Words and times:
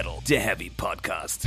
Metal, 0.00 0.18
der 0.26 0.40
Heavy 0.40 0.70
Podcast. 0.70 1.46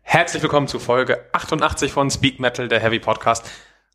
Herzlich 0.00 0.42
willkommen 0.42 0.66
zu 0.66 0.78
Folge 0.78 1.26
88 1.32 1.92
von 1.92 2.10
Speak 2.10 2.40
Metal, 2.40 2.68
der 2.68 2.80
Heavy 2.80 2.98
Podcast. 2.98 3.44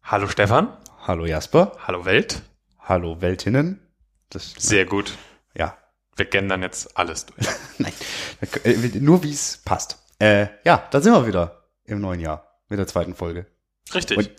Hallo 0.04 0.27
Stefan. 0.27 0.72
Hallo 1.08 1.26
Jasper. 1.26 1.72
Hallo 1.88 2.05
Welt. 2.05 2.44
Hallo 2.77 3.22
Weltinnen. 3.22 3.80
Das, 4.30 4.54
Sehr 4.55 4.86
gut. 4.86 5.18
Ja. 5.55 5.80
Wir 6.16 6.26
gendern 6.26 6.62
jetzt 6.62 6.95
alles 6.95 7.26
durch. 7.26 7.48
Nein, 7.80 7.94
nur 9.00 9.23
wie 9.23 9.31
es 9.31 9.58
passt. 9.66 9.98
Äh, 10.20 10.48
ja, 10.64 10.88
da 10.91 11.02
sind 11.02 11.14
wir 11.14 11.26
wieder 11.26 11.64
im 11.86 12.02
neuen 12.02 12.20
Jahr 12.20 12.62
mit 12.68 12.77
der 12.77 12.88
zweiten 12.88 13.16
Folge. 13.16 13.46
Richtig. 13.94 14.18
Und, 14.18 14.32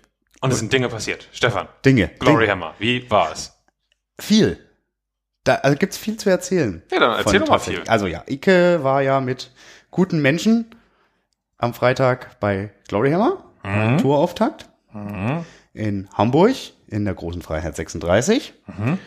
und 0.42 0.52
es 0.52 0.58
sind 0.58 0.72
Dinge 0.72 0.88
passiert. 0.88 1.28
Stefan. 1.32 1.68
Dinge. 1.84 2.08
Glory 2.18 2.40
Dinge. 2.40 2.52
Hammer. 2.52 2.74
Wie 2.78 3.10
war 3.10 3.32
es? 3.32 3.52
Viel. 4.18 4.58
Da 5.44 5.56
also 5.56 5.76
gibt's 5.76 5.96
viel 5.96 6.16
zu 6.16 6.28
erzählen. 6.28 6.82
Ja, 6.90 7.00
dann 7.00 7.18
erzähl 7.18 7.40
doch 7.40 7.48
mal 7.48 7.58
viel. 7.58 7.82
Also 7.86 8.06
ja, 8.06 8.22
Ike 8.28 8.80
war 8.82 9.00
ja 9.02 9.20
mit 9.20 9.50
guten 9.90 10.20
Menschen 10.20 10.74
am 11.56 11.74
Freitag 11.74 12.38
bei 12.40 12.70
Glory 12.88 13.12
Hammer, 13.12 13.44
mhm. 13.62 13.98
Tourauftakt 13.98 14.68
mhm. 14.92 15.44
in 15.72 16.08
Hamburg 16.12 16.56
in 16.88 17.04
der 17.04 17.14
großen 17.14 17.42
Freiheit 17.42 17.76
36. 17.76 18.52
Mhm. 18.66 18.98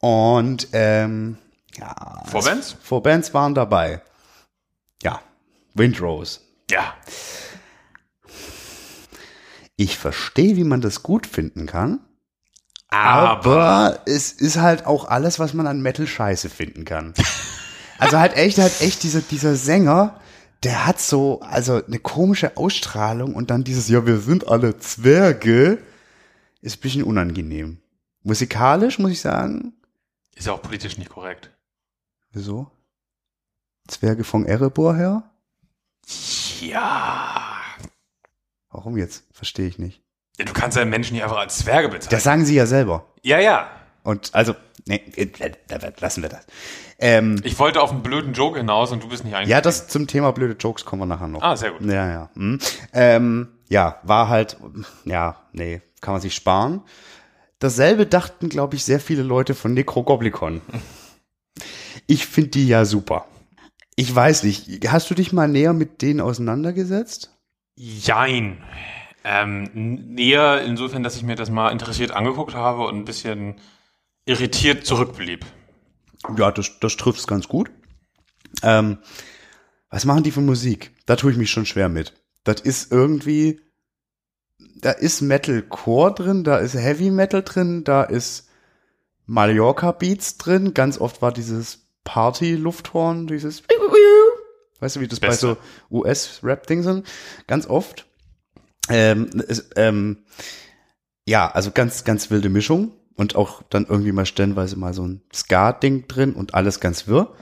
Und 0.00 0.68
ähm, 0.72 1.38
ja, 1.76 2.22
Vorbands? 2.26 2.76
Vorbands 2.82 3.32
waren 3.32 3.54
dabei. 3.54 4.02
Ja, 5.02 5.20
Windrose. 5.76 6.40
Ja. 6.70 6.94
Ich 9.76 9.98
verstehe, 9.98 10.56
wie 10.56 10.64
man 10.64 10.80
das 10.80 11.02
gut 11.02 11.26
finden 11.26 11.66
kann. 11.66 12.00
Aber, 12.88 13.30
aber 13.30 14.00
es 14.06 14.32
ist 14.32 14.56
halt 14.58 14.86
auch 14.86 15.06
alles, 15.06 15.38
was 15.38 15.52
man 15.54 15.66
an 15.66 15.82
Metal 15.82 16.06
scheiße 16.06 16.48
finden 16.48 16.84
kann. 16.84 17.14
also 17.98 18.18
halt 18.18 18.36
echt, 18.36 18.58
halt 18.58 18.80
echt 18.80 19.02
dieser, 19.02 19.20
dieser 19.20 19.54
Sänger, 19.54 20.20
der 20.62 20.86
hat 20.86 21.00
so, 21.00 21.40
also 21.40 21.84
eine 21.84 21.98
komische 21.98 22.56
Ausstrahlung 22.56 23.34
und 23.34 23.50
dann 23.50 23.64
dieses, 23.64 23.88
ja, 23.88 24.06
wir 24.06 24.18
sind 24.18 24.48
alle 24.48 24.78
Zwerge, 24.78 25.78
ist 26.62 26.78
ein 26.78 26.80
bisschen 26.80 27.04
unangenehm. 27.04 27.78
Musikalisch, 28.22 28.98
muss 28.98 29.12
ich 29.12 29.20
sagen. 29.20 29.74
Ist 30.34 30.46
ja 30.46 30.52
auch 30.52 30.62
politisch 30.62 30.96
nicht 30.96 31.10
korrekt. 31.10 31.50
Wieso? 32.32 32.70
Zwerge 33.88 34.24
von 34.24 34.46
Erebor 34.46 34.96
her? 34.96 35.30
Ja. 36.60 37.56
Warum 38.70 38.96
jetzt? 38.96 39.24
Verstehe 39.32 39.66
ich 39.66 39.78
nicht. 39.78 40.02
Du 40.38 40.52
kannst 40.52 40.76
ja 40.76 40.84
Menschen 40.84 41.14
nicht 41.14 41.22
einfach 41.22 41.38
als 41.38 41.58
Zwerge 41.58 41.88
bezeichnen. 41.88 42.10
Das 42.10 42.24
sagen 42.24 42.44
sie 42.44 42.54
ja 42.54 42.66
selber. 42.66 43.06
Ja, 43.22 43.38
ja. 43.38 43.70
Und 44.02 44.34
also, 44.34 44.54
nee, 44.84 45.02
lassen 45.98 46.22
wir 46.22 46.28
das. 46.28 46.46
Ähm, 46.98 47.40
ich 47.42 47.58
wollte 47.58 47.80
auf 47.80 47.90
einen 47.90 48.02
blöden 48.02 48.34
Joke 48.34 48.58
hinaus 48.58 48.92
und 48.92 49.02
du 49.02 49.08
bist 49.08 49.24
nicht 49.24 49.34
eingegangen. 49.34 49.50
Ja, 49.50 49.60
das 49.60 49.88
zum 49.88 50.06
Thema 50.06 50.32
blöde 50.32 50.54
Jokes 50.54 50.84
kommen 50.84 51.02
wir 51.02 51.06
nachher 51.06 51.28
noch. 51.28 51.42
Ah, 51.42 51.56
sehr 51.56 51.72
gut. 51.72 51.82
Ja, 51.82 52.08
ja. 52.08 52.30
Hm. 52.34 52.58
Ähm, 52.92 53.48
ja, 53.68 53.98
war 54.02 54.28
halt, 54.28 54.56
ja, 55.04 55.36
nee, 55.52 55.82
kann 56.00 56.14
man 56.14 56.20
sich 56.20 56.34
sparen. 56.34 56.82
Dasselbe 57.58 58.06
dachten, 58.06 58.48
glaube 58.48 58.76
ich, 58.76 58.84
sehr 58.84 59.00
viele 59.00 59.22
Leute 59.22 59.54
von 59.54 59.74
Necrogoblicon. 59.74 60.60
Ich 62.06 62.26
finde 62.26 62.50
die 62.50 62.68
ja 62.68 62.84
super. 62.84 63.26
Ich 63.96 64.14
weiß 64.14 64.42
nicht, 64.42 64.86
hast 64.88 65.10
du 65.10 65.14
dich 65.14 65.32
mal 65.32 65.48
näher 65.48 65.72
mit 65.72 66.02
denen 66.02 66.20
auseinandergesetzt? 66.20 67.34
Jein. 67.76 68.62
Ähm, 69.24 69.70
näher 70.14 70.62
insofern, 70.62 71.02
dass 71.02 71.16
ich 71.16 71.22
mir 71.22 71.34
das 71.34 71.50
mal 71.50 71.70
interessiert 71.70 72.10
angeguckt 72.10 72.54
habe 72.54 72.86
und 72.86 72.96
ein 72.96 73.04
bisschen 73.06 73.56
irritiert 74.26 74.86
zurückblieb. 74.86 75.46
Ja, 76.36 76.50
das, 76.50 76.78
das 76.78 76.96
trifft 76.96 77.20
es 77.20 77.26
ganz 77.26 77.48
gut. 77.48 77.70
Ähm, 78.62 78.98
was 79.88 80.04
machen 80.04 80.22
die 80.22 80.30
für 80.30 80.42
Musik? 80.42 80.92
Da 81.06 81.16
tue 81.16 81.32
ich 81.32 81.38
mich 81.38 81.50
schon 81.50 81.66
schwer 81.66 81.88
mit. 81.88 82.12
Das 82.44 82.60
ist 82.60 82.92
irgendwie, 82.92 83.60
da 84.58 84.90
ist 84.90 85.22
Metalcore 85.22 86.14
drin, 86.14 86.44
da 86.44 86.58
ist 86.58 86.74
Heavy 86.74 87.10
Metal 87.10 87.42
drin, 87.42 87.82
da 87.82 88.02
ist 88.02 88.48
Mallorca 89.24 89.92
Beats 89.92 90.36
drin. 90.36 90.74
Ganz 90.74 91.00
oft 91.00 91.22
war 91.22 91.32
dieses 91.32 91.85
Party-Lufthorn, 92.06 93.26
dieses, 93.26 93.62
weißt 94.80 94.96
du, 94.96 95.00
wie 95.00 95.08
das 95.08 95.20
Beste. 95.20 95.46
bei 95.46 95.54
so 95.90 95.96
US-Rap-Ding 95.98 96.82
sind? 96.82 97.06
Ganz 97.46 97.66
oft. 97.66 98.06
Ähm, 98.88 99.26
ist, 99.46 99.72
ähm, 99.76 100.24
ja, 101.26 101.50
also 101.50 101.72
ganz, 101.72 102.04
ganz 102.04 102.30
wilde 102.30 102.48
Mischung 102.48 102.92
und 103.16 103.34
auch 103.34 103.62
dann 103.68 103.84
irgendwie 103.86 104.12
mal 104.12 104.24
stellenweise 104.24 104.76
mal 104.76 104.94
so 104.94 105.06
ein 105.06 105.22
Ska-Ding 105.34 106.06
drin 106.06 106.32
und 106.32 106.54
alles 106.54 106.80
ganz 106.80 107.08
wirr. 107.08 107.34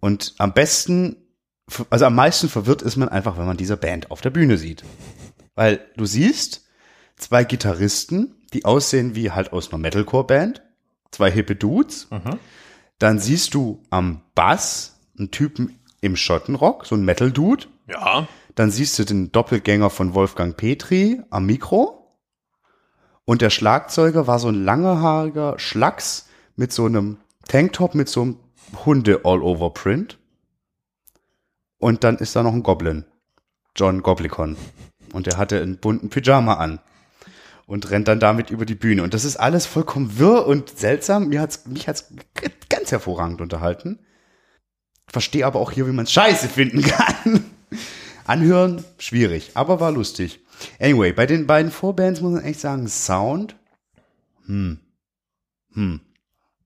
Und 0.00 0.34
am 0.38 0.52
besten, 0.52 1.16
also 1.90 2.06
am 2.06 2.14
meisten 2.14 2.48
verwirrt 2.48 2.82
ist 2.82 2.96
man 2.96 3.08
einfach, 3.08 3.38
wenn 3.38 3.46
man 3.46 3.56
diese 3.56 3.76
Band 3.76 4.10
auf 4.10 4.20
der 4.20 4.30
Bühne 4.30 4.58
sieht. 4.58 4.82
Weil 5.54 5.80
du 5.96 6.04
siehst 6.04 6.66
zwei 7.16 7.44
Gitarristen, 7.44 8.34
die 8.52 8.64
aussehen 8.64 9.14
wie 9.14 9.30
halt 9.30 9.52
aus 9.52 9.68
einer 9.68 9.78
Metalcore-Band, 9.78 10.62
zwei 11.12 11.30
hippe 11.30 11.54
Dudes. 11.54 12.08
Mhm. 12.10 12.38
Dann 13.00 13.18
siehst 13.18 13.54
du 13.54 13.82
am 13.90 14.20
Bass 14.34 15.00
einen 15.18 15.30
Typen 15.30 15.80
im 16.00 16.16
Schottenrock, 16.16 16.86
so 16.86 16.94
ein 16.94 17.04
Metal-Dude. 17.04 17.66
Ja. 17.88 18.28
Dann 18.54 18.70
siehst 18.70 18.98
du 18.98 19.04
den 19.04 19.32
Doppelgänger 19.32 19.90
von 19.90 20.14
Wolfgang 20.14 20.56
Petri 20.56 21.22
am 21.30 21.46
Mikro. 21.46 22.16
Und 23.24 23.42
der 23.42 23.50
Schlagzeuger 23.50 24.26
war 24.26 24.38
so 24.38 24.48
ein 24.48 24.64
langerhaariger 24.64 25.58
Schlacks 25.58 26.28
mit 26.56 26.72
so 26.72 26.84
einem 26.84 27.16
Tanktop 27.48 27.94
mit 27.94 28.08
so 28.08 28.22
einem 28.22 28.36
Hunde-All-Over-Print. 28.84 30.18
Und 31.78 32.04
dann 32.04 32.18
ist 32.18 32.36
da 32.36 32.42
noch 32.42 32.52
ein 32.52 32.62
Goblin. 32.62 33.06
John 33.74 34.02
Goblicon. 34.02 34.56
Und 35.14 35.26
der 35.26 35.38
hatte 35.38 35.60
einen 35.60 35.78
bunten 35.78 36.10
Pyjama 36.10 36.54
an. 36.54 36.80
Und 37.70 37.88
rennt 37.92 38.08
dann 38.08 38.18
damit 38.18 38.50
über 38.50 38.66
die 38.66 38.74
Bühne. 38.74 39.04
Und 39.04 39.14
das 39.14 39.24
ist 39.24 39.36
alles 39.36 39.64
vollkommen 39.64 40.18
wirr 40.18 40.44
und 40.44 40.76
seltsam. 40.76 41.28
Mir 41.28 41.40
hat's, 41.40 41.66
mich 41.66 41.86
hat's 41.86 42.12
ganz 42.68 42.90
hervorragend 42.90 43.40
unterhalten. 43.40 44.00
Verstehe 45.06 45.46
aber 45.46 45.60
auch 45.60 45.70
hier, 45.70 45.86
wie 45.86 45.92
man 45.92 46.08
scheiße 46.08 46.48
finden 46.48 46.82
kann. 46.82 47.44
Anhören, 48.24 48.82
schwierig, 48.98 49.52
aber 49.54 49.78
war 49.78 49.92
lustig. 49.92 50.40
Anyway, 50.80 51.12
bei 51.12 51.26
den 51.26 51.46
beiden 51.46 51.70
Vorbands 51.70 52.20
muss 52.20 52.32
man 52.32 52.42
echt 52.42 52.58
sagen, 52.58 52.88
Sound, 52.88 53.54
hm, 54.46 54.80
hm, 55.72 56.00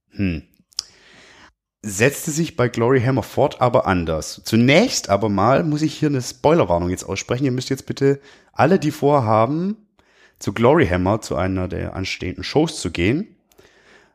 hm, 0.09 0.43
setzte 1.83 2.31
sich 2.31 2.57
bei 2.57 2.69
Glory 2.69 3.03
Hammer 3.03 3.23
fort, 3.23 3.61
aber 3.61 3.87
anders. 3.87 4.41
Zunächst 4.47 5.11
aber 5.11 5.29
mal 5.29 5.65
muss 5.65 5.83
ich 5.83 5.99
hier 5.99 6.09
eine 6.09 6.23
Spoilerwarnung 6.23 6.89
jetzt 6.89 7.05
aussprechen. 7.05 7.45
Ihr 7.45 7.53
müsst 7.53 7.69
jetzt 7.69 7.85
bitte 7.85 8.21
alle, 8.55 8.79
die 8.79 8.91
vorhaben, 8.91 9.84
zu 10.39 10.53
Glory 10.53 10.87
Hammer, 10.87 11.21
zu 11.21 11.37
einer 11.37 11.69
der 11.69 11.95
anstehenden 11.95 12.45
Shows 12.45 12.81
zu 12.81 12.91
gehen, 12.91 13.37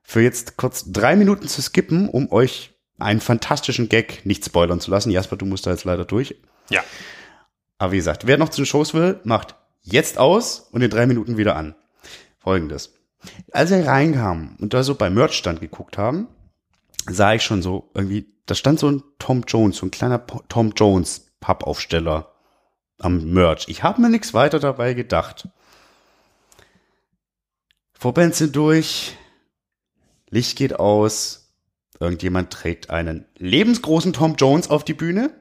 für 0.04 0.22
jetzt 0.22 0.58
kurz 0.58 0.92
drei 0.92 1.16
Minuten 1.16 1.48
zu 1.48 1.62
skippen, 1.62 2.10
um 2.10 2.32
euch 2.32 2.74
einen 2.98 3.22
fantastischen 3.22 3.90
Gag 3.90 4.26
nicht 4.26 4.46
spoilern 4.46 4.80
zu 4.80 4.92
lassen. 4.92 5.12
Jasper, 5.12 5.38
du 5.38 5.46
musst 5.46 5.66
da 5.66 5.72
jetzt 5.72 5.86
leider 5.86 6.06
durch. 6.06 6.36
Ja. 6.70 6.84
Aber 7.78 7.94
wie 7.94 7.98
gesagt, 7.98 8.28
wer 8.28 8.38
noch 8.38 8.50
zu 8.50 8.62
den 8.62 8.66
Shows 8.66 8.94
will, 8.94 9.20
macht 9.24 9.56
jetzt 9.82 10.18
aus 10.18 10.68
und 10.72 10.82
in 10.82 10.90
drei 10.90 11.06
Minuten 11.06 11.38
wieder 11.38 11.56
an. 11.56 11.76
Folgendes. 12.40 12.94
Als 13.52 13.72
wir 13.72 13.86
reinkamen 13.86 14.58
und 14.60 14.74
da 14.74 14.84
so 14.84 14.96
beim 14.96 15.14
Merchstand 15.14 15.62
geguckt 15.62 15.98
haben, 15.98 16.28
sah 17.08 17.34
ich 17.34 17.44
schon 17.44 17.62
so 17.62 17.90
irgendwie, 17.94 18.28
da 18.46 18.56
stand 18.56 18.80
so 18.80 18.90
ein 18.90 19.04
Tom 19.20 19.44
Jones, 19.48 19.78
so 19.78 19.86
ein 19.86 19.92
kleiner 19.92 20.26
Tom 20.48 20.74
Jones 20.76 21.28
Pappaufsteller 21.40 22.34
am 23.00 23.32
Merch. 23.32 23.66
Ich 23.68 23.84
habe 23.84 24.02
mir 24.02 24.10
nichts 24.10 24.34
weiter 24.34 24.60
dabei 24.60 24.94
gedacht. 24.94 25.48
Vorbands 28.00 28.38
sind 28.38 28.56
durch, 28.56 29.18
Licht 30.30 30.58
geht 30.58 30.80
aus, 30.80 31.52
irgendjemand 32.00 32.50
trägt 32.50 32.90
einen 32.90 33.26
lebensgroßen 33.36 34.14
Tom 34.14 34.36
Jones 34.36 34.70
auf 34.70 34.86
die 34.86 34.94
Bühne 34.94 35.32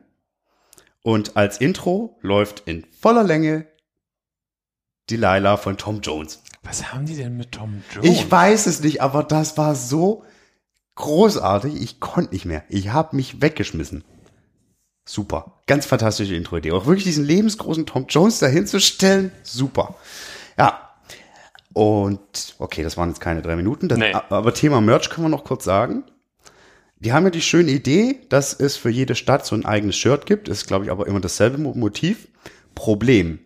und 1.05 1.37
als 1.37 1.59
Intro 1.59 2.19
läuft 2.21 2.65
in 2.67 2.85
voller 3.01 3.23
Länge 3.23 3.69
Delilah 5.09 5.57
von 5.57 5.77
Tom 5.77 6.01
Jones. 6.01 6.43
Was 6.65 6.93
haben 6.93 7.07
die 7.07 7.15
denn 7.15 7.37
mit 7.37 7.53
Tom 7.53 7.85
Jones? 7.95 8.11
Ich 8.11 8.29
weiß 8.29 8.67
es 8.67 8.81
nicht, 8.81 9.03
aber 9.03 9.23
das 9.23 9.57
war 9.57 9.77
so 9.77 10.25
großartig. 10.97 11.81
Ich 11.81 12.01
konnte 12.01 12.33
nicht 12.33 12.45
mehr. 12.45 12.65
Ich 12.69 12.89
habe 12.89 13.15
mich 13.15 13.41
weggeschmissen. 13.41 14.03
Super. 15.05 15.61
Ganz 15.69 15.87
fantastische 15.87 16.35
Intro-Idee. 16.35 16.73
Auch 16.73 16.87
wirklich 16.87 17.05
diesen 17.05 17.25
lebensgroßen 17.25 17.87
Tom 17.87 18.07
Jones 18.09 18.41
dahinzustellen. 18.41 19.31
Super. 19.45 19.95
Ja. 20.59 20.88
Und 21.79 22.57
okay, 22.59 22.83
das 22.83 22.97
waren 22.97 23.09
jetzt 23.09 23.21
keine 23.21 23.41
drei 23.41 23.55
Minuten. 23.55 23.87
Das, 23.89 23.99
nee. 23.99 24.13
Aber 24.13 24.53
Thema 24.53 24.81
Merch 24.81 25.11
können 25.11 25.27
wir 25.27 25.31
noch 25.31 25.45
kurz 25.45 25.63
sagen. 25.65 26.03
Die 26.99 27.13
haben 27.13 27.23
ja 27.23 27.31
die 27.31 27.41
schöne 27.41 27.71
Idee, 27.71 28.19
dass 28.31 28.53
es 28.53 28.77
für 28.77 28.91
jede 28.91 29.15
Stadt 29.15 29.47
so 29.47 29.55
ein 29.55 29.65
eigenes 29.65 29.97
Shirt 29.97 30.27
gibt. 30.27 30.49
Ist, 30.49 30.67
glaube 30.67 30.85
ich, 30.85 30.91
aber 30.91 31.07
immer 31.07 31.21
dasselbe 31.21 31.57
Motiv. 31.59 32.27
Problem. 32.75 33.39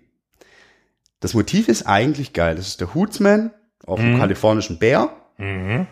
Das 1.20 1.34
Motiv 1.34 1.68
ist 1.68 1.82
eigentlich 1.86 2.32
geil. 2.32 2.54
Das 2.56 2.66
ist 2.68 2.80
der 2.80 2.94
Hootsman 2.94 3.50
auf 3.84 4.00
dem 4.00 4.14
Mhm. 4.14 4.18
kalifornischen 4.18 4.78
Bär. 4.78 5.10
Mhm. 5.36 5.86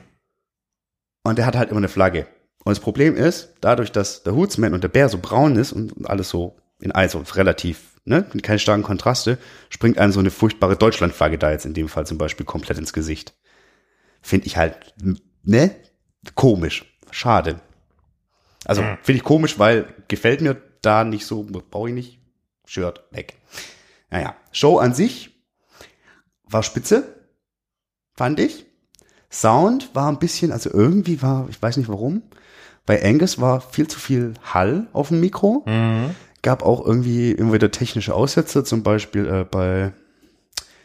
Und 1.22 1.36
der 1.36 1.44
hat 1.44 1.56
halt 1.56 1.68
immer 1.68 1.80
eine 1.80 1.88
Flagge. 1.88 2.26
Und 2.64 2.70
das 2.70 2.80
Problem 2.80 3.16
ist, 3.16 3.50
dadurch, 3.60 3.92
dass 3.92 4.22
der 4.22 4.34
Hootsman 4.34 4.72
und 4.72 4.82
der 4.82 4.88
Bär 4.88 5.10
so 5.10 5.18
braun 5.18 5.56
ist 5.56 5.72
und 5.72 6.08
alles 6.08 6.30
so 6.30 6.56
in 6.80 6.92
also 6.92 7.22
relativ, 7.34 7.89
ne, 8.04 8.22
keine 8.42 8.58
starken 8.58 8.82
Kontraste, 8.82 9.38
springt 9.68 9.98
einem 9.98 10.12
so 10.12 10.20
eine 10.20 10.30
furchtbare 10.30 10.76
Deutschlandflagge 10.76 11.38
da 11.38 11.50
jetzt 11.50 11.66
in 11.66 11.74
dem 11.74 11.88
Fall 11.88 12.06
zum 12.06 12.18
Beispiel 12.18 12.46
komplett 12.46 12.78
ins 12.78 12.92
Gesicht. 12.92 13.34
Finde 14.22 14.46
ich 14.46 14.56
halt, 14.56 14.94
ne, 15.42 15.74
komisch. 16.34 16.84
Schade. 17.10 17.60
Also 18.64 18.82
Mhm. 18.82 18.98
finde 19.02 19.16
ich 19.18 19.24
komisch, 19.24 19.58
weil 19.58 19.86
gefällt 20.08 20.40
mir 20.42 20.60
da 20.82 21.04
nicht 21.04 21.26
so, 21.26 21.42
brauche 21.44 21.88
ich 21.88 21.94
nicht. 21.94 22.20
Shirt 22.66 23.02
weg. 23.10 23.36
Naja, 24.10 24.36
Show 24.52 24.78
an 24.78 24.94
sich 24.94 25.42
war 26.44 26.62
spitze, 26.62 27.26
fand 28.14 28.38
ich. 28.38 28.66
Sound 29.30 29.94
war 29.94 30.08
ein 30.10 30.18
bisschen, 30.18 30.52
also 30.52 30.70
irgendwie 30.72 31.22
war, 31.22 31.48
ich 31.48 31.60
weiß 31.60 31.76
nicht 31.76 31.88
warum, 31.88 32.22
bei 32.86 33.04
Angus 33.04 33.40
war 33.40 33.60
viel 33.60 33.86
zu 33.88 33.98
viel 34.00 34.34
Hall 34.42 34.88
auf 34.92 35.08
dem 35.08 35.20
Mikro. 35.20 35.64
Mhm. 35.66 36.14
Gab 36.42 36.62
auch 36.62 36.84
irgendwie 36.84 37.32
immer 37.32 37.52
wieder 37.52 37.70
technische 37.70 38.14
Aussätze, 38.14 38.64
zum 38.64 38.82
Beispiel 38.82 39.26
äh, 39.26 39.44
bei 39.44 39.92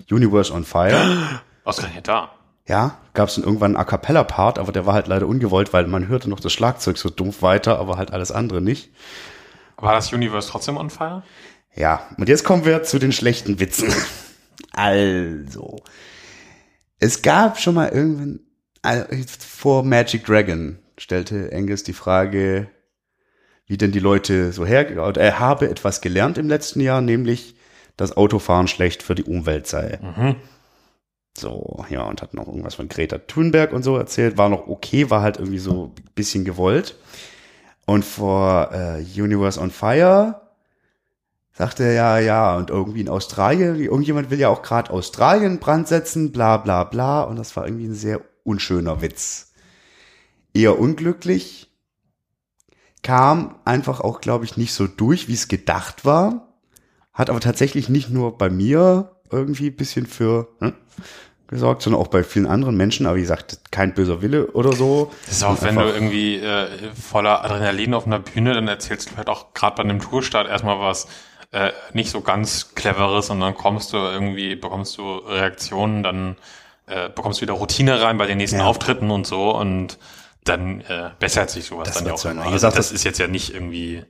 Universe 0.10 0.54
on 0.54 0.66
Fire. 0.66 1.42
Ausgerechnet 1.63 2.07
da. 2.07 2.31
Ja, 2.68 2.98
gab 3.13 3.30
es 3.30 3.36
dann 3.36 3.44
irgendwann 3.44 3.75
einen 3.75 3.81
A 3.81 3.86
Cappella-Part, 3.86 4.57
aber 4.57 4.72
der 4.72 4.86
war 4.86 4.96
halt 4.96 5.07
leider 5.07 5.28
ungewollt, 5.28 5.72
weil 5.72 5.86
man 5.88 6.07
hörte 6.07 6.30
noch 6.30 6.40
das 6.40 6.52
Schlagzeug 6.52 6.98
so 6.98 7.10
dumpf 7.10 7.42
weiter, 7.42 7.80
aber 7.80 7.98
halt 7.98 8.12
alles 8.12 8.31
andere 8.31 8.62
nicht. 8.62 8.90
War 9.78 9.94
das 9.94 10.12
Universe 10.12 10.50
trotzdem 10.50 10.78
on 10.78 10.90
fire? 10.90 11.24
Ja, 11.75 12.08
und 12.18 12.28
jetzt 12.28 12.44
kommen 12.44 12.66
wir 12.66 12.84
zu 12.84 13.00
den 13.00 13.12
schlechten 13.12 13.60
Witzen. 13.60 13.94
Also, 14.72 15.78
es 17.00 17.22
gab 17.22 17.60
schon 17.60 17.75
mal 17.75 17.90
irgendwann, 17.90 18.40
also 18.81 19.06
vor 19.40 19.84
Magic 19.84 20.25
Dragon 20.25 20.80
stellte 20.98 21.50
Angus 21.54 21.84
die 21.84 21.94
Frage, 21.94 22.68
wie 23.67 23.77
denn 23.77 23.91
die 23.91 24.00
Leute 24.00 24.51
so 24.51 24.65
her, 24.65 24.89
er 25.17 25.39
habe 25.39 25.69
etwas 25.69 26.01
gelernt 26.01 26.38
im 26.38 26.47
letzten 26.47 26.81
Jahr, 26.81 27.01
nämlich, 27.01 27.56
dass 27.97 28.15
Autofahren 28.15 28.67
schlecht 28.67 29.03
für 29.03 29.15
die 29.15 29.23
Umwelt 29.23 29.67
sei. 29.67 30.00
Mhm. 30.01 30.35
So, 31.38 31.85
ja, 31.89 32.03
und 32.03 32.21
hat 32.21 32.33
noch 32.33 32.47
irgendwas 32.47 32.75
von 32.75 32.88
Greta 32.88 33.17
Thunberg 33.17 33.73
und 33.73 33.83
so 33.83 33.97
erzählt. 33.97 34.38
War 34.38 34.50
noch 34.50 34.67
okay, 34.67 35.09
war 35.09 35.21
halt 35.21 35.38
irgendwie 35.38 35.59
so 35.59 35.94
ein 35.97 36.03
bisschen 36.13 36.45
gewollt. 36.45 36.95
Und 37.85 38.06
vor 38.06 38.71
äh, 38.71 39.21
Universe 39.21 39.59
on 39.59 39.69
Fire 39.69 40.41
sagte 41.51 41.83
er 41.83 41.94
ja, 41.94 42.19
ja, 42.19 42.57
und 42.57 42.69
irgendwie 42.69 43.01
in 43.01 43.09
Australien, 43.09 43.79
irgendjemand 43.79 44.29
will 44.29 44.39
ja 44.39 44.50
auch 44.50 44.62
gerade 44.62 44.91
Australien 44.91 45.59
Brand 45.59 45.88
setzen, 45.88 46.31
bla 46.31 46.57
bla 46.57 46.83
bla. 46.83 47.23
Und 47.23 47.38
das 47.38 47.56
war 47.56 47.65
irgendwie 47.65 47.88
ein 47.88 47.94
sehr 47.94 48.21
unschöner 48.44 49.01
Witz. 49.01 49.53
Eher 50.53 50.79
unglücklich. 50.79 51.69
Kam 53.06 53.54
einfach 53.66 54.02
auch, 54.02 54.19
glaube 54.19 54.46
ich, 54.46 54.57
nicht 54.57 54.74
so 54.74 54.88
durch, 54.88 55.28
wie 55.28 55.34
es 55.34 55.48
gedacht 55.48 56.06
war. 56.06 56.48
Hat 57.13 57.30
aber 57.30 57.40
tatsächlich 57.40 57.88
nicht 57.88 58.10
nur 58.10 58.36
bei 58.36 58.50
mir 58.50 59.12
irgendwie 59.30 59.68
ein 59.68 59.75
bisschen 59.75 60.07
für 60.07 60.48
hm, 60.60 60.74
gesorgt, 61.46 61.84
sondern 61.84 62.02
auch 62.02 62.07
bei 62.07 62.24
vielen 62.24 62.48
anderen 62.48 62.75
Menschen. 62.75 63.06
Aber 63.06 63.18
wie 63.18 63.22
gesagt, 63.22 63.60
kein 63.69 63.94
böser 63.94 64.24
Wille 64.24 64.48
oder 64.48 64.74
so. 64.74 65.12
Das 65.28 65.36
ist 65.36 65.44
auch, 65.44 65.62
wenn 65.62 65.75
du 65.75 65.84
irgendwie 65.84 66.38
äh, 66.38 66.68
voller 67.00 67.46
Adrenalin 67.46 67.94
auf 67.94 68.07
einer 68.07 68.18
Bühne, 68.18 68.56
dann 68.56 68.68
erzählst 68.68 69.12
du 69.12 69.18
halt 69.18 69.30
auch 69.30 69.54
gerade 69.54 69.75
bei 69.75 69.84
einem 69.84 70.00
Tourstart 70.00 70.48
erstmal 70.48 70.80
was 70.80 71.08
äh, 71.51 71.74
nicht 71.94 72.10
so 72.10 72.22
ganz 72.22 72.74
cleveres 72.74 73.30
und 73.30 73.40
dann 73.40 73.54
kommst 73.54 73.94
du 73.94 73.98
irgendwie, 73.98 74.56
bekommst 74.56 74.98
du 74.98 75.18
Reaktionen, 75.18 76.01
dann 76.01 76.38
äh, 76.88 77.10
bekommst 77.10 77.40
du 77.40 77.44
wieder 77.44 77.54
Routine 77.54 78.01
rein 78.01 78.18
bei 78.18 78.25
den 78.25 78.40
nächsten 78.40 78.58
Ja. 78.58 78.66
Auftritten 78.66 79.12
und 79.12 79.28
so 79.28 79.56
und 79.56 80.00
dann 80.45 80.81
äh, 80.81 81.12
bessert 81.19 81.50
sich 81.50 81.65
sowas 81.65 81.88
Das 81.88 81.97
dann 81.97 82.07
ja 82.07 82.13
auch 82.13 82.25
immer. 82.25 82.44
Also 82.45 82.68
das 82.68 82.75
das- 82.75 82.92
ist 82.94 83.03
jetzt 83.03 83.19
ja 83.19 83.27
nicht 83.27 83.53
irgendwie 83.53 84.03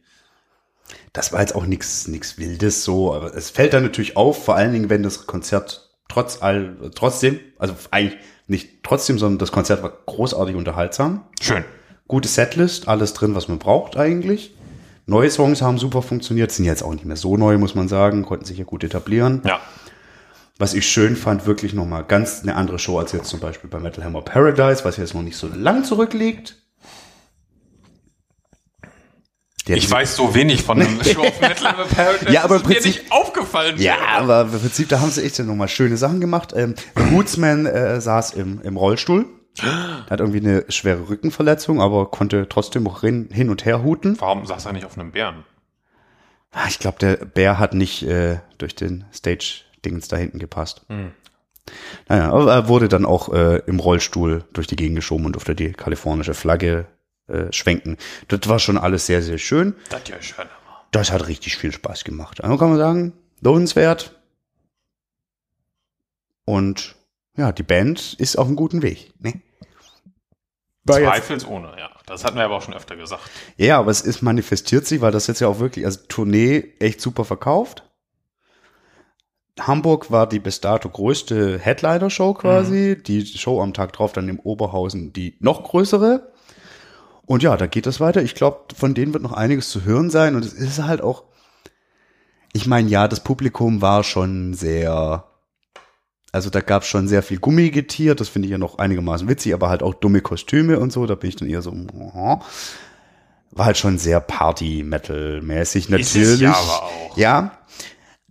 Das 1.13 1.33
war 1.33 1.39
jetzt 1.41 1.55
auch 1.55 1.65
nichts 1.65 2.07
nichts 2.07 2.37
Wildes 2.37 2.83
so, 2.83 3.13
aber 3.13 3.33
es 3.35 3.49
fällt 3.49 3.73
dann 3.73 3.83
natürlich 3.83 4.15
auf, 4.17 4.45
vor 4.45 4.55
allen 4.55 4.73
Dingen, 4.73 4.89
wenn 4.89 5.01
das 5.01 5.25
Konzert 5.25 5.89
trotz 6.07 6.41
all, 6.41 6.75
trotzdem, 6.93 7.39
also 7.57 7.73
eigentlich 7.91 8.19
nicht 8.47 8.83
trotzdem, 8.83 9.17
sondern 9.17 9.39
das 9.39 9.51
Konzert 9.51 9.81
war 9.81 9.91
großartig 10.05 10.55
unterhaltsam. 10.55 11.25
schön. 11.41 11.63
Gute 12.07 12.27
Setlist, 12.29 12.87
alles 12.87 13.13
drin, 13.13 13.33
was 13.33 13.47
man 13.47 13.57
braucht 13.57 13.97
eigentlich. 13.97 14.53
Neue 15.07 15.31
Songs 15.31 15.63
haben 15.63 15.79
super 15.79 16.03
funktioniert, 16.03 16.51
sind 16.51 16.65
jetzt 16.65 16.83
auch 16.83 16.93
nicht 16.93 17.05
mehr 17.05 17.15
so 17.15 17.35
neu, 17.37 17.57
muss 17.57 17.73
man 17.73 17.87
sagen, 17.87 18.23
konnten 18.23 18.45
sich 18.45 18.59
ja 18.59 18.63
gut 18.63 18.83
etablieren. 18.83 19.41
Ja. 19.43 19.59
Was 20.57 20.73
ich 20.73 20.87
schön 20.87 21.15
fand, 21.17 21.45
wirklich 21.45 21.73
nochmal 21.73 22.05
ganz 22.05 22.41
eine 22.43 22.55
andere 22.55 22.79
Show 22.79 22.97
als 22.99 23.11
jetzt 23.11 23.27
zum 23.27 23.39
Beispiel 23.41 23.69
bei 23.69 23.79
Metal 23.79 24.03
Hammer 24.05 24.21
Paradise, 24.21 24.85
was 24.85 24.95
jetzt 24.97 25.13
noch 25.13 25.21
nicht 25.21 25.35
so 25.35 25.47
lang 25.47 25.83
zurückliegt. 25.83 26.55
Der 29.67 29.77
Ich 29.77 29.89
weiß 29.89 30.15
so 30.15 30.35
wenig 30.35 30.61
von 30.63 30.79
einem 30.79 31.03
Show 31.03 31.21
of 31.25 31.41
Metal 31.41 31.71
Hammer 31.71 31.85
Paradise. 31.85 32.31
Ja, 32.31 32.43
aber 32.43 32.55
im 32.57 32.61
ist 32.61 32.67
mir 32.67 32.73
Prinzip- 32.75 33.01
nicht 33.01 33.11
aufgefallen. 33.11 33.75
Ja, 33.81 33.97
aber 34.17 34.41
im 34.41 34.51
Prinzip, 34.51 34.89
da 34.89 34.99
haben 34.99 35.09
sie 35.09 35.23
echt 35.23 35.39
nochmal 35.39 35.67
schöne 35.67 35.97
Sachen 35.97 36.21
gemacht. 36.21 36.53
Ähm, 36.55 36.75
Hootsman 37.11 37.65
äh, 37.65 37.99
saß 37.99 38.31
im, 38.35 38.61
im 38.61 38.77
Rollstuhl. 38.77 39.25
Hat 40.09 40.19
irgendwie 40.19 40.39
eine 40.41 40.65
schwere 40.69 41.07
Rückenverletzung, 41.09 41.81
aber 41.81 42.11
konnte 42.11 42.47
trotzdem 42.49 42.85
auch 42.87 43.01
hin, 43.01 43.29
hin 43.31 43.49
und 43.49 43.63
her 43.65 43.83
huten. 43.83 44.19
Warum 44.19 44.45
saß 44.45 44.65
er 44.65 44.73
nicht 44.73 44.85
auf 44.85 44.97
einem 44.97 45.11
Bären? 45.11 45.45
Ah, 46.51 46.65
Ich 46.67 46.77
glaube, 46.79 46.99
der 46.99 47.15
Bär 47.25 47.57
hat 47.57 47.73
nicht 47.73 48.03
äh, 48.03 48.39
durch 48.57 48.75
den 48.75 49.05
Stage-Dingens 49.85 50.07
da 50.07 50.17
hinten 50.17 50.39
gepasst. 50.39 50.81
Hm. 50.87 51.11
Naja, 52.07 52.31
aber 52.31 52.51
er 52.51 52.67
wurde 52.67 52.87
dann 52.87 53.05
auch 53.05 53.33
äh, 53.33 53.61
im 53.65 53.79
Rollstuhl 53.79 54.43
durch 54.53 54.67
die 54.67 54.75
Gegend 54.75 54.97
geschoben 54.97 55.25
und 55.25 55.33
durfte 55.33 55.55
die 55.55 55.71
kalifornische 55.71 56.33
Flagge 56.33 56.87
äh, 57.27 57.51
schwenken. 57.51 57.97
Das 58.27 58.47
war 58.47 58.59
schon 58.59 58.77
alles 58.77 59.07
sehr, 59.07 59.21
sehr 59.21 59.37
schön. 59.37 59.75
Das 59.89 60.01
ja 60.07 60.21
schön. 60.21 60.45
Das 60.91 61.11
hat 61.11 61.27
richtig 61.27 61.57
viel 61.57 61.71
Spaß 61.71 62.03
gemacht. 62.03 62.43
Also 62.43 62.57
kann 62.57 62.69
man 62.69 62.77
sagen, 62.77 63.13
lohnenswert. 63.41 64.15
Und 66.45 66.95
ja, 67.35 67.51
die 67.51 67.63
Band 67.63 68.13
ist 68.13 68.37
auf 68.37 68.47
einem 68.47 68.55
guten 68.55 68.83
Weg. 68.83 69.11
Ne? 69.19 69.41
War 70.83 70.99
Zweifelsohne, 70.99 71.73
ja. 71.79 71.89
Das 72.05 72.23
hatten 72.23 72.37
wir 72.37 72.45
aber 72.45 72.57
auch 72.57 72.61
schon 72.61 72.75
öfter 72.75 72.95
gesagt. 72.95 73.23
ja, 73.57 73.79
aber 73.79 73.89
es 73.89 74.01
ist 74.01 74.21
manifestiert 74.21 74.85
sich, 74.85 75.01
weil 75.01 75.11
das 75.11 75.25
jetzt 75.25 75.41
ja 75.41 75.47
auch 75.47 75.57
wirklich, 75.57 75.83
also 75.85 76.01
Tournee 76.07 76.75
echt 76.79 77.01
super 77.01 77.25
verkauft. 77.25 77.84
Hamburg 79.59 80.11
war 80.11 80.27
die 80.27 80.39
bis 80.39 80.59
dato 80.59 80.89
größte 80.89 81.59
Headliner-Show 81.59 82.33
quasi. 82.33 83.01
Die 83.01 83.25
Show 83.25 83.61
am 83.61 83.73
Tag 83.73 83.93
drauf 83.93 84.11
dann 84.11 84.27
im 84.27 84.39
Oberhausen 84.39 85.13
die 85.13 85.37
noch 85.39 85.63
größere. 85.63 86.31
Und 87.25 87.41
ja, 87.41 87.55
da 87.57 87.65
geht 87.65 87.85
das 87.85 87.99
weiter. 87.99 88.21
Ich 88.21 88.35
glaube, 88.35 88.65
von 88.75 88.93
denen 88.93 89.13
wird 89.13 89.23
noch 89.23 89.31
einiges 89.33 89.69
zu 89.69 89.83
hören 89.83 90.09
sein. 90.09 90.35
Und 90.35 90.45
es 90.45 90.53
ist 90.53 90.83
halt 90.83 91.01
auch, 91.01 91.23
ich 92.53 92.67
meine, 92.67 92.89
ja, 92.89 93.07
das 93.07 93.23
Publikum 93.23 93.81
war 93.81 94.03
schon 94.03 94.53
sehr, 94.53 95.23
also 96.31 96.49
da 96.49 96.59
gab 96.59 96.83
es 96.83 96.89
schon 96.89 97.07
sehr 97.07 97.23
viel 97.23 97.39
Gummigetier. 97.39 98.13
Das 98.13 98.27
finde 98.29 98.47
ich 98.47 98.51
ja 98.51 98.57
noch 98.57 98.77
einigermaßen 98.77 99.27
witzig, 99.29 99.53
aber 99.53 99.69
halt 99.69 99.83
auch 99.83 99.93
dumme 99.93 100.21
Kostüme 100.21 100.79
und 100.79 100.91
so. 100.91 101.05
Da 101.05 101.15
bin 101.15 101.29
ich 101.29 101.37
dann 101.37 101.49
eher 101.49 101.61
so, 101.61 101.71
aha. 101.71 102.41
war 103.51 103.65
halt 103.65 103.77
schon 103.77 103.97
sehr 103.97 104.19
Party-Metal-mäßig 104.19 105.89
natürlich. 105.89 106.15
Ist 106.15 106.29
es 106.29 106.41
ja 106.41 106.51
aber 106.51 106.83
auch. 106.83 107.17
Ja, 107.17 107.57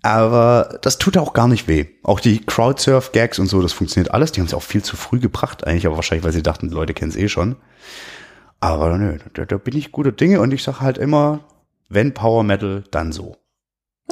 aber 0.05 0.79
das 0.83 0.99
tut 0.99 1.17
auch 1.17 1.33
gar 1.33 1.49
nicht 1.49 1.67
weh. 1.67 1.87
Auch 2.03 2.21
die 2.21 2.45
Crowdsurf-Gags 2.45 3.39
und 3.39 3.47
so, 3.47 3.63
das 3.63 3.73
funktioniert 3.73 4.13
alles. 4.13 4.33
Die 4.33 4.41
haben 4.41 4.47
es 4.47 4.53
auch 4.53 4.63
viel 4.63 4.83
zu 4.83 4.97
früh 4.97 5.19
gebracht 5.19 5.67
eigentlich, 5.67 5.87
aber 5.87 5.97
wahrscheinlich, 5.97 6.25
weil 6.25 6.33
sie 6.33 6.43
dachten, 6.43 6.69
die 6.69 6.75
Leute 6.75 6.93
kennen 6.93 7.11
es 7.11 7.17
eh 7.17 7.29
schon. 7.29 7.57
Aber 8.61 8.99
nö, 8.99 9.19
da, 9.33 9.47
da 9.47 9.57
bin 9.57 9.75
ich 9.77 9.93
guter 9.93 10.13
Dinge 10.13 10.43
und 10.43 10.53
ich 10.53 10.63
sag 10.63 10.81
halt 10.81 10.99
immer, 10.99 11.41
wenn 11.89 12.13
Power 12.13 12.43
Metal, 12.43 12.85
dann 12.91 13.13
so. 13.13 13.39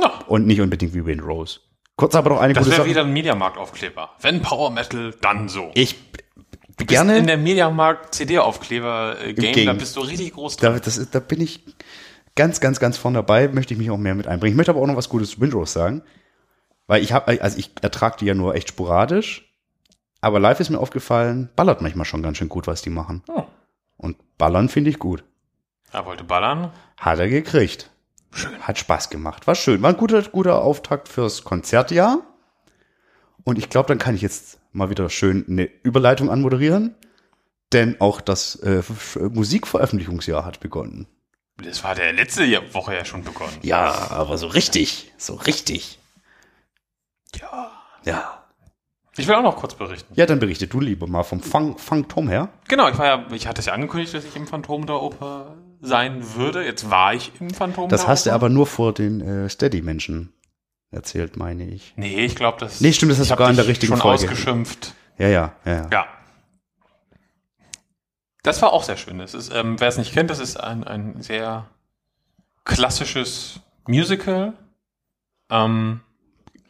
Ja, 0.01 0.21
Und 0.29 0.47
nicht 0.47 0.63
unbedingt 0.63 0.95
wie 0.95 1.05
Wind 1.05 1.23
Rose. 1.23 1.61
Kurz 1.97 2.15
aber 2.15 2.31
noch 2.31 2.41
eine 2.41 2.55
das 2.55 2.65
gute 2.65 2.71
wäre 2.71 2.83
Sache. 2.83 2.91
wieder 2.91 3.03
ein 3.03 3.13
Mediamarkt-Aufkleber. 3.13 4.11
Wenn 4.23 4.41
Power 4.41 4.71
Metal, 4.71 5.15
dann 5.21 5.51
so. 5.51 5.73
Ich 5.75 5.97
bist 6.79 6.89
gerne. 6.89 7.19
in 7.19 7.27
der 7.27 7.37
Mediamarkt 7.37 8.15
CD-Aufkleber-Game, 8.15 9.53
Game. 9.55 9.67
da 9.67 9.75
bist 9.75 9.95
du 9.97 10.01
richtig 10.01 10.33
groß 10.33 10.57
drin. 10.57 10.73
Da, 10.73 10.79
das 10.79 11.11
da 11.11 11.21
bin 11.21 11.43
ich 11.43 11.63
ganz, 12.35 12.61
ganz, 12.61 12.81
ganz 12.81 12.97
vorne 12.99 13.19
dabei, 13.19 13.49
möchte 13.49 13.75
ich 13.75 13.79
mich 13.79 13.91
auch 13.91 13.99
mehr 13.99 14.15
mit 14.15 14.27
einbringen. 14.27 14.55
Ich 14.55 14.57
möchte 14.57 14.73
aber 14.73 14.81
auch 14.81 14.87
noch 14.87 14.97
was 14.97 15.09
Gutes 15.09 15.31
zu 15.33 15.41
Windrose 15.41 15.73
sagen. 15.73 16.03
Weil 16.87 17.03
ich 17.03 17.12
habe, 17.12 17.41
also 17.43 17.59
ich 17.59 17.73
ertrage 17.81 18.17
die 18.19 18.27
ja 18.27 18.35
nur 18.35 18.55
echt 18.55 18.69
sporadisch. 18.71 19.49
Aber 20.21 20.39
live 20.39 20.61
ist 20.61 20.71
mir 20.71 20.79
aufgefallen, 20.79 21.51
ballert 21.57 21.83
manchmal 21.83 22.05
schon 22.05 22.23
ganz 22.23 22.39
schön 22.39 22.49
gut, 22.49 22.67
was 22.67 22.83
die 22.83 22.91
machen. 22.91 23.23
Oh. 23.29 23.45
Und 23.97 24.17
ballern 24.39 24.69
finde 24.69 24.91
ich 24.91 24.99
gut. 24.99 25.25
Er 25.93 26.07
wollte 26.07 26.25
ballern. 26.25 26.73
Hat 26.97 27.19
er 27.19 27.29
gekriegt. 27.29 27.91
Schön. 28.31 28.59
Hat 28.61 28.79
Spaß 28.79 29.11
gemacht. 29.11 29.47
War 29.47 29.55
schön. 29.55 29.83
War 29.83 29.91
ein 29.91 29.97
guter, 29.97 30.23
guter 30.23 30.62
Auftakt 30.62 31.09
fürs 31.09 31.45
Konzertjahr. 31.45 32.21
Und 33.45 33.59
ich 33.59 33.69
glaube, 33.69 33.89
dann 33.89 33.99
kann 33.99 34.15
ich 34.15 34.23
jetzt 34.23 34.59
mal 34.73 34.91
wieder 34.91 35.11
schön 35.11 35.45
eine 35.49 35.65
Überleitung 35.83 36.31
anmoderieren. 36.31 36.95
Denn 37.73 38.01
auch 38.01 38.21
das 38.21 38.57
äh, 38.57 38.83
Musikveröffentlichungsjahr 39.19 40.45
hat 40.45 40.61
begonnen. 40.61 41.07
Das 41.62 41.83
war 41.85 41.95
der 41.95 42.12
letzte 42.12 42.42
Woche 42.75 42.95
ja 42.95 43.04
schon 43.04 43.25
begonnen. 43.25 43.57
Ja, 43.62 44.11
aber 44.11 44.38
so 44.38 44.47
richtig. 44.47 45.12
So 45.16 45.35
richtig. 45.35 45.99
Ja. 48.04 48.45
Ich 49.16 49.28
will 49.28 49.35
auch 49.35 49.42
noch 49.42 49.57
kurz 49.57 49.75
berichten. 49.75 50.12
Ja, 50.16 50.25
dann 50.25 50.38
berichte 50.38 50.66
du 50.66 50.81
lieber 50.81 51.07
mal 51.07 51.23
vom 51.23 51.40
Fang, 51.40 51.76
Phantom 51.76 52.28
her. 52.28 52.49
Genau, 52.69 52.88
ich 52.88 52.97
war 52.97 53.07
ja, 53.07 53.26
ich 53.33 53.47
hatte 53.47 53.61
es 53.61 53.66
ja 53.66 53.75
angekündigt, 53.75 54.14
dass 54.14 54.25
ich 54.25 54.35
im 54.37 54.47
Phantom 54.47 54.87
der 54.87 55.02
Oper 55.02 55.57
sein 55.83 56.35
würde. 56.35 56.64
Jetzt 56.64 56.90
war 56.90 57.12
ich 57.12 57.31
im 57.38 57.50
Phantom 57.50 57.90
Das 57.90 58.09
hast 58.09 58.26
du 58.26 58.31
aber 58.31 58.49
nur 58.49 58.66
vor 58.66 58.95
den 58.95 59.21
äh, 59.21 59.49
Steady-Menschen 59.50 60.33
erzählt, 60.90 61.37
meine 61.37 61.69
ich. 61.69 61.92
Nee, 61.97 62.25
ich 62.25 62.37
glaube, 62.37 62.57
das. 62.59 62.81
Nee, 62.81 62.92
stimmt, 62.92 63.12
das 63.12 63.19
hast 63.19 63.28
du 63.28 63.33
hab 63.33 63.38
gar 63.38 63.50
in 63.50 63.57
der 63.57 63.66
richtigen 63.66 63.92
schon 63.92 64.00
Folge. 64.00 64.25
ausgeschimpft. 64.25 64.95
Ja, 65.19 65.28
ja, 65.28 65.52
ja. 65.66 65.73
ja. 65.73 65.88
Ja. 65.92 66.07
Das 68.43 68.61
war 68.61 68.73
auch 68.73 68.83
sehr 68.83 68.97
schön. 68.97 69.21
Ähm, 69.53 69.81
wer 69.81 69.89
es 69.89 69.99
nicht 69.99 70.13
kennt, 70.13 70.31
das 70.31 70.41
ist 70.41 70.57
ein, 70.57 70.85
ein 70.85 71.23
sehr 71.23 71.69
klassisches 72.65 73.61
Musical. 73.87 74.53
Ähm, 75.51 76.01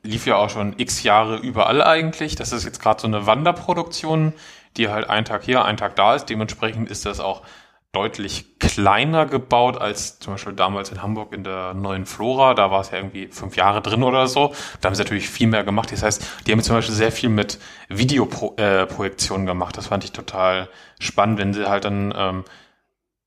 lief 0.03 0.27
ja 0.27 0.37
auch 0.37 0.51
schon 0.51 0.79
x 0.79 1.03
Jahre 1.03 1.39
überall 1.39 1.83
eigentlich. 1.83 2.37
Das 2.37 2.53
ist 2.53 2.65
jetzt 2.65 2.81
gerade 2.81 3.01
so 3.01 3.07
eine 3.07 3.27
Wanderproduktion, 3.27 4.35
die 4.77 4.89
halt 4.89 5.09
einen 5.09 5.25
Tag 5.25 5.45
hier, 5.45 5.65
einen 5.65 5.79
Tag 5.79 5.97
da 5.97 6.15
ist. 6.15 6.27
Dementsprechend 6.27 6.91
ist 6.91 7.07
das 7.07 7.21
auch 7.21 7.43
deutlich 7.93 8.59
kleiner 8.59 9.27
gebaut 9.27 9.79
als 9.79 10.19
zum 10.19 10.33
Beispiel 10.33 10.55
damals 10.55 10.91
in 10.91 11.03
Hamburg 11.03 11.35
in 11.35 11.45
der 11.45 11.75
neuen 11.75 12.07
Flora. 12.07 12.55
Da 12.55 12.71
war 12.71 12.81
es 12.81 12.91
ja 12.91 12.97
irgendwie 12.97 13.29
fünf 13.29 13.55
Jahre 13.57 13.83
drin 13.83 14.03
oder 14.03 14.27
so. 14.29 14.55
Da 14.81 14.89
haben 14.89 14.95
sie 14.95 15.03
natürlich 15.03 15.29
viel 15.29 15.47
mehr 15.47 15.63
gemacht. 15.63 15.93
Das 15.93 16.03
heißt, 16.03 16.27
die 16.47 16.53
haben 16.53 16.63
zum 16.63 16.77
Beispiel 16.77 16.95
sehr 16.95 17.13
viel 17.13 17.29
mit 17.29 17.59
Videoprojektionen 17.91 19.47
äh, 19.47 19.51
gemacht. 19.51 19.77
Das 19.77 19.89
fand 19.89 20.05
ich 20.05 20.13
total 20.13 20.71
spannend, 20.99 21.39
wenn 21.39 21.53
sie 21.53 21.69
halt 21.69 21.85
dann 21.85 22.15
ähm, 22.17 22.45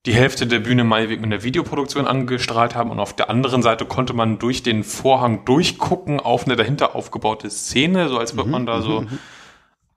die 0.04 0.14
Hälfte 0.14 0.48
der 0.48 0.58
Bühne 0.58 0.82
meinetwegen 0.82 1.22
mit 1.22 1.32
einer 1.32 1.44
Videoproduktion 1.44 2.06
angestrahlt 2.08 2.74
haben 2.74 2.90
und 2.90 2.98
auf 2.98 3.14
der 3.14 3.30
anderen 3.30 3.62
Seite 3.62 3.84
konnte 3.86 4.14
man 4.14 4.38
durch 4.38 4.64
den 4.64 4.82
Vorhang 4.82 5.44
durchgucken 5.44 6.18
auf 6.18 6.44
eine 6.44 6.56
dahinter 6.56 6.94
aufgebaute 6.96 7.50
Szene, 7.50 8.08
so 8.08 8.18
als 8.18 8.36
würde 8.36 8.50
man 8.50 8.66
da 8.66 8.82
so 8.82 9.04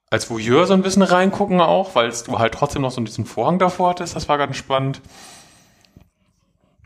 als 0.09 0.29
Voyeur 0.29 0.65
so 0.65 0.73
ein 0.73 0.81
bisschen 0.81 1.03
reingucken 1.03 1.61
auch, 1.61 1.95
weil 1.95 2.11
du 2.25 2.39
halt 2.39 2.53
trotzdem 2.53 2.81
noch 2.81 2.91
so 2.91 3.01
diesen 3.01 3.25
Vorhang 3.25 3.59
davor 3.59 3.91
hattest. 3.91 4.15
Das 4.15 4.27
war 4.27 4.37
ganz 4.37 4.55
spannend. 4.55 5.01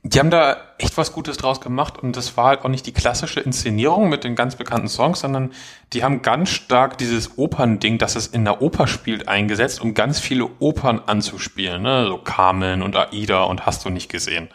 Die 0.05 0.19
haben 0.19 0.29
da 0.31 0.57
echt 0.79 0.97
was 0.97 1.13
Gutes 1.13 1.37
draus 1.37 1.61
gemacht 1.61 2.03
und 2.03 2.17
das 2.17 2.35
war 2.35 2.47
halt 2.47 2.65
auch 2.65 2.69
nicht 2.69 2.85
die 2.85 2.91
klassische 2.91 3.39
Inszenierung 3.39 4.09
mit 4.09 4.25
den 4.25 4.35
ganz 4.35 4.57
bekannten 4.57 4.89
Songs, 4.89 5.21
sondern 5.21 5.53
die 5.93 6.03
haben 6.03 6.21
ganz 6.21 6.49
stark 6.49 6.97
dieses 6.97 7.37
Opernding, 7.37 7.99
dass 7.99 8.17
es 8.17 8.27
in 8.27 8.43
der 8.43 8.61
Oper 8.61 8.87
spielt, 8.87 9.29
eingesetzt, 9.29 9.79
um 9.79 9.93
ganz 9.93 10.19
viele 10.19 10.49
Opern 10.59 10.99
anzuspielen, 11.05 11.83
ne? 11.83 12.05
so 12.05 12.17
Carmen 12.17 12.81
und 12.81 12.97
Aida 12.97 13.43
und 13.43 13.65
hast 13.65 13.85
du 13.85 13.89
nicht 13.89 14.09
gesehen. 14.09 14.49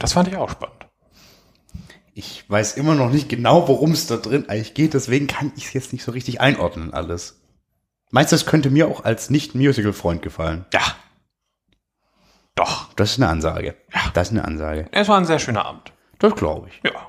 Das 0.00 0.14
fand 0.14 0.26
ich 0.26 0.36
auch 0.36 0.50
spannend. 0.50 0.86
Ich 2.12 2.44
weiß 2.48 2.76
immer 2.76 2.96
noch 2.96 3.10
nicht 3.10 3.28
genau, 3.28 3.68
worum 3.68 3.92
es 3.92 4.08
da 4.08 4.16
drin 4.16 4.48
eigentlich 4.48 4.74
geht, 4.74 4.94
deswegen 4.94 5.28
kann 5.28 5.52
ich 5.56 5.66
es 5.66 5.72
jetzt 5.72 5.92
nicht 5.92 6.02
so 6.02 6.10
richtig 6.10 6.40
einordnen 6.40 6.92
alles. 6.92 7.39
Meinst 8.10 8.32
du, 8.32 8.36
das 8.36 8.46
könnte 8.46 8.70
mir 8.70 8.88
auch 8.88 9.04
als 9.04 9.30
Nicht-Musical-Freund 9.30 10.22
gefallen? 10.22 10.64
Ja. 10.72 10.82
Doch. 12.56 12.92
Das 12.94 13.12
ist 13.12 13.18
eine 13.18 13.28
Ansage. 13.28 13.76
Ja. 13.94 14.00
Das 14.14 14.28
ist 14.28 14.32
eine 14.32 14.44
Ansage. 14.44 14.86
Es 14.92 15.08
war 15.08 15.16
ein 15.16 15.24
sehr 15.24 15.38
schöner 15.38 15.64
Abend. 15.64 15.92
Das 16.18 16.34
glaube 16.34 16.68
ich. 16.68 16.80
Ja. 16.84 17.06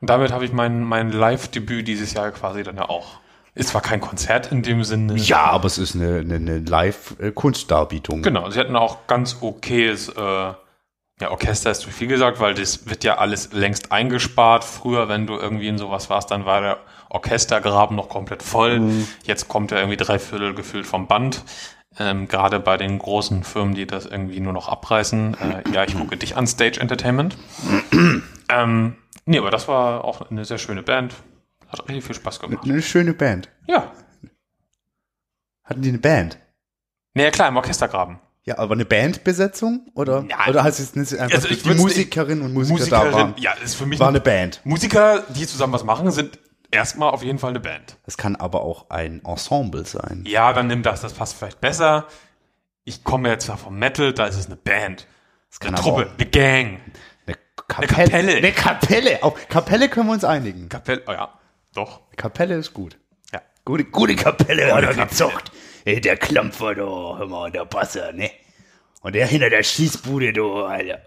Und 0.00 0.08
damit 0.08 0.32
habe 0.32 0.44
ich 0.44 0.52
mein, 0.52 0.82
mein 0.82 1.12
Live-Debüt 1.12 1.86
dieses 1.86 2.14
Jahr 2.14 2.30
quasi 2.32 2.62
dann 2.62 2.76
ja 2.76 2.88
auch. 2.88 3.20
Ist 3.54 3.70
zwar 3.70 3.82
kein 3.82 4.00
Konzert 4.00 4.50
in 4.50 4.62
dem 4.62 4.84
Sinne. 4.84 5.16
Ja, 5.16 5.44
aber 5.44 5.66
es 5.66 5.76
ist 5.76 5.94
eine, 5.94 6.20
eine, 6.20 6.36
eine 6.36 6.58
Live-Kunstdarbietung. 6.60 8.22
Genau, 8.22 8.48
sie 8.48 8.58
hatten 8.58 8.76
auch 8.76 9.06
ganz 9.06 9.38
okayes, 9.42 10.08
äh, 10.08 10.20
ja, 10.22 11.30
Orchester 11.30 11.70
ist 11.70 11.80
zu 11.80 11.90
viel 11.90 12.08
gesagt, 12.08 12.40
weil 12.40 12.54
das 12.54 12.88
wird 12.88 13.04
ja 13.04 13.18
alles 13.18 13.52
längst 13.52 13.92
eingespart. 13.92 14.64
Früher, 14.64 15.08
wenn 15.08 15.26
du 15.26 15.34
irgendwie 15.34 15.68
in 15.68 15.76
sowas 15.76 16.08
warst, 16.08 16.30
dann 16.30 16.46
war 16.46 16.60
der 16.62 16.78
Orchestergraben 17.10 17.96
noch 17.96 18.08
komplett 18.08 18.42
voll. 18.42 18.80
Jetzt 19.24 19.48
kommt 19.48 19.72
er 19.72 19.78
irgendwie 19.78 19.96
drei 19.96 20.18
Viertel 20.18 20.54
gefüllt 20.54 20.86
vom 20.86 21.06
Band. 21.06 21.42
Ähm, 21.98 22.28
Gerade 22.28 22.60
bei 22.60 22.76
den 22.76 22.98
großen 22.98 23.42
Firmen, 23.42 23.74
die 23.74 23.86
das 23.86 24.06
irgendwie 24.06 24.40
nur 24.40 24.52
noch 24.52 24.68
abreißen. 24.68 25.36
Äh, 25.40 25.70
ja, 25.74 25.84
ich 25.84 25.96
gucke 25.96 26.16
dich 26.16 26.36
an, 26.36 26.46
Stage 26.46 26.80
Entertainment. 26.80 27.36
ähm, 28.48 28.96
nee, 29.26 29.38
aber 29.38 29.50
das 29.50 29.66
war 29.68 30.04
auch 30.04 30.30
eine 30.30 30.44
sehr 30.44 30.58
schöne 30.58 30.82
Band. 30.84 31.14
Hat 31.68 31.86
richtig 31.88 32.04
viel 32.04 32.14
Spaß 32.14 32.38
gemacht. 32.40 32.64
Eine 32.64 32.80
schöne 32.80 33.12
Band. 33.12 33.48
Ja. 33.66 33.90
Hatten 35.64 35.82
die 35.82 35.88
eine 35.90 35.98
Band? 35.98 36.38
Nee, 37.14 37.30
klar, 37.30 37.48
im 37.48 37.56
Orchestergraben. 37.56 38.18
Ja, 38.44 38.58
aber 38.58 38.74
eine 38.74 38.84
Bandbesetzung? 38.84 39.86
Oder, 39.94 40.24
Ja. 40.28 40.48
oder 40.48 40.64
heißt 40.64 40.80
es 40.80 40.94
nicht 40.96 41.12
einfach, 41.18 41.36
Also 41.36 41.48
die 41.48 41.64
würd's 41.64 41.80
Musikerinnen 41.80 42.44
und 42.44 42.54
Musiker 42.54 42.86
da 43.04 43.12
waren? 43.12 43.34
ja, 43.36 43.52
ist 43.64 43.74
für 43.74 43.86
mich 43.86 44.00
War 44.00 44.08
eine 44.08 44.20
Band. 44.20 44.60
Musiker, 44.64 45.24
die 45.28 45.46
zusammen 45.46 45.72
was 45.72 45.84
machen, 45.84 46.10
sind 46.10 46.38
erstmal 46.70 47.10
auf 47.10 47.22
jeden 47.22 47.38
Fall 47.38 47.50
eine 47.50 47.60
Band. 47.60 47.96
Das 48.04 48.16
kann 48.16 48.36
aber 48.36 48.62
auch 48.62 48.90
ein 48.90 49.22
Ensemble 49.24 49.84
sein. 49.84 50.24
Ja, 50.26 50.52
dann 50.52 50.66
nimm 50.66 50.82
das, 50.82 51.00
das 51.00 51.12
passt 51.14 51.36
vielleicht 51.36 51.60
besser. 51.60 52.06
Ich 52.84 53.04
komme 53.04 53.28
jetzt 53.28 53.46
zwar 53.46 53.58
vom 53.58 53.78
Metal, 53.78 54.12
da 54.12 54.26
ist 54.26 54.36
es 54.36 54.46
eine 54.46 54.56
Band. 54.56 55.06
Das 55.50 55.60
kann 55.60 55.74
Eine 55.74 55.82
Truppe, 55.82 56.10
eine 56.16 56.26
Gang. 56.30 56.80
eine 57.26 57.36
Eine 57.76 57.86
Kapelle. 57.86 57.88
Kapelle. 58.10 58.36
Eine 58.36 58.52
Kapelle. 58.52 59.22
Auf 59.22 59.48
Kapelle 59.48 59.88
können 59.88 60.06
wir 60.06 60.12
uns 60.14 60.24
einigen. 60.24 60.68
Kapelle, 60.68 61.02
oh 61.06 61.12
ja, 61.12 61.38
doch. 61.74 62.00
Kapelle 62.16 62.56
ist 62.56 62.72
gut. 62.72 62.98
Ja. 63.32 63.42
Gute, 63.64 63.84
gute 63.84 64.16
Kapelle 64.16 64.72
hat 64.72 64.82
er 64.82 64.88
Kapelle. 64.88 65.06
gezockt. 65.06 65.52
Ey, 65.84 66.00
der 66.00 66.16
Klampfer, 66.16 66.74
da, 66.74 66.82
hör 66.82 67.26
mal, 67.26 67.50
der 67.50 67.64
Basser, 67.64 68.12
ne? 68.12 68.30
Und 69.02 69.14
der 69.14 69.26
hinter 69.26 69.50
der 69.50 69.62
Schießbude, 69.62 70.32
du, 70.32 70.64
Alter. 70.64 71.00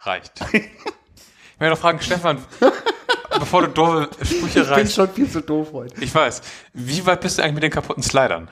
Reicht. 0.00 0.32
ich 0.52 0.60
möchte 1.58 1.70
noch 1.70 1.78
fragen, 1.78 2.00
Stefan, 2.00 2.44
bevor 3.38 3.62
du 3.62 3.68
doofe 3.68 4.08
Sprüche 4.24 4.46
Ich 4.46 4.54
bin 4.54 4.62
reißt, 4.64 4.94
schon 4.94 5.08
viel 5.10 5.28
zu 5.30 5.40
doof 5.42 5.68
heute. 5.72 6.02
ich 6.02 6.14
weiß, 6.14 6.42
wie 6.74 7.04
weit 7.06 7.20
bist 7.20 7.38
du 7.38 7.42
eigentlich 7.42 7.54
mit 7.54 7.62
den 7.64 7.70
kaputten 7.72 8.02
Slidern? 8.02 8.50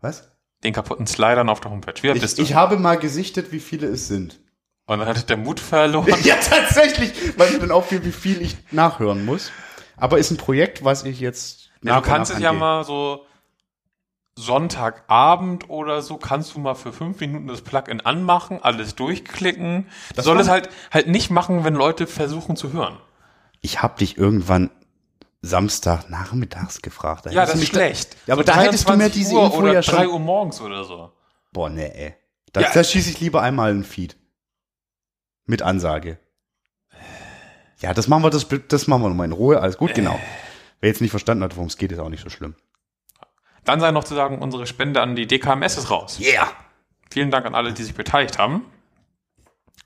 Was? 0.00 0.30
Den 0.64 0.72
kaputten 0.72 1.06
Slidern 1.06 1.48
auf 1.48 1.60
der 1.60 1.70
Homepage. 1.70 1.94
Wie 2.02 2.08
weit 2.08 2.16
Ich, 2.16 2.22
bist 2.22 2.38
du? 2.38 2.42
ich 2.42 2.54
habe 2.54 2.76
mal 2.78 2.98
gesichtet, 2.98 3.52
wie 3.52 3.60
viele 3.60 3.86
es 3.88 4.08
sind. 4.08 4.40
Und 4.86 4.98
dann 5.00 5.08
hatte 5.08 5.22
der 5.24 5.36
Mut 5.36 5.60
verloren. 5.60 6.06
Ja, 6.24 6.34
tatsächlich, 6.36 7.12
weil 7.38 7.52
ich 7.52 7.58
dann 7.58 7.70
auffiel, 7.70 8.04
wie 8.04 8.12
viel 8.12 8.40
ich 8.42 8.56
nachhören 8.70 9.24
muss. 9.24 9.50
Aber 9.96 10.18
ist 10.18 10.30
ein 10.30 10.36
Projekt, 10.36 10.84
was 10.84 11.04
ich 11.04 11.20
jetzt 11.20 11.70
Ja, 11.82 12.00
du 12.00 12.02
kannst 12.08 12.32
es 12.32 12.38
ja 12.40 12.52
mal 12.52 12.84
so 12.84 13.24
Sonntagabend 14.36 15.68
oder 15.68 16.00
so, 16.00 16.16
kannst 16.16 16.54
du 16.54 16.60
mal 16.60 16.74
für 16.76 16.92
fünf 16.92 17.18
Minuten 17.20 17.48
das 17.48 17.60
Plugin 17.62 18.00
anmachen, 18.00 18.60
alles 18.62 18.94
durchklicken. 18.94 19.86
Du 20.10 20.14
Das 20.14 20.24
solltest 20.24 20.48
war- 20.48 20.54
halt 20.54 20.68
halt 20.92 21.08
nicht 21.08 21.30
machen, 21.30 21.64
wenn 21.64 21.74
Leute 21.74 22.06
versuchen 22.06 22.54
zu 22.56 22.72
hören. 22.72 22.98
Ich 23.60 23.82
habe 23.82 23.98
dich 23.98 24.16
irgendwann 24.18 24.70
Samstag 25.42 26.10
nachmittags 26.10 26.82
gefragt. 26.82 27.26
Da 27.26 27.30
Ja, 27.30 27.46
das 27.46 27.54
ist 27.54 27.68
schlecht. 27.68 28.16
Ja, 28.26 28.34
aber 28.34 28.42
So 28.42 28.46
da 28.52 28.60
hättest 28.60 28.88
du 28.88 28.92
mir 28.92 28.98
23 29.08 29.22
diese 29.22 29.34
Uhr 29.34 29.44
Info 29.46 29.58
oder 29.58 29.72
ja 29.74 29.80
drei 29.80 30.04
schon. 30.04 30.12
Uhr 30.12 30.18
morgens 30.20 30.60
oder 30.60 30.84
so. 30.84 31.12
Boah, 31.52 31.70
nee, 31.70 31.86
ey. 31.86 32.14
Da, 32.52 32.60
Ja. 32.62 32.70
da 32.72 32.82
schieße 32.84 33.10
ich 33.10 33.20
lieber 33.20 33.42
einmal 33.42 33.70
einen 33.70 33.84
Feed. 33.84 34.16
Mit 35.46 35.62
Ansage. 35.62 36.18
Ja, 37.80 37.94
das 37.94 38.08
machen 38.08 38.24
wir, 38.24 38.30
das, 38.30 38.46
das 38.68 38.86
machen 38.88 39.02
wir 39.02 39.08
nochmal 39.08 39.26
in 39.26 39.32
Ruhe. 39.32 39.60
Alles 39.60 39.78
gut, 39.78 39.94
genau. 39.94 40.18
Wer 40.80 40.88
jetzt 40.90 41.00
nicht 41.00 41.10
verstanden 41.10 41.44
hat, 41.44 41.56
worum 41.56 41.68
es 41.68 41.76
geht, 41.76 41.92
ist 41.92 41.98
auch 42.00 42.08
nicht 42.08 42.22
so 42.22 42.28
schlimm. 42.30 42.54
Dann 43.64 43.80
sei 43.80 43.90
noch 43.92 44.04
zu 44.04 44.14
sagen, 44.14 44.38
unsere 44.40 44.66
Spende 44.66 45.00
an 45.00 45.14
die 45.14 45.26
DKMS 45.26 45.76
ist 45.78 45.90
raus. 45.90 46.18
Yeah! 46.20 46.48
Vielen 47.10 47.30
Dank 47.30 47.46
an 47.46 47.54
alle, 47.54 47.72
die 47.72 47.82
sich 47.82 47.94
beteiligt 47.94 48.38
haben. 48.38 48.64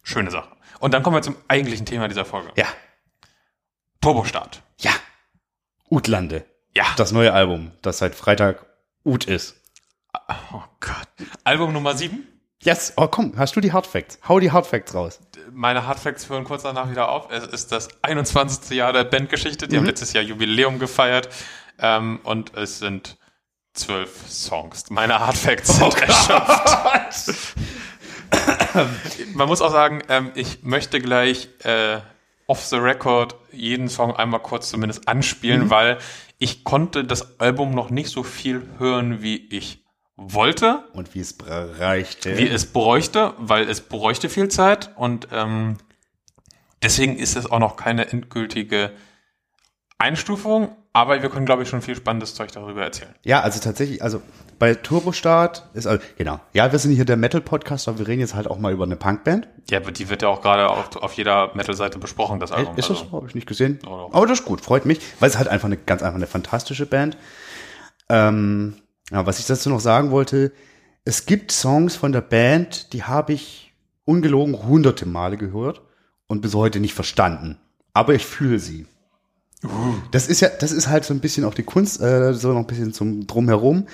Schöne 0.03 0.31
Sache. 0.31 0.49
Und 0.81 0.95
dann 0.95 1.03
kommen 1.03 1.17
wir 1.17 1.23
zum 1.23 1.37
eigentlichen 1.49 1.87
Thema 1.87 2.09
dieser 2.09 2.25
Folge. 2.25 2.51
Ja, 2.57 2.67
Turbostart. 4.03 4.63
ja. 4.79 4.91
Utlande. 5.89 6.45
Ja. 6.75 6.85
Das 6.97 7.13
neue 7.13 7.33
Album, 7.35 7.71
das 7.83 7.99
seit 7.99 8.15
Freitag 8.15 8.65
Ut 9.05 9.25
ist. 9.27 9.57
oh 10.53 10.63
Gott. 10.81 11.09
Album 11.45 11.73
Nummer 11.75 11.95
7. 11.95 12.27
Yes, 12.63 12.95
oh 12.97 13.09
komm, 13.09 13.35
hast 13.37 13.57
du 13.57 13.61
die 13.61 13.73
Hard 13.73 13.87
Facts? 13.87 14.19
Hau 14.27 14.39
die 14.41 14.51
Hard 14.53 14.67
Facts 14.67 14.95
raus. 14.95 15.21
Meine 15.51 15.87
Hardfacts 15.87 16.29
hören 16.31 16.45
kurz 16.45 16.63
danach 16.63 16.89
wieder 16.91 17.09
auf. 17.11 17.29
Es 17.31 17.45
ist 17.45 17.73
das 17.73 17.89
21. 18.03 18.77
Jahr 18.77 18.93
der 18.93 19.05
Bandgeschichte. 19.05 19.69
Die 19.69 19.77
haben 19.77 19.85
letztes 19.85 20.13
Jahr 20.15 20.25
Jubiläum 20.25 20.79
gefeiert. 20.79 21.29
Ähm, 21.79 22.21
und 22.23 22.57
es 22.57 22.79
sind 22.79 23.19
zwölf 23.75 24.29
Songs. 24.31 24.89
Meine 24.91 25.19
Hardfacts 25.19 25.77
sind 25.77 25.95
erschöpft. 26.01 27.55
Man 29.35 29.49
muss 29.49 29.61
auch 29.61 29.73
sagen, 29.73 30.03
ähm, 30.09 30.31
ich 30.35 30.63
möchte 30.63 31.01
gleich 31.01 31.49
äh, 31.65 31.99
off 32.47 32.65
the 32.67 32.77
record 32.77 33.35
jeden 33.53 33.89
Song 33.89 34.15
einmal 34.15 34.41
kurz 34.41 34.69
zumindest 34.69 35.09
anspielen, 35.09 35.71
weil 35.71 35.99
ich 36.39 36.65
konnte 36.65 37.05
das 37.05 37.41
Album 37.41 37.75
noch 37.75 37.91
nicht 37.91 38.11
so 38.11 38.23
viel 38.23 38.63
hören, 38.79 39.23
wie 39.23 39.49
ich 39.49 39.85
wollte. 40.17 40.85
Und 40.93 41.15
wie 41.15 41.21
es 41.21 41.37
reichte. 41.47 42.37
wie 42.37 42.49
es 42.49 42.67
bräuchte, 42.67 43.35
weil 43.39 43.69
es 43.69 43.81
bräuchte 43.81 44.29
viel 44.29 44.49
Zeit 44.49 44.91
und 44.97 45.29
ähm, 45.33 45.79
deswegen 46.83 47.17
ist 47.17 47.37
es 47.37 47.51
auch 47.51 47.59
noch 47.59 47.77
keine 47.77 48.09
endgültige 48.09 48.93
Einstufung, 49.99 50.77
aber 50.93 51.23
wir 51.23 51.31
können, 51.31 51.47
glaube 51.47 51.63
ich, 51.63 51.69
schon 51.69 51.83
viel 51.83 51.97
spannendes 51.97 52.35
Zeug 52.35 52.53
darüber 52.53 52.83
erzählen. 52.83 53.15
Ja, 53.25 53.41
also 53.41 53.61
tatsächlich, 53.61 54.03
also 54.03 54.21
bei 54.59 54.75
Turbostart 54.75 55.69
ist, 55.75 55.87
also, 55.87 56.03
genau. 56.17 56.39
Ja, 56.53 56.71
wir 56.71 56.79
sind 56.79 56.93
hier 56.93 57.05
der 57.05 57.17
Metal-Podcast, 57.17 57.89
aber 57.89 57.99
wir 57.99 58.09
reden 58.09 58.21
jetzt 58.21 58.35
halt 58.35 58.47
auch 58.47 58.59
mal 58.59 58.73
über 58.73 58.85
eine 58.85 58.97
Punkband. 58.97 59.49
Ja, 59.71 59.79
aber 59.79 59.91
die 59.91 60.09
wird 60.09 60.23
ja 60.23 60.29
auch 60.29 60.41
gerade 60.43 60.69
auf, 60.69 60.95
auf 60.97 61.15
jeder 61.15 61.55
Metal-Seite 61.55 61.99
besprochen, 61.99 62.39
das 62.41 62.53
Album. 62.53 62.77
Ist 62.77 62.91
das 62.91 62.99
Also, 62.99 63.11
so? 63.11 63.17
Habe 63.17 63.27
ich 63.27 63.35
nicht 63.35 63.47
gesehen. 63.47 63.81
Oder? 63.87 64.15
Aber 64.15 64.27
das 64.27 64.41
ist 64.41 64.45
gut, 64.45 64.61
freut 64.61 64.85
mich, 64.87 65.01
weil 65.19 65.31
es 65.31 65.39
halt 65.39 65.49
einfach 65.49 65.67
eine 65.67 65.77
ganz 65.77 66.03
einfach 66.03 66.17
eine 66.17 66.27
fantastische 66.27 66.87
Band. 66.87 67.17
Ähm, 68.09 68.75
ja, 69.11 69.27
was 69.27 69.39
ich 69.39 69.47
dazu 69.47 69.71
noch 69.71 69.81
sagen 69.81 70.11
wollte, 70.11 70.53
es 71.05 71.27
gibt 71.27 71.51
Songs 71.53 71.97
von 71.97 72.13
der 72.13 72.21
Band, 72.21 72.93
die 72.93 73.03
habe 73.03 73.33
ich 73.33 73.73
ungelogen 74.05 74.63
hunderte 74.67 75.07
Male 75.07 75.37
gehört 75.37 75.81
und 76.29 76.41
bis 76.41 76.55
heute 76.55 76.79
nicht 76.81 76.95
verstanden. 76.95 77.59
Aber 77.95 78.15
ich 78.15 78.25
fühle 78.25 78.59
sie. 78.59 78.87
Das 80.11 80.29
ist 80.29 80.41
ja, 80.41 80.49
das 80.49 80.73
ist 80.73 80.89
halt 80.89 81.05
so 81.05 81.15
ein 81.15 81.21
bisschen 81.21 81.45
auch 81.45 81.55
die 81.55 81.63
Kunst, 81.63 82.01
äh, 82.01 82.35
so 82.35 82.53
noch 82.53 82.61
ein 82.61 82.67
bisschen 82.67 82.93
zum 82.93 83.27
Drumherum. 83.27 83.87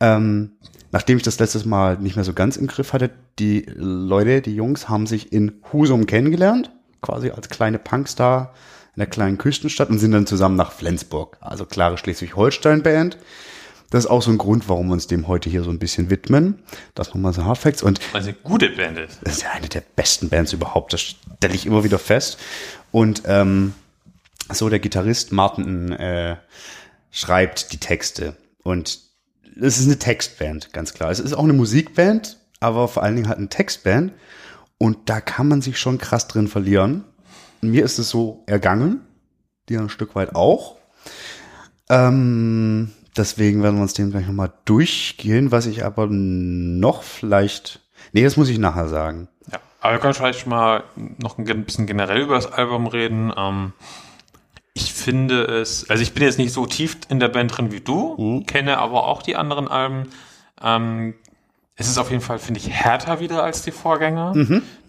Ähm, 0.00 0.52
nachdem 0.92 1.16
ich 1.16 1.22
das 1.22 1.38
letztes 1.38 1.64
Mal 1.64 1.98
nicht 1.98 2.16
mehr 2.16 2.24
so 2.24 2.32
ganz 2.32 2.56
im 2.56 2.66
Griff 2.66 2.92
hatte, 2.92 3.10
die 3.38 3.66
Leute, 3.74 4.42
die 4.42 4.54
Jungs 4.54 4.88
haben 4.88 5.06
sich 5.06 5.32
in 5.32 5.60
Husum 5.72 6.06
kennengelernt, 6.06 6.70
quasi 7.00 7.30
als 7.30 7.48
kleine 7.48 7.78
Punkstar 7.78 8.54
in 8.94 9.00
der 9.00 9.08
kleinen 9.08 9.38
Küstenstadt 9.38 9.90
und 9.90 9.98
sind 9.98 10.12
dann 10.12 10.26
zusammen 10.26 10.56
nach 10.56 10.72
Flensburg, 10.72 11.36
also 11.40 11.64
klare 11.64 11.98
Schleswig-Holstein-Band. 11.98 13.18
Das 13.90 14.04
ist 14.04 14.10
auch 14.10 14.22
so 14.22 14.30
ein 14.30 14.38
Grund, 14.38 14.68
warum 14.68 14.88
wir 14.88 14.94
uns 14.94 15.06
dem 15.06 15.28
heute 15.28 15.48
hier 15.48 15.62
so 15.62 15.70
ein 15.70 15.78
bisschen 15.78 16.10
widmen. 16.10 16.58
Das 16.94 17.08
nochmal 17.08 17.32
so 17.32 17.44
Hardfacts. 17.44 17.82
Und 17.82 18.00
weil 18.12 18.22
sie 18.22 18.30
eine 18.30 18.38
gute 18.42 18.70
Band 18.70 18.98
ist. 18.98 19.18
das 19.22 19.36
ist 19.36 19.42
ja 19.42 19.50
eine 19.52 19.68
der 19.68 19.82
besten 19.94 20.30
Bands 20.30 20.52
überhaupt. 20.52 20.92
Das 20.92 21.00
stelle 21.00 21.54
ich 21.54 21.66
immer 21.66 21.84
wieder 21.84 21.98
fest. 21.98 22.38
Und 22.90 23.22
ähm, 23.26 23.74
so 24.52 24.68
der 24.68 24.78
Gitarrist 24.78 25.32
Martin 25.32 25.92
äh, 25.92 26.36
schreibt 27.10 27.72
die 27.72 27.78
Texte. 27.78 28.36
Und 28.62 29.00
es 29.60 29.78
ist 29.78 29.86
eine 29.86 29.98
Textband, 29.98 30.72
ganz 30.72 30.94
klar. 30.94 31.10
Es 31.10 31.20
ist 31.20 31.32
auch 31.32 31.44
eine 31.44 31.52
Musikband, 31.52 32.38
aber 32.60 32.88
vor 32.88 33.02
allen 33.02 33.16
Dingen 33.16 33.28
halt 33.28 33.38
eine 33.38 33.48
Textband. 33.48 34.12
Und 34.78 35.08
da 35.08 35.20
kann 35.20 35.48
man 35.48 35.62
sich 35.62 35.78
schon 35.78 35.98
krass 35.98 36.26
drin 36.26 36.48
verlieren. 36.48 37.04
Mir 37.60 37.84
ist 37.84 37.98
es 37.98 38.10
so 38.10 38.42
ergangen. 38.46 39.00
Dir 39.68 39.80
ein 39.80 39.88
Stück 39.88 40.14
weit 40.14 40.34
auch. 40.34 40.76
Ähm, 41.88 42.90
deswegen 43.16 43.62
werden 43.62 43.76
wir 43.76 43.82
uns 43.82 43.94
dem 43.94 44.10
gleich 44.10 44.26
nochmal 44.26 44.52
durchgehen, 44.64 45.52
was 45.52 45.66
ich 45.66 45.84
aber 45.84 46.08
noch 46.08 47.02
vielleicht. 47.02 47.80
Nee, 48.12 48.24
das 48.24 48.36
muss 48.36 48.48
ich 48.48 48.58
nachher 48.58 48.88
sagen. 48.88 49.28
Ja, 49.50 49.58
aber 49.80 49.92
wir 49.92 50.00
können 50.00 50.14
vielleicht 50.14 50.46
mal 50.46 50.84
noch 51.18 51.38
ein 51.38 51.64
bisschen 51.64 51.86
generell 51.86 52.22
über 52.22 52.34
das 52.34 52.52
Album 52.52 52.86
reden. 52.86 53.32
Ähm, 53.36 53.72
ich 54.74 54.92
finde 54.92 55.44
es, 55.44 55.88
also 55.88 56.02
ich 56.02 56.12
bin 56.14 56.24
jetzt 56.24 56.38
nicht 56.38 56.52
so 56.52 56.66
tief 56.66 56.98
in 57.08 57.20
der 57.20 57.28
Band 57.28 57.56
drin 57.56 57.70
wie 57.72 57.80
du, 57.80 58.42
kenne 58.46 58.78
aber 58.78 59.06
auch 59.06 59.22
die 59.22 59.36
anderen 59.36 59.68
Alben. 59.68 60.08
Ähm, 60.60 61.14
es 61.76 61.88
ist 61.88 61.98
auf 61.98 62.10
jeden 62.10 62.22
Fall, 62.22 62.38
finde 62.38 62.60
ich, 62.60 62.70
härter 62.70 63.18
wieder 63.20 63.42
als 63.42 63.62
die 63.62 63.70
Vorgänger. 63.72 64.32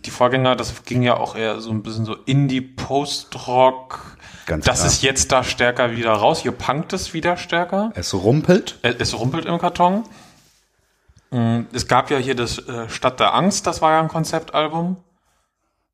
Die 0.05 0.09
Vorgänger, 0.11 0.55
das 0.55 0.83
ging 0.83 1.01
ja 1.01 1.17
auch 1.17 1.35
eher 1.35 1.59
so 1.61 1.71
ein 1.71 1.81
bisschen 1.81 2.05
so 2.05 2.15
Indie, 2.25 2.61
Post-Rock. 2.61 4.17
Ganz 4.45 4.65
das 4.65 4.79
klar. 4.79 4.87
ist 4.87 5.01
jetzt 5.01 5.31
da 5.31 5.43
stärker 5.43 5.91
wieder 5.95 6.11
raus. 6.11 6.41
Hier 6.41 6.51
punkt 6.51 6.93
es 6.93 7.13
wieder 7.15 7.37
stärker. 7.37 7.91
Es 7.95 8.13
rumpelt. 8.13 8.77
Äh, 8.83 8.93
Es 8.99 9.17
rumpelt 9.17 9.45
im 9.45 9.57
Karton. 9.57 10.03
Mm, 11.31 11.61
Es 11.73 11.87
gab 11.87 12.11
ja 12.11 12.17
hier 12.17 12.35
das 12.35 12.59
äh, 12.59 12.87
Stadt 12.89 13.19
der 13.19 13.33
Angst, 13.33 13.65
das 13.65 13.81
war 13.81 13.93
ja 13.93 14.01
ein 14.01 14.07
Konzeptalbum. 14.07 14.97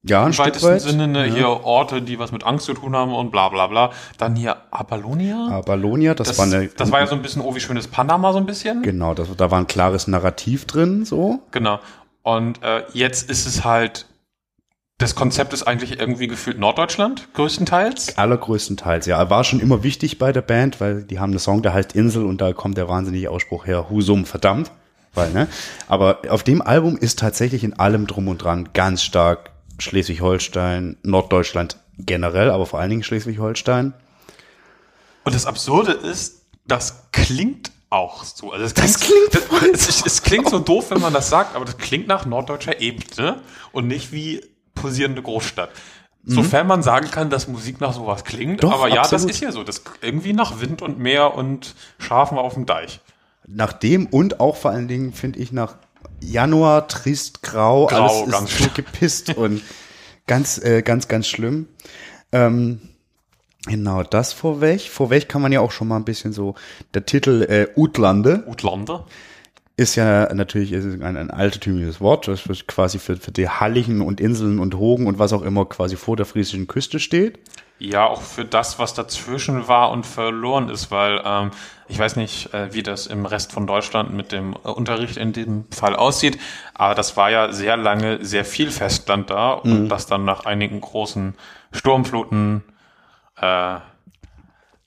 Ja, 0.04 0.24
ein 0.24 0.32
Im 0.32 0.38
weitesten 0.38 0.68
weit. 0.68 0.82
Sinne, 0.82 1.08
ne, 1.08 1.26
hier 1.26 1.48
Orte, 1.48 2.02
die 2.02 2.18
was 2.18 2.32
mit 2.32 2.44
Angst 2.44 2.66
zu 2.66 2.74
tun 2.74 2.96
haben 2.96 3.14
und 3.14 3.32
bla 3.32 3.50
bla 3.50 3.68
bla. 3.68 3.92
Dann 4.18 4.36
hier 4.36 4.58
Apollonia. 4.72 5.50
Abalonia, 5.50 6.16
das, 6.16 6.30
das, 6.30 6.38
war 6.40 6.46
eine. 6.46 6.68
das 6.70 6.92
war 6.92 7.02
ja 7.02 7.08
so 7.08 7.14
ein 7.14 7.22
bisschen, 7.22 7.44
oh, 7.44 7.54
wie 7.54 7.60
schönes 7.60 7.88
Panama 7.88 8.34
so 8.34 8.40
ein 8.40 8.48
bisschen. 8.48 8.82
Genau, 8.82 9.14
das, 9.14 9.28
da 9.38 9.52
war 9.52 9.60
ein 9.60 9.68
klares 9.68 10.08
Narrativ 10.08 10.66
drin, 10.66 11.06
so. 11.06 11.40
Genau. 11.52 11.80
Und 12.24 12.64
äh, 12.64 12.84
jetzt 12.94 13.30
ist 13.30 13.46
es 13.46 13.64
halt, 13.64 14.08
das 14.98 15.14
Konzept 15.14 15.54
ist 15.54 15.64
eigentlich 15.64 16.00
irgendwie 16.00 16.28
gefühlt 16.28 16.58
Norddeutschland, 16.58 17.28
größtenteils. 17.36 18.18
Allergrößtenteils, 18.18 19.06
ja. 19.06 19.30
War 19.30 19.44
schon 19.44 19.60
immer 19.60 19.84
wichtig 19.84 20.18
bei 20.18 20.32
der 20.32 20.42
Band, 20.42 20.82
weil 20.82 21.04
die 21.04 21.20
haben 21.20 21.30
einen 21.30 21.40
Song, 21.40 21.62
der 21.62 21.74
heißt 21.74 21.94
Insel 21.94 22.26
und 22.26 22.42
da 22.42 22.54
kommt 22.54 22.76
der 22.76 22.88
wahnsinnige 22.88 23.30
Ausspruch 23.30 23.68
her, 23.68 23.90
Husum, 23.92 24.26
verdammt. 24.26 24.72
Weil, 25.14 25.32
ne? 25.32 25.48
Aber 25.88 26.22
auf 26.30 26.44
dem 26.44 26.62
Album 26.62 26.98
ist 26.98 27.20
tatsächlich 27.20 27.64
in 27.64 27.74
allem 27.74 28.08
drum 28.08 28.28
und 28.28 28.40
dran 28.40 28.70
ganz 28.74 29.04
stark 29.04 29.51
Schleswig-Holstein, 29.82 30.98
Norddeutschland 31.04 31.78
generell, 31.98 32.50
aber 32.50 32.66
vor 32.66 32.80
allen 32.80 32.90
Dingen 32.90 33.04
Schleswig-Holstein. 33.04 33.94
Und 35.24 35.36
das 35.36 35.46
Absurde 35.46 35.92
ist, 35.92 36.46
das 36.66 37.12
klingt 37.12 37.72
auch 37.90 38.24
so. 38.24 38.52
Also 38.52 38.66
es 38.66 38.74
Das 38.74 39.00
klingt, 39.00 39.32
klingt 39.32 39.74
das, 39.74 39.90
es, 39.90 40.06
es 40.06 40.24
klingt 40.24 40.50
so 40.50 40.60
doof, 40.60 40.92
wenn 40.92 41.02
man 41.02 41.14
das 41.14 41.30
sagt, 41.30 41.56
aber 41.56 41.66
das 41.66 41.78
klingt 41.78 42.08
nach 42.08 42.26
norddeutscher 42.26 42.80
Ebene 42.80 43.42
und 43.72 43.88
nicht 43.88 44.12
wie 44.12 44.42
posierende 44.74 45.22
Großstadt. 45.22 45.70
Sofern 46.24 46.68
man 46.68 46.84
sagen 46.84 47.10
kann, 47.10 47.32
dass 47.32 47.48
Musik 47.48 47.82
nach 47.82 47.94
sowas 47.94 48.24
klingt. 48.24 48.64
Doch, 48.64 48.72
aber 48.72 48.90
ja, 48.90 49.02
absolut. 49.02 49.26
das 49.26 49.36
ist 49.36 49.42
ja 49.42 49.52
so. 49.52 49.64
Das 49.64 49.82
irgendwie 50.02 50.34
nach 50.34 50.62
Wind 50.62 50.84
und 50.84 51.00
Meer 51.00 51.34
und 51.34 51.74
Schafen 51.98 52.38
auf 52.38 52.54
dem 52.54 52.68
Deich. 52.68 53.00
Nach 53.48 53.74
dem 53.74 54.06
und 54.06 54.40
auch 54.40 54.56
vor 54.56 54.70
allen 54.70 54.88
Dingen 54.88 55.14
finde 55.14 55.40
ich 55.40 55.52
nach 55.52 55.78
Januar 56.22 56.88
trist, 56.88 57.42
grau, 57.42 57.88
Grau, 57.88 58.24
alles 58.26 58.44
ist 58.44 58.58
so 58.60 58.70
gepisst 58.74 59.36
und 59.36 59.62
ganz, 60.28 60.58
äh, 60.64 60.82
ganz, 60.82 61.08
ganz 61.08 61.28
schlimm. 61.28 61.68
Ähm, 62.32 62.80
genau, 63.66 64.04
das 64.04 64.34
vorweg. 64.34 64.82
Vorweg 64.82 65.28
kann 65.28 65.42
man 65.42 65.52
ja 65.52 65.60
auch 65.60 65.72
schon 65.72 65.88
mal 65.88 65.98
ein 65.98 66.06
bisschen 66.06 66.34
so, 66.34 66.56
der 66.94 67.06
Titel 67.06 67.44
äh, 67.44 67.68
Utlande 67.76 68.44
Utlande. 68.48 69.04
ist 69.78 69.96
ja 69.96 70.34
natürlich 70.34 70.72
ist 70.72 70.86
ein, 71.02 71.18
ein 71.18 71.32
altertümliches 71.32 72.02
Wort, 72.02 72.28
das 72.28 72.44
quasi 72.68 73.00
für, 73.00 73.18
für 73.18 73.32
die 73.32 73.50
Halligen 73.50 74.02
und 74.02 74.22
Inseln 74.22 74.60
und 74.60 74.76
Hogen 74.78 75.08
und 75.08 75.20
was 75.20 75.34
auch 75.34 75.42
immer 75.42 75.66
quasi 75.66 75.96
vor 75.96 76.16
der 76.18 76.26
friesischen 76.26 76.68
Küste 76.68 77.00
steht. 77.00 77.40
Ja, 77.84 78.06
auch 78.06 78.22
für 78.22 78.46
das, 78.46 78.78
was 78.78 78.94
dazwischen 78.94 79.68
war 79.68 79.90
und 79.90 80.06
verloren 80.06 80.70
ist, 80.70 80.92
weil 80.92 81.20
ähm, 81.26 81.50
ich 81.88 81.98
weiß 81.98 82.16
nicht, 82.16 82.54
äh, 82.54 82.72
wie 82.76 82.84
das 82.84 83.08
im 83.08 83.26
Rest 83.26 83.52
von 83.52 83.66
Deutschland 83.66 84.14
mit 84.14 84.32
dem 84.32 84.54
äh, 84.64 84.68
Unterricht 84.70 85.18
in 85.18 85.34
dem 85.34 85.66
Fall 85.72 85.96
aussieht, 85.96 86.38
aber 86.76 86.94
das 86.94 87.18
war 87.18 87.32
ja 87.32 87.52
sehr 87.52 87.78
lange 87.78 88.24
sehr 88.24 88.46
viel 88.46 88.70
Festland 88.70 89.32
da 89.32 89.54
und 89.54 89.90
das 89.90 90.06
dann 90.06 90.26
nach 90.26 90.46
einigen 90.46 90.80
großen 90.80 91.34
Sturmfluten 91.72 92.64
äh, 93.38 93.42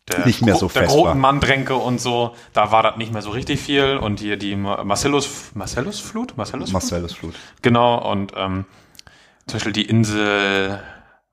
der, 0.06 0.26
Nicht 0.26 0.42
mehr 0.42 0.54
so 0.54 0.68
der 0.68 0.82
fest 0.82 0.94
Groten 0.94 1.08
war. 1.08 1.14
Manndränke 1.16 1.74
und 1.74 2.00
so, 2.00 2.36
da 2.52 2.70
war 2.70 2.84
das 2.84 2.96
nicht 2.96 3.12
mehr 3.12 3.22
so 3.22 3.30
richtig 3.30 3.58
viel 3.60 3.96
und 3.96 4.20
hier 4.20 4.36
die 4.36 4.54
Ma- 4.54 4.84
Marcellus 4.84 5.50
Marcellus 5.54 5.98
Flut, 5.98 6.36
Marcellus 6.36 6.70
Flut? 6.70 6.74
Marcellus 6.82 7.12
Flut. 7.14 7.34
Genau 7.62 8.08
und 8.12 8.34
ähm, 8.36 8.66
zum 9.48 9.56
Beispiel 9.56 9.72
die 9.72 9.86
Insel 9.86 10.80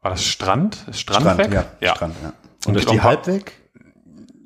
war 0.01 0.11
das 0.11 0.25
Strand? 0.25 0.85
Ist 0.89 0.99
Strand, 0.99 1.37
weg? 1.37 1.65
ja, 1.79 1.95
Strand, 1.95 2.15
ja. 2.21 2.29
Und 2.65 2.67
Und 2.67 2.73
die 2.75 2.79
ist 2.79 2.91
die 2.91 3.01
halb 3.01 3.27
weg? 3.27 3.53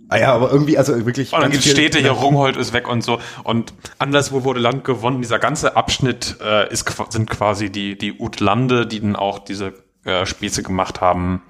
Ah 0.07 0.17
ja, 0.17 0.33
aber 0.33 0.51
irgendwie, 0.51 0.77
also 0.77 1.05
wirklich. 1.05 1.33
Und 1.33 1.41
dann 1.41 1.51
ganz 1.51 1.63
gibt 1.63 1.75
Städte 1.75 1.99
hier, 1.99 2.11
Rungholt 2.11 2.57
ist 2.57 2.73
weg 2.73 2.87
und 2.87 3.03
so. 3.03 3.19
Und 3.43 3.73
anderswo 3.97 4.43
wurde 4.43 4.59
Land 4.59 4.83
gewonnen. 4.83 5.21
Dieser 5.21 5.39
ganze 5.39 5.75
Abschnitt 5.75 6.37
äh, 6.43 6.71
ist, 6.71 6.85
sind 7.09 7.29
quasi 7.29 7.71
die, 7.71 7.97
die 7.97 8.13
Utlande, 8.19 8.85
die 8.85 8.99
dann 8.99 9.15
auch 9.15 9.39
diese 9.39 9.73
äh, 10.03 10.25
Späße 10.25 10.61
gemacht 10.61 11.01
haben. 11.01 11.41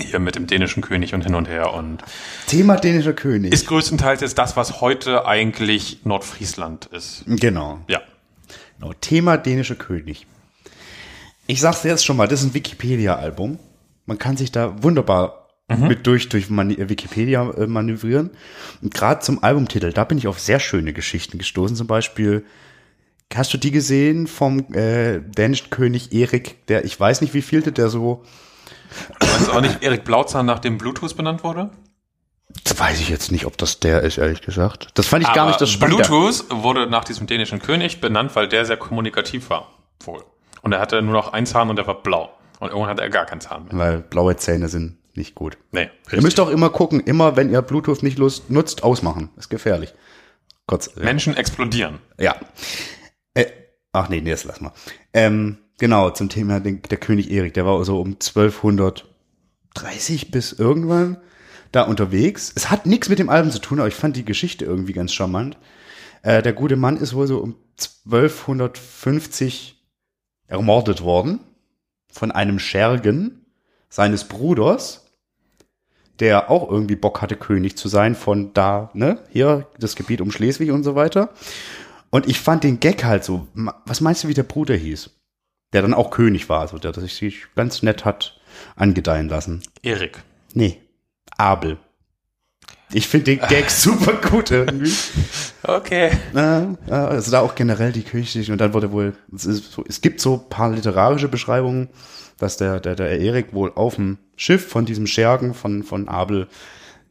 Hier 0.00 0.20
mit 0.20 0.36
dem 0.36 0.46
dänischen 0.46 0.82
König 0.82 1.12
und 1.12 1.22
hin 1.22 1.34
und 1.34 1.48
her. 1.48 1.74
Und 1.74 2.02
Thema 2.46 2.76
dänischer 2.76 3.12
König. 3.12 3.52
ist 3.52 3.66
größtenteils 3.66 4.20
jetzt 4.22 4.38
das, 4.38 4.56
was 4.56 4.80
heute 4.80 5.26
eigentlich 5.26 6.00
Nordfriesland 6.04 6.86
ist. 6.86 7.24
genau. 7.26 7.80
Ja. 7.88 8.00
Genau, 8.78 8.94
Thema 8.94 9.36
dänischer 9.36 9.74
König. 9.74 10.26
Ich 11.46 11.60
sag's 11.60 11.82
dir 11.82 11.88
jetzt 11.88 12.04
schon 12.04 12.16
mal, 12.16 12.28
das 12.28 12.40
ist 12.40 12.46
ein 12.46 12.54
Wikipedia-Album. 12.54 13.58
Man 14.06 14.18
kann 14.18 14.36
sich 14.36 14.52
da 14.52 14.82
wunderbar 14.82 15.42
mit 15.68 16.06
durch, 16.06 16.28
durch 16.28 16.50
Wikipedia 16.50 17.50
äh, 17.52 17.66
manövrieren. 17.66 18.30
Und 18.82 18.92
gerade 18.92 19.20
zum 19.20 19.42
Albumtitel, 19.42 19.92
da 19.92 20.04
bin 20.04 20.18
ich 20.18 20.28
auf 20.28 20.38
sehr 20.38 20.60
schöne 20.60 20.92
Geschichten 20.92 21.38
gestoßen. 21.38 21.76
Zum 21.76 21.86
Beispiel, 21.86 22.44
hast 23.34 23.54
du 23.54 23.58
die 23.58 23.70
gesehen 23.70 24.26
vom 24.26 24.72
äh, 24.74 25.20
dänischen 25.20 25.70
König 25.70 26.12
Erik, 26.12 26.66
der, 26.66 26.84
ich 26.84 26.98
weiß 26.98 27.22
nicht 27.22 27.32
wie 27.32 27.42
vielte, 27.42 27.72
der 27.72 27.88
so, 27.88 28.22
Meinst 29.20 29.48
du 29.48 29.52
auch 29.52 29.62
nicht 29.62 29.82
Erik 29.82 30.04
Blauzahn 30.04 30.44
nach 30.44 30.58
dem 30.58 30.76
Bluetooth 30.76 31.16
benannt 31.16 31.42
wurde? 31.42 31.70
das 32.64 32.78
weiß 32.78 33.00
ich 33.00 33.08
jetzt 33.08 33.32
nicht, 33.32 33.46
ob 33.46 33.56
das 33.56 33.80
der 33.80 34.02
ist, 34.02 34.18
ehrlich 34.18 34.42
gesagt. 34.42 34.88
Das 34.94 35.06
fand 35.06 35.24
ich 35.24 35.32
gar 35.32 35.46
nicht 35.46 35.60
das 35.60 35.70
Spannende. 35.70 36.02
Bluetooth 36.02 36.44
wurde 36.50 36.86
nach 36.86 37.04
diesem 37.04 37.26
dänischen 37.26 37.60
König 37.60 38.00
benannt, 38.00 38.36
weil 38.36 38.48
der 38.48 38.66
sehr 38.66 38.76
kommunikativ 38.76 39.48
war. 39.50 39.72
Wohl. 40.04 40.22
Und 40.62 40.72
er 40.72 40.80
hatte 40.80 41.02
nur 41.02 41.12
noch 41.12 41.32
ein 41.32 41.46
Zahn 41.46 41.70
und 41.70 41.76
der 41.76 41.86
war 41.86 42.02
blau. 42.02 42.30
Und 42.60 42.68
irgendwann 42.68 42.90
hatte 42.90 43.02
er 43.02 43.10
gar 43.10 43.26
keinen 43.26 43.40
Zahn 43.40 43.64
mehr. 43.64 43.76
Weil 43.76 43.98
blaue 44.00 44.36
Zähne 44.36 44.68
sind 44.68 44.98
nicht 45.14 45.34
gut. 45.34 45.58
Nee, 45.72 45.90
Ihr 46.10 46.22
müsst 46.22 46.40
auch 46.40 46.48
immer 46.48 46.70
gucken, 46.70 47.00
immer 47.00 47.36
wenn 47.36 47.50
ihr 47.50 47.60
Bluetooth 47.60 48.02
nicht 48.02 48.18
lust, 48.18 48.48
nutzt, 48.50 48.82
ausmachen. 48.82 49.28
Ist 49.36 49.50
gefährlich. 49.50 49.92
Kurz. 50.66 50.90
Ja. 50.96 51.04
Menschen 51.04 51.36
explodieren. 51.36 51.98
ja. 52.18 52.36
Äh, 53.34 53.46
ach 53.92 54.08
nee, 54.08 54.20
nee, 54.20 54.30
das 54.30 54.44
lass 54.44 54.60
mal. 54.60 54.72
Ähm, 55.12 55.58
genau, 55.78 56.10
zum 56.10 56.28
Thema 56.28 56.60
den, 56.60 56.80
der 56.82 56.98
König 56.98 57.30
Erik, 57.30 57.54
der 57.54 57.66
war 57.66 57.84
so 57.84 58.00
um 58.00 58.12
1230 58.12 60.30
bis 60.30 60.52
irgendwann. 60.52 61.18
da 61.72 61.82
unterwegs. 61.82 62.52
Es 62.54 62.70
hat 62.70 62.86
nichts 62.86 63.08
mit 63.08 63.18
dem 63.18 63.28
Album 63.28 63.50
zu 63.50 63.58
tun, 63.58 63.80
aber 63.80 63.88
ich 63.88 63.94
fand 63.94 64.16
die 64.16 64.24
Geschichte 64.24 64.64
irgendwie 64.64 64.92
ganz 64.92 65.12
charmant. 65.12 65.58
Äh, 66.22 66.42
der 66.42 66.52
gute 66.52 66.76
Mann 66.76 66.96
ist 66.96 67.14
wohl 67.14 67.26
so 67.26 67.38
um 67.38 67.56
1250 68.04 69.71
ermordet 70.52 71.02
worden 71.02 71.40
von 72.12 72.30
einem 72.30 72.58
Schergen 72.58 73.46
seines 73.88 74.24
Bruders, 74.24 75.06
der 76.18 76.50
auch 76.50 76.70
irgendwie 76.70 76.94
Bock 76.94 77.22
hatte, 77.22 77.36
König 77.36 77.76
zu 77.76 77.88
sein 77.88 78.14
von 78.14 78.52
da, 78.52 78.90
ne, 78.92 79.18
hier, 79.30 79.66
das 79.78 79.96
Gebiet 79.96 80.20
um 80.20 80.30
Schleswig 80.30 80.70
und 80.70 80.84
so 80.84 80.94
weiter. 80.94 81.30
Und 82.10 82.28
ich 82.28 82.38
fand 82.38 82.64
den 82.64 82.80
Gag 82.80 83.04
halt 83.04 83.24
so, 83.24 83.48
was 83.86 84.02
meinst 84.02 84.22
du, 84.22 84.28
wie 84.28 84.34
der 84.34 84.42
Bruder 84.42 84.76
hieß? 84.76 85.10
Der 85.72 85.80
dann 85.80 85.94
auch 85.94 86.10
König 86.10 86.50
war, 86.50 86.60
also 86.60 86.76
der 86.78 86.92
sich 86.92 87.46
ganz 87.56 87.82
nett 87.82 88.04
hat 88.04 88.38
angedeihen 88.76 89.30
lassen. 89.30 89.62
Erik. 89.82 90.22
Nee, 90.52 90.82
Abel. 91.38 91.78
Ich 92.92 93.08
finde 93.08 93.36
den 93.36 93.48
Gag 93.48 93.70
super 93.70 94.14
gut 94.14 94.50
irgendwie. 94.50 94.92
Okay. 95.62 96.10
Also 96.88 97.30
da 97.30 97.40
auch 97.40 97.54
generell 97.54 97.92
die 97.92 98.02
Kirche 98.02 98.50
und 98.52 98.58
dann 98.58 98.74
wurde 98.74 98.92
wohl, 98.92 99.14
es, 99.34 99.44
ist 99.44 99.78
es 99.88 100.00
gibt 100.00 100.20
so 100.20 100.34
ein 100.34 100.48
paar 100.48 100.70
literarische 100.70 101.28
Beschreibungen, 101.28 101.88
dass 102.38 102.56
der, 102.56 102.80
der, 102.80 102.94
der 102.96 103.20
Erik 103.20 103.52
wohl 103.52 103.72
auf 103.74 103.96
dem 103.96 104.18
Schiff 104.36 104.68
von 104.68 104.84
diesem 104.84 105.06
Schergen 105.06 105.54
von, 105.54 105.82
von 105.82 106.08
Abel 106.08 106.48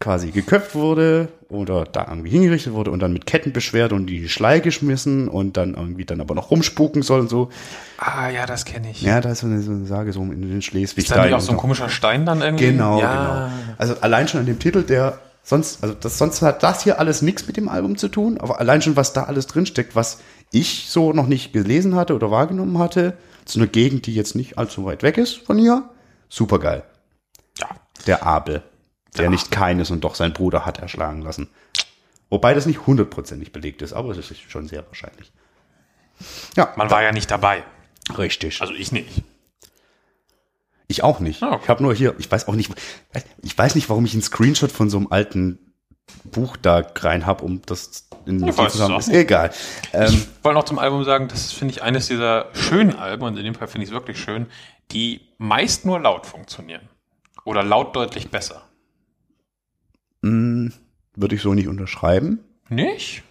quasi 0.01 0.31
geköpft 0.31 0.75
wurde 0.75 1.29
oder 1.47 1.85
da 1.85 2.07
irgendwie 2.09 2.31
hingerichtet 2.31 2.73
wurde 2.73 2.91
und 2.91 2.99
dann 2.99 3.13
mit 3.13 3.25
Ketten 3.25 3.53
beschwert 3.53 3.93
und 3.93 4.07
die 4.07 4.27
Schlei 4.27 4.59
geschmissen 4.59 5.29
und 5.29 5.55
dann 5.55 5.75
irgendwie 5.75 6.03
dann 6.03 6.19
aber 6.19 6.35
noch 6.35 6.51
rumspuken 6.51 7.03
soll 7.03 7.21
und 7.21 7.29
so. 7.29 7.49
Ah, 7.97 8.29
ja, 8.29 8.45
das 8.45 8.65
kenne 8.65 8.89
ich. 8.91 9.01
Ja, 9.01 9.21
da 9.21 9.31
ist 9.31 9.39
so 9.39 9.47
eine, 9.47 9.61
so 9.61 9.71
eine 9.71 9.85
Sage 9.85 10.11
so 10.11 10.21
in 10.23 10.41
den 10.41 10.61
Schleswig. 10.61 11.05
Ist 11.05 11.11
da 11.11 11.23
nicht 11.23 11.33
auch 11.33 11.39
so 11.39 11.51
ein 11.51 11.57
komischer 11.57 11.87
Stein 11.87 12.25
dann 12.25 12.41
irgendwie? 12.41 12.65
Genau, 12.65 12.99
ja. 12.99 13.13
genau. 13.13 13.75
Also 13.77 13.95
allein 14.01 14.27
schon 14.27 14.39
an 14.41 14.47
dem 14.47 14.59
Titel, 14.59 14.81
der 14.83 15.19
sonst, 15.43 15.83
also 15.83 15.95
das, 15.95 16.17
sonst 16.17 16.41
hat 16.41 16.63
das 16.63 16.83
hier 16.83 16.99
alles 16.99 17.21
nichts 17.21 17.47
mit 17.47 17.57
dem 17.57 17.69
Album 17.69 17.97
zu 17.97 18.07
tun, 18.07 18.37
aber 18.39 18.59
allein 18.59 18.81
schon, 18.81 18.95
was 18.95 19.13
da 19.13 19.23
alles 19.23 19.47
drinsteckt, 19.47 19.95
was 19.95 20.19
ich 20.51 20.85
so 20.89 21.13
noch 21.13 21.27
nicht 21.27 21.53
gelesen 21.53 21.95
hatte 21.95 22.15
oder 22.15 22.31
wahrgenommen 22.31 22.77
hatte, 22.77 23.17
zu 23.45 23.59
einer 23.59 23.67
Gegend, 23.67 24.05
die 24.05 24.13
jetzt 24.15 24.35
nicht 24.35 24.57
allzu 24.57 24.85
weit 24.85 25.03
weg 25.03 25.17
ist 25.17 25.35
von 25.37 25.57
hier, 25.57 25.89
super 26.29 26.59
geil. 26.59 26.83
Ja. 27.59 27.67
Der 28.07 28.25
Abel, 28.25 28.63
der 29.17 29.25
Ja. 29.25 29.29
nicht 29.29 29.51
keines 29.51 29.91
und 29.91 30.03
doch 30.03 30.15
sein 30.15 30.33
Bruder 30.33 30.65
hat 30.65 30.79
erschlagen 30.79 31.21
lassen. 31.21 31.49
Wobei 32.29 32.53
das 32.53 32.65
nicht 32.65 32.85
hundertprozentig 32.87 33.51
belegt 33.51 33.81
ist, 33.81 33.93
aber 33.93 34.11
es 34.11 34.17
ist 34.31 34.49
schon 34.49 34.67
sehr 34.67 34.85
wahrscheinlich. 34.87 35.31
Ja, 36.55 36.71
Man 36.77 36.89
war 36.91 37.03
ja 37.03 37.11
nicht 37.11 37.29
dabei. 37.31 37.63
richtig. 38.17 38.61
Also 38.61 38.73
ich 38.73 38.91
nicht. 38.91 39.23
Ich 40.91 41.03
auch 41.03 41.19
nicht. 41.19 41.41
Ah, 41.41 41.53
okay. 41.53 41.61
Ich 41.63 41.69
habe 41.69 41.81
nur 41.83 41.93
hier, 41.95 42.15
ich 42.19 42.29
weiß 42.31 42.47
auch 42.47 42.55
nicht, 42.55 42.71
ich 43.41 43.57
weiß 43.57 43.75
nicht, 43.75 43.89
warum 43.89 44.05
ich 44.05 44.13
einen 44.13 44.21
Screenshot 44.21 44.71
von 44.71 44.89
so 44.89 44.97
einem 44.97 45.07
alten 45.09 45.73
Buch 46.25 46.57
da 46.57 46.83
rein 46.95 47.25
habe, 47.25 47.43
um 47.45 47.61
das 47.65 48.09
in 48.25 48.35
Ich 48.35 48.41
Notizen 48.41 48.57
weiß 48.57 48.71
zu 48.73 48.77
es 48.77 48.83
haben. 48.83 48.93
auch 48.93 48.99
Ist 48.99 49.09
egal. 49.09 49.51
Ähm, 49.93 50.11
Ich 50.13 50.27
wollte 50.43 50.59
noch 50.59 50.65
zum 50.65 50.77
Album 50.79 51.03
sagen, 51.05 51.27
das 51.29 51.45
ist, 51.45 51.53
finde 51.53 51.73
ich, 51.73 51.81
eines 51.81 52.07
dieser 52.07 52.47
schönen 52.53 52.95
Alben, 52.95 53.23
und 53.23 53.37
in 53.37 53.43
dem 53.45 53.55
Fall 53.55 53.67
finde 53.67 53.83
ich 53.85 53.89
es 53.89 53.93
wirklich 53.95 54.19
schön, 54.19 54.47
die 54.91 55.21
meist 55.37 55.85
nur 55.85 55.99
laut 55.99 56.25
funktionieren. 56.25 56.89
Oder 57.45 57.63
laut 57.63 57.95
deutlich 57.95 58.29
besser. 58.29 58.61
mh, 60.21 60.71
Würde 61.15 61.35
ich 61.35 61.41
so 61.41 61.53
nicht 61.53 61.67
unterschreiben. 61.67 62.39
Nicht? 62.69 63.23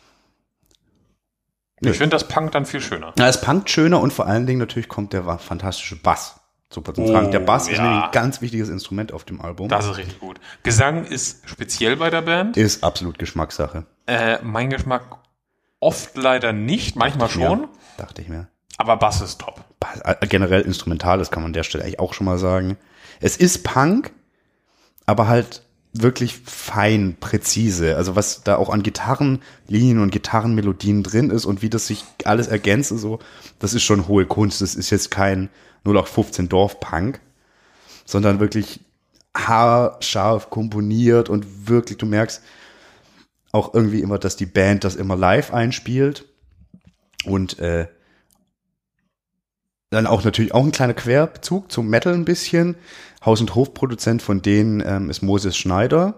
Ich 1.82 1.96
finde 1.96 2.10
das 2.10 2.28
Punk 2.28 2.52
dann 2.52 2.66
viel 2.66 2.80
schöner. 2.80 3.12
Na, 3.16 3.28
es 3.28 3.40
punkt 3.40 3.70
schöner 3.70 4.00
und 4.00 4.12
vor 4.12 4.26
allen 4.26 4.46
Dingen 4.46 4.58
natürlich 4.58 4.88
kommt 4.88 5.12
der 5.14 5.38
fantastische 5.38 5.96
Bass 5.96 6.39
super 6.72 6.94
zum. 6.94 7.04
Oh, 7.04 7.30
Der 7.30 7.40
Bass 7.40 7.68
ist 7.68 7.76
ja. 7.78 7.82
nämlich 7.84 8.04
ein 8.04 8.10
ganz 8.12 8.40
wichtiges 8.40 8.68
Instrument 8.68 9.12
auf 9.12 9.24
dem 9.24 9.40
Album. 9.40 9.68
Das 9.68 9.86
ist 9.86 9.96
richtig 9.98 10.20
gut. 10.20 10.40
Gesang 10.62 11.04
ist 11.04 11.48
speziell 11.48 11.96
bei 11.96 12.10
der 12.10 12.22
Band. 12.22 12.56
ist 12.56 12.82
absolut 12.84 13.18
Geschmackssache. 13.18 13.84
Äh, 14.06 14.38
mein 14.42 14.70
Geschmack 14.70 15.18
oft 15.80 16.16
leider 16.16 16.52
nicht, 16.52 16.96
manchmal 16.96 17.28
schon, 17.28 17.60
Ja, 17.62 17.68
dachte 17.98 18.22
ich 18.22 18.28
mir. 18.28 18.48
aber 18.78 18.96
Bass 18.96 19.20
ist 19.20 19.40
top. 19.40 19.60
Bass- 19.80 20.00
äh, 20.04 20.26
Generell 20.26 20.60
instrumental, 20.62 21.18
das 21.18 21.30
kann 21.30 21.42
man 21.42 21.50
an 21.50 21.54
der 21.54 21.62
Stelle 21.64 21.84
eigentlich 21.84 22.00
auch 22.00 22.14
schon 22.14 22.26
mal 22.26 22.38
sagen. 22.38 22.76
Es 23.20 23.36
ist 23.36 23.64
Punk, 23.64 24.12
aber 25.06 25.26
halt 25.28 25.62
wirklich 25.92 26.38
fein, 26.44 27.16
präzise. 27.18 27.96
Also 27.96 28.14
was 28.14 28.44
da 28.44 28.56
auch 28.56 28.68
an 28.68 28.82
Gitarrenlinien 28.84 29.98
und 29.98 30.10
Gitarrenmelodien 30.12 31.02
drin 31.02 31.30
ist 31.30 31.46
und 31.46 31.62
wie 31.62 31.70
das 31.70 31.86
sich 31.88 32.04
alles 32.24 32.46
ergänzt, 32.46 32.92
und 32.92 32.98
so, 32.98 33.18
das 33.58 33.74
ist 33.74 33.82
schon 33.82 34.06
hohe 34.06 34.24
Kunst. 34.26 34.60
Das 34.60 34.74
ist 34.76 34.90
jetzt 34.90 35.10
kein 35.10 35.48
0815 35.84 36.48
Dorf-Punk, 36.48 37.20
sondern 38.04 38.40
wirklich 38.40 38.80
haarscharf 39.36 40.50
komponiert 40.50 41.28
und 41.28 41.68
wirklich, 41.68 41.98
du 41.98 42.06
merkst 42.06 42.42
auch 43.52 43.74
irgendwie 43.74 44.00
immer, 44.00 44.18
dass 44.18 44.36
die 44.36 44.46
Band 44.46 44.84
das 44.84 44.96
immer 44.96 45.16
live 45.16 45.52
einspielt 45.52 46.24
und 47.24 47.58
äh, 47.58 47.86
dann 49.90 50.06
auch 50.06 50.24
natürlich 50.24 50.54
auch 50.54 50.64
ein 50.64 50.72
kleiner 50.72 50.94
Querbezug 50.94 51.70
zum 51.70 51.88
Metal 51.88 52.14
ein 52.14 52.24
bisschen. 52.24 52.76
Haus- 53.24 53.40
und 53.40 53.54
Hofproduzent 53.54 54.22
von 54.22 54.40
denen 54.40 54.82
ähm, 54.86 55.10
ist 55.10 55.22
Moses 55.22 55.56
Schneider, 55.56 56.14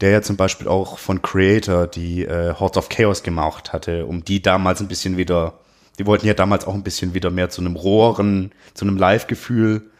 der 0.00 0.10
ja 0.10 0.22
zum 0.22 0.36
Beispiel 0.36 0.68
auch 0.68 0.98
von 0.98 1.22
Creator 1.22 1.86
die 1.86 2.24
äh, 2.24 2.54
Hordes 2.54 2.76
of 2.76 2.88
Chaos 2.90 3.22
gemacht 3.22 3.72
hatte, 3.72 4.06
um 4.06 4.24
die 4.24 4.42
damals 4.42 4.80
ein 4.80 4.88
bisschen 4.88 5.16
wieder, 5.16 5.54
die 5.98 6.06
wollten 6.06 6.26
ja 6.26 6.34
damals 6.34 6.66
auch 6.66 6.74
ein 6.74 6.82
bisschen 6.82 7.14
wieder 7.14 7.30
mehr 7.30 7.50
zu 7.50 7.60
einem 7.60 7.76
roheren, 7.76 8.52
zu 8.74 8.84
einem 8.84 8.96
Live-Gefühl. 8.96 9.90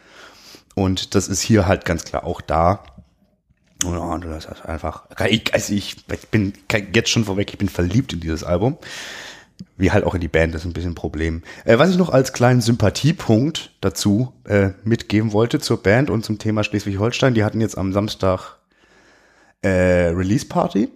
Und 0.75 1.15
das 1.15 1.27
ist 1.27 1.41
hier 1.41 1.67
halt 1.67 1.85
ganz 1.85 2.03
klar 2.03 2.23
auch 2.25 2.41
da. 2.41 2.83
Und 3.85 4.25
das 4.25 4.45
ist 4.45 4.65
einfach, 4.65 5.05
ich, 5.29 5.53
also 5.53 5.73
ich, 5.73 5.97
ich 6.11 6.27
bin 6.29 6.53
jetzt 6.93 7.09
schon 7.09 7.25
vorweg, 7.25 7.51
ich 7.51 7.57
bin 7.57 7.69
verliebt 7.69 8.13
in 8.13 8.21
dieses 8.21 8.43
Album. 8.43 8.77
Wie 9.77 9.91
halt 9.91 10.03
auch 10.03 10.15
in 10.15 10.21
die 10.21 10.27
Band, 10.27 10.53
das 10.53 10.61
ist 10.61 10.67
ein 10.67 10.73
bisschen 10.73 10.91
ein 10.91 10.95
Problem. 10.95 11.43
Äh, 11.65 11.77
was 11.77 11.89
ich 11.89 11.97
noch 11.97 12.09
als 12.09 12.33
kleinen 12.33 12.61
Sympathiepunkt 12.61 13.71
dazu 13.81 14.33
äh, 14.45 14.69
mitgeben 14.83 15.31
wollte 15.31 15.59
zur 15.59 15.81
Band 15.81 16.09
und 16.09 16.25
zum 16.25 16.37
Thema 16.37 16.63
Schleswig-Holstein, 16.63 17.33
die 17.33 17.43
hatten 17.43 17.61
jetzt 17.61 17.77
am 17.77 17.93
Samstag 17.93 18.57
äh, 19.61 19.69
Release-Party 20.09 20.89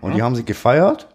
und 0.00 0.14
die 0.14 0.22
haben 0.22 0.34
sie 0.34 0.44
gefeiert. 0.44 1.06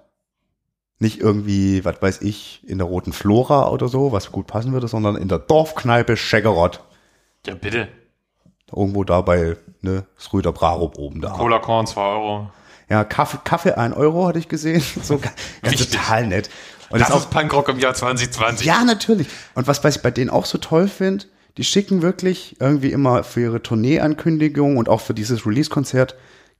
Nicht 0.99 1.19
irgendwie, 1.19 1.83
was 1.83 2.01
weiß 2.01 2.21
ich, 2.21 2.61
in 2.65 2.77
der 2.77 2.87
Roten 2.87 3.11
Flora 3.11 3.69
oder 3.69 3.87
so, 3.89 4.11
was 4.11 4.31
gut 4.31 4.47
passen 4.47 4.71
würde, 4.71 4.87
sondern 4.87 5.17
in 5.17 5.27
der 5.27 5.39
Dorfkneipe 5.39 6.15
Scheggerott. 6.15 6.81
Ja, 7.45 7.55
bitte. 7.55 7.89
Irgendwo 8.73 9.03
da 9.03 9.21
bei 9.21 9.57
ne, 9.81 10.05
Srüder 10.17 10.51
Brarup 10.53 10.97
oben 10.97 11.21
da. 11.21 11.29
Cola 11.31 11.59
Korn, 11.59 11.85
2 11.85 12.01
Euro. 12.01 12.49
Ja, 12.89 13.03
Kaffee, 13.03 13.39
Kaffee 13.43 13.73
1 13.73 13.95
Euro 13.95 14.27
hatte 14.27 14.39
ich 14.39 14.47
gesehen. 14.47 14.81
So 15.03 15.19
total 15.63 16.27
nett. 16.27 16.49
Und 16.89 16.99
Das 16.99 17.09
das 17.09 17.17
auch, 17.17 17.21
ist 17.21 17.29
Punkrock 17.29 17.67
im 17.69 17.79
Jahr 17.79 17.93
2020. 17.93 18.65
ja, 18.65 18.83
natürlich. 18.83 19.27
Und 19.55 19.67
was, 19.67 19.83
was 19.83 19.97
ich 19.97 20.01
bei 20.01 20.11
denen 20.11 20.29
auch 20.29 20.45
so 20.45 20.57
toll 20.59 20.87
finde, 20.87 21.25
die 21.57 21.63
schicken 21.63 22.01
wirklich 22.01 22.55
irgendwie 22.59 22.91
immer 22.91 23.23
für 23.23 23.41
ihre 23.41 23.61
Tourneeankündigung 23.61 24.77
und 24.77 24.87
auch 24.89 25.01
für 25.01 25.13
dieses 25.13 25.45
Release-Konzert 25.45 26.15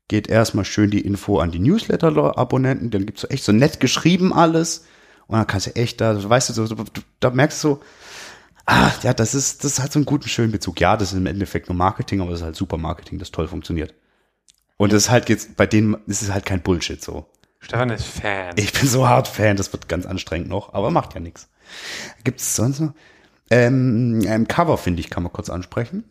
geht 0.07 0.27
erstmal 0.27 0.65
schön 0.65 0.91
die 0.91 1.01
Info 1.01 1.39
an 1.39 1.51
die 1.51 1.59
Newsletter-Abonnenten. 1.59 2.91
Dann 2.91 3.05
gibt's 3.05 3.21
so 3.21 3.27
echt 3.27 3.43
so 3.43 3.51
nett 3.51 3.79
geschrieben 3.79 4.33
alles. 4.33 4.85
Und 5.27 5.37
dann 5.37 5.47
kannst 5.47 5.67
du 5.67 5.75
echt 5.75 6.01
da, 6.01 6.29
weißt 6.29 6.49
du, 6.49 6.53
so, 6.53 6.67
du, 6.67 7.01
da 7.19 7.31
merkst 7.31 7.63
du 7.63 7.67
so, 7.67 7.81
ah, 8.65 8.91
ja, 9.01 9.13
das 9.13 9.33
ist, 9.33 9.63
das 9.63 9.79
hat 9.79 9.91
so 9.91 9.99
einen 9.99 10.05
guten, 10.05 10.29
schönen 10.29 10.51
Bezug. 10.51 10.79
Ja, 10.79 10.97
das 10.97 11.11
ist 11.11 11.17
im 11.17 11.25
Endeffekt 11.25 11.69
nur 11.69 11.77
Marketing, 11.77 12.21
aber 12.21 12.31
das 12.31 12.41
ist 12.41 12.45
halt 12.45 12.55
super 12.55 12.77
Marketing, 12.77 13.17
das 13.17 13.31
toll 13.31 13.47
funktioniert. 13.47 13.93
Und 14.77 14.91
das 14.93 15.03
ist 15.03 15.09
halt 15.11 15.29
jetzt, 15.29 15.55
bei 15.55 15.65
denen 15.65 15.95
ist 16.05 16.21
es 16.21 16.31
halt 16.31 16.45
kein 16.45 16.61
Bullshit 16.61 17.01
so. 17.01 17.25
Stefan 17.59 17.89
ist 17.89 18.05
Fan. 18.05 18.53
Ich 18.57 18.73
bin 18.73 18.87
so 18.87 19.07
hart 19.07 19.27
Fan, 19.27 19.57
das 19.57 19.73
wird 19.73 19.87
ganz 19.87 20.05
anstrengend 20.05 20.49
noch, 20.49 20.73
aber 20.73 20.91
macht 20.91 21.15
ja 21.15 21.19
nichts. 21.19 21.49
Gibt 22.23 22.39
es 22.41 22.55
sonst 22.55 22.79
noch? 22.79 22.93
Ähm, 23.49 24.23
ein 24.27 24.47
Cover, 24.47 24.77
finde 24.77 24.99
ich, 24.99 25.09
kann 25.09 25.23
man 25.23 25.33
kurz 25.33 25.49
ansprechen. 25.49 26.03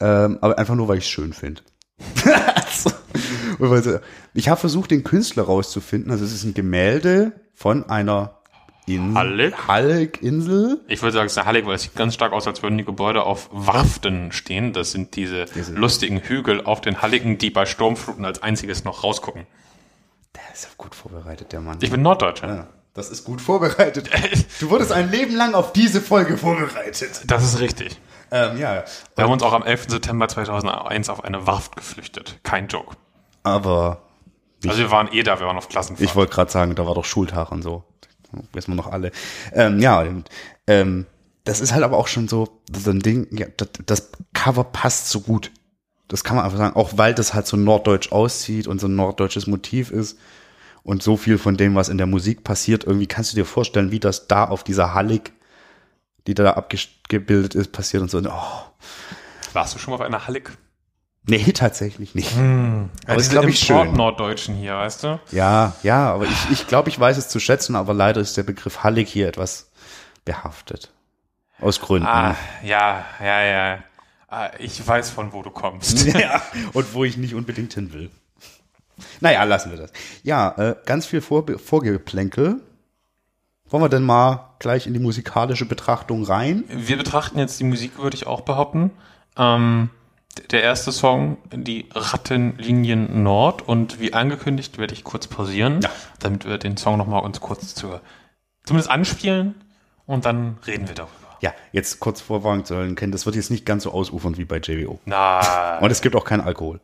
Ähm, 0.00 0.38
aber 0.40 0.58
einfach 0.58 0.74
nur, 0.74 0.88
weil 0.88 0.98
ich 0.98 1.04
es 1.04 1.10
schön 1.10 1.32
finde. 1.32 1.62
Ich 4.34 4.48
habe 4.48 4.60
versucht, 4.60 4.90
den 4.90 5.04
Künstler 5.04 5.44
rauszufinden. 5.44 6.10
Also 6.10 6.24
es 6.24 6.32
ist 6.32 6.44
ein 6.44 6.54
Gemälde 6.54 7.32
von 7.54 7.88
einer 7.88 8.36
Insel. 8.86 9.14
Halleck? 9.14 9.54
Halleck-Insel. 9.66 10.80
Ich 10.86 11.02
würde 11.02 11.12
sagen, 11.12 11.26
es 11.26 11.32
ist 11.32 11.38
eine 11.38 11.46
Hallig, 11.46 11.66
weil 11.66 11.74
es 11.74 11.82
sieht 11.82 11.96
ganz 11.96 12.14
stark 12.14 12.32
aus, 12.32 12.46
als 12.46 12.62
würden 12.62 12.78
die 12.78 12.84
Gebäude 12.84 13.24
auf 13.24 13.48
Warften 13.50 14.30
stehen. 14.30 14.72
Das 14.72 14.92
sind 14.92 15.16
diese, 15.16 15.46
lustigen 15.74 16.20
Hügel 16.20 16.64
auf 16.64 16.80
den 16.80 17.02
Halligen, 17.02 17.38
die 17.38 17.50
bei 17.50 17.66
Sturmfluten 17.66 18.24
als 18.24 18.42
einziges 18.42 18.84
noch 18.84 19.02
rausgucken. 19.02 19.46
Der 20.34 20.42
ist 20.52 20.64
ja 20.64 20.70
gut 20.76 20.94
vorbereitet, 20.94 21.52
der 21.52 21.60
Mann. 21.60 21.78
Ich 21.80 21.90
bin 21.90 22.02
Norddeutscher. 22.02 22.46
ja, 22.46 22.66
das 22.94 23.10
ist 23.10 23.24
gut 23.24 23.40
vorbereitet. 23.40 24.08
Du 24.60 24.70
wurdest 24.70 24.92
ein 24.92 25.10
Leben 25.10 25.34
lang 25.34 25.54
auf 25.54 25.72
diese 25.72 26.00
Folge 26.00 26.38
vorbereitet. 26.38 27.22
Das 27.26 27.44
ist 27.44 27.60
richtig. 27.60 27.98
Ähm, 28.30 28.56
ja, 28.58 28.84
Wir 29.14 29.24
haben 29.24 29.32
uns 29.32 29.42
auch 29.42 29.52
am 29.52 29.62
11. 29.62 29.86
September 29.88 30.28
2001 30.28 31.08
auf 31.10 31.22
eine 31.24 31.46
Warft 31.46 31.76
geflüchtet. 31.76 32.38
Kein 32.42 32.68
Joke. 32.68 32.96
Aber 33.46 34.02
Also 34.66 34.78
wir 34.78 34.90
waren 34.90 35.12
eh 35.12 35.22
da, 35.22 35.38
wir 35.40 35.46
waren 35.46 35.56
auf 35.56 35.68
Klassenfahrt. 35.68 36.08
Ich 36.08 36.16
wollte 36.16 36.34
gerade 36.34 36.50
sagen, 36.50 36.74
da 36.74 36.86
war 36.86 36.94
doch 36.94 37.04
Schultag 37.04 37.52
und 37.52 37.62
so. 37.62 37.84
Wissen 38.52 38.72
wir 38.72 38.76
noch 38.76 38.90
alle. 38.90 39.12
Ähm, 39.52 39.80
ja, 39.80 40.04
ähm, 40.66 41.06
das 41.44 41.60
ist 41.60 41.72
halt 41.72 41.84
aber 41.84 41.96
auch 41.96 42.08
schon 42.08 42.28
so, 42.28 42.60
so 42.72 42.90
ein 42.90 43.00
Ding, 43.00 43.28
ja, 43.30 43.46
das, 43.56 43.68
das 43.86 44.10
Cover 44.34 44.64
passt 44.64 45.08
so 45.08 45.20
gut 45.20 45.50
das 46.08 46.22
kann 46.22 46.36
man 46.36 46.44
einfach 46.44 46.58
sagen, 46.58 46.76
auch 46.76 46.96
weil 46.96 47.14
das 47.14 47.34
halt 47.34 47.46
so 47.46 47.56
norddeutsch 47.56 48.12
aussieht 48.12 48.66
und 48.66 48.80
so 48.80 48.86
ein 48.86 48.94
norddeutsches 48.94 49.46
Motiv 49.46 49.90
ist 49.90 50.18
und 50.82 51.02
so 51.02 51.16
viel 51.16 51.38
von 51.38 51.56
dem, 51.56 51.74
was 51.74 51.88
in 51.88 51.98
der 51.98 52.06
Musik 52.06 52.44
passiert, 52.44 52.84
irgendwie 52.84 53.06
kannst 53.06 53.32
du 53.32 53.36
dir 53.36 53.44
vorstellen, 53.44 53.90
wie 53.90 54.00
das 54.00 54.28
da 54.28 54.44
auf 54.44 54.62
dieser 54.62 54.94
Hallig, 54.94 55.32
die 56.26 56.34
da 56.34 56.52
abgebildet 56.52 57.54
ist, 57.54 57.72
passiert 57.72 58.02
und 58.02 58.10
so. 58.10 58.18
Oh. 58.18 58.86
Warst 59.52 59.74
du 59.74 59.78
schon 59.78 59.92
mal 59.92 59.96
auf 59.96 60.02
einer 60.02 60.26
Hallig? 60.26 60.56
Nee, 61.28 61.52
tatsächlich 61.52 62.14
nicht. 62.14 62.36
Hm. 62.36 62.88
Aber 63.04 63.14
Ja, 63.14 63.18
ist, 63.18 63.30
glaub 63.30 63.46
ich, 63.46 63.58
schön. 63.58 63.92
Norddeutschen 63.94 64.54
hier, 64.54 64.76
weißt 64.76 65.02
du? 65.04 65.20
Ja, 65.32 65.74
ja, 65.82 66.12
aber 66.12 66.24
ich, 66.24 66.50
ich 66.52 66.66
glaube, 66.68 66.88
ich 66.88 66.98
weiß 66.98 67.16
es 67.16 67.28
zu 67.28 67.40
schätzen, 67.40 67.74
aber 67.74 67.94
leider 67.94 68.20
ist 68.20 68.36
der 68.36 68.44
Begriff 68.44 68.84
Hallig 68.84 69.08
hier 69.08 69.26
etwas 69.28 69.70
behaftet. 70.24 70.92
Aus 71.60 71.80
Gründen. 71.80 72.06
Ah, 72.06 72.36
ja, 72.62 73.04
ja, 73.20 73.42
ja. 73.42 73.78
Ah, 74.28 74.50
ich 74.58 74.86
weiß, 74.86 75.10
von 75.10 75.32
wo 75.32 75.42
du 75.42 75.50
kommst. 75.50 76.06
ja, 76.14 76.42
und 76.72 76.94
wo 76.94 77.04
ich 77.04 77.16
nicht 77.16 77.34
unbedingt 77.34 77.74
hin 77.74 77.92
will. 77.92 78.10
Naja, 79.20 79.42
lassen 79.44 79.70
wir 79.70 79.78
das. 79.78 79.92
Ja, 80.22 80.50
äh, 80.56 80.76
ganz 80.84 81.06
viel 81.06 81.20
Vor 81.20 81.44
Vorgeplänkel. 81.58 82.60
Wollen 83.68 83.82
wir 83.82 83.88
denn 83.88 84.04
mal 84.04 84.54
gleich 84.60 84.86
in 84.86 84.94
die 84.94 85.00
musikalische 85.00 85.66
Betrachtung 85.66 86.24
rein? 86.24 86.64
Wir 86.68 86.96
betrachten 86.96 87.38
jetzt 87.38 87.58
die 87.58 87.64
Musik, 87.64 87.98
würde 87.98 88.16
ich 88.16 88.26
auch 88.26 88.42
behaupten. 88.42 88.92
Ähm, 89.36 89.90
der 90.50 90.62
erste 90.62 90.92
Song, 90.92 91.38
die 91.52 91.86
Rattenlinien 91.94 93.22
Nord. 93.22 93.62
Und 93.62 94.00
wie 94.00 94.12
angekündigt, 94.12 94.78
werde 94.78 94.94
ich 94.94 95.04
kurz 95.04 95.26
pausieren, 95.26 95.80
Ja. 95.82 95.90
damit 96.20 96.44
wir 96.44 96.58
den 96.58 96.76
Song 96.76 96.96
nochmal 96.98 97.22
uns 97.22 97.40
kurz 97.40 97.74
zur, 97.74 98.00
zumindest 98.64 98.90
anspielen 98.90 99.54
und 100.06 100.24
dann 100.24 100.58
reden 100.66 100.88
wir 100.88 100.94
darüber. 100.94 101.12
Ja, 101.40 101.52
jetzt 101.72 102.00
kurz 102.00 102.20
vorwarnen 102.20 102.64
sollen, 102.64 102.94
Ken, 102.96 103.12
das 103.12 103.26
wird 103.26 103.36
jetzt 103.36 103.50
nicht 103.50 103.66
ganz 103.66 103.82
so 103.82 103.92
ausufern 103.92 104.36
wie 104.38 104.44
bei 104.44 104.56
JWO. 104.58 104.98
Na, 105.04 105.78
Und 105.80 105.90
es 105.90 106.00
gibt 106.00 106.16
auch 106.16 106.24
keinen 106.24 106.40
Alkohol. 106.40 106.80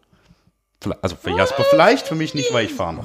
Vielleicht- 0.80 1.02
Also 1.02 1.16
für 1.16 1.30
Jasper 1.30 1.64
vielleicht, 1.64 2.06
für 2.08 2.14
mich 2.14 2.34
nicht, 2.34 2.52
weil 2.52 2.66
ich 2.66 2.72
fahre 2.74 2.94
noch. 2.94 3.04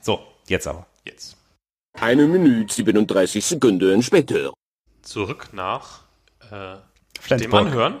So, 0.00 0.20
jetzt 0.48 0.66
aber. 0.66 0.86
jetzt. 1.04 1.36
Eine 2.00 2.26
Minute 2.26 2.72
37 2.72 3.44
Sekunden 3.44 4.02
später. 4.02 4.52
Zurück 5.02 5.48
nach 5.52 6.00
äh, 6.50 6.76
dem. 7.36 7.52
Anhören. 7.54 7.96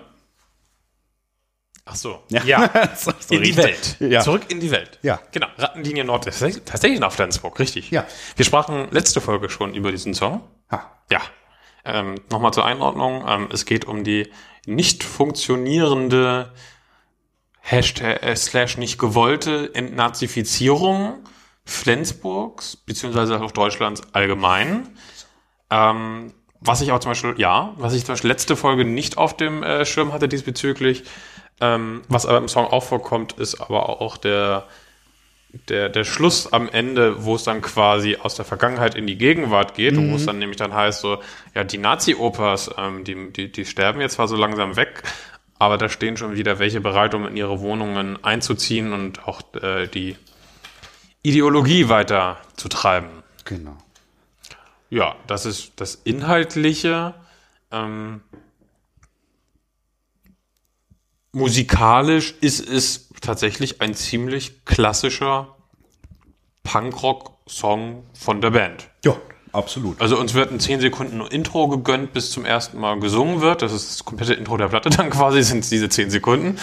Ach 1.84 1.96
so. 1.96 2.22
Ja. 2.28 2.44
ja. 2.44 2.70
So 2.96 3.12
in 3.30 3.42
die. 3.42 3.56
Welt. 3.56 3.96
Ja. 3.98 4.20
Zurück 4.20 4.42
in 4.48 4.60
die 4.60 4.70
Welt. 4.70 4.98
Ja. 5.02 5.20
Genau. 5.32 5.48
Rattenlinie 5.58 6.04
Nord 6.04 6.24
tatsächlich 6.24 7.00
nach 7.00 7.12
Flensburg, 7.12 7.58
richtig. 7.58 7.90
Ja. 7.90 8.06
Wir 8.36 8.44
sprachen 8.44 8.88
letzte 8.90 9.20
Folge 9.20 9.50
schon 9.50 9.74
über 9.74 9.90
diesen 9.90 10.14
Song. 10.14 10.42
Ha. 10.70 10.90
Ja. 11.10 11.20
Ähm, 11.84 12.20
Nochmal 12.30 12.52
zur 12.52 12.64
Einordnung. 12.64 13.24
Ähm, 13.26 13.48
es 13.52 13.64
geht 13.64 13.84
um 13.84 14.04
die 14.04 14.30
nicht 14.66 15.02
funktionierende 15.02 16.52
Hashtag 17.60 18.22
äh, 18.22 18.36
slash 18.36 18.76
nicht 18.76 18.98
gewollte 18.98 19.74
Entnazifizierung 19.74 21.24
Flensburgs, 21.64 22.76
beziehungsweise 22.76 23.40
auch 23.40 23.52
Deutschlands 23.52 24.02
allgemein. 24.12 24.88
Ähm, 25.70 26.32
was 26.60 26.80
ich 26.80 26.92
auch 26.92 27.00
zum 27.00 27.10
Beispiel, 27.10 27.34
ja, 27.38 27.74
was 27.76 27.92
ich 27.94 28.04
zum 28.04 28.12
Beispiel 28.12 28.30
letzte 28.30 28.56
Folge 28.56 28.84
nicht 28.84 29.18
auf 29.18 29.36
dem 29.36 29.62
äh, 29.62 29.84
Schirm 29.84 30.12
hatte 30.12 30.28
diesbezüglich, 30.28 31.04
ähm, 31.62 32.02
was 32.08 32.26
aber 32.26 32.38
im 32.38 32.48
Song 32.48 32.66
auch 32.66 32.82
vorkommt, 32.82 33.34
ist 33.34 33.60
aber 33.60 34.00
auch 34.00 34.16
der, 34.16 34.66
der, 35.68 35.88
der 35.88 36.02
Schluss 36.02 36.52
am 36.52 36.68
Ende, 36.68 37.24
wo 37.24 37.36
es 37.36 37.44
dann 37.44 37.62
quasi 37.62 38.16
aus 38.16 38.34
der 38.34 38.44
Vergangenheit 38.44 38.96
in 38.96 39.06
die 39.06 39.16
Gegenwart 39.16 39.74
geht 39.74 39.96
und 39.96 40.10
wo 40.10 40.16
es 40.16 40.26
dann 40.26 40.40
nämlich 40.40 40.58
dann 40.58 40.74
heißt 40.74 41.00
so, 41.00 41.22
ja, 41.54 41.62
die 41.62 41.78
Nazi-Opas, 41.78 42.72
ähm, 42.76 43.04
die, 43.04 43.32
die, 43.32 43.52
die 43.52 43.64
sterben 43.64 44.00
jetzt 44.00 44.14
zwar 44.14 44.26
so 44.26 44.36
langsam 44.36 44.74
weg, 44.74 45.04
aber 45.60 45.78
da 45.78 45.88
stehen 45.88 46.16
schon 46.16 46.34
wieder 46.34 46.58
welche 46.58 46.80
bereit, 46.80 47.14
um 47.14 47.28
in 47.28 47.36
ihre 47.36 47.60
Wohnungen 47.60 48.22
einzuziehen 48.24 48.92
und 48.92 49.28
auch 49.28 49.42
äh, 49.62 49.86
die 49.86 50.16
Ideologie 51.22 51.88
weiter 51.88 52.38
zu 52.56 52.68
treiben. 52.68 53.22
Genau. 53.44 53.76
Ja, 54.90 55.14
das 55.28 55.46
ist 55.46 55.74
das 55.76 55.94
Inhaltliche. 55.94 57.14
Ähm, 57.70 58.20
musikalisch 61.32 62.34
ist 62.40 62.66
es 62.68 63.08
tatsächlich 63.20 63.80
ein 63.80 63.94
ziemlich 63.94 64.64
klassischer 64.64 65.56
Punkrock-Song 66.62 68.04
von 68.18 68.40
der 68.40 68.50
Band. 68.50 68.88
Ja, 69.04 69.16
absolut. 69.52 70.00
Also 70.00 70.18
uns 70.18 70.34
wird 70.34 70.52
ein 70.52 70.60
10 70.60 70.80
Sekunden 70.80 71.20
Intro 71.22 71.68
gegönnt, 71.68 72.12
bis 72.12 72.30
zum 72.30 72.44
ersten 72.44 72.78
Mal 72.78 72.98
gesungen 73.00 73.40
wird. 73.40 73.62
Das 73.62 73.72
ist 73.72 73.90
das 73.90 74.04
komplette 74.04 74.34
Intro 74.34 74.56
der 74.56 74.68
Platte 74.68 74.90
dann 74.96 75.10
quasi, 75.10 75.42
sind 75.42 75.60
es 75.60 75.70
diese 75.70 75.88
10 75.88 76.10
Sekunden. 76.10 76.58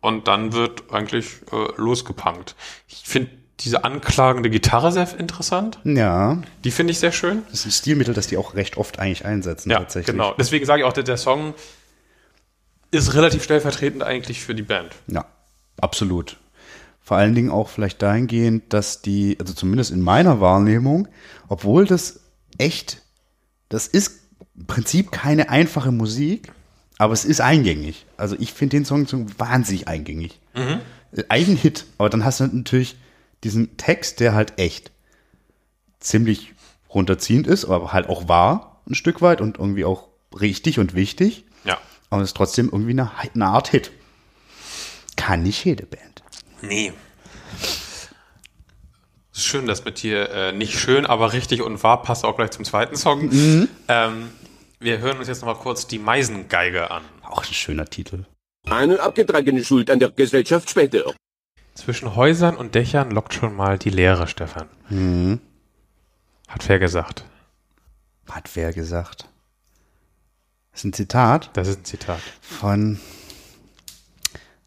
Und 0.00 0.28
dann 0.28 0.52
wird 0.52 0.92
eigentlich 0.92 1.26
äh, 1.52 1.56
losgepunkt. 1.76 2.54
Ich 2.86 3.02
finde 3.04 3.30
diese 3.60 3.82
anklagende 3.82 4.50
Gitarre 4.50 4.92
sehr 4.92 5.08
interessant. 5.18 5.80
Ja, 5.82 6.40
Die 6.62 6.70
finde 6.70 6.92
ich 6.92 7.00
sehr 7.00 7.10
schön. 7.10 7.42
das 7.50 7.60
ist 7.60 7.66
ein 7.66 7.72
Stilmittel, 7.72 8.14
das 8.14 8.28
die 8.28 8.36
auch 8.36 8.54
recht 8.54 8.76
oft 8.76 9.00
eigentlich 9.00 9.24
einsetzen, 9.24 9.70
Ja, 9.70 9.78
tatsächlich. 9.78 10.14
genau. 10.14 10.34
Deswegen 10.38 10.64
sage 10.64 10.82
ich 10.82 10.86
auch, 10.86 10.92
der, 10.92 11.02
der 11.02 11.16
Song 11.16 11.54
ist 12.90 13.14
relativ 13.14 13.42
stellvertretend 13.42 14.02
eigentlich 14.02 14.40
für 14.40 14.54
die 14.54 14.62
Band. 14.62 14.94
Ja, 15.06 15.24
absolut. 15.80 16.38
Vor 17.00 17.16
allen 17.16 17.34
Dingen 17.34 17.50
auch 17.50 17.68
vielleicht 17.68 18.02
dahingehend, 18.02 18.72
dass 18.72 19.00
die, 19.02 19.36
also 19.40 19.54
zumindest 19.54 19.90
in 19.90 20.00
meiner 20.00 20.40
Wahrnehmung, 20.40 21.08
obwohl 21.48 21.86
das 21.86 22.20
echt, 22.58 23.02
das 23.68 23.86
ist 23.86 24.20
im 24.56 24.66
Prinzip 24.66 25.10
keine 25.10 25.48
einfache 25.48 25.92
Musik, 25.92 26.52
aber 26.98 27.12
es 27.14 27.24
ist 27.24 27.40
eingängig. 27.40 28.04
Also 28.16 28.36
ich 28.38 28.52
finde 28.52 28.76
den 28.76 28.84
Song 28.84 29.06
so 29.06 29.24
wahnsinnig 29.38 29.88
eingängig. 29.88 30.38
Äh, 30.54 30.78
Ein 31.28 31.56
Hit, 31.56 31.86
aber 31.96 32.10
dann 32.10 32.24
hast 32.24 32.40
du 32.40 32.46
natürlich 32.46 32.96
diesen 33.44 33.76
Text, 33.76 34.20
der 34.20 34.34
halt 34.34 34.58
echt 34.58 34.90
ziemlich 36.00 36.54
runterziehend 36.92 37.46
ist, 37.46 37.64
aber 37.66 37.92
halt 37.92 38.08
auch 38.08 38.28
wahr 38.28 38.82
ein 38.88 38.94
Stück 38.94 39.20
weit 39.22 39.40
und 39.40 39.58
irgendwie 39.58 39.84
auch 39.84 40.08
richtig 40.38 40.78
und 40.78 40.94
wichtig. 40.94 41.44
Aber 42.10 42.22
es 42.22 42.30
ist 42.30 42.36
trotzdem 42.36 42.70
irgendwie 42.70 42.92
eine, 42.92 43.10
eine 43.34 43.46
Art 43.46 43.68
Hit. 43.68 43.90
Kann 45.16 45.42
nicht 45.42 45.64
jede 45.64 45.86
Band. 45.86 46.22
Nee. 46.62 46.92
Ist 49.32 49.44
schön, 49.44 49.66
dass 49.66 49.84
mit 49.84 50.02
dir 50.02 50.30
äh, 50.30 50.52
nicht 50.52 50.78
schön, 50.78 51.06
aber 51.06 51.32
richtig 51.32 51.62
und 51.62 51.82
wahr 51.82 52.02
passt 52.02 52.24
auch 52.24 52.36
gleich 52.36 52.50
zum 52.50 52.64
zweiten 52.64 52.96
Song. 52.96 53.30
Ähm, 53.88 54.30
wir 54.80 54.98
hören 54.98 55.18
uns 55.18 55.28
jetzt 55.28 55.42
noch 55.42 55.46
mal 55.46 55.60
kurz 55.60 55.86
die 55.86 55.98
Meisengeige 55.98 56.90
an. 56.90 57.02
Auch 57.22 57.44
ein 57.44 57.52
schöner 57.52 57.84
Titel. 57.84 58.24
Eine 58.68 59.00
abgetragene 59.00 59.64
Schuld 59.64 59.90
an 59.90 59.98
der 59.98 60.10
Gesellschaft 60.10 60.70
später. 60.70 61.14
Zwischen 61.74 62.16
Häusern 62.16 62.56
und 62.56 62.74
Dächern 62.74 63.10
lockt 63.10 63.34
schon 63.34 63.54
mal 63.54 63.78
die 63.78 63.90
Leere, 63.90 64.26
Stefan. 64.26 64.68
Hat 66.48 66.68
wer 66.68 66.78
gesagt? 66.78 67.24
Hat 68.28 68.50
wer 68.54 68.72
gesagt? 68.72 69.28
Das 70.78 70.84
ist 70.84 70.90
ein 70.90 70.92
Zitat 70.92 71.50
Das 71.54 71.66
ist 71.66 71.80
ein 71.80 71.84
Zitat. 71.84 72.20
von 72.40 73.00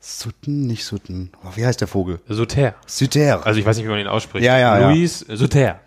Sutten, 0.02 0.68
nicht 0.68 0.84
Sutten. 0.84 1.32
Oh, 1.42 1.52
wie 1.56 1.66
heißt 1.66 1.80
der 1.80 1.88
Vogel? 1.88 2.20
Suter. 2.28 2.76
Suter. 2.86 3.46
Also 3.46 3.62
ich 3.62 3.66
weiß 3.66 3.78
nicht, 3.78 3.86
wie 3.86 3.90
man 3.92 4.00
ihn 4.00 4.08
ausspricht. 4.08 4.44
Ja, 4.44 4.58
ja, 4.58 4.78
ja. 4.78 4.90
Louis 4.90 5.20
Suter. 5.20 5.80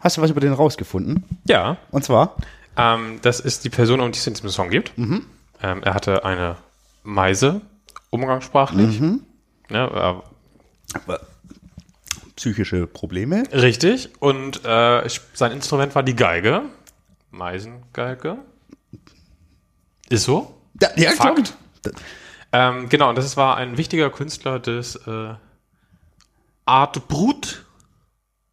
Hast 0.00 0.16
du 0.16 0.22
was 0.22 0.30
über 0.30 0.40
den 0.40 0.54
rausgefunden? 0.54 1.22
Ja. 1.44 1.76
Und 1.90 2.02
zwar? 2.02 2.36
Ähm, 2.78 3.18
das 3.20 3.40
ist 3.40 3.64
die 3.64 3.68
Person, 3.68 4.00
um 4.00 4.10
die 4.10 4.18
es 4.18 4.26
in 4.26 4.32
diesem 4.32 4.48
Song 4.48 4.70
geht. 4.70 4.92
Ähm, 4.96 5.26
er 5.60 5.92
hatte 5.92 6.24
eine 6.24 6.56
Meise, 7.02 7.60
umgangssprachlich. 8.08 9.02
Ja, 9.68 10.22
Psychische 12.36 12.86
Probleme. 12.86 13.44
äh, 13.50 13.58
richtig. 13.58 14.08
Und 14.18 14.64
äh, 14.64 15.06
sein 15.34 15.52
Instrument 15.52 15.94
war 15.94 16.02
die 16.02 16.16
Geige. 16.16 16.62
Meisengeige. 17.30 18.38
Ist 20.08 20.24
so. 20.24 20.54
Ja, 20.80 20.88
ja 20.96 21.10
Fakt. 21.12 21.54
Ähm, 22.52 22.88
genau, 22.88 23.10
und 23.10 23.18
das 23.18 23.36
war 23.36 23.56
ein 23.56 23.76
wichtiger 23.76 24.10
Künstler 24.10 24.58
des 24.58 24.96
äh, 25.06 25.34
Art 26.64 27.08
Brut. 27.08 27.64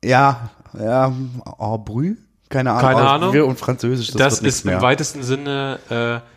Ja, 0.04 0.50
ja, 0.78 1.13
Arbrü? 1.58 2.16
Keine 2.50 2.72
Ahnung. 2.72 2.82
Keine 2.82 3.10
Ahnung. 3.10 3.50
Und 3.50 3.60
Französisch, 3.60 4.12
das, 4.12 4.39
Das, 4.39 4.42
ist 4.42 4.66
im 4.66 4.82
weitesten 4.82 5.24
Sinne 5.24 5.80
äh, 5.89 6.30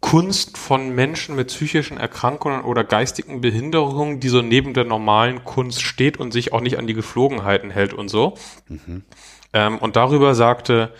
Kunst 0.00 0.56
von 0.56 0.94
Menschen 0.94 1.34
mit 1.34 1.48
psychischen 1.48 1.96
Erkrankungen 1.96 2.62
oder 2.62 2.84
geistigen 2.84 3.40
Behinderungen, 3.40 4.20
die 4.20 4.28
so 4.28 4.42
neben 4.42 4.72
der 4.74 4.84
normalen 4.84 5.44
Kunst 5.44 5.82
steht 5.82 6.18
und 6.18 6.32
sich 6.32 6.52
auch 6.52 6.60
nicht 6.60 6.78
an 6.78 6.86
die 6.86 6.94
Geflogenheiten 6.94 7.70
hält 7.70 7.92
und 7.92 8.08
so. 8.08 8.34
Ähm, 9.52 9.78
und 9.78 9.96
darüber 9.96 10.34
sagte, 10.34 10.92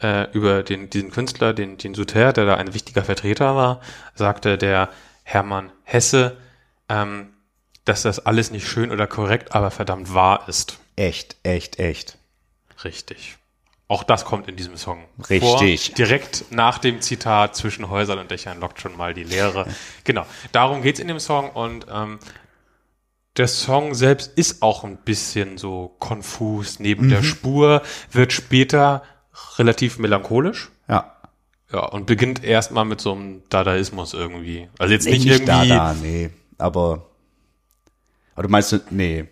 äh, 0.00 0.30
über 0.32 0.62
den, 0.62 0.90
diesen 0.90 1.10
Künstler, 1.10 1.52
den, 1.52 1.78
den 1.78 1.94
Suter, 1.94 2.32
der 2.32 2.44
da 2.44 2.54
ein 2.54 2.74
wichtiger 2.74 3.04
Vertreter 3.04 3.56
war, 3.56 3.80
sagte 4.14 4.58
der 4.58 4.90
Hermann 5.22 5.72
Hesse, 5.84 6.36
ähm, 6.88 7.30
dass 7.84 8.02
das 8.02 8.24
alles 8.24 8.50
nicht 8.50 8.68
schön 8.68 8.90
oder 8.90 9.06
korrekt, 9.06 9.54
aber 9.54 9.70
verdammt 9.70 10.12
wahr 10.12 10.48
ist. 10.48 10.78
Echt, 10.96 11.36
echt, 11.42 11.78
echt. 11.78 12.18
Richtig. 12.84 13.38
Auch 13.88 14.02
das 14.02 14.26
kommt 14.26 14.48
in 14.48 14.56
diesem 14.56 14.76
Song 14.76 15.06
Richtig. 15.30 15.40
vor. 15.40 15.94
Direkt 15.96 16.44
nach 16.50 16.76
dem 16.78 17.00
Zitat 17.00 17.56
zwischen 17.56 17.88
Häusern 17.88 18.18
und 18.18 18.30
Dächern 18.30 18.60
lockt 18.60 18.80
schon 18.80 18.96
mal 18.96 19.14
die 19.14 19.24
Leere. 19.24 19.66
Genau, 20.04 20.26
darum 20.52 20.82
geht's 20.82 21.00
in 21.00 21.08
dem 21.08 21.20
Song 21.20 21.50
und 21.50 21.86
ähm, 21.90 22.18
der 23.36 23.48
Song 23.48 23.94
selbst 23.94 24.32
ist 24.36 24.62
auch 24.62 24.84
ein 24.84 24.96
bisschen 24.98 25.58
so 25.58 25.94
konfus 25.98 26.80
neben 26.80 27.08
der 27.08 27.22
Spur, 27.22 27.82
wird 28.10 28.32
später 28.32 29.02
relativ 29.58 29.98
melancholisch. 29.98 30.70
Ja. 30.88 31.14
Ja, 31.72 31.80
und 31.80 32.06
beginnt 32.06 32.42
erstmal 32.42 32.84
mit 32.86 33.00
so 33.00 33.12
einem 33.12 33.42
Dadaismus 33.50 34.14
irgendwie. 34.14 34.68
Also 34.78 34.94
jetzt 34.94 35.04
Nee, 35.04 35.12
nicht, 35.12 35.26
irgendwie. 35.26 35.46
Dada, 35.46 35.94
nee. 36.00 36.30
Aber. 36.56 37.06
Aber 38.34 38.42
du 38.44 38.48
meinst, 38.48 38.74
nee. 38.90 39.26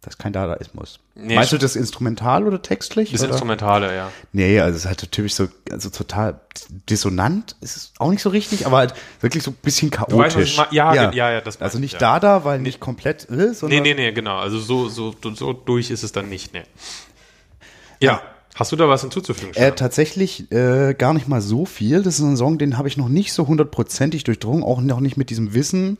Das 0.00 0.14
ist 0.14 0.18
kein 0.18 0.32
Dadaismus. 0.32 1.00
Nee, 1.16 1.34
meinst 1.34 1.52
du 1.52 1.58
das 1.58 1.74
instrumental 1.76 2.46
oder 2.46 2.62
textlich? 2.62 3.10
Das 3.10 3.20
oder? 3.22 3.30
Instrumentale, 3.30 3.94
ja. 3.94 4.10
Nee, 4.32 4.60
also 4.60 4.76
es 4.76 4.84
ist 4.84 4.88
halt 4.88 5.10
typisch 5.12 5.34
so, 5.34 5.48
also 5.72 5.90
total 5.90 6.40
dissonant, 6.88 7.56
ist 7.60 7.76
es 7.76 7.92
auch 7.98 8.10
nicht 8.10 8.22
so 8.22 8.30
richtig, 8.30 8.64
aber 8.64 8.78
halt 8.78 8.94
wirklich 9.20 9.42
so 9.42 9.50
ein 9.50 9.56
bisschen 9.60 9.90
weißt, 9.90 10.08
chaotisch. 10.08 10.56
mein- 10.56 10.68
ja, 10.70 10.94
ja, 10.94 11.10
ja, 11.12 11.40
das 11.40 11.60
Also 11.60 11.78
nicht 11.80 11.94
ich, 11.94 12.00
ja. 12.00 12.12
Dada, 12.20 12.44
weil 12.44 12.60
nicht 12.60 12.78
komplett, 12.78 13.28
äh, 13.28 13.52
Nee, 13.62 13.80
nee, 13.80 13.94
nee, 13.94 14.12
genau. 14.12 14.38
Also 14.38 14.60
so, 14.60 14.88
so, 14.88 15.14
so 15.34 15.52
durch 15.52 15.90
ist 15.90 16.04
es 16.04 16.12
dann 16.12 16.28
nicht, 16.28 16.54
nee. 16.54 16.62
Ja. 18.00 18.22
Hast 18.58 18.72
du 18.72 18.76
da 18.76 18.88
was 18.88 19.02
hinzuzufügen? 19.02 19.54
Äh, 19.54 19.70
tatsächlich 19.70 20.50
äh, 20.50 20.92
gar 20.94 21.14
nicht 21.14 21.28
mal 21.28 21.40
so 21.40 21.64
viel. 21.64 22.02
Das 22.02 22.18
ist 22.18 22.24
ein 22.24 22.36
Song, 22.36 22.58
den 22.58 22.76
habe 22.76 22.88
ich 22.88 22.96
noch 22.96 23.08
nicht 23.08 23.32
so 23.32 23.46
hundertprozentig 23.46 24.24
durchdrungen, 24.24 24.64
auch 24.64 24.80
noch 24.80 24.98
nicht 24.98 25.16
mit 25.16 25.30
diesem 25.30 25.54
Wissen, 25.54 25.96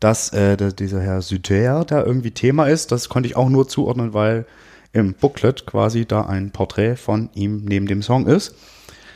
dass 0.00 0.32
äh, 0.32 0.56
der, 0.56 0.72
dieser 0.72 1.02
Herr 1.02 1.20
Süter 1.20 1.84
da 1.84 2.02
irgendwie 2.02 2.30
Thema 2.30 2.68
ist. 2.68 2.90
Das 2.90 3.10
konnte 3.10 3.28
ich 3.28 3.36
auch 3.36 3.50
nur 3.50 3.68
zuordnen, 3.68 4.14
weil 4.14 4.46
im 4.94 5.12
Booklet 5.12 5.66
quasi 5.66 6.06
da 6.06 6.22
ein 6.22 6.52
Porträt 6.52 6.96
von 6.96 7.28
ihm 7.34 7.66
neben 7.66 7.86
dem 7.86 8.00
Song 8.00 8.26
ist. 8.28 8.54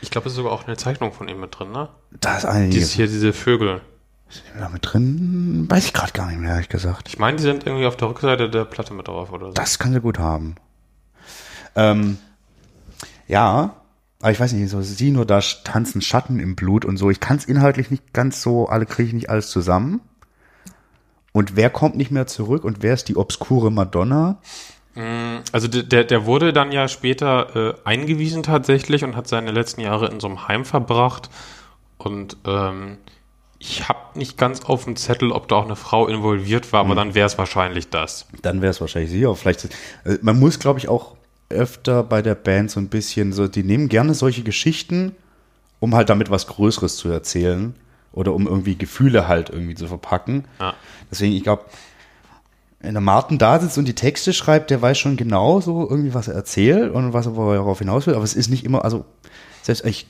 ich 0.02 0.11
glaube, 0.11 0.26
es 0.26 0.35
ist 0.35 0.37
sogar 0.37 0.52
auch 0.52 0.66
eine 0.66 0.76
Zeichnung 0.76 1.14
von 1.14 1.26
ihm 1.26 1.40
mit 1.40 1.59
drin, 1.59 1.72
ne? 1.72 1.88
Da 2.20 2.37
ist 2.37 2.44
eine 2.44 2.68
Dieses 2.68 2.92
hier, 2.92 3.07
diese 3.07 3.33
Vögel. 3.33 3.81
da 4.59 4.68
mit 4.68 4.83
drin, 4.83 5.64
weiß 5.70 5.87
ich 5.87 5.94
gerade 5.94 6.12
gar 6.12 6.26
nicht 6.26 6.38
mehr, 6.38 6.50
ehrlich 6.50 6.68
gesagt. 6.68 7.09
Ich 7.09 7.18
meine, 7.18 7.38
die 7.38 7.44
sind 7.44 7.64
irgendwie 7.64 7.87
auf 7.87 7.96
der 7.96 8.11
Rückseite 8.11 8.50
der 8.50 8.66
Platte 8.66 8.92
mit 8.92 9.09
drauf 9.09 9.33
oder 9.33 9.46
so. 9.46 9.52
Das 9.52 9.78
kann 9.78 9.94
sie 9.94 10.00
gut 10.02 10.18
haben. 10.18 10.57
Ähm, 11.74 12.18
ja, 13.28 13.76
aber 14.20 14.32
ich 14.32 14.40
weiß 14.40 14.52
nicht, 14.54 14.68
so 14.70 14.82
sie 14.82 15.10
nur 15.12 15.26
da 15.26 15.40
tanzen 15.62 16.00
Schatten 16.02 16.40
im 16.40 16.56
Blut 16.56 16.84
und 16.84 16.96
so. 16.96 17.08
Ich 17.10 17.20
kann 17.20 17.36
es 17.36 17.44
inhaltlich 17.44 17.90
nicht 17.92 18.12
ganz 18.12 18.42
so, 18.42 18.66
alle 18.68 18.84
kriege 18.86 19.08
ich 19.08 19.14
nicht 19.14 19.30
alles 19.30 19.50
zusammen. 19.50 20.00
Und 21.32 21.54
wer 21.54 21.70
kommt 21.70 21.96
nicht 21.96 22.10
mehr 22.10 22.26
zurück 22.26 22.64
und 22.64 22.82
wer 22.82 22.94
ist 22.94 23.08
die 23.08 23.16
obskure 23.16 23.70
Madonna? 23.70 24.38
Also 25.52 25.68
der- 25.68 26.02
der, 26.04 26.26
wurde 26.26 26.52
dann 26.52 26.72
ja 26.72 26.88
später 26.88 27.54
äh, 27.54 27.74
eingewiesen 27.84 28.42
tatsächlich 28.42 29.04
und 29.04 29.14
hat 29.14 29.28
seine 29.28 29.52
letzten 29.52 29.82
Jahre 29.82 30.08
in 30.08 30.18
so 30.18 30.26
einem 30.26 30.48
Heim 30.48 30.64
verbracht. 30.64 31.30
Und 31.98 32.36
ähm, 32.44 32.98
ich 33.60 33.88
habe 33.88 34.18
nicht 34.18 34.36
ganz 34.38 34.64
auf 34.64 34.84
dem 34.84 34.96
Zettel, 34.96 35.30
ob 35.30 35.46
da 35.46 35.56
auch 35.56 35.64
eine 35.66 35.76
Frau 35.76 36.08
involviert 36.08 36.72
war, 36.72 36.80
aber 36.80 36.96
dann 36.96 37.14
wäre 37.14 37.26
es 37.26 37.38
wahrscheinlich 37.38 37.90
das. 37.90 38.26
Dann 38.42 38.60
wäre 38.62 38.70
es 38.70 38.80
wahrscheinlich 38.80 39.12
sie, 39.12 39.24
aber 39.24 39.36
vielleicht, 39.36 39.66
äh, 40.04 40.18
man 40.22 40.40
muss, 40.40 40.58
glaube 40.58 40.80
ich, 40.80 40.88
auch 40.88 41.14
öfter 41.50 42.02
bei 42.02 42.22
der 42.22 42.34
Band 42.34 42.70
so 42.70 42.80
ein 42.80 42.88
bisschen 42.88 43.32
so, 43.32 43.48
die 43.48 43.62
nehmen 43.62 43.88
gerne 43.88 44.14
solche 44.14 44.42
Geschichten, 44.42 45.12
um 45.80 45.94
halt 45.94 46.08
damit 46.11 46.30
was 46.30 46.46
Größeres 46.46 46.96
zu 46.96 47.08
erzählen 47.08 47.74
oder 48.12 48.34
um 48.34 48.46
irgendwie 48.46 48.76
Gefühle 48.76 49.28
halt 49.28 49.50
irgendwie 49.50 49.74
zu 49.74 49.87
verpacken. 49.87 50.44
Ja. 50.61 50.74
Deswegen, 51.11 51.34
ich 51.34 51.42
glaube, 51.42 51.64
wenn 52.80 52.94
der 52.94 53.00
Martin 53.00 53.38
da 53.38 53.58
sitzt 53.58 53.78
und 53.78 53.87
die 53.87 53.94
Texte 53.94 54.32
schreibt, 54.32 54.70
der 54.70 54.80
weiß 54.80 54.98
schon 54.98 55.16
genau 55.16 55.61
so 55.61 55.88
irgendwie, 55.88 56.14
was 56.14 56.28
er 56.28 56.34
erzählt 56.34 56.92
und 56.92 57.12
was 57.12 57.26
er 57.26 57.32
darauf 57.32 57.78
hinaus 57.78 58.06
will. 58.06 58.14
Aber 58.14 58.24
es 58.24 58.34
ist 58.34 58.50
nicht 58.50 58.64
immer, 58.64 58.84
also 58.84 59.04
selbst 59.62 59.84
ich 59.84 60.06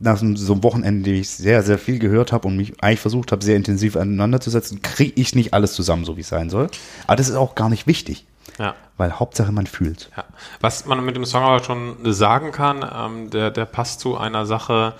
nach 0.00 0.16
so, 0.18 0.52
einem 0.52 0.62
Wochenende, 0.62 1.10
dem 1.10 1.20
ich 1.20 1.28
sehr, 1.28 1.62
sehr 1.62 1.78
viel 1.78 1.98
gehört 1.98 2.32
habe 2.32 2.48
und 2.48 2.56
mich 2.56 2.82
eigentlich 2.82 3.00
versucht 3.00 3.32
habe, 3.32 3.44
sehr 3.44 3.56
intensiv 3.56 3.96
aneinander 3.96 4.40
zu 4.40 4.48
setzen, 4.48 4.80
kriege 4.80 5.20
ich 5.20 5.34
nicht 5.34 5.52
alles 5.52 5.74
zusammen, 5.74 6.06
so 6.06 6.16
wie 6.16 6.22
es 6.22 6.28
sein 6.28 6.48
soll. 6.48 6.68
Aber 7.06 7.16
das 7.16 7.28
ist 7.28 7.34
auch 7.34 7.54
gar 7.54 7.68
nicht 7.68 7.86
wichtig, 7.86 8.24
Ja. 8.58 8.74
weil 8.96 9.18
Hauptsache 9.18 9.52
man 9.52 9.66
fühlt. 9.66 10.10
Ja. 10.16 10.24
Was 10.60 10.84
man 10.84 11.04
mit 11.04 11.16
dem 11.16 11.24
Song 11.24 11.42
aber 11.42 11.62
schon 11.64 11.96
sagen 12.12 12.52
kann, 12.52 12.84
ähm, 12.94 13.30
der, 13.30 13.50
der 13.50 13.64
passt 13.64 14.00
zu 14.00 14.16
einer 14.18 14.44
Sache, 14.44 14.94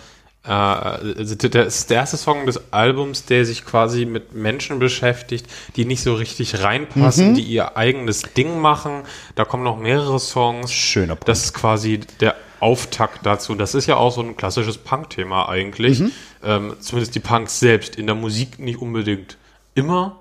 äh, 0.45 0.51
also 0.51 1.35
der 1.35 1.67
ist 1.67 1.91
der 1.91 1.99
erste 1.99 2.17
Song 2.17 2.47
des 2.47 2.73
Albums, 2.73 3.27
der 3.27 3.45
sich 3.45 3.65
quasi 3.65 4.07
mit 4.07 4.35
Menschen 4.35 4.79
beschäftigt, 4.79 5.47
die 5.77 5.85
nicht 5.85 6.03
so 6.03 6.15
richtig 6.15 6.63
reinpassen, 6.63 7.35
die 7.35 7.43
ihr 7.43 7.77
eigenes 7.77 8.23
Ding 8.23 8.59
machen. 8.61 9.03
Da 9.35 9.45
kommen 9.45 9.65
noch 9.65 9.79
mehrere 9.79 10.19
Songs. 10.19 10.73
Schöner 10.73 11.17
Punkt. 11.17 11.29
Das 11.29 11.45
ist 11.45 11.53
quasi 11.53 12.01
der 12.21 12.37
Auftakt 12.61 13.27
dazu. 13.27 13.55
Das 13.55 13.75
ist 13.75 13.87
ja 13.87 13.97
auch 13.97 14.13
so 14.13 14.23
ein 14.23 14.37
klassisches 14.37 14.79
Punk-Thema 14.79 15.49
eigentlich. 15.49 16.03
Ähm, 16.43 16.77
zumindest 16.81 17.15
die 17.15 17.21
Punks 17.21 17.61
selbst. 17.61 17.97
In 17.97 18.07
der 18.07 18.15
Musik 18.15 18.59
nicht 18.59 18.81
unbedingt 18.81 19.37
immer, 19.75 20.21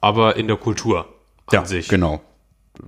aber 0.00 0.36
in 0.36 0.46
der 0.46 0.56
Kultur 0.56 1.08
an 1.48 1.66
sich. 1.66 1.88
genau. 1.88 2.20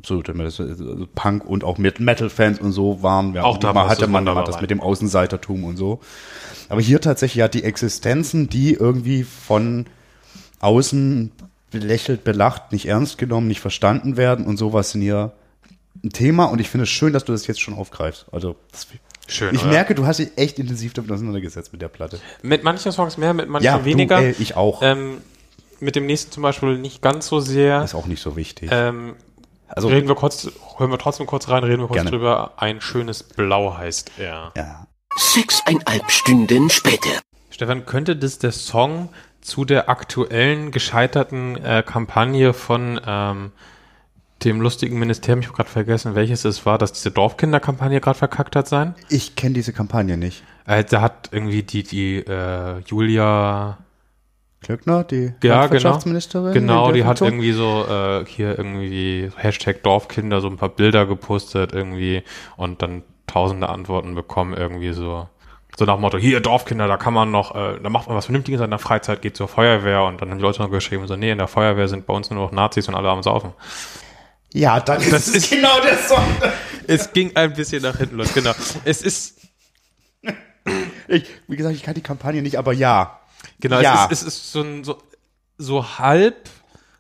So, 0.05 0.21
das, 0.21 0.61
also 0.61 1.07
Punk 1.15 1.45
und 1.45 1.63
auch 1.63 1.79
mit 1.79 2.01
Metal-Fans 2.01 2.59
und 2.59 2.73
so 2.73 3.03
waren 3.05 3.35
wir. 3.35 3.45
Auch 3.45 3.63
man 3.63 3.73
passt 3.75 3.91
hatte 4.03 4.09
man 4.09 4.29
hat 4.35 4.49
das 4.49 4.61
mit 4.61 4.71
dem 4.71 4.81
Außenseitertum 4.81 5.63
und 5.63 5.77
so. 5.77 6.01
Aber 6.69 6.81
hier 6.81 7.01
tatsächlich 7.01 7.37
ja 7.39 7.47
die 7.47 7.63
Existenzen, 7.63 8.49
die 8.49 8.73
irgendwie 8.73 9.23
von 9.23 9.87
außen 10.59 11.31
belächelt, 11.71 12.25
belacht, 12.25 12.73
nicht 12.73 12.87
ernst 12.87 13.17
genommen, 13.19 13.47
nicht 13.47 13.61
verstanden 13.61 14.17
werden 14.17 14.45
und 14.45 14.57
sowas 14.57 14.91
sind 14.91 15.03
hier 15.03 15.33
ein 16.03 16.11
Thema 16.11 16.47
und 16.47 16.61
ich 16.61 16.69
finde 16.69 16.83
es 16.85 16.91
schön, 16.91 17.13
dass 17.13 17.25
du 17.25 17.33
das 17.33 17.47
jetzt 17.47 17.61
schon 17.61 17.75
aufgreifst. 17.75 18.27
Also 18.33 18.57
das, 18.73 18.89
Schön, 19.29 19.55
ich 19.55 19.63
oder? 19.63 19.71
merke, 19.71 19.95
du 19.95 20.07
hast 20.07 20.19
dich 20.19 20.31
echt 20.37 20.59
intensiv 20.59 20.93
damit 20.95 21.11
auseinandergesetzt 21.11 21.73
mit 21.73 21.83
der 21.83 21.89
Platte. 21.89 22.21
Mit 22.43 22.63
manchen 22.63 22.93
Songs 22.93 23.19
mehr, 23.19 23.35
mit 23.35 23.49
manchen 23.49 23.65
Ja, 23.67 23.79
du, 23.79 23.85
weniger. 23.85 24.19
ey, 24.21 24.35
ich 24.39 24.57
auch. 24.57 24.83
Ähm, 24.83 25.19
mit 25.81 25.97
dem 25.97 26.07
nächsten 26.07 26.33
zum 26.33 26.43
Beispiel 26.43 26.79
nicht 26.79 27.03
ganz 27.03 27.27
so 27.27 27.41
sehr. 27.41 27.83
ist 27.83 27.95
auch 27.95 28.07
nicht 28.07 28.23
so 28.23 28.37
wichtig. 28.37 28.71
Ähm, 28.73 29.17
also 29.69 29.89
reden 29.89 30.09
wir 30.09 30.15
kurz, 30.15 30.51
hören 30.79 30.91
wir 30.91 30.99
trotzdem 30.99 31.27
kurz 31.27 31.49
rein, 31.49 31.65
reden 31.65 31.83
wir 31.83 31.89
kurz 31.89 31.97
Gerne. 31.97 32.11
drüber. 32.11 32.53
Ein 32.57 32.81
schönes 32.81 33.23
Blau 33.23 33.77
heißt 33.77 34.13
er. 34.19 34.53
ja. 34.57 34.87
Sechseinhalb 35.19 36.11
Stunden 36.11 36.69
später. 36.69 37.09
Stefan, 37.51 37.87
könnte 37.87 38.17
das 38.17 38.39
der 38.39 38.53
Song 38.53 39.09
zu 39.41 39.65
der 39.65 39.89
aktuellen 39.89 40.73
gescheiterten 40.73 41.57
äh, 41.57 41.83
Kampagne 41.87 42.53
von 42.53 43.01
ähm, 43.07 43.53
dem 44.45 44.61
lustigen 44.61 44.99
Ministerium, 44.99 45.41
ich 45.41 45.47
habe 45.47 45.57
gerade 45.57 45.71
vergessen, 45.71 46.15
welches 46.15 46.45
es 46.45 46.67
war, 46.67 46.77
dass 46.77 46.93
diese 46.93 47.11
Dorfkinderkampagne 47.11 48.01
gerade 48.01 48.19
verkackt 48.19 48.57
hat 48.57 48.69
sein? 48.69 48.95
Ich 49.09 49.37
kenne 49.37 49.55
diese 49.55 49.73
Kampagne 49.73 50.19
nicht. 50.19 50.43
Äh, 50.67 50.85
da 50.85 51.01
hat 51.01 51.31
irgendwie 51.33 51.63
die, 51.63 51.83
die 51.83 52.19
äh, 52.19 52.81
Julia 52.87 53.79
Klöckner, 54.63 55.05
die 55.05 55.33
Ja, 55.43 55.61
Landwirtschaftsministerin? 55.61 56.53
Genau, 56.53 56.87
der 56.87 56.95
die 56.95 57.05
hat 57.05 57.21
irgendwie 57.21 57.53
so 57.53 57.85
äh, 57.89 58.25
hier 58.27 58.57
irgendwie 58.59 59.31
Hashtag 59.37 59.83
Dorfkinder 59.83 60.41
so 60.41 60.49
ein 60.49 60.57
paar 60.57 60.71
Bilder 60.71 61.07
gepostet 61.07 61.73
irgendwie 61.73 62.23
und 62.57 62.83
dann 62.83 63.03
tausende 63.27 63.69
Antworten 63.69 64.15
bekommen 64.15 64.55
irgendwie 64.55 64.93
so. 64.93 65.29
So 65.79 65.85
nach 65.85 65.97
dem 65.97 66.01
Motto, 66.01 66.17
hier 66.17 66.41
Dorfkinder, 66.41 66.89
da 66.89 66.97
kann 66.97 67.13
man 67.13 67.31
noch, 67.31 67.55
äh, 67.55 67.79
da 67.83 67.91
macht 67.91 68.09
man 68.09 68.17
was 68.17 68.25
Vernünftiges 68.25 68.63
in 68.63 68.71
der 68.71 68.79
Freizeit, 68.79 69.21
geht 69.21 69.37
zur 69.37 69.47
Feuerwehr 69.47 70.05
und 70.05 70.23
dann 70.23 70.31
haben 70.31 70.39
die 70.39 70.43
Leute 70.43 70.63
noch 70.63 70.71
geschrieben, 70.71 71.07
so, 71.07 71.17
nee, 71.17 71.31
in 71.31 71.37
der 71.39 71.49
Feuerwehr 71.49 71.87
sind 71.87 72.07
bei 72.07 72.15
uns 72.15 72.31
nur 72.31 72.43
noch 72.43 72.51
Nazis 72.53 72.89
und 72.89 72.95
alle 72.95 73.11
am 73.11 73.23
Saufen. 73.23 73.53
Ja, 74.55 74.81
dann 74.81 75.03
ist 75.03 75.13
Das 75.13 75.27
es 75.29 75.35
ist- 75.37 75.51
genau 75.51 75.79
der 75.83 75.99
Song. 75.99 76.25
Es 76.87 77.13
ging 77.13 77.33
ein 77.37 77.53
bisschen 77.53 77.83
nach 77.83 77.99
hinten 77.99 78.17
los, 78.17 78.33
genau. 78.33 78.53
Es 78.87 79.03
ist, 79.03 79.39
Ich, 81.09 81.29
wie 81.47 81.57
gesagt, 81.57 81.75
ich 81.77 81.83
kann 81.83 81.95
die 81.95 82.01
Kampagne 82.01 82.41
nicht, 82.43 82.57
aber 82.59 82.73
ja. 82.73 83.21
Genau, 83.61 83.81
Ja. 83.81 84.09
es 84.11 84.23
ist, 84.23 84.29
es 84.29 84.35
ist 84.37 84.53
so 84.53 84.63
ein, 84.63 84.85
so, 84.85 84.99
so 85.59 85.99
halb 85.99 86.49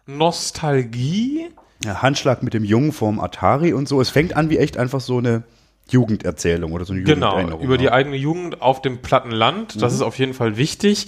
Nostalgie, 0.06 1.48
ja. 1.84 2.02
Handschlag 2.02 2.42
mit 2.42 2.54
dem 2.54 2.64
Jungen 2.64 2.92
vorm 2.92 3.20
Atari 3.20 3.72
und 3.72 3.88
so. 3.88 4.00
Es 4.00 4.08
fängt 4.10 4.34
an 4.36 4.50
wie 4.50 4.58
echt 4.58 4.76
einfach 4.78 5.00
so 5.00 5.18
eine 5.18 5.42
Jugenderzählung 5.90 6.72
oder 6.72 6.84
so 6.84 6.92
eine 6.92 7.02
Genau, 7.02 7.58
über 7.60 7.78
die 7.78 7.90
eigene 7.90 8.16
Jugend 8.16 8.60
auf 8.62 8.82
dem 8.82 9.02
platten 9.02 9.30
Land. 9.30 9.80
Das 9.80 9.92
ist 9.92 10.02
auf 10.02 10.18
jeden 10.18 10.34
Fall 10.34 10.56
wichtig. 10.56 11.06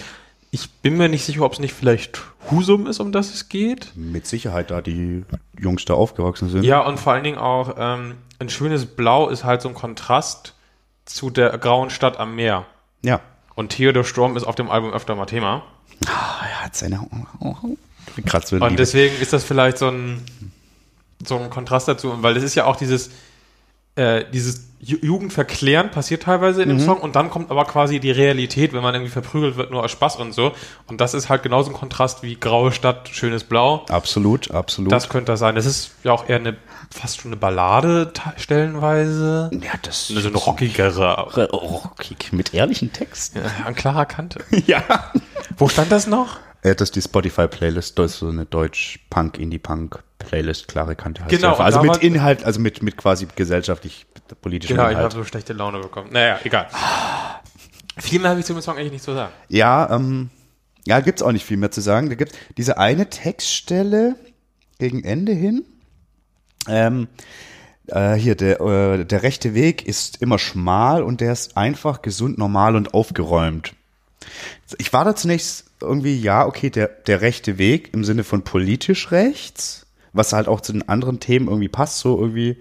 Ich 0.50 0.70
bin 0.80 0.96
mir 0.96 1.08
nicht 1.08 1.24
sicher, 1.24 1.42
ob 1.42 1.52
es 1.52 1.58
nicht 1.58 1.74
vielleicht 1.74 2.20
Husum 2.50 2.86
ist, 2.86 3.00
um 3.00 3.12
das 3.12 3.34
es 3.34 3.48
geht. 3.48 3.92
Mit 3.96 4.26
Sicherheit, 4.26 4.70
da 4.70 4.80
die 4.80 5.24
Jungs 5.58 5.84
da 5.84 5.94
aufgewachsen 5.94 6.48
sind. 6.48 6.64
Ja, 6.64 6.80
und 6.80 6.98
vor 6.98 7.12
allen 7.12 7.24
Dingen 7.24 7.38
auch 7.38 7.74
ähm, 7.76 8.14
ein 8.38 8.48
schönes 8.48 8.86
Blau 8.86 9.28
ist 9.28 9.44
halt 9.44 9.60
so 9.60 9.68
ein 9.68 9.74
Kontrast 9.74 10.54
zu 11.04 11.28
der 11.30 11.58
grauen 11.58 11.90
Stadt 11.90 12.18
am 12.18 12.34
Meer. 12.36 12.64
Ja. 13.02 13.20
Und 13.58 13.70
Theodor 13.70 14.04
Storm 14.04 14.36
ist 14.36 14.44
auf 14.44 14.54
dem 14.54 14.70
Album 14.70 14.92
öfter 14.92 15.16
mal 15.16 15.26
Thema. 15.26 15.64
Ah, 16.06 16.46
er 16.48 16.64
hat 16.66 16.76
seine. 16.76 17.04
In 18.16 18.62
Und 18.62 18.78
deswegen 18.78 19.20
ist 19.20 19.32
das 19.32 19.42
vielleicht 19.42 19.78
so 19.78 19.88
ein, 19.88 20.22
so 21.26 21.36
ein 21.40 21.50
Kontrast 21.50 21.88
dazu, 21.88 22.22
weil 22.22 22.36
es 22.36 22.44
ist 22.44 22.54
ja 22.54 22.66
auch 22.66 22.76
dieses, 22.76 23.10
äh, 23.96 24.24
dieses 24.32 24.67
Ju- 24.80 25.04
Jugendverklären 25.04 25.90
passiert 25.90 26.22
teilweise 26.22 26.62
in 26.62 26.68
dem 26.68 26.78
Song 26.80 26.98
und 27.00 27.16
dann 27.16 27.30
kommt 27.30 27.50
aber 27.50 27.64
quasi 27.64 27.98
die 27.98 28.12
Realität, 28.12 28.72
wenn 28.72 28.82
man 28.82 28.94
irgendwie 28.94 29.10
verprügelt 29.10 29.56
wird, 29.56 29.70
nur 29.72 29.82
aus 29.82 29.90
Spaß 29.90 30.16
und 30.16 30.32
so. 30.32 30.52
Und 30.86 31.00
das 31.00 31.14
ist 31.14 31.28
halt 31.28 31.42
genauso 31.42 31.70
ein 31.70 31.74
Kontrast 31.74 32.22
wie 32.22 32.36
graue 32.36 32.70
Stadt, 32.70 33.08
schönes 33.08 33.42
Blau. 33.42 33.84
Absolut, 33.88 34.52
absolut. 34.52 34.92
Das 34.92 35.08
könnte 35.08 35.32
das 35.32 35.40
sein. 35.40 35.56
Das 35.56 35.66
ist 35.66 35.90
ja 36.04 36.12
auch 36.12 36.28
eher 36.28 36.36
eine, 36.36 36.56
fast 36.94 37.20
schon 37.20 37.30
eine 37.32 37.36
Ballade 37.40 38.12
te- 38.12 38.22
stellenweise. 38.36 39.50
ja, 39.52 39.72
das 39.82 40.08
So 40.08 40.28
eine 40.28 40.36
rockigere, 40.36 41.26
rockig 41.52 42.32
mit 42.32 42.54
ehrlichen 42.54 42.92
Texten. 42.92 43.38
ja, 43.40 43.66
an 43.66 43.74
klarer 43.74 44.06
Kante. 44.06 44.40
Ja. 44.66 44.82
Wo 45.56 45.68
stand 45.68 45.90
das 45.90 46.06
noch? 46.06 46.38
Äh, 46.68 46.74
das 46.74 46.88
ist 46.88 46.96
die 46.96 47.02
Spotify-Playlist, 47.02 47.98
das 47.98 48.12
ist 48.12 48.18
so 48.18 48.28
eine 48.28 48.46
Deutsch-Punk, 48.46 49.38
Indie-Punk-Playlist, 49.38 50.68
klare 50.68 50.96
Kante 50.96 51.22
heißt 51.22 51.30
Genau. 51.30 51.54
Also 51.54 51.82
mit 51.82 51.96
Inhalt, 51.98 52.44
also 52.44 52.60
mit, 52.60 52.82
mit 52.82 52.96
quasi 52.96 53.26
gesellschaftlich 53.34 54.06
politischem 54.40 54.76
Ja, 54.76 54.84
ich 54.86 54.92
Inhalt. 54.92 55.12
habe 55.12 55.14
so 55.14 55.24
schlechte 55.24 55.52
Laune 55.52 55.80
bekommen. 55.80 56.10
Naja, 56.12 56.38
egal. 56.44 56.68
Viel 57.98 58.20
mehr 58.20 58.30
habe 58.30 58.40
ich 58.40 58.46
zu 58.46 58.52
dem 58.52 58.62
Song 58.62 58.76
eigentlich 58.76 58.92
nicht 58.92 59.04
zu 59.04 59.14
sagen. 59.14 59.32
Ja, 59.48 59.90
ähm, 59.90 60.30
ja, 60.86 61.00
gibt's 61.00 61.22
auch 61.22 61.32
nicht 61.32 61.44
viel 61.44 61.56
mehr 61.56 61.70
zu 61.70 61.80
sagen. 61.80 62.08
Da 62.08 62.14
gibt's 62.14 62.34
diese 62.56 62.78
eine 62.78 63.10
Textstelle 63.10 64.16
gegen 64.78 65.02
Ende 65.02 65.32
hin. 65.32 65.64
Ähm, 66.68 67.08
äh, 67.86 68.14
hier, 68.14 68.36
der, 68.36 68.60
äh, 68.60 69.04
der 69.04 69.22
rechte 69.22 69.54
Weg 69.54 69.86
ist 69.86 70.22
immer 70.22 70.38
schmal 70.38 71.02
und 71.02 71.20
der 71.20 71.32
ist 71.32 71.56
einfach 71.56 72.02
gesund, 72.02 72.38
normal 72.38 72.76
und 72.76 72.94
aufgeräumt. 72.94 73.74
Ich 74.78 74.92
war 74.92 75.04
da 75.04 75.14
zunächst 75.14 75.70
irgendwie, 75.80 76.18
ja, 76.18 76.46
okay, 76.46 76.70
der, 76.70 76.88
der 76.88 77.20
rechte 77.20 77.58
Weg 77.58 77.94
im 77.94 78.04
Sinne 78.04 78.24
von 78.24 78.42
politisch 78.42 79.10
rechts, 79.10 79.86
was 80.12 80.32
halt 80.32 80.48
auch 80.48 80.60
zu 80.60 80.72
den 80.72 80.88
anderen 80.88 81.20
Themen 81.20 81.48
irgendwie 81.48 81.68
passt, 81.68 81.98
so 81.98 82.18
irgendwie, 82.18 82.56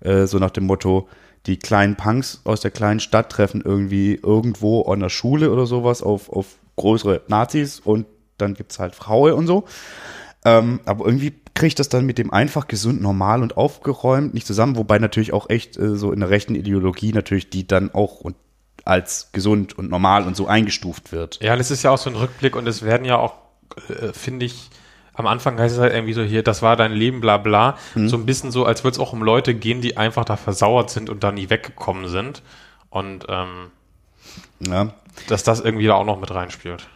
äh, 0.00 0.26
so 0.26 0.38
nach 0.38 0.50
dem 0.50 0.66
Motto, 0.66 1.08
die 1.46 1.58
kleinen 1.58 1.96
Punks 1.96 2.40
aus 2.44 2.60
der 2.60 2.70
kleinen 2.70 3.00
Stadt 3.00 3.30
treffen 3.30 3.62
irgendwie 3.64 4.14
irgendwo 4.22 4.82
an 4.82 5.00
der 5.00 5.08
Schule 5.08 5.50
oder 5.50 5.66
sowas 5.66 6.02
auf, 6.02 6.30
auf 6.30 6.58
größere 6.76 7.22
Nazis 7.28 7.80
und 7.80 8.06
dann 8.36 8.54
gibt's 8.54 8.78
halt 8.78 8.94
Frauen 8.94 9.32
und 9.32 9.46
so. 9.46 9.64
Ähm, 10.44 10.80
aber 10.84 11.04
irgendwie 11.04 11.32
kriege 11.54 11.68
ich 11.68 11.74
das 11.74 11.88
dann 11.88 12.06
mit 12.06 12.18
dem 12.18 12.32
einfach 12.32 12.68
gesund, 12.68 13.00
normal 13.00 13.42
und 13.42 13.56
aufgeräumt 13.56 14.34
nicht 14.34 14.46
zusammen, 14.46 14.76
wobei 14.76 14.98
natürlich 14.98 15.32
auch 15.32 15.50
echt 15.50 15.76
äh, 15.76 15.96
so 15.96 16.12
in 16.12 16.20
der 16.20 16.30
rechten 16.30 16.54
Ideologie 16.54 17.12
natürlich 17.12 17.50
die 17.50 17.66
dann 17.66 17.92
auch 17.92 18.20
und 18.20 18.36
als 18.88 19.30
gesund 19.32 19.76
und 19.76 19.90
normal 19.90 20.26
und 20.26 20.34
so 20.36 20.46
eingestuft 20.46 21.12
wird. 21.12 21.38
Ja, 21.42 21.56
das 21.56 21.70
ist 21.70 21.82
ja 21.82 21.90
auch 21.90 21.98
so 21.98 22.08
ein 22.10 22.16
Rückblick 22.16 22.56
und 22.56 22.66
es 22.66 22.82
werden 22.82 23.04
ja 23.04 23.18
auch, 23.18 23.34
äh, 23.88 24.12
finde 24.12 24.46
ich, 24.46 24.70
am 25.12 25.26
Anfang 25.26 25.58
heißt 25.58 25.74
es 25.74 25.80
halt 25.80 25.92
irgendwie 25.92 26.12
so 26.14 26.22
hier, 26.22 26.42
das 26.44 26.62
war 26.62 26.76
dein 26.76 26.92
Leben, 26.92 27.20
bla 27.20 27.38
bla. 27.38 27.76
So 27.96 28.16
ein 28.16 28.24
bisschen 28.24 28.52
so, 28.52 28.64
als 28.64 28.84
würde 28.84 28.92
es 28.94 28.98
auch 29.00 29.12
um 29.12 29.22
Leute 29.22 29.52
gehen, 29.52 29.80
die 29.80 29.96
einfach 29.96 30.24
da 30.24 30.36
versauert 30.36 30.90
sind 30.90 31.10
und 31.10 31.24
da 31.24 31.32
nie 31.32 31.50
weggekommen 31.50 32.08
sind. 32.08 32.42
Und 32.88 33.26
ähm, 33.28 33.70
Ja, 34.60 34.94
dass 35.26 35.42
das 35.42 35.58
irgendwie 35.60 35.86
da 35.86 35.94
auch 35.94 36.04
noch 36.06 36.20
mit 36.20 36.30
reinspielt. 36.30 36.86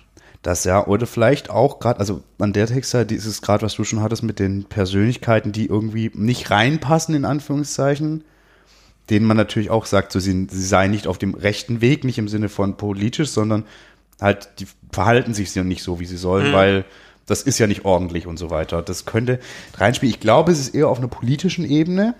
das 0.42 0.62
ja, 0.62 0.86
oder 0.86 1.06
vielleicht 1.08 1.50
auch 1.50 1.80
gerade, 1.80 1.98
also 1.98 2.22
an 2.38 2.52
der 2.52 2.68
Texter, 2.68 3.04
dieses 3.04 3.42
gerade, 3.42 3.64
was 3.64 3.74
du 3.74 3.82
schon 3.82 4.00
hattest 4.00 4.22
mit 4.22 4.38
den 4.38 4.64
Persönlichkeiten, 4.64 5.50
die 5.50 5.66
irgendwie 5.66 6.12
nicht 6.14 6.50
reinpassen, 6.50 7.16
in 7.16 7.24
Anführungszeichen, 7.24 8.22
denen 9.10 9.26
man 9.26 9.36
natürlich 9.36 9.70
auch 9.70 9.86
sagt, 9.86 10.12
so 10.12 10.20
sie, 10.20 10.46
sie 10.50 10.66
seien 10.66 10.90
nicht 10.90 11.06
auf 11.06 11.18
dem 11.18 11.34
rechten 11.34 11.80
Weg, 11.80 12.04
nicht 12.04 12.18
im 12.18 12.28
Sinne 12.28 12.48
von 12.48 12.76
politisch, 12.76 13.30
sondern 13.30 13.64
halt, 14.20 14.48
die 14.58 14.66
verhalten 14.92 15.34
sich 15.34 15.54
ja 15.54 15.64
nicht 15.64 15.82
so, 15.82 16.00
wie 16.00 16.06
sie 16.06 16.16
sollen, 16.16 16.52
weil 16.52 16.84
das 17.26 17.42
ist 17.42 17.58
ja 17.58 17.66
nicht 17.66 17.84
ordentlich 17.84 18.26
und 18.26 18.36
so 18.36 18.50
weiter. 18.50 18.82
Das 18.82 19.04
könnte 19.04 19.40
reinspielen. 19.76 20.14
Ich 20.14 20.20
glaube, 20.20 20.52
es 20.52 20.60
ist 20.60 20.74
eher 20.74 20.88
auf 20.88 20.98
einer 20.98 21.08
politischen 21.08 21.64
Ebene, 21.64 22.14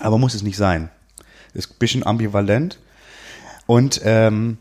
aber 0.00 0.18
muss 0.18 0.34
es 0.34 0.42
nicht 0.42 0.56
sein. 0.56 0.90
Ist 1.54 1.72
ein 1.72 1.78
bisschen 1.78 2.06
ambivalent. 2.06 2.78
Und 3.66 4.00
ähm, 4.04 4.58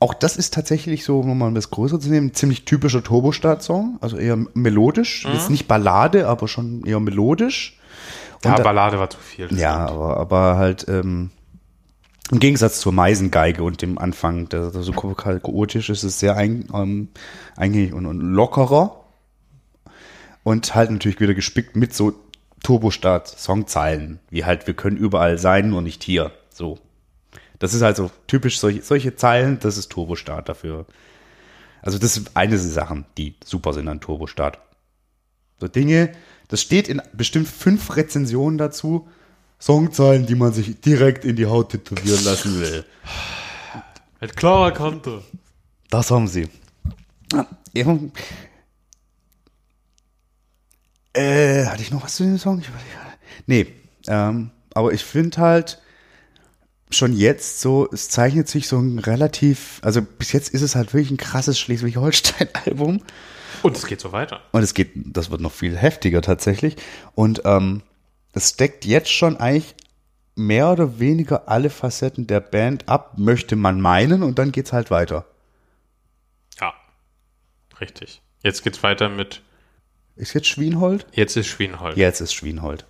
auch 0.00 0.14
das 0.14 0.36
ist 0.36 0.52
tatsächlich 0.52 1.04
so, 1.04 1.20
um 1.20 1.38
mal 1.38 1.54
das 1.54 1.70
Größere 1.70 1.98
zu 1.98 2.10
nehmen, 2.10 2.28
ein 2.28 2.34
ziemlich 2.34 2.64
typischer 2.64 3.02
Turbostart-Song. 3.02 3.98
Also 4.00 4.16
eher 4.16 4.36
melodisch. 4.54 5.24
Jetzt 5.32 5.50
nicht 5.50 5.66
Ballade, 5.66 6.28
aber 6.28 6.48
schon 6.48 6.84
eher 6.84 7.00
melodisch. 7.00 7.78
Ja, 8.44 8.56
Und 8.56 8.62
Ballade 8.64 8.98
war 8.98 9.10
zu 9.10 9.18
viel. 9.18 9.46
ja, 9.56 9.74
stimmt. 9.74 9.90
aber, 9.90 10.16
aber 10.18 10.56
halt 10.56 10.86
ähm, 10.88 11.30
im 12.30 12.38
Gegensatz 12.38 12.80
zur 12.80 12.92
Meisengeige 12.92 13.62
und 13.62 13.82
dem 13.82 13.98
Anfang, 13.98 14.48
der, 14.48 14.70
der 14.70 14.82
so 14.82 14.92
chaotisch 14.92 15.90
ist, 15.90 15.98
ist 15.98 16.14
es 16.14 16.20
sehr 16.20 16.36
ein, 16.36 16.68
ähm, 16.72 17.08
eingängig 17.56 17.92
und, 17.92 18.06
und 18.06 18.20
lockerer. 18.20 19.00
Und 20.42 20.74
halt 20.74 20.90
natürlich 20.90 21.20
wieder 21.20 21.34
gespickt 21.34 21.74
mit 21.74 21.94
so 21.94 22.12
Turbostart-Songzeilen, 22.62 24.20
wie 24.30 24.44
halt, 24.44 24.66
wir 24.66 24.74
können 24.74 24.96
überall 24.96 25.38
sein, 25.38 25.70
nur 25.70 25.82
nicht 25.82 26.02
hier. 26.02 26.32
So. 26.50 26.78
Das 27.58 27.72
ist 27.72 27.82
halt 27.82 27.96
so 27.96 28.10
typisch 28.26 28.58
solche, 28.58 28.82
solche 28.82 29.16
Zeilen, 29.16 29.58
das 29.60 29.78
ist 29.78 29.90
Turbostart 29.90 30.48
dafür. 30.48 30.86
Also 31.82 31.98
das 31.98 32.16
ist 32.16 32.36
eine 32.36 32.52
der 32.52 32.58
Sachen, 32.58 33.04
die 33.18 33.36
super 33.44 33.72
sind 33.74 33.88
an 33.88 34.00
Turbostart. 34.00 34.58
So 35.60 35.68
Dinge, 35.68 36.12
das 36.54 36.60
steht 36.60 36.86
in 36.86 37.02
bestimmt 37.12 37.48
fünf 37.48 37.96
Rezensionen 37.96 38.58
dazu. 38.58 39.08
Songzeilen, 39.60 40.24
die 40.24 40.36
man 40.36 40.52
sich 40.52 40.80
direkt 40.80 41.24
in 41.24 41.34
die 41.34 41.46
Haut 41.46 41.70
tätowieren 41.70 42.24
lassen 42.24 42.60
will. 42.60 42.84
Mit 44.20 44.36
klarer 44.36 44.70
Kante. 44.70 45.24
Das 45.90 46.12
haben 46.12 46.28
sie. 46.28 46.48
Ja, 47.72 47.98
Äh, 51.12 51.64
hatte 51.66 51.82
ich 51.82 51.90
noch 51.90 52.04
was 52.04 52.14
zu 52.14 52.22
dem 52.22 52.38
Song? 52.38 52.60
Ich. 52.60 52.68
Nee, 53.48 53.66
ähm, 54.06 54.52
aber 54.74 54.92
ich 54.92 55.02
finde 55.02 55.38
halt 55.38 55.82
schon 56.88 57.12
jetzt 57.16 57.60
so, 57.62 57.88
es 57.90 58.10
zeichnet 58.10 58.46
sich 58.46 58.68
so 58.68 58.78
ein 58.78 59.00
relativ, 59.00 59.80
also 59.82 60.02
bis 60.02 60.30
jetzt 60.30 60.50
ist 60.50 60.62
es 60.62 60.76
halt 60.76 60.94
wirklich 60.94 61.10
ein 61.10 61.16
krasses 61.16 61.58
Schleswig-Holstein-Album. 61.58 63.02
Und 63.64 63.78
es 63.78 63.86
geht 63.86 64.00
so 64.00 64.12
weiter. 64.12 64.40
Und 64.52 64.62
es 64.62 64.74
geht, 64.74 64.92
das 64.94 65.30
wird 65.30 65.40
noch 65.40 65.52
viel 65.52 65.74
heftiger 65.74 66.20
tatsächlich. 66.20 66.76
Und 67.14 67.42
ähm, 67.46 67.82
es 68.34 68.56
deckt 68.56 68.84
jetzt 68.84 69.10
schon 69.10 69.38
eigentlich 69.38 69.74
mehr 70.36 70.70
oder 70.70 70.98
weniger 70.98 71.48
alle 71.48 71.70
Facetten 71.70 72.26
der 72.26 72.40
Band 72.40 72.88
ab, 72.90 73.14
möchte 73.16 73.56
man 73.56 73.80
meinen, 73.80 74.22
und 74.22 74.38
dann 74.38 74.52
geht's 74.52 74.74
halt 74.74 74.90
weiter. 74.90 75.24
Ja. 76.60 76.74
Richtig. 77.80 78.20
Jetzt 78.42 78.62
geht's 78.64 78.82
weiter 78.82 79.08
mit 79.08 79.40
Ist 80.16 80.34
jetzt 80.34 80.48
Schwienhold? 80.48 81.06
Jetzt 81.12 81.36
ist 81.36 81.46
Schwienhold. 81.46 81.96
Jetzt 81.96 82.20
ist 82.20 82.34
Schwienhold. 82.34 82.84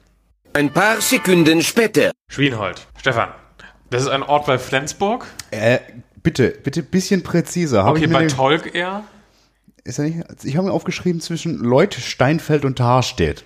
Ein 0.55 0.73
paar 0.73 1.01
Sekunden 1.01 1.63
später. 1.63 2.11
Schwienhold. 2.29 2.89
Stefan, 2.99 3.29
das 3.91 4.03
ist 4.03 4.09
ein 4.09 4.25
Ort 4.25 4.47
bei 4.47 4.59
Flensburg. 4.59 5.27
Äh, 5.53 5.79
bitte, 6.23 6.51
bitte 6.51 6.83
bisschen 6.83 7.23
präziser. 7.23 7.85
Hab 7.85 7.93
Okay, 7.97 8.09
bei 8.09 8.27
Tolk 8.27 8.75
eher. 8.75 9.05
Ist 9.85 9.99
er 9.99 10.05
nicht, 10.05 10.45
ich 10.45 10.57
habe 10.57 10.67
mir 10.67 10.73
aufgeschrieben 10.73 11.21
zwischen 11.21 11.59
Leut, 11.59 11.95
Steinfeld 11.95 12.65
und 12.65 12.77
Tarstedt. 12.77 13.45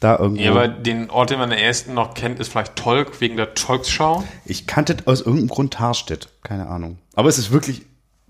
Da 0.00 0.18
irgendwo. 0.18 0.42
Ja, 0.42 0.50
aber 0.50 0.66
den 0.66 1.10
Ort, 1.10 1.30
den 1.30 1.38
man 1.38 1.52
am 1.52 1.58
ersten 1.58 1.94
noch 1.94 2.14
kennt, 2.14 2.40
ist 2.40 2.48
vielleicht 2.48 2.74
Tolk 2.74 3.20
wegen 3.20 3.36
der 3.36 3.54
Tolksschau. 3.54 4.24
ich 4.44 4.66
kannte 4.66 4.96
aus 5.04 5.20
irgendeinem 5.20 5.48
Grund 5.48 5.74
Tarstedt. 5.74 6.28
Keine 6.42 6.66
Ahnung. 6.66 6.98
Aber 7.14 7.28
es 7.28 7.38
ist 7.38 7.52
wirklich 7.52 7.82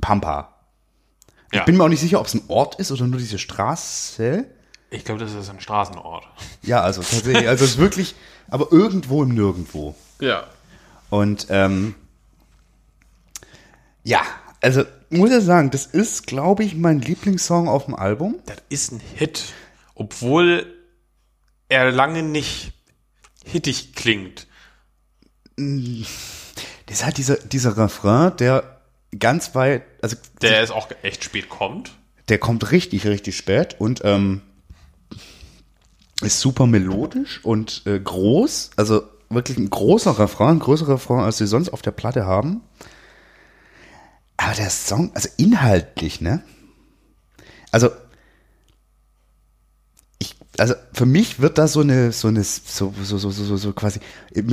Pampa. 0.03 0.53
Ja. 1.50 1.61
Ich 1.61 1.64
bin 1.64 1.78
mir 1.78 1.84
auch 1.84 1.88
nicht 1.88 2.00
sicher, 2.00 2.20
ob 2.20 2.26
es 2.26 2.34
ein 2.34 2.42
Ort 2.48 2.74
ist 2.74 2.92
oder 2.92 3.07
nur 3.07 3.18
diese 3.18 3.38
Straße. 3.38 4.44
Ich 4.90 5.05
glaube, 5.07 5.20
das 5.20 5.32
ist 5.32 5.48
ein 5.48 5.61
Straßenort. 5.61 6.26
Ja, 6.61 6.82
also 6.82 7.00
tatsächlich, 7.00 7.48
also 7.48 7.64
es 7.64 7.72
ist 7.72 7.78
wirklich, 7.78 8.14
aber 8.48 8.70
irgendwo 8.70 9.22
im 9.22 9.30
Nirgendwo. 9.30 9.94
Ja. 10.20 10.44
Und 11.09 11.46
ähm, 11.48 11.94
ja, 14.05 14.20
also 14.63 14.85
muss 15.11 15.31
ich 15.31 15.45
sagen, 15.45 15.71
das 15.71 15.87
ist, 15.87 16.27
glaube 16.27 16.65
ich, 16.65 16.75
mein 16.75 17.01
Lieblingssong 17.01 17.69
auf 17.69 17.85
dem 17.85 17.95
Album. 17.95 18.37
Das 18.47 18.57
ist 18.69 18.93
ein 18.93 19.01
Hit. 19.17 19.45
Obwohl 19.95 20.67
er 21.69 21.91
lange 21.91 22.23
nicht 22.23 22.73
hittig 23.45 23.95
klingt. 23.95 24.47
Das 25.57 26.99
ist 26.99 27.05
halt 27.05 27.19
dieser, 27.19 27.37
dieser 27.37 27.77
Refrain, 27.77 28.37
der 28.39 28.81
ganz 29.19 29.55
weit, 29.55 29.83
also 30.01 30.17
Der 30.41 30.63
ist 30.63 30.71
auch 30.71 30.89
echt 31.03 31.25
spät 31.25 31.49
kommt. 31.49 31.93
der 32.29 32.39
kommt 32.39 32.71
richtig, 32.71 33.07
richtig 33.07 33.37
spät 33.37 33.77
und 33.79 34.01
ähm, 34.05 34.41
ist 36.23 36.41
super 36.41 36.67
melodisch 36.67 37.45
und 37.45 37.83
äh, 37.85 37.99
groß. 38.01 38.71
Also 38.77 39.03
wirklich 39.29 39.59
ein 39.59 39.69
großer 39.71 40.19
Refrain, 40.19 40.57
ein 40.57 40.61
größerer 40.61 40.95
Refrain, 40.95 41.21
als 41.21 41.39
sie 41.39 41.47
sonst 41.47 41.71
auf 41.71 41.83
der 41.83 41.91
Platte 41.91 42.25
haben. 42.25 42.63
Aber 44.43 44.55
der 44.55 44.70
Song, 44.70 45.12
also 45.14 45.28
inhaltlich, 45.36 46.20
ne? 46.20 46.43
Also, 47.70 47.90
ich, 50.18 50.34
also 50.59 50.74
für 50.93 51.07
mich 51.07 51.38
wird 51.38 51.59
da 51.59 51.68
so 51.68 51.80
eine, 51.80 52.11
so 52.11 52.26
eine, 52.26 52.43
so, 52.43 52.93
so, 53.03 53.18
so, 53.18 53.30
so, 53.30 53.57
so, 53.57 53.72
quasi, 53.72 54.01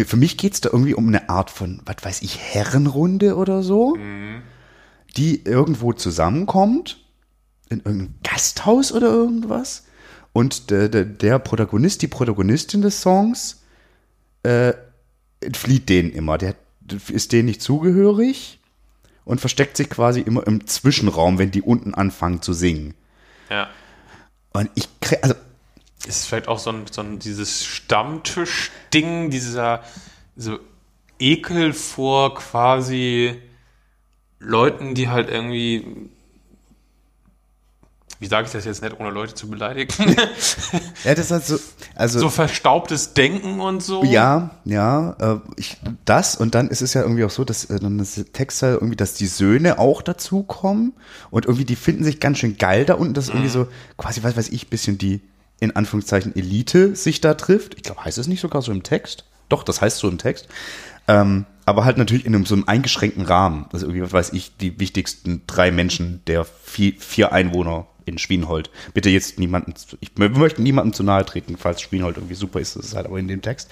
für 0.06 0.18
mich 0.18 0.38
geht's 0.38 0.62
da 0.62 0.70
irgendwie 0.72 0.94
um 0.94 1.08
eine 1.08 1.30
Art 1.30 1.50
von, 1.50 1.82
was 1.86 1.98
weiß 2.04 2.22
ich, 2.22 2.38
Herrenrunde 2.38 3.36
oder 3.36 3.64
so, 3.64 3.96
die 5.18 5.44
irgendwo 5.44 5.94
zusammenkommt 5.94 7.04
in 7.70 7.80
irgendeinem 7.80 8.14
Gasthaus 8.24 8.92
oder 8.92 9.08
irgendwas. 9.08 9.86
Und 10.34 10.70
der, 10.70 10.90
der, 10.90 11.06
der 11.06 11.40
Protagonist, 11.40 12.04
die 12.04 12.08
Protagonistin 12.08 12.84
des 12.84 13.02
Songs, 13.02 13.64
äh, 14.44 14.74
entflieht 15.42 15.90
denen 15.90 16.12
immer. 16.12 16.38
Der 16.38 16.54
ist 17.12 17.32
denen 17.32 17.48
nicht 17.48 17.64
zugehörig 17.64 18.59
und 19.30 19.40
versteckt 19.40 19.78
sich 19.78 19.92
quasi 19.92 20.22
immer 20.22 20.48
im 20.48 20.66
Zwischenraum, 20.66 21.38
wenn 21.38 21.52
die 21.52 21.62
unten 21.62 21.94
anfangen 21.94 22.42
zu 22.42 22.52
singen. 22.52 22.96
Ja. 23.52 23.70
Und 24.54 24.72
ich 24.74 24.88
krieg, 25.00 25.20
also 25.22 25.36
Ist 26.08 26.26
vielleicht 26.26 26.48
auch 26.48 26.58
so 26.58 26.72
ein, 26.72 26.88
so 26.90 27.02
ein 27.02 27.20
dieses 27.20 27.64
Stammtisch-Ding, 27.64 29.30
dieser 29.30 29.84
so 30.36 30.58
Ekel 31.20 31.74
vor 31.74 32.34
quasi 32.34 33.40
Leuten, 34.40 34.96
die 34.96 35.10
halt 35.10 35.30
irgendwie, 35.30 36.10
wie 38.20 38.28
sage 38.28 38.48
ich 38.48 38.52
das 38.52 38.66
jetzt 38.66 38.84
nicht, 38.84 39.00
ohne 39.00 39.12
Leute 39.12 39.34
zu 39.34 39.50
beleidigen, 39.50 39.94
ja, 41.06 41.16
das 41.16 41.26
ist 41.26 41.32
halt 41.32 41.46
so, 41.46 41.58
also 41.96 42.20
so 42.20 42.30
verstaubtes 42.30 43.14
Denken 43.14 43.62
und 43.62 43.82
so. 43.82 44.04
Ja, 44.04 44.52
ja, 44.66 45.16
äh, 45.20 45.40
ich, 45.56 45.78
das 46.06 46.36
und 46.36 46.54
dann 46.54 46.68
ist 46.68 46.82
es 46.82 46.94
ja 46.94 47.02
irgendwie 47.02 47.24
auch 47.24 47.30
so, 47.30 47.46
dass 47.46 47.66
äh, 47.66 47.80
dann 47.80 47.98
das 47.98 48.22
Textteil 48.34 48.74
irgendwie, 48.74 48.98
dass 48.98 49.14
die 49.14 49.28
Söhne 49.28 49.80
auch 49.80 50.02
dazukommen 50.02 50.94
und 51.32 51.46
irgendwie 51.46 51.66
die 51.66 51.78
finden 51.78 52.04
sich 52.04 52.20
ganz 52.20 52.40
schön 52.40 52.58
geil 52.58 52.86
da 52.86 52.96
unten, 52.96 53.14
dass 53.14 53.30
irgendwie 53.30 53.50
so 53.50 53.68
quasi, 53.98 54.22
was 54.24 54.36
weiß 54.36 54.50
ich, 54.50 54.70
bisschen 54.70 54.98
die 54.98 55.22
in 55.62 55.76
Anführungszeichen 55.76 56.36
Elite 56.36 56.96
sich 56.96 57.22
da 57.22 57.34
trifft. 57.34 57.76
Ich 57.76 57.84
glaube, 57.84 58.04
heißt 58.04 58.18
es 58.18 58.28
nicht 58.28 58.42
sogar 58.42 58.62
so 58.62 58.72
im 58.72 58.84
Text? 58.84 59.26
Doch, 59.50 59.64
das 59.64 59.82
heißt 59.82 59.98
so 59.98 60.08
im 60.08 60.18
Text. 60.18 60.48
Ähm, 61.08 61.46
aber 61.66 61.86
halt 61.86 61.98
natürlich 61.98 62.26
in 62.26 62.36
einem, 62.36 62.46
so 62.46 62.56
einem 62.56 62.66
eingeschränkten 62.68 63.24
Rahmen. 63.24 63.66
Also 63.72 63.86
irgendwie, 63.86 64.04
was 64.04 64.14
weiß 64.14 64.34
ich, 64.34 64.58
die 64.58 64.80
wichtigsten 64.80 65.42
drei 65.48 65.72
Menschen 65.72 66.22
der 66.28 66.46
vier, 66.46 66.94
vier 66.98 67.32
Einwohner 67.32 67.88
in 68.10 68.18
Schwienhold. 68.18 68.70
Bitte 68.94 69.10
jetzt 69.10 69.40
niemanden, 69.40 69.74
ich 70.02 70.10
mö- 70.18 70.38
möchte 70.38 70.62
niemandem 70.62 70.94
zu 70.94 71.04
nahe 71.04 71.26
treten, 71.26 71.58
falls 71.58 71.82
Schwienhold 71.82 72.18
irgendwie 72.18 72.36
super 72.36 72.60
ist, 72.60 72.76
das 72.76 72.86
ist 72.88 72.96
halt 72.96 73.06
aber 73.06 73.20
in 73.20 73.28
dem 73.28 73.42
Text. 73.42 73.70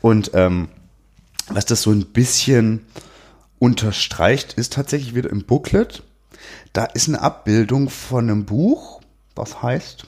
Und 0.00 0.30
ähm, 0.34 0.68
was 1.48 1.64
das 1.66 1.82
so 1.82 1.90
ein 1.90 2.06
bisschen 2.06 2.86
unterstreicht, 3.58 4.54
ist 4.54 4.72
tatsächlich 4.74 5.14
wieder 5.14 5.30
im 5.30 5.44
Booklet. 5.44 6.02
Da 6.72 6.84
ist 6.84 7.08
eine 7.08 7.20
Abbildung 7.22 7.88
von 7.88 8.28
einem 8.28 8.44
Buch, 8.44 9.00
was 9.34 9.62
heißt 9.62 10.06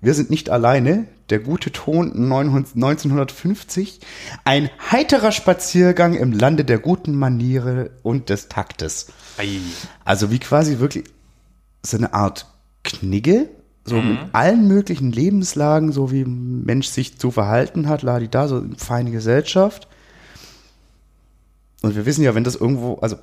Wir 0.00 0.14
sind 0.14 0.30
nicht 0.30 0.50
alleine, 0.50 1.06
der 1.30 1.38
gute 1.40 1.70
Ton 1.72 2.28
900 2.28 2.74
1950, 2.74 4.00
ein 4.44 4.70
heiterer 4.90 5.32
Spaziergang 5.32 6.14
im 6.14 6.32
Lande 6.32 6.64
der 6.64 6.78
guten 6.78 7.14
Maniere 7.14 7.90
und 8.02 8.28
des 8.30 8.48
Taktes. 8.48 9.08
Ei. 9.38 9.58
Also 10.04 10.30
wie 10.30 10.38
quasi 10.38 10.78
wirklich 10.78 11.04
so 11.82 11.96
eine 11.96 12.12
Art 12.14 12.46
Knigge, 12.88 13.48
so 13.84 14.02
mit 14.02 14.18
allen 14.32 14.68
möglichen 14.68 15.12
Lebenslagen, 15.12 15.92
so 15.92 16.10
wie 16.10 16.22
ein 16.22 16.64
Mensch 16.64 16.88
sich 16.88 17.18
zu 17.18 17.30
verhalten 17.30 17.88
hat, 17.88 18.02
ladi 18.02 18.28
da, 18.28 18.48
so 18.48 18.56
eine 18.56 18.76
feine 18.76 19.10
Gesellschaft. 19.10 19.88
Und 21.82 21.96
wir 21.96 22.04
wissen 22.04 22.22
ja, 22.22 22.34
wenn 22.34 22.44
das 22.44 22.56
irgendwo, 22.56 22.96
also 22.96 23.16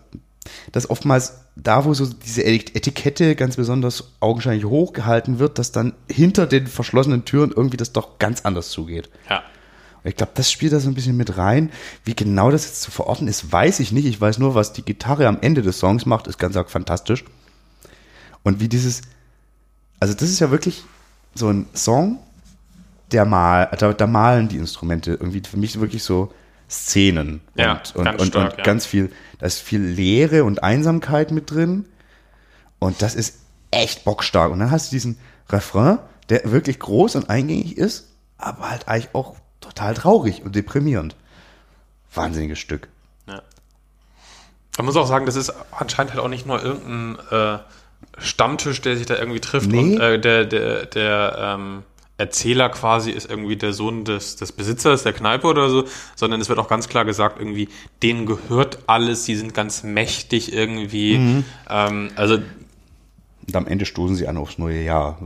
dass 0.71 0.89
oftmals 0.89 1.39
da, 1.55 1.85
wo 1.85 1.93
so 1.93 2.05
diese 2.05 2.43
Etikette 2.43 3.35
ganz 3.35 3.55
besonders 3.55 4.11
augenscheinlich 4.19 4.65
hochgehalten 4.65 5.39
wird, 5.39 5.57
dass 5.57 5.71
dann 5.71 5.93
hinter 6.09 6.45
den 6.47 6.67
verschlossenen 6.67 7.25
Türen 7.25 7.51
irgendwie 7.51 7.77
das 7.77 7.93
doch 7.93 8.19
ganz 8.19 8.41
anders 8.41 8.69
zugeht. 8.69 9.09
Ja. 9.29 9.43
Und 10.03 10.09
Ich 10.09 10.15
glaube, 10.15 10.33
das 10.35 10.51
spielt 10.51 10.73
da 10.73 10.79
so 10.79 10.87
ein 10.87 10.93
bisschen 10.93 11.17
mit 11.17 11.37
rein. 11.37 11.71
Wie 12.03 12.15
genau 12.15 12.51
das 12.51 12.65
jetzt 12.65 12.83
zu 12.83 12.91
verorten 12.91 13.27
ist, 13.27 13.51
weiß 13.51 13.79
ich 13.79 13.91
nicht. 13.91 14.05
Ich 14.05 14.21
weiß 14.21 14.37
nur, 14.37 14.53
was 14.53 14.71
die 14.71 14.83
Gitarre 14.83 15.27
am 15.27 15.39
Ende 15.41 15.63
des 15.63 15.79
Songs 15.79 16.05
macht, 16.05 16.27
ist 16.27 16.37
ganz 16.37 16.55
arg 16.55 16.69
fantastisch. 16.69 17.25
Und 18.43 18.59
wie 18.59 18.69
dieses, 18.69 19.01
also 19.99 20.13
das 20.13 20.29
ist 20.29 20.39
ja 20.39 20.51
wirklich 20.51 20.83
so 21.33 21.49
ein 21.49 21.67
Song, 21.73 22.19
der 23.11 23.25
mal, 23.25 23.69
da, 23.77 23.93
da 23.93 24.07
malen 24.07 24.47
die 24.47 24.57
Instrumente 24.57 25.11
irgendwie 25.11 25.41
für 25.47 25.57
mich 25.57 25.79
wirklich 25.79 26.03
so 26.03 26.33
Szenen 26.69 27.41
Ja, 27.55 27.73
und, 27.73 27.95
und, 27.95 28.05
ganz 28.05 28.21
und, 28.21 28.27
stark, 28.27 28.51
und 28.51 28.57
ja. 28.57 28.63
ganz 28.63 28.85
viel, 28.85 29.11
da 29.39 29.45
ist 29.45 29.59
viel 29.59 29.81
Leere 29.81 30.43
und 30.43 30.63
Einsamkeit 30.63 31.31
mit 31.31 31.51
drin. 31.51 31.85
Und 32.79 33.01
das 33.01 33.15
ist 33.15 33.39
echt 33.71 34.03
bockstark. 34.03 34.51
Und 34.51 34.59
dann 34.59 34.71
hast 34.71 34.91
du 34.91 34.95
diesen 34.95 35.17
Refrain, 35.49 35.99
der 36.29 36.51
wirklich 36.51 36.79
groß 36.79 37.15
und 37.15 37.29
eingängig 37.29 37.77
ist, 37.77 38.09
aber 38.37 38.69
halt 38.69 38.87
eigentlich 38.87 39.13
auch 39.13 39.35
total 39.61 39.93
traurig 39.93 40.43
und 40.43 40.55
deprimierend. 40.55 41.15
Wahnsinniges 42.13 42.59
Stück. 42.59 42.87
Ja. 43.27 43.41
Man 44.77 44.85
muss 44.87 44.95
auch 44.95 45.07
sagen, 45.07 45.25
das 45.25 45.35
ist 45.35 45.53
anscheinend 45.71 46.13
halt 46.13 46.23
auch 46.23 46.29
nicht 46.29 46.45
nur 46.45 46.63
irgendein 46.63 47.17
äh, 47.31 47.59
Stammtisch, 48.17 48.81
der 48.81 48.97
sich 48.97 49.05
da 49.05 49.15
irgendwie 49.17 49.39
trifft 49.39 49.71
Nee. 49.71 49.79
und 49.95 49.99
äh, 49.99 50.19
der, 50.19 50.45
der, 50.45 50.85
der 50.85 51.35
ähm, 51.57 51.83
Erzähler 52.17 52.69
quasi 52.69 53.11
ist 53.11 53.29
irgendwie 53.29 53.57
der 53.57 53.73
Sohn 53.73 54.05
des, 54.05 54.37
des 54.37 54.53
Besitzers 54.53 55.03
der 55.03 55.11
Kneipe 55.11 55.47
oder 55.47 55.69
so, 55.69 55.83
sondern 56.15 56.39
es 56.39 56.47
wird 56.47 56.59
auch 56.59 56.69
ganz 56.69 56.87
klar 56.87 57.03
gesagt, 57.03 57.39
irgendwie, 57.39 57.67
denen 58.03 58.25
gehört 58.25 58.79
alles, 58.87 59.25
die 59.25 59.35
sind 59.35 59.53
ganz 59.53 59.83
mächtig 59.83 60.53
irgendwie. 60.53 61.43
Ähm, 61.69 62.11
also 62.15 62.35
Und 62.35 63.55
am 63.55 63.67
Ende 63.67 63.85
stoßen 63.85 64.15
sie 64.15 64.27
an 64.29 64.37
aufs 64.37 64.57
neue 64.57 64.81
Jahr. 64.81 65.17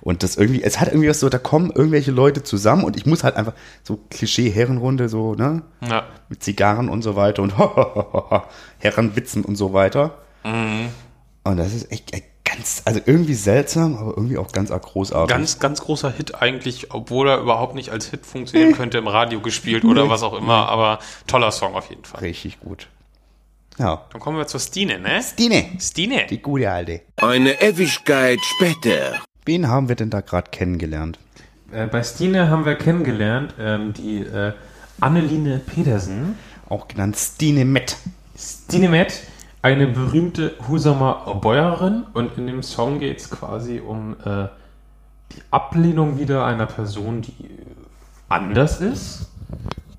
Und 0.00 0.22
das 0.22 0.36
irgendwie, 0.36 0.62
es 0.62 0.80
hat 0.80 0.88
irgendwie 0.88 1.10
was 1.10 1.20
so, 1.20 1.28
da 1.28 1.36
kommen 1.36 1.70
irgendwelche 1.70 2.10
Leute 2.10 2.42
zusammen 2.42 2.84
und 2.84 2.96
ich 2.96 3.04
muss 3.04 3.22
halt 3.22 3.36
einfach 3.36 3.52
so 3.82 4.00
Klischee-Herrenrunde, 4.08 5.10
so, 5.10 5.34
ne? 5.34 5.62
ja, 5.86 6.04
Mit 6.30 6.42
Zigarren 6.42 6.88
und 6.88 7.02
so 7.02 7.16
weiter 7.16 7.42
und 7.42 7.52
Herrenwitzen 8.78 9.44
und 9.44 9.56
so 9.56 9.74
weiter. 9.74 10.16
Und 11.44 11.56
das 11.56 11.72
ist 11.72 11.90
echt 11.90 12.12
echt 12.14 12.26
ganz, 12.44 12.82
also 12.84 13.00
irgendwie 13.04 13.34
seltsam, 13.34 13.96
aber 13.96 14.16
irgendwie 14.16 14.38
auch 14.38 14.52
ganz 14.52 14.70
arg 14.70 14.82
großartig. 14.82 15.28
ganz, 15.28 15.58
ganz 15.58 15.80
großer 15.80 16.10
Hit 16.10 16.34
eigentlich, 16.34 16.92
obwohl 16.92 17.28
er 17.28 17.38
überhaupt 17.38 17.74
nicht 17.74 17.90
als 17.90 18.06
Hit 18.06 18.26
funktionieren 18.26 18.72
könnte, 18.72 18.98
im 18.98 19.06
Radio 19.06 19.40
gespielt 19.40 19.84
oder 19.84 20.08
was 20.08 20.22
auch 20.22 20.36
immer, 20.36 20.68
aber 20.68 20.98
toller 21.26 21.52
Song 21.52 21.74
auf 21.74 21.90
jeden 21.90 22.04
Fall. 22.04 22.20
Richtig 22.20 22.60
gut. 22.60 22.88
Ja. 23.78 24.04
Dann 24.12 24.20
kommen 24.20 24.36
wir 24.36 24.46
zur 24.46 24.60
Stine, 24.60 24.98
ne? 24.98 25.22
Stine, 25.22 25.64
Stine. 25.80 26.26
die 26.28 26.42
gute 26.42 26.70
Alte. 26.70 27.00
Eine 27.16 27.62
Ewigkeit 27.62 28.38
später. 28.42 29.20
Wen 29.46 29.68
haben 29.68 29.88
wir 29.88 29.96
denn 29.96 30.10
da 30.10 30.20
gerade 30.20 30.50
kennengelernt? 30.50 31.18
Äh, 31.72 31.86
bei 31.86 32.02
Stine 32.02 32.50
haben 32.50 32.66
wir 32.66 32.74
kennengelernt 32.74 33.54
ähm, 33.58 33.94
die 33.94 34.18
äh, 34.18 34.52
Anneline 35.00 35.60
Pedersen. 35.60 36.36
Auch 36.68 36.88
genannt 36.88 37.16
Stine 37.16 37.64
Met. 37.64 37.96
Stine 38.36 38.88
Met, 38.88 39.22
eine 39.62 39.86
berühmte 39.86 40.54
Husumer 40.68 41.38
Bäuerin. 41.40 42.04
Und 42.12 42.36
in 42.38 42.46
dem 42.46 42.62
Song 42.62 42.98
geht 42.98 43.18
es 43.20 43.30
quasi 43.30 43.80
um 43.80 44.16
äh, 44.24 44.48
die 45.32 45.42
Ablehnung 45.50 46.18
wieder 46.18 46.44
einer 46.44 46.66
Person, 46.66 47.22
die 47.22 47.34
anders 48.28 48.80
ist. 48.80 49.30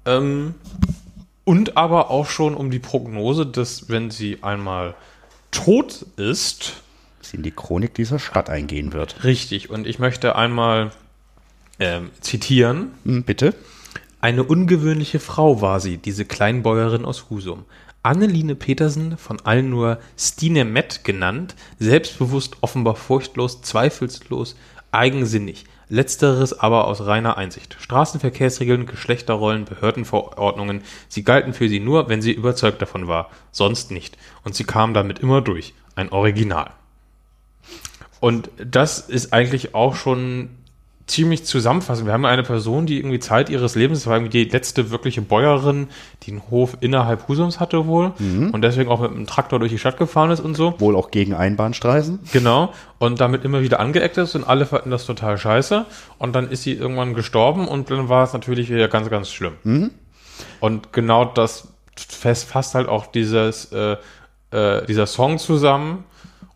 Ähm, 0.06 0.56
und 1.44 1.78
aber 1.78 2.10
auch 2.12 2.28
schon 2.28 2.56
um 2.56 2.72
die 2.72 2.80
Prognose, 2.80 3.46
dass 3.46 3.90
wenn 3.90 4.12
sie 4.12 4.40
einmal 4.42 4.96
tot 5.52 6.06
ist, 6.16 6.82
Sie 7.22 7.38
in 7.38 7.44
die 7.44 7.52
Chronik 7.52 7.94
dieser 7.94 8.20
Stadt 8.20 8.50
eingehen 8.50 8.94
wird. 8.94 9.24
richtig, 9.24 9.70
und 9.70 9.86
ich 9.86 10.00
möchte 10.00 10.36
einmal 10.36 10.92
ähm, 11.80 12.10
zitieren, 12.20 12.92
Hm, 13.06 13.24
bitte? 13.24 13.54
Eine 14.20 14.44
ungewöhnliche 14.44 15.20
Frau 15.20 15.62
war 15.62 15.80
sie, 15.80 15.98
diese 15.98 16.26
Kleinbäuerin 16.26 17.06
aus 17.06 17.30
Husum. 17.30 17.66
Anneline 18.04 18.56
Petersen, 18.56 19.18
von 19.18 19.40
allen 19.42 19.70
nur 19.70 20.00
Stine 20.18 20.66
Met 20.66 21.04
genannt, 21.04 21.56
selbstbewusst, 21.80 22.58
offenbar 22.62 22.96
furchtlos, 22.96 23.62
zweifelslos, 23.62 24.56
eigensinnig. 24.92 25.66
Letzteres 25.88 26.58
aber 26.58 26.88
aus 26.88 27.06
reiner 27.06 27.38
Einsicht. 27.38 27.76
Straßenverkehrsregeln, 27.80 28.86
Geschlechterrollen, 28.86 29.66
Behördenverordnungen, 29.66 30.84
sie 31.10 31.24
galten 31.24 31.54
für 31.54 31.68
sie 31.68 31.82
nur, 31.82 32.08
wenn 32.08 32.22
sie 32.22 32.32
überzeugt 32.32 32.82
davon 32.82 33.08
war, 33.08 33.30
sonst 33.52 33.92
nicht. 33.92 34.18
Und 34.44 34.56
sie 34.56 34.64
kam 34.64 34.94
damit 34.94 35.20
immer 35.20 35.42
durch. 35.42 35.74
Ein 35.96 36.12
Original. 36.12 36.72
Und 38.22 38.50
das 38.58 39.00
ist 39.00 39.34
eigentlich 39.34 39.76
auch 39.76 39.96
schon 39.96 40.50
ziemlich 41.08 41.46
zusammenfassend. 41.46 42.06
Wir 42.08 42.14
haben 42.14 42.26
eine 42.26 42.44
Person, 42.44 42.86
die 42.86 42.98
irgendwie 42.98 43.20
Zeit 43.20 43.50
ihres 43.50 43.76
Lebens, 43.76 44.00
das 44.00 44.08
war 44.08 44.18
irgendwie 44.18 44.46
die 44.46 44.50
letzte 44.50 44.92
wirkliche 44.92 45.22
Bäuerin, 45.22 45.88
die 46.24 46.32
einen 46.32 46.42
Hof 46.50 46.78
innerhalb 46.80 47.28
Husums 47.28 47.60
hatte 47.60 47.88
wohl 47.88 48.14
und 48.20 48.62
deswegen 48.62 48.90
auch 48.90 49.02
mit 49.02 49.12
einem 49.12 49.28
Traktor 49.28 49.60
durch 49.60 49.72
die 49.72 49.78
Stadt 49.78 49.98
gefahren 49.98 50.32
ist 50.32 50.40
und 50.40 50.56
so. 50.56 50.80
Wohl 50.80 50.96
auch 50.96 51.12
gegen 51.12 51.34
Einbahnstraßen. 51.34 52.20
Genau. 52.32 52.74
Und 53.00 53.20
damit 53.20 53.44
immer 53.44 53.62
wieder 53.62 53.80
angeeckt 53.80 54.18
ist 54.18 54.36
und 54.36 54.44
alle 54.44 54.66
fanden 54.66 54.92
das 54.92 55.06
total 55.06 55.38
scheiße. 55.38 55.86
Und 56.18 56.34
dann 56.34 56.50
ist 56.50 56.64
sie 56.64 56.74
irgendwann 56.74 57.14
gestorben 57.14 57.68
und 57.68 57.90
dann 57.90 58.10
war 58.10 58.24
es 58.24 58.34
natürlich 58.34 58.70
wieder 58.70 58.88
ganz, 58.88 59.10
ganz 59.10 59.30
schlimm. 59.30 59.54
Und 60.60 60.94
genau 60.94 61.26
das 61.26 61.68
fasst 61.96 62.76
halt 62.76 62.88
auch 62.88 63.08
dieses, 63.08 63.72
äh, 63.72 63.98
äh, 64.52 64.86
dieser 64.86 65.08
Song 65.08 65.38
zusammen 65.38 66.06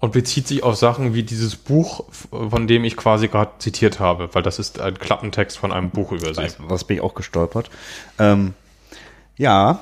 und 0.06 0.12
bezieht 0.12 0.48
sich 0.48 0.62
auf 0.62 0.76
Sachen 0.76 1.16
wie 1.16 1.24
dieses 1.24 1.56
Buch, 1.56 2.04
von 2.30 2.68
dem 2.68 2.84
ich 2.84 2.96
quasi 2.96 3.28
gerade 3.28 3.54
zitiert 3.58 4.00
habe, 4.00 4.30
weil 4.34 4.44
das 4.44 4.60
ist 4.60 4.80
ein 4.80 5.00
Klappentext 5.00 5.58
von 5.58 5.72
einem 5.72 5.90
Buch 5.90 6.12
über 6.12 6.32
sie. 6.32 6.48
Was 6.60 6.84
bin 6.84 6.98
ich 6.98 7.02
auch 7.02 7.16
gestolpert. 7.16 7.72
Ähm, 8.20 8.54
ja. 9.36 9.80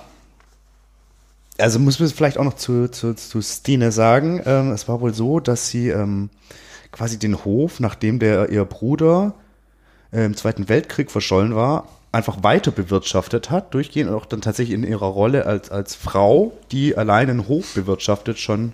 Also 1.57 1.77
muss 1.77 1.99
man 1.99 2.07
vielleicht 2.07 2.37
auch 2.37 2.45
noch 2.45 2.55
zu, 2.55 2.89
zu, 2.89 3.13
zu 3.13 3.41
Stine 3.41 3.91
sagen. 3.91 4.41
Ähm, 4.45 4.71
es 4.71 4.87
war 4.87 5.01
wohl 5.01 5.13
so, 5.13 5.41
dass 5.41 5.67
sie 5.67 5.89
ähm, 5.89 6.29
quasi 6.93 7.19
den 7.19 7.43
Hof, 7.43 7.81
nachdem 7.81 8.19
der 8.19 8.49
ihr 8.49 8.63
Bruder 8.63 9.33
äh, 10.13 10.23
im 10.23 10.37
Zweiten 10.37 10.69
Weltkrieg 10.69 11.11
verschollen 11.11 11.53
war, 11.53 11.89
einfach 12.13 12.43
weiter 12.43 12.71
bewirtschaftet 12.71 13.51
hat, 13.51 13.73
durchgehend 13.73 14.09
und 14.09 14.15
auch 14.15 14.25
dann 14.25 14.39
tatsächlich 14.39 14.73
in 14.73 14.85
ihrer 14.85 15.07
Rolle 15.07 15.45
als, 15.45 15.69
als 15.69 15.95
Frau, 15.95 16.53
die 16.71 16.95
allein 16.95 17.29
einen 17.29 17.49
Hof 17.49 17.73
bewirtschaftet, 17.73 18.39
schon 18.39 18.71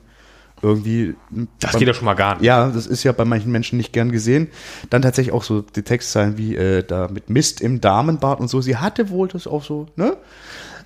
irgendwie. 0.62 1.16
Das 1.60 1.78
geht 1.78 1.88
ja 1.88 1.93
schon 1.93 2.05
mal 2.05 2.16
gar 2.16 2.36
nicht. 2.36 2.45
Ja, 2.45 2.70
das 2.70 2.88
ist 2.88 3.03
ja 3.03 3.12
bei 3.12 3.26
manchen 3.26 3.51
Menschen 3.51 3.78
nicht 3.78 3.93
gern 3.93 4.12
gesehen. 4.12 4.49
Dann 4.89 5.01
tatsächlich 5.01 5.34
auch 5.34 5.43
so 5.43 5.62
die 5.62 5.84
Textzeilen 5.84 6.38
wie 6.38 6.55
äh, 6.55 6.84
da 6.84 7.07
mit 7.07 7.30
Mist 7.30 7.62
im 7.62 7.82
Damenbad 7.82 8.39
und 8.39 8.49
so. 8.49 8.62
Sie 8.62 8.78
hatte 8.78 9.10
wohl 9.10 9.28
das 9.28 9.47
auch 9.47 9.64
so, 9.64 9.88
ne? 9.95 10.18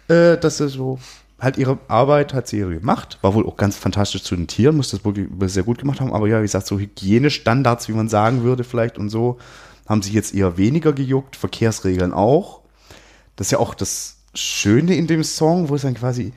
Äh, 0.08 0.38
dass 0.38 0.58
sie 0.58 0.70
so 0.70 1.00
halt 1.40 1.58
ihre 1.58 1.78
Arbeit 1.88 2.34
hat 2.34 2.48
sie 2.48 2.60
gemacht, 2.60 3.20
war 3.22 3.34
wohl 3.34 3.46
auch 3.46 3.58
ganz 3.58 3.76
fantastisch 3.76 4.24
zu 4.24 4.36
den 4.36 4.48
Tieren, 4.48 4.78
muss 4.78 4.92
das 4.92 5.04
wirklich 5.04 5.28
sehr 5.48 5.64
gut 5.64 5.80
gemacht 5.80 6.00
haben, 6.00 6.14
aber 6.14 6.28
ja, 6.28 6.40
wie 6.40 6.44
gesagt, 6.44 6.66
so 6.66 6.80
Hygienestandards, 6.80 7.90
wie 7.90 7.94
man 7.94 8.08
sagen 8.08 8.44
würde 8.44 8.64
vielleicht 8.64 8.98
und 8.98 9.10
so, 9.10 9.38
haben 9.88 10.02
sie 10.02 10.14
jetzt 10.14 10.34
eher 10.34 10.58
weniger 10.58 10.94
gejuckt, 10.94 11.36
Verkehrsregeln 11.36 12.14
auch. 12.14 12.62
Das 13.36 13.48
ist 13.48 13.52
ja 13.52 13.60
auch 13.60 13.74
das 13.74 14.18
Schöne 14.34 14.96
in 14.96 15.08
dem 15.08 15.24
Song, 15.24 15.68
wo 15.70 15.76
es 15.76 15.82
dann 15.82 15.96
quasi 15.96 16.32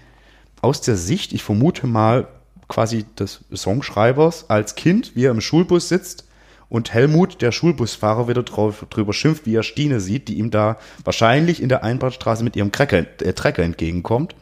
aus 0.60 0.80
der 0.80 0.96
Sicht, 0.96 1.32
ich 1.32 1.44
vermute 1.44 1.86
mal, 1.86 2.26
quasi 2.68 3.04
des 3.18 3.44
Songschreibers 3.54 4.48
als 4.50 4.74
Kind, 4.74 5.14
wie 5.14 5.24
er 5.24 5.30
im 5.30 5.40
Schulbus 5.40 5.88
sitzt 5.88 6.24
und 6.68 6.92
Helmut, 6.92 7.42
der 7.42 7.52
Schulbusfahrer, 7.52 8.26
wieder 8.28 8.42
drauf, 8.42 8.84
drüber 8.90 9.12
schimpft, 9.12 9.46
wie 9.46 9.54
er 9.54 9.62
Stine 9.62 10.00
sieht, 10.00 10.28
die 10.28 10.34
ihm 10.38 10.50
da 10.50 10.76
wahrscheinlich 11.04 11.62
in 11.62 11.68
der 11.68 11.84
Einbahnstraße 11.84 12.42
mit 12.42 12.56
ihrem 12.56 12.72
Trecker, 12.72 12.98
äh, 13.22 13.32
Trecker 13.34 13.62
entgegenkommt. 13.62 14.34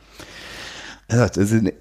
Er 1.09 1.18
sagt, 1.18 1.37
eine- 1.39 1.75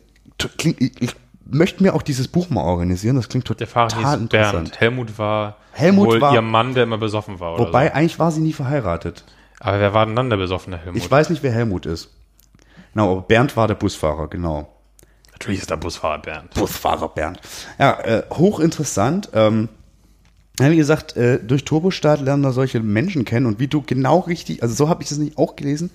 klingt, 0.57 0.81
ich, 0.81 1.01
ich 1.01 1.15
möchte 1.45 1.81
mir 1.81 1.93
auch 1.93 2.01
dieses 2.01 2.27
Buch 2.27 2.49
mal 2.49 2.63
organisieren, 2.63 3.15
das 3.15 3.29
klingt 3.29 3.47
Der 3.49 3.55
total 3.55 3.89
Fahrer 3.89 3.95
hieß 4.11 4.21
interessant. 4.21 4.63
Bernd. 4.71 4.79
Helmut 4.81 5.17
war 5.17 5.57
Helmut 5.71 6.07
wohl 6.07 6.21
war- 6.21 6.33
ihr 6.33 6.41
Mann, 6.41 6.73
der 6.73 6.83
immer 6.83 6.97
besoffen 6.97 7.39
war. 7.39 7.53
Oder 7.55 7.67
Wobei, 7.67 7.87
so. 7.87 7.93
eigentlich 7.93 8.19
war 8.19 8.31
sie 8.31 8.41
nie 8.41 8.53
verheiratet. 8.53 9.23
Aber 9.61 9.79
wer 9.79 9.93
war 9.93 10.05
denn 10.05 10.15
dann 10.17 10.29
der 10.29 10.37
besoffene 10.37 10.77
Helmut? 10.77 10.97
Ich 11.01 11.09
weiß 11.09 11.29
nicht, 11.29 11.41
wer 11.41 11.53
Helmut 11.53 11.85
ist. 11.85 12.09
Genau, 12.93 13.13
aber 13.13 13.21
Bernd 13.21 13.55
war 13.55 13.67
der 13.69 13.75
Busfahrer, 13.75 14.27
genau. 14.27 14.69
Natürlich 15.33 15.61
ist 15.61 15.69
der 15.69 15.77
Busfahrer 15.77 16.19
Bernd. 16.19 16.53
Busfahrer 16.53 17.09
Bernd. 17.09 17.39
Ja, 17.77 17.99
äh, 17.99 18.23
hochinteressant. 18.31 19.29
Ähm, 19.33 19.69
wie 20.59 20.77
gesagt, 20.77 21.17
äh, 21.17 21.39
durch 21.39 21.65
Turbostart 21.65 22.21
lernen 22.21 22.43
da 22.43 22.51
solche 22.51 22.79
Menschen 22.79 23.25
kennen 23.25 23.47
und 23.47 23.59
wie 23.59 23.67
du 23.67 23.81
genau 23.81 24.19
richtig, 24.19 24.61
also 24.61 24.75
so 24.75 24.89
habe 24.89 25.01
ich 25.01 25.09
das 25.09 25.17
nicht 25.17 25.37
auch 25.37 25.55
gelesen. 25.55 25.89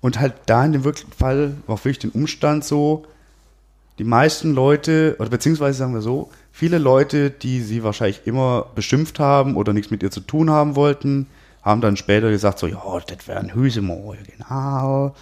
Und 0.00 0.20
halt 0.20 0.34
da 0.46 0.64
in 0.64 0.72
dem 0.72 0.84
wirklichen 0.84 1.12
Fall 1.12 1.54
war 1.66 1.78
wirklich 1.78 2.00
den 2.00 2.10
Umstand 2.10 2.64
so, 2.64 3.06
die 3.98 4.04
meisten 4.04 4.52
Leute, 4.52 5.16
oder 5.18 5.30
beziehungsweise 5.30 5.78
sagen 5.78 5.94
wir 5.94 6.02
so, 6.02 6.30
viele 6.52 6.78
Leute, 6.78 7.30
die 7.30 7.60
sie 7.60 7.84
wahrscheinlich 7.84 8.22
immer 8.26 8.66
beschimpft 8.74 9.20
haben 9.20 9.56
oder 9.56 9.72
nichts 9.72 9.90
mit 9.90 10.02
ihr 10.02 10.10
zu 10.10 10.20
tun 10.20 10.50
haben 10.50 10.76
wollten, 10.76 11.28
haben 11.62 11.80
dann 11.80 11.96
später 11.96 12.30
gesagt 12.30 12.58
so, 12.58 12.66
ja, 12.66 12.82
das 13.06 13.26
wäre 13.28 13.38
ein 13.38 13.54
Hüsemoor, 13.54 14.16
genau. 14.36 15.14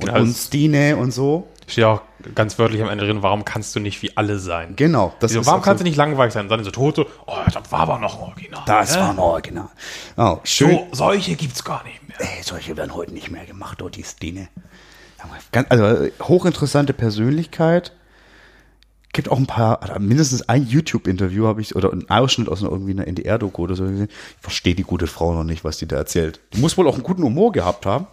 Und, 0.00 0.06
Ja, 0.08 0.16
und 0.16 0.34
Stine 0.34 0.96
und 0.96 1.12
so. 1.12 1.46
Steht 1.68 1.84
auch 1.84 2.00
ganz 2.34 2.58
wörtlich 2.58 2.82
am 2.82 2.88
Ende 2.88 3.06
drin, 3.06 3.22
warum 3.22 3.44
kannst 3.44 3.76
du 3.76 3.80
nicht 3.80 4.02
wie 4.02 4.16
alle 4.16 4.38
sein? 4.38 4.74
Genau. 4.74 5.14
Das 5.20 5.32
ist 5.32 5.46
warum 5.46 5.60
kannst 5.60 5.78
so- 5.80 5.84
du 5.84 5.88
nicht 5.88 5.96
langweilig 5.96 6.32
sein? 6.32 6.46
Und 6.46 6.48
dann 6.48 6.64
so 6.64 6.70
tot 6.70 6.96
so, 6.96 7.06
oh, 7.26 7.36
das 7.44 7.70
war 7.70 7.80
aber 7.80 7.98
noch 7.98 8.16
ein 8.16 8.22
Original. 8.22 8.62
Das 8.66 8.94
ne? 8.94 9.00
war 9.02 9.10
ein 9.10 9.18
Original. 9.18 9.68
Oh, 10.16 10.38
schön. 10.44 10.70
So, 10.70 10.88
solche 10.92 11.36
gibt's 11.36 11.62
gar 11.62 11.84
nicht 11.84 12.08
mehr. 12.08 12.18
Ey, 12.20 12.42
solche 12.42 12.76
werden 12.76 12.94
heute 12.94 13.12
nicht 13.12 13.30
mehr 13.30 13.44
gemacht, 13.44 13.82
oh, 13.82 13.88
die 13.88 14.02
Stine. 14.02 14.48
Ganz, 15.52 15.70
also 15.70 16.08
hochinteressante 16.22 16.92
Persönlichkeit. 16.94 17.92
Gibt 19.12 19.30
auch 19.30 19.38
ein 19.38 19.46
paar, 19.46 19.82
also 19.82 19.98
mindestens 19.98 20.48
ein 20.48 20.66
YouTube-Interview 20.66 21.46
habe 21.46 21.60
ich, 21.60 21.74
oder 21.76 21.92
ein 21.92 22.08
Ausschnitt 22.08 22.48
aus 22.48 22.62
einer, 22.62 22.70
irgendwie 22.70 22.92
einer 22.92 23.06
NDR-Doku 23.06 23.62
oder 23.62 23.74
so 23.74 23.84
gesehen. 23.84 24.08
Ich 24.10 24.42
verstehe 24.42 24.74
die 24.74 24.84
gute 24.84 25.06
Frau 25.06 25.34
noch 25.34 25.44
nicht, 25.44 25.64
was 25.64 25.78
die 25.78 25.88
da 25.88 25.96
erzählt. 25.96 26.40
Die 26.52 26.60
muss 26.60 26.76
wohl 26.78 26.86
auch 26.88 26.94
einen 26.94 27.02
guten 27.02 27.22
Humor 27.22 27.52
gehabt 27.52 27.84
haben. 27.84 28.06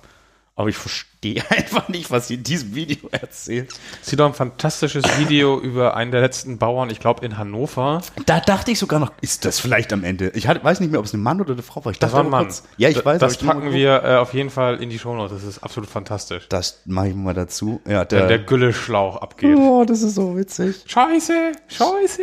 Aber 0.57 0.69
ich 0.69 0.77
verstehe 0.77 1.43
einfach 1.49 1.89
nicht, 1.89 2.11
was 2.11 2.29
sie 2.29 2.35
in 2.35 2.43
diesem 2.43 2.75
Video 2.75 3.09
erzählt. 3.11 3.73
Sieht 4.01 4.19
doch 4.21 4.27
ein 4.27 4.33
fantastisches 4.33 5.03
Video 5.19 5.59
über 5.59 5.97
einen 5.97 6.11
der 6.11 6.21
letzten 6.21 6.57
Bauern, 6.57 6.89
ich 6.89 6.99
glaube 7.01 7.25
in 7.25 7.37
Hannover. 7.37 8.01
Da 8.25 8.39
dachte 8.39 8.71
ich 8.71 8.79
sogar 8.79 8.99
noch, 9.01 9.11
ist 9.19 9.43
das 9.43 9.59
vielleicht 9.59 9.91
am 9.91 10.05
Ende? 10.05 10.29
Ich 10.29 10.47
hatte, 10.47 10.63
weiß 10.63 10.79
nicht 10.79 10.91
mehr, 10.91 10.99
ob 11.01 11.05
es 11.07 11.13
ein 11.13 11.21
Mann 11.21 11.41
oder 11.41 11.51
eine 11.53 11.61
Frau 11.61 11.83
war. 11.83 11.91
Ich 11.91 11.99
Das 11.99 12.13
war 12.13 12.21
ein 12.23 12.29
Mann. 12.29 12.45
kurz- 12.45 12.63
Ja, 12.77 12.87
ich 12.87 12.95
Da- 12.97 13.03
weiß. 13.03 13.19
Das 13.19 13.37
packen 13.37 13.73
wir 13.73 14.01
äh, 14.03 14.15
auf 14.15 14.33
jeden 14.33 14.49
Fall 14.49 14.81
in 14.81 14.89
die 14.89 14.97
Shownotes. 14.97 15.33
Das 15.41 15.43
ist 15.43 15.61
absolut 15.63 15.89
fantastisch. 15.89 16.47
Das 16.47 16.81
mache 16.85 17.09
ich 17.09 17.15
mal 17.15 17.33
dazu. 17.33 17.81
Ja, 17.85 17.99
Wenn 18.01 18.07
der, 18.07 18.27
der 18.29 18.39
Gülleschlauch 18.39 19.17
abgeht. 19.17 19.57
Oh, 19.57 19.83
das 19.85 20.03
ist 20.03 20.15
so 20.15 20.37
witzig. 20.37 20.83
Scheiße, 20.85 21.51
scheiße. 21.67 22.21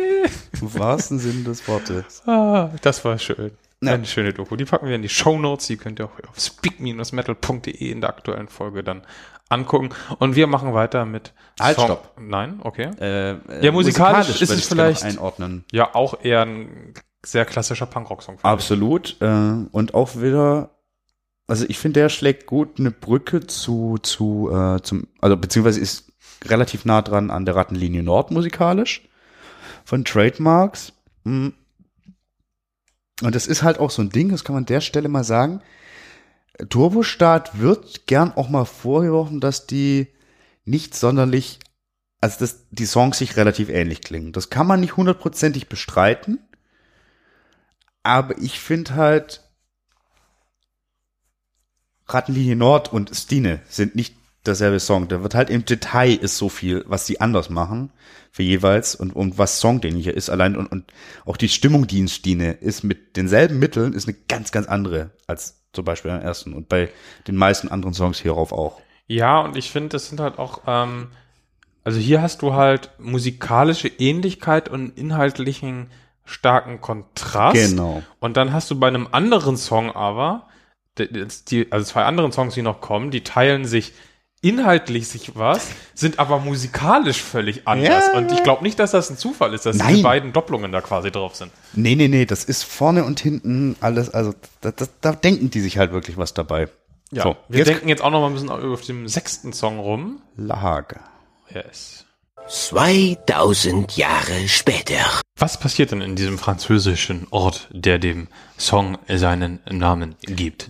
Im 0.59 0.73
wahrsten 0.79 1.19
Sinne 1.19 1.43
des 1.43 1.67
Wortes. 1.67 2.23
Ah, 2.25 2.69
das 2.81 3.05
war 3.05 3.19
schön. 3.19 3.51
Ja. 3.85 3.93
Eine 3.93 4.05
schöne 4.05 4.33
Doku. 4.33 4.55
Die 4.55 4.65
packen 4.65 4.87
wir 4.87 4.95
in 4.95 5.01
die 5.01 5.09
Shownotes. 5.09 5.67
Die 5.67 5.77
könnt 5.77 5.99
ihr 5.99 6.05
auch 6.05 6.29
auf 6.29 6.39
speak-metal.de 6.39 7.91
in 7.91 8.01
der 8.01 8.09
aktuellen 8.09 8.47
Folge 8.47 8.83
dann 8.83 9.03
angucken. 9.49 9.89
Und 10.19 10.35
wir 10.35 10.47
machen 10.47 10.73
weiter 10.73 11.05
mit 11.05 11.33
Halt, 11.59 11.75
Song- 11.75 11.85
stopp. 11.85 12.13
Nein, 12.19 12.59
okay. 12.63 12.89
Äh, 12.99 13.63
Ja, 13.65 13.71
musikalisch 13.71 14.41
ist 14.41 14.49
würde 14.49 14.53
es 14.61 14.67
vielleicht- 14.67 15.03
einordnen. 15.03 15.63
Ja, 15.71 15.93
auch 15.93 16.23
eher 16.23 16.41
ein 16.43 16.93
sehr 17.25 17.45
klassischer 17.45 17.85
Punkrock-Song. 17.85 18.37
Absolut. 18.41 19.15
Äh, 19.21 19.65
und 19.71 19.93
auch 19.93 20.15
wieder, 20.21 20.71
also 21.47 21.65
ich 21.67 21.77
finde, 21.79 22.01
der 22.01 22.09
schlägt 22.09 22.47
gut 22.47 22.79
eine 22.79 22.91
Brücke 22.91 23.45
zu, 23.47 23.97
zu, 24.01 24.49
äh, 24.51 24.81
zum, 24.81 25.07
also 25.21 25.37
beziehungsweise 25.37 25.79
ist 25.79 26.11
relativ 26.45 26.83
nah 26.85 27.01
dran 27.01 27.29
an 27.31 27.45
der 27.45 27.55
Rattenlinie 27.55 28.03
Nord 28.03 28.31
musikalisch 28.31 29.07
von 29.85 30.03
Trademarks. 30.03 30.91
Mm. 31.23 31.49
Und 33.21 33.35
das 33.35 33.47
ist 33.47 33.63
halt 33.63 33.79
auch 33.79 33.91
so 33.91 34.01
ein 34.01 34.09
Ding, 34.09 34.29
das 34.29 34.43
kann 34.43 34.53
man 34.53 34.63
an 34.63 34.67
der 34.67 34.81
Stelle 34.81 35.07
mal 35.07 35.23
sagen. 35.23 35.61
Turbostart 36.69 37.59
wird 37.59 38.07
gern 38.07 38.31
auch 38.33 38.49
mal 38.49 38.65
vorgeworfen, 38.65 39.39
dass 39.39 39.67
die 39.67 40.07
nicht 40.65 40.95
sonderlich, 40.95 41.59
also 42.21 42.39
dass 42.39 42.69
die 42.69 42.85
Songs 42.85 43.17
sich 43.17 43.35
relativ 43.37 43.69
ähnlich 43.69 44.01
klingen. 44.01 44.31
Das 44.31 44.49
kann 44.49 44.67
man 44.67 44.79
nicht 44.79 44.97
hundertprozentig 44.97 45.67
bestreiten. 45.67 46.39
Aber 48.03 48.37
ich 48.37 48.59
finde 48.59 48.95
halt, 48.95 49.41
Rattenlinie 52.07 52.55
Nord 52.55 52.91
und 52.91 53.15
Stine 53.15 53.61
sind 53.69 53.95
nicht 53.95 54.15
derselbe 54.45 54.79
Song. 54.79 55.07
Da 55.07 55.23
wird 55.23 55.35
halt 55.35 55.49
im 55.49 55.65
Detail 55.65 56.15
ist 56.15 56.37
so 56.37 56.49
viel, 56.49 56.83
was 56.87 57.05
sie 57.05 57.21
anders 57.21 57.49
machen 57.49 57.91
für 58.31 58.43
jeweils 58.43 58.95
und, 58.95 59.15
und 59.15 59.37
was 59.37 59.59
songdienlicher 59.59 60.13
ist 60.13 60.29
allein 60.29 60.55
und, 60.55 60.67
und 60.67 60.91
auch 61.25 61.37
die 61.37 61.49
Stimmung, 61.49 61.87
die 61.87 61.99
in 61.99 62.07
Stine 62.07 62.53
ist 62.53 62.83
mit 62.83 63.15
denselben 63.15 63.59
Mitteln, 63.59 63.93
ist 63.93 64.07
eine 64.07 64.17
ganz, 64.27 64.51
ganz 64.51 64.67
andere 64.67 65.11
als 65.27 65.61
zum 65.71 65.85
Beispiel 65.85 66.11
beim 66.11 66.21
ersten 66.21 66.53
und 66.53 66.69
bei 66.69 66.89
den 67.27 67.35
meisten 67.35 67.67
anderen 67.67 67.93
Songs 67.93 68.19
hierauf 68.19 68.51
auch. 68.51 68.79
Ja, 69.07 69.39
und 69.41 69.57
ich 69.57 69.71
finde, 69.71 69.89
das 69.89 70.07
sind 70.07 70.19
halt 70.19 70.39
auch, 70.39 70.61
ähm, 70.67 71.09
also 71.83 71.99
hier 71.99 72.21
hast 72.21 72.41
du 72.41 72.53
halt 72.53 72.91
musikalische 72.99 73.87
Ähnlichkeit 73.87 74.69
und 74.69 74.97
inhaltlichen 74.97 75.87
starken 76.25 76.79
Kontrast. 76.79 77.55
Genau. 77.55 78.01
Und 78.19 78.37
dann 78.37 78.53
hast 78.53 78.71
du 78.71 78.79
bei 78.79 78.87
einem 78.87 79.07
anderen 79.11 79.57
Song 79.57 79.91
aber, 79.91 80.47
die, 80.97 81.67
also 81.71 81.85
zwei 81.85 82.05
anderen 82.05 82.31
Songs, 82.31 82.53
die 82.53 82.61
noch 82.61 82.79
kommen, 82.79 83.11
die 83.11 83.23
teilen 83.23 83.65
sich 83.65 83.93
inhaltlich 84.43 85.07
sich 85.07 85.35
was, 85.35 85.69
sind 85.95 86.19
aber 86.19 86.37
musikalisch 86.39 87.21
völlig 87.21 87.67
anders. 87.67 88.05
Ja. 88.11 88.17
Und 88.19 88.31
ich 88.31 88.43
glaube 88.43 88.63
nicht, 88.63 88.77
dass 88.77 88.91
das 88.91 89.09
ein 89.09 89.17
Zufall 89.17 89.53
ist, 89.53 89.65
dass 89.65 89.77
Nein. 89.77 89.89
diese 89.89 90.03
beiden 90.03 90.33
Doppelungen 90.33 90.71
da 90.71 90.81
quasi 90.81 91.11
drauf 91.11 91.35
sind. 91.35 91.51
Nee, 91.73 91.95
nee, 91.95 92.09
nee, 92.09 92.25
das 92.25 92.43
ist 92.43 92.63
vorne 92.63 93.05
und 93.05 93.19
hinten 93.19 93.75
alles, 93.79 94.09
also 94.09 94.33
da, 94.61 94.71
da, 94.71 94.85
da 95.01 95.11
denken 95.13 95.49
die 95.49 95.61
sich 95.61 95.77
halt 95.77 95.93
wirklich 95.93 96.17
was 96.17 96.33
dabei. 96.33 96.67
Ja, 97.11 97.23
so, 97.23 97.37
wir 97.47 97.59
jetzt 97.59 97.67
denken 97.69 97.87
jetzt 97.89 98.03
auch 98.03 98.11
noch 98.11 98.21
mal 98.21 98.27
ein 98.27 98.33
bisschen 98.33 98.49
auf 98.49 98.81
dem 98.81 99.07
sechsten 99.07 99.53
Song 99.53 99.79
rum. 99.79 100.21
Lage. 100.35 100.99
Yes. 101.53 102.05
2000 102.47 103.95
Jahre 103.95 104.47
später. 104.47 105.21
Was 105.37 105.57
passiert 105.59 105.91
denn 105.91 106.01
in 106.01 106.15
diesem 106.15 106.37
französischen 106.37 107.27
Ort, 107.31 107.69
der 107.71 107.99
dem 107.99 108.27
Song 108.57 108.97
seinen 109.07 109.59
Namen 109.69 110.15
gibt? 110.21 110.69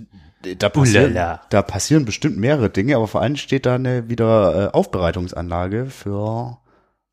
Da 0.57 0.69
passieren, 0.69 1.11
Ulala. 1.11 1.41
da 1.49 1.61
passieren 1.61 2.05
bestimmt 2.05 2.37
mehrere 2.37 2.69
Dinge, 2.69 2.95
aber 2.95 3.07
vor 3.07 3.21
allem 3.21 3.37
steht 3.37 3.65
da 3.65 3.75
eine 3.75 4.09
wieder 4.09 4.67
äh, 4.67 4.71
Aufbereitungsanlage 4.73 5.85
für 5.85 6.57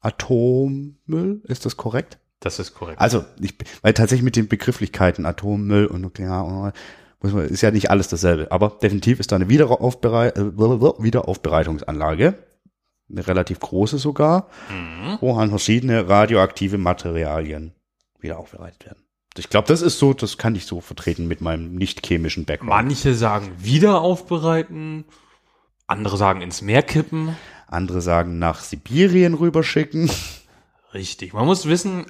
Atommüll. 0.00 1.40
Ist 1.44 1.64
das 1.64 1.76
korrekt? 1.76 2.18
Das 2.40 2.58
ist 2.58 2.74
korrekt. 2.74 3.00
Also, 3.00 3.24
ich, 3.40 3.54
weil 3.82 3.92
tatsächlich 3.92 4.24
mit 4.24 4.36
den 4.36 4.48
Begrifflichkeiten 4.48 5.26
Atommüll 5.26 5.86
und 5.86 6.00
Nuklear 6.00 6.72
muss 7.20 7.32
man, 7.32 7.44
ist 7.46 7.60
ja 7.60 7.70
nicht 7.70 7.90
alles 7.90 8.08
dasselbe. 8.08 8.50
Aber 8.50 8.78
definitiv 8.82 9.20
ist 9.20 9.30
da 9.30 9.36
eine 9.36 9.48
Wiederaufberei 9.48 10.28
äh, 10.28 10.56
Wiederaufbereitungsanlage, 10.56 12.34
eine 13.10 13.26
relativ 13.26 13.60
große 13.60 13.98
sogar, 13.98 14.48
wo 15.20 15.34
an 15.34 15.50
verschiedene 15.50 16.08
radioaktive 16.08 16.78
Materialien 16.78 17.74
wieder 18.20 18.38
aufbereitet 18.38 18.86
werden. 18.86 19.04
Ich 19.36 19.48
glaube, 19.48 19.68
das 19.68 19.80
ist 19.80 19.98
so, 19.98 20.12
das 20.12 20.38
kann 20.38 20.54
ich 20.54 20.66
so 20.66 20.80
vertreten 20.80 21.28
mit 21.28 21.40
meinem 21.40 21.74
nicht 21.74 22.04
chemischen 22.06 22.44
Background. 22.44 22.70
Manche 22.70 23.14
sagen 23.14 23.52
wieder 23.58 24.00
aufbereiten, 24.00 25.04
andere 25.86 26.16
sagen 26.16 26.40
ins 26.40 26.62
Meer 26.62 26.82
kippen. 26.82 27.36
Andere 27.68 28.00
sagen 28.00 28.38
nach 28.38 28.60
Sibirien 28.60 29.34
rüberschicken. 29.34 30.10
Richtig. 30.92 31.32
Man 31.32 31.46
muss 31.46 31.66
wissen, 31.66 32.06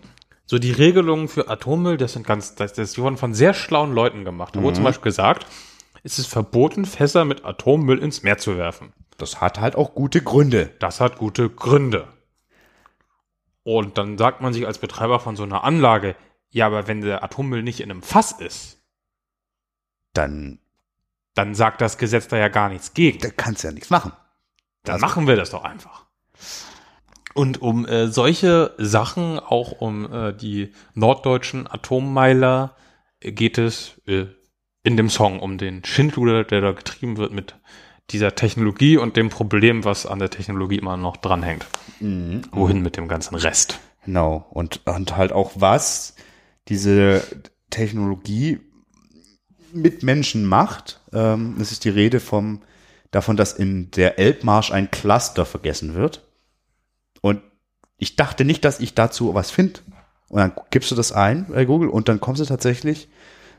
so 0.46 0.58
die 0.58 0.72
Regelungen 0.72 1.28
für 1.28 1.48
Atommüll, 1.48 1.98
das 1.98 2.14
sind 2.14 2.26
ganz, 2.26 2.54
das, 2.54 2.72
das 2.72 2.92
die 2.92 3.02
wurden 3.02 3.18
von 3.18 3.34
sehr 3.34 3.54
schlauen 3.54 3.92
Leuten 3.92 4.24
gemacht. 4.24 4.56
Da 4.56 4.62
wurde 4.62 4.76
zum 4.76 4.84
Beispiel 4.84 5.04
gesagt, 5.04 5.46
ist 6.02 6.18
es 6.18 6.26
verboten, 6.26 6.86
Fässer 6.86 7.24
mit 7.24 7.44
Atommüll 7.44 7.98
ins 7.98 8.22
Meer 8.22 8.38
zu 8.38 8.56
werfen. 8.56 8.92
Das 9.18 9.40
hat 9.40 9.60
halt 9.60 9.76
auch 9.76 9.94
gute 9.94 10.22
Gründe. 10.22 10.70
Das 10.78 11.00
hat 11.00 11.18
gute 11.18 11.50
Gründe. 11.50 12.08
Und 13.62 13.98
dann 13.98 14.16
sagt 14.16 14.40
man 14.40 14.54
sich 14.54 14.66
als 14.66 14.78
Betreiber 14.78 15.20
von 15.20 15.36
so 15.36 15.42
einer 15.42 15.62
Anlage, 15.62 16.16
ja, 16.50 16.66
aber 16.66 16.86
wenn 16.88 17.00
der 17.00 17.22
Atommüll 17.24 17.62
nicht 17.62 17.80
in 17.80 17.90
einem 17.90 18.02
Fass 18.02 18.32
ist, 18.32 18.78
Dann 20.12 20.58
dann 21.34 21.54
sagt 21.54 21.80
das 21.80 21.96
Gesetz 21.96 22.26
da 22.28 22.36
ja 22.36 22.48
gar 22.48 22.68
nichts 22.68 22.92
gegen. 22.92 23.18
da 23.20 23.28
kannst 23.30 23.62
du 23.62 23.68
ja 23.68 23.72
nichts 23.72 23.88
machen. 23.90 24.12
Dann 24.82 24.94
Also- 24.94 25.06
machen 25.06 25.26
wir 25.28 25.36
das 25.36 25.50
doch 25.50 25.62
einfach. 25.64 26.06
Und 27.34 27.62
um 27.62 27.86
äh, 27.86 28.08
solche 28.08 28.74
Sachen, 28.78 29.38
auch 29.38 29.70
um 29.72 30.12
äh, 30.12 30.32
die 30.34 30.72
norddeutschen 30.94 31.68
Atommeiler, 31.70 32.74
äh, 33.20 33.30
geht 33.30 33.56
es 33.58 34.00
äh, 34.06 34.26
in 34.82 34.96
dem 34.96 35.08
Song 35.08 35.38
um 35.38 35.56
den 35.56 35.84
Schindluder, 35.84 36.42
der 36.42 36.60
da 36.60 36.72
getrieben 36.72 37.16
wird 37.18 37.32
mit 37.32 37.54
dieser 38.10 38.34
Technologie 38.34 38.96
und 38.96 39.16
dem 39.16 39.28
Problem, 39.28 39.84
was 39.84 40.06
an 40.06 40.18
der 40.18 40.30
Technologie 40.30 40.78
immer 40.78 40.96
noch 40.96 41.16
dranhängt. 41.16 41.64
Wohin 42.00 42.82
mit 42.82 42.96
dem 42.96 43.06
ganzen 43.06 43.36
Rest? 43.36 43.78
Genau. 44.04 44.46
Und, 44.50 44.84
und 44.86 45.16
halt 45.16 45.30
auch 45.32 45.52
was 45.54 46.16
diese 46.70 47.22
Technologie 47.68 48.60
mit 49.72 50.02
Menschen 50.02 50.44
macht. 50.46 51.00
Ähm, 51.12 51.56
das 51.58 51.72
ist 51.72 51.84
die 51.84 51.90
Rede 51.90 52.20
vom, 52.20 52.62
davon, 53.10 53.36
dass 53.36 53.52
in 53.52 53.90
der 53.90 54.18
Elbmarsch 54.18 54.72
ein 54.72 54.90
Cluster 54.90 55.44
vergessen 55.44 55.94
wird. 55.94 56.26
Und 57.20 57.42
ich 57.98 58.16
dachte 58.16 58.44
nicht, 58.44 58.64
dass 58.64 58.80
ich 58.80 58.94
dazu 58.94 59.34
was 59.34 59.50
finde. 59.50 59.80
Und 60.28 60.38
dann 60.38 60.52
gibst 60.70 60.90
du 60.90 60.94
das 60.94 61.12
ein 61.12 61.46
bei 61.48 61.64
Google 61.64 61.88
und 61.88 62.08
dann 62.08 62.20
kommst 62.20 62.40
du 62.40 62.46
tatsächlich 62.46 63.08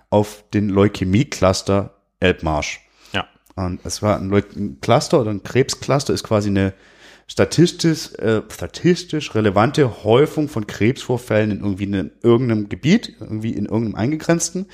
auf 0.09 0.43
den 0.53 0.69
Leukämie-Cluster 0.69 1.95
Elbmarsch. 2.19 2.81
Ja. 3.11 3.27
Und 3.55 3.81
es 3.85 4.01
war 4.01 4.17
ein, 4.17 4.29
Leu 4.29 4.41
ein 4.55 4.79
Cluster 4.81 5.21
oder 5.21 5.31
ein 5.31 5.43
Krebscluster 5.43 6.13
ist 6.13 6.23
quasi 6.23 6.49
eine 6.49 6.73
statistisch, 7.31 8.13
äh, 8.15 8.41
statistisch 8.51 9.33
relevante 9.35 10.03
Häufung 10.03 10.49
von 10.49 10.67
Krebsvorfällen 10.67 11.51
in 11.51 11.59
irgendwie 11.61 11.85
in 11.85 12.11
irgendeinem 12.21 12.67
Gebiet, 12.67 13.15
irgendwie 13.21 13.51
in 13.51 13.67
irgendeinem 13.67 13.95
eingegrenzten. 13.95 14.65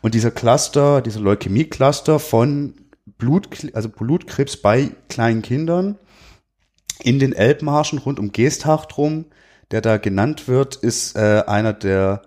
Und 0.00 0.14
dieser 0.14 0.30
Cluster, 0.30 1.02
dieser 1.02 1.20
Leukämie-Cluster 1.20 2.18
von 2.20 2.74
Blut, 3.18 3.48
also 3.74 3.90
Blutkrebs 3.90 4.56
bei 4.56 4.92
kleinen 5.10 5.42
Kindern 5.42 5.98
in 7.02 7.18
den 7.18 7.34
Elbmarschen 7.34 7.98
rund 7.98 8.18
um 8.18 8.32
Geesthacht 8.32 8.96
rum, 8.96 9.26
der 9.70 9.82
da 9.82 9.98
genannt 9.98 10.48
wird, 10.48 10.76
ist 10.76 11.16
äh, 11.16 11.42
einer 11.46 11.74
der, 11.74 12.22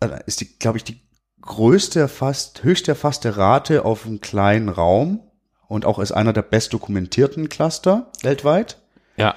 äh, 0.00 0.18
ist 0.26 0.42
die, 0.42 0.58
glaube 0.58 0.76
ich, 0.76 0.84
die 0.84 1.00
größte 1.40 2.00
erfasst, 2.00 2.62
höchst 2.64 2.86
erfasste 2.86 3.38
Rate 3.38 3.86
auf 3.86 4.04
einem 4.04 4.20
kleinen 4.20 4.68
Raum 4.68 5.20
und 5.72 5.86
auch 5.86 5.98
ist 5.98 6.12
einer 6.12 6.34
der 6.34 6.42
best 6.42 6.74
dokumentierten 6.74 7.48
Cluster 7.48 8.06
weltweit. 8.22 8.76
Ja. 9.16 9.34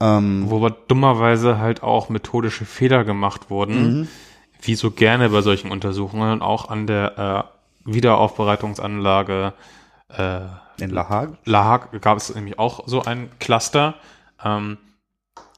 Ähm, 0.00 0.44
Wo 0.48 0.56
aber 0.56 0.70
dummerweise 0.70 1.58
halt 1.58 1.82
auch 1.82 2.08
methodische 2.08 2.64
Fehler 2.64 3.04
gemacht 3.04 3.50
wurden, 3.50 4.08
wie 4.62 4.76
so 4.76 4.90
gerne 4.90 5.28
bei 5.28 5.42
solchen 5.42 5.70
Untersuchungen 5.70 6.40
auch 6.40 6.70
an 6.70 6.86
der 6.86 7.52
äh, 7.84 7.92
Wiederaufbereitungsanlage 7.92 9.52
äh, 10.16 10.40
in 10.78 10.90
La 10.90 11.08
Hague. 11.10 11.36
La 11.44 11.64
Hague 11.64 12.00
gab 12.00 12.16
es 12.16 12.34
nämlich 12.34 12.58
auch 12.58 12.84
so 12.86 13.02
ein 13.02 13.28
Cluster. 13.38 13.96
Ähm, 14.42 14.78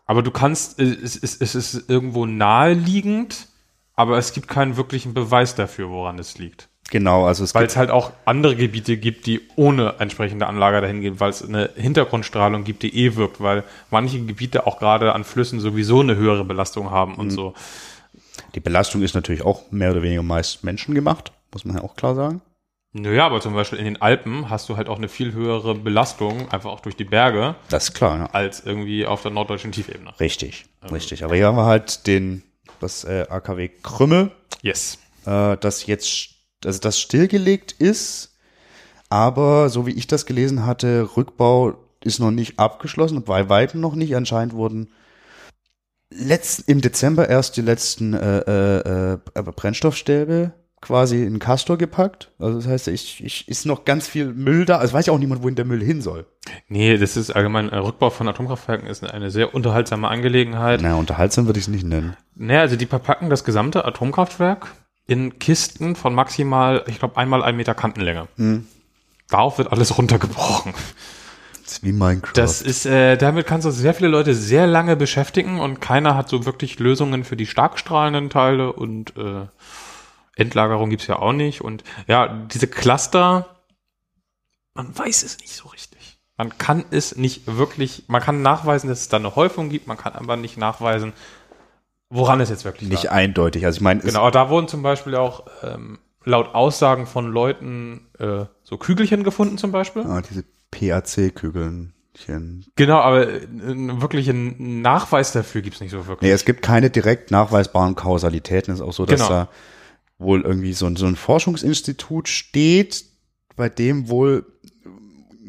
aber 0.06 0.22
du 0.22 0.32
kannst, 0.32 0.80
äh, 0.80 0.84
es, 0.84 1.16
es, 1.16 1.40
es 1.40 1.54
ist 1.54 1.88
irgendwo 1.88 2.26
naheliegend, 2.26 3.46
aber 3.94 4.18
es 4.18 4.32
gibt 4.32 4.48
keinen 4.48 4.76
wirklichen 4.76 5.14
Beweis 5.14 5.54
dafür, 5.54 5.90
woran 5.90 6.18
es 6.18 6.38
liegt. 6.38 6.69
Genau, 6.90 7.24
also 7.24 7.44
es 7.44 7.54
Weil 7.54 7.66
es 7.66 7.76
halt 7.76 7.90
auch 7.90 8.12
andere 8.24 8.56
Gebiete 8.56 8.96
gibt, 8.96 9.26
die 9.26 9.40
ohne 9.56 9.94
entsprechende 10.00 10.46
Anlage 10.48 10.80
dahin 10.80 11.00
gehen, 11.00 11.20
weil 11.20 11.30
es 11.30 11.42
eine 11.46 11.70
Hintergrundstrahlung 11.76 12.64
gibt, 12.64 12.82
die 12.82 12.94
eh 13.06 13.14
wirkt, 13.16 13.40
weil 13.40 13.62
manche 13.90 14.20
Gebiete 14.20 14.66
auch 14.66 14.78
gerade 14.78 15.14
an 15.14 15.22
Flüssen 15.24 15.60
sowieso 15.60 16.00
eine 16.00 16.16
höhere 16.16 16.44
Belastung 16.44 16.90
haben 16.90 17.14
und 17.14 17.30
so. 17.30 17.54
die 18.56 18.60
Belastung 18.60 19.02
ist 19.02 19.14
natürlich 19.14 19.42
auch 19.42 19.70
mehr 19.70 19.92
oder 19.92 20.02
weniger 20.02 20.22
meist 20.24 20.64
menschengemacht, 20.64 21.32
muss 21.52 21.64
man 21.64 21.76
ja 21.76 21.82
auch 21.82 21.94
klar 21.94 22.14
sagen. 22.16 22.42
Naja, 22.92 23.24
aber 23.24 23.40
zum 23.40 23.54
Beispiel 23.54 23.78
in 23.78 23.84
den 23.84 24.02
Alpen 24.02 24.50
hast 24.50 24.68
du 24.68 24.76
halt 24.76 24.88
auch 24.88 24.98
eine 24.98 25.06
viel 25.08 25.32
höhere 25.32 25.76
Belastung, 25.76 26.50
einfach 26.50 26.70
auch 26.70 26.80
durch 26.80 26.96
die 26.96 27.04
Berge, 27.04 27.54
Das 27.68 27.84
ist 27.84 27.94
klar, 27.94 28.18
ja. 28.18 28.26
als 28.32 28.66
irgendwie 28.66 29.06
auf 29.06 29.22
der 29.22 29.30
norddeutschen 29.30 29.70
Tiefebene. 29.70 30.12
Richtig, 30.18 30.64
richtig. 30.90 31.22
Aber 31.22 31.36
hier 31.36 31.46
haben 31.46 31.56
wir 31.56 31.66
halt 31.66 32.08
den, 32.08 32.42
das 32.80 33.04
äh, 33.04 33.26
AKW 33.30 33.68
Krümmel, 33.84 34.32
Yes. 34.62 34.98
äh, 35.24 35.56
das 35.58 35.86
jetzt, 35.86 36.30
also 36.64 36.80
das 36.80 36.98
stillgelegt 36.98 37.72
ist, 37.72 38.36
aber 39.08 39.68
so 39.68 39.86
wie 39.86 39.92
ich 39.92 40.06
das 40.06 40.26
gelesen 40.26 40.66
hatte, 40.66 41.16
Rückbau 41.16 41.74
ist 42.02 42.20
noch 42.20 42.30
nicht 42.30 42.58
abgeschlossen, 42.58 43.22
bei 43.22 43.48
Weitem 43.48 43.80
noch 43.80 43.94
nicht. 43.94 44.16
Anscheinend 44.16 44.54
wurden 44.54 44.92
letzt, 46.10 46.68
im 46.68 46.80
Dezember 46.80 47.28
erst 47.28 47.56
die 47.56 47.62
letzten 47.62 48.14
äh, 48.14 48.38
äh, 48.38 49.12
äh, 49.34 49.42
Brennstoffstäbe 49.42 50.52
quasi 50.80 51.24
in 51.24 51.38
Castor 51.38 51.76
gepackt. 51.76 52.30
Also 52.38 52.56
das 52.58 52.66
heißt, 52.66 52.88
ich, 52.88 53.22
ich 53.22 53.48
ist 53.48 53.66
noch 53.66 53.84
ganz 53.84 54.08
viel 54.08 54.32
Müll 54.32 54.64
da. 54.64 54.78
Also 54.78 54.94
weiß 54.94 55.06
ja 55.06 55.12
auch 55.12 55.18
niemand, 55.18 55.42
wohin 55.42 55.54
der 55.54 55.66
Müll 55.66 55.82
hin 55.82 56.00
soll. 56.00 56.26
Nee, 56.68 56.96
das 56.96 57.16
ist 57.16 57.30
allgemein, 57.30 57.68
äh, 57.68 57.76
Rückbau 57.76 58.10
von 58.10 58.28
Atomkraftwerken 58.28 58.88
ist 58.88 59.04
eine 59.04 59.30
sehr 59.30 59.54
unterhaltsame 59.54 60.08
Angelegenheit. 60.08 60.80
Na, 60.82 60.94
unterhaltsam 60.94 61.46
würde 61.46 61.58
ich 61.58 61.66
es 61.66 61.68
nicht 61.68 61.84
nennen. 61.84 62.16
Naja, 62.34 62.60
also 62.60 62.76
die 62.76 62.86
verpacken 62.86 63.28
das 63.28 63.44
gesamte 63.44 63.84
Atomkraftwerk 63.84 64.68
in 65.10 65.40
Kisten 65.40 65.96
von 65.96 66.14
maximal, 66.14 66.84
ich 66.86 67.00
glaube, 67.00 67.16
einmal 67.16 67.42
ein 67.42 67.56
Meter 67.56 67.74
Kantenlänge. 67.74 68.28
Darauf 69.28 69.58
wird 69.58 69.72
alles 69.72 69.98
runtergebrochen. 69.98 70.72
Das 71.64 71.72
ist 71.72 71.82
wie 71.82 71.92
Minecraft. 71.92 72.32
Das 72.34 72.62
ist, 72.62 72.86
äh, 72.86 73.16
damit 73.16 73.44
kannst 73.48 73.66
du 73.66 73.72
sehr 73.72 73.92
viele 73.92 74.08
Leute 74.08 74.36
sehr 74.36 74.68
lange 74.68 74.94
beschäftigen 74.94 75.58
und 75.58 75.80
keiner 75.80 76.14
hat 76.14 76.28
so 76.28 76.46
wirklich 76.46 76.78
Lösungen 76.78 77.24
für 77.24 77.36
die 77.36 77.46
starkstrahlenden 77.46 78.30
Teile 78.30 78.72
und 78.72 79.16
äh, 79.16 79.46
Endlagerung 80.36 80.90
gibt's 80.90 81.08
ja 81.08 81.16
auch 81.16 81.32
nicht. 81.32 81.60
Und 81.60 81.82
ja, 82.06 82.28
diese 82.28 82.68
Cluster, 82.68 83.56
man 84.74 84.96
weiß 84.96 85.24
es 85.24 85.40
nicht 85.40 85.52
so 85.52 85.68
richtig. 85.70 86.20
Man 86.36 86.56
kann 86.56 86.84
es 86.92 87.16
nicht 87.16 87.48
wirklich, 87.48 88.04
man 88.06 88.22
kann 88.22 88.42
nachweisen, 88.42 88.88
dass 88.88 89.00
es 89.00 89.08
da 89.08 89.16
eine 89.16 89.34
Häufung 89.34 89.70
gibt, 89.70 89.88
man 89.88 89.96
kann 89.96 90.12
aber 90.12 90.36
nicht 90.36 90.56
nachweisen, 90.56 91.14
woran 92.10 92.40
es 92.40 92.50
jetzt 92.50 92.64
wirklich 92.64 92.90
nicht 92.90 93.04
lag. 93.04 93.12
eindeutig. 93.12 93.64
Also 93.64 93.76
ich 93.78 93.82
meine, 93.82 94.00
Genau, 94.00 94.30
da 94.30 94.50
wurden 94.50 94.68
zum 94.68 94.82
Beispiel 94.82 95.14
auch 95.14 95.44
ähm, 95.62 95.98
laut 96.24 96.54
Aussagen 96.54 97.06
von 97.06 97.30
Leuten 97.32 98.08
äh, 98.18 98.44
so 98.62 98.76
Kügelchen 98.76 99.24
gefunden 99.24 99.56
zum 99.58 99.72
Beispiel. 99.72 100.02
ah, 100.02 100.20
diese 100.20 100.44
PAC-Kügelchen. 100.70 101.94
Genau, 102.76 102.98
aber 102.98 103.28
äh, 103.28 103.46
wirklich 104.00 104.28
einen 104.28 104.82
Nachweis 104.82 105.32
dafür 105.32 105.62
gibt's 105.62 105.80
nicht 105.80 105.90
so 105.92 106.06
wirklich. 106.06 106.28
Nee, 106.28 106.32
es 106.34 106.44
gibt 106.44 106.62
keine 106.62 106.90
direkt 106.90 107.30
nachweisbaren 107.30 107.94
Kausalitäten. 107.94 108.72
Es 108.74 108.80
ist 108.80 108.86
auch 108.86 108.92
so, 108.92 109.06
dass 109.06 109.20
Genau. 109.20 109.30
da 109.30 109.48
wohl 110.18 110.42
irgendwie 110.42 110.74
so 110.74 110.86
ein, 110.86 110.96
so 110.96 111.06
ein 111.06 111.16
Forschungsinstitut 111.16 112.28
steht, 112.28 113.04
bei 113.56 113.68
dem 113.68 114.08
wohl 114.10 114.44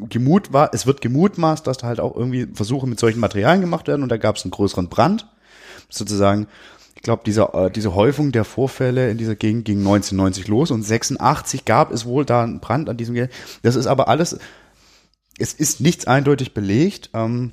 gemut 0.10 0.54
war, 0.54 0.74
es 0.74 0.88
wird 0.88 1.02
gemutmaßt, 1.02 1.68
dass 1.68 1.78
da 1.80 1.88
halt 1.88 2.00
auch 2.00 2.16
irgendwie 2.16 2.48
Versuche 2.54 2.88
mit 2.88 3.00
solchen 3.00 3.20
Materialien 3.20 3.62
gemacht 3.62 3.88
werden 3.88 4.02
und 4.04 4.10
da 4.10 4.18
gab 4.18 4.38
es 4.38 4.44
einen 4.44 4.52
größeren 4.52 4.88
Brand. 4.90 5.28
Sozusagen, 5.92 6.48
ich 6.96 7.04
glaube, 7.04 7.24
diese, 7.26 7.50
äh, 7.54 7.70
diese 7.70 7.94
Häufung 7.94 8.32
der 8.32 8.46
Vorfälle 8.46 9.12
in 9.12 9.18
dieser 9.18 9.36
Gegend 9.36 9.66
ging 9.66 9.80
1990 9.80 10.48
los 10.48 10.72
und 10.72 10.84
86 10.84 11.66
gab 11.66 11.92
es 11.92 12.06
wohl 12.06 12.26
da 12.26 12.44
einen 12.44 12.60
Brand 12.60 12.90
an 12.90 12.98
diesem 12.98 13.14
Gelände. 13.14 13.34
Das 13.62 13.76
ist 13.76 13.88
aber 13.88 14.08
alles, 14.08 14.40
es 15.38 15.54
ist 15.54 15.82
nichts 15.82 16.08
eindeutig 16.08 16.54
belegt. 16.54 17.10
Ähm, 17.14 17.52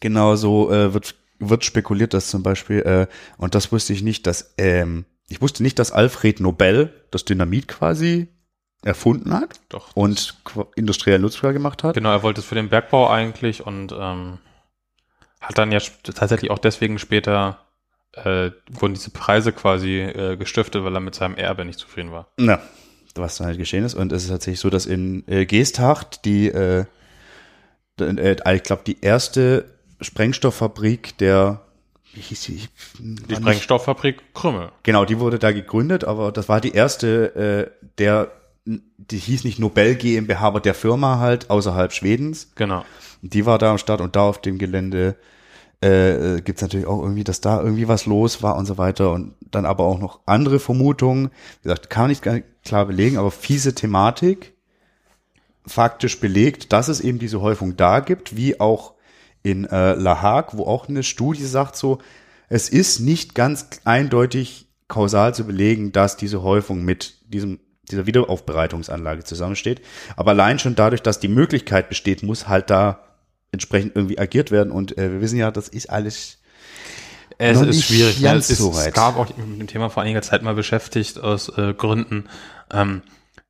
genauso 0.00 0.70
äh, 0.70 0.92
wird, 0.94 1.14
wird 1.38 1.64
spekuliert, 1.64 2.14
dass 2.14 2.28
zum 2.28 2.42
Beispiel, 2.42 2.80
äh, 2.80 3.06
und 3.38 3.54
das 3.54 3.72
wusste 3.72 3.92
ich 3.92 4.02
nicht, 4.02 4.26
dass, 4.26 4.54
ähm, 4.58 5.04
ich 5.28 5.40
wusste 5.40 5.62
nicht, 5.62 5.78
dass 5.78 5.92
Alfred 5.92 6.40
Nobel 6.40 6.92
das 7.10 7.24
Dynamit 7.24 7.68
quasi 7.68 8.28
erfunden 8.82 9.32
hat 9.32 9.60
Doch. 9.68 9.94
und 9.94 10.36
industriell 10.74 11.18
nutzbar 11.18 11.52
gemacht 11.52 11.84
hat. 11.84 11.94
Genau, 11.94 12.10
er 12.10 12.22
wollte 12.22 12.40
es 12.40 12.46
für 12.46 12.54
den 12.54 12.68
Bergbau 12.68 13.08
eigentlich 13.08 13.64
und 13.66 13.94
ähm, 13.96 14.38
hat 15.40 15.58
dann 15.58 15.72
ja 15.72 15.80
tatsächlich 16.02 16.50
auch 16.50 16.58
deswegen 16.58 16.98
später 16.98 17.58
äh, 18.12 18.50
wurden 18.70 18.94
diese 18.94 19.10
Preise 19.10 19.52
quasi 19.52 20.00
äh, 20.00 20.36
gestiftet, 20.36 20.84
weil 20.84 20.94
er 20.94 21.00
mit 21.00 21.14
seinem 21.14 21.36
Erbe 21.36 21.64
nicht 21.64 21.78
zufrieden 21.78 22.12
war. 22.12 22.28
Na, 22.36 22.60
was 23.14 23.38
dann 23.38 23.46
halt 23.46 23.58
geschehen 23.58 23.84
ist. 23.84 23.94
Und 23.94 24.12
es 24.12 24.24
ist 24.24 24.30
tatsächlich 24.30 24.60
so, 24.60 24.70
dass 24.70 24.86
in 24.86 25.24
äh, 25.28 25.46
Geesthacht 25.46 26.24
die, 26.24 26.48
äh, 26.48 26.84
äh, 27.98 28.54
ich 28.54 28.62
glaube, 28.62 28.82
die 28.86 29.00
erste 29.00 29.64
Sprengstofffabrik 30.00 31.18
der, 31.18 31.62
wie 32.12 32.20
hieß 32.20 32.42
die? 32.42 32.68
Die 32.98 33.36
Sprengstofffabrik 33.36 34.34
Krümmel. 34.34 34.72
Genau, 34.82 35.04
die 35.04 35.18
wurde 35.20 35.38
da 35.38 35.52
gegründet, 35.52 36.04
aber 36.04 36.32
das 36.32 36.48
war 36.48 36.60
die 36.60 36.72
erste, 36.72 37.70
äh, 37.80 37.88
der, 37.98 38.32
die 38.98 39.18
hieß 39.18 39.44
nicht 39.44 39.58
Nobel 39.58 39.94
GmbH, 39.94 40.40
aber 40.46 40.60
der 40.60 40.74
Firma 40.74 41.18
halt 41.18 41.50
außerhalb 41.50 41.92
Schwedens. 41.92 42.52
Genau. 42.54 42.84
Die 43.22 43.46
war 43.46 43.58
da 43.58 43.70
am 43.72 43.78
Start 43.78 44.00
und 44.00 44.16
da 44.16 44.22
auf 44.22 44.40
dem 44.40 44.58
Gelände 44.58 45.16
äh, 45.82 46.36
äh, 46.36 46.40
gibt's 46.42 46.62
natürlich 46.62 46.86
auch 46.86 47.00
irgendwie, 47.02 47.24
dass 47.24 47.40
da 47.40 47.60
irgendwie 47.62 47.88
was 47.88 48.04
los 48.06 48.42
war 48.42 48.56
und 48.56 48.66
so 48.66 48.76
weiter 48.76 49.12
und 49.12 49.34
dann 49.50 49.64
aber 49.64 49.84
auch 49.84 49.98
noch 49.98 50.20
andere 50.26 50.58
Vermutungen. 50.60 51.30
Wie 51.62 51.68
gesagt, 51.68 51.88
kann 51.88 52.02
man 52.02 52.10
nicht- 52.10 52.44
klar 52.62 52.86
belegen, 52.86 53.16
aber 53.16 53.30
fiese 53.30 53.74
Thematik 53.74 54.54
faktisch 55.66 56.20
belegt, 56.20 56.72
dass 56.72 56.88
es 56.88 57.00
eben 57.00 57.18
diese 57.18 57.40
Häufung 57.40 57.76
da 57.76 58.00
gibt, 58.00 58.36
wie 58.36 58.60
auch 58.60 58.94
in 59.42 59.64
äh, 59.64 59.94
La 59.94 60.20
Hague, 60.20 60.58
wo 60.58 60.64
auch 60.64 60.88
eine 60.88 61.02
Studie 61.02 61.44
sagt 61.44 61.76
so, 61.76 61.98
es 62.48 62.68
ist 62.68 63.00
nicht 63.00 63.34
ganz 63.34 63.66
eindeutig 63.84 64.68
kausal 64.88 65.34
zu 65.34 65.44
belegen, 65.44 65.92
dass 65.92 66.16
diese 66.16 66.42
Häufung 66.42 66.84
mit 66.84 67.14
diesem 67.32 67.60
dieser 67.90 68.06
Wiederaufbereitungsanlage 68.06 69.24
zusammensteht. 69.24 69.80
Aber 70.16 70.30
allein 70.32 70.58
schon 70.58 70.74
dadurch, 70.74 71.02
dass 71.02 71.20
die 71.20 71.28
Möglichkeit 71.28 71.88
besteht, 71.88 72.22
muss 72.22 72.48
halt 72.48 72.70
da 72.70 73.00
entsprechend 73.52 73.96
irgendwie 73.96 74.18
agiert 74.18 74.50
werden. 74.50 74.70
Und 74.70 74.96
äh, 74.98 75.12
wir 75.12 75.20
wissen 75.20 75.38
ja, 75.38 75.50
das 75.50 75.68
ist 75.68 75.90
alles 75.90 76.38
Es 77.38 77.58
Noch 77.58 77.66
ist 77.66 77.76
nicht 77.76 77.88
schwierig. 77.88 78.20
Ne? 78.20 78.24
ganz 78.28 78.44
Es 78.44 78.50
ist, 78.52 78.58
so 78.58 78.74
weit. 78.74 78.88
es 78.88 78.94
gab 78.94 79.16
auch 79.16 79.28
mit 79.36 79.60
dem 79.60 79.66
Thema 79.66 79.90
vor 79.90 80.02
einiger 80.02 80.22
Zeit 80.22 80.42
mal 80.42 80.54
beschäftigt 80.54 81.18
aus 81.20 81.48
äh, 81.56 81.74
Gründen. 81.74 82.28
Ähm, 82.72 83.02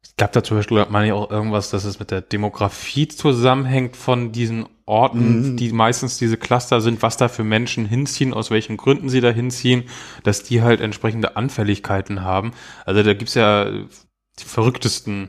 es 0.02 0.16
gab 0.16 0.32
da 0.32 0.42
zum 0.42 0.56
Beispiel, 0.56 0.86
meine 0.90 1.06
ich 1.08 1.12
auch 1.12 1.30
irgendwas, 1.30 1.70
dass 1.70 1.84
es 1.84 1.98
mit 1.98 2.10
der 2.10 2.20
Demografie 2.22 3.08
zusammenhängt 3.08 3.96
von 3.96 4.32
diesen 4.32 4.66
Mhm. 4.90 4.96
Orten, 4.96 5.56
die 5.56 5.72
meistens 5.72 6.18
diese 6.18 6.36
Cluster 6.36 6.80
sind, 6.80 7.00
was 7.02 7.16
da 7.16 7.28
für 7.28 7.44
Menschen 7.44 7.86
hinziehen, 7.86 8.34
aus 8.34 8.50
welchen 8.50 8.76
Gründen 8.76 9.08
sie 9.08 9.20
da 9.20 9.30
hinziehen, 9.30 9.84
dass 10.24 10.42
die 10.42 10.62
halt 10.62 10.80
entsprechende 10.80 11.36
Anfälligkeiten 11.36 12.22
haben. 12.24 12.52
Also 12.84 13.02
da 13.04 13.14
gibt's 13.14 13.34
ja 13.34 13.70
die 14.40 14.46
verrücktesten 14.46 15.28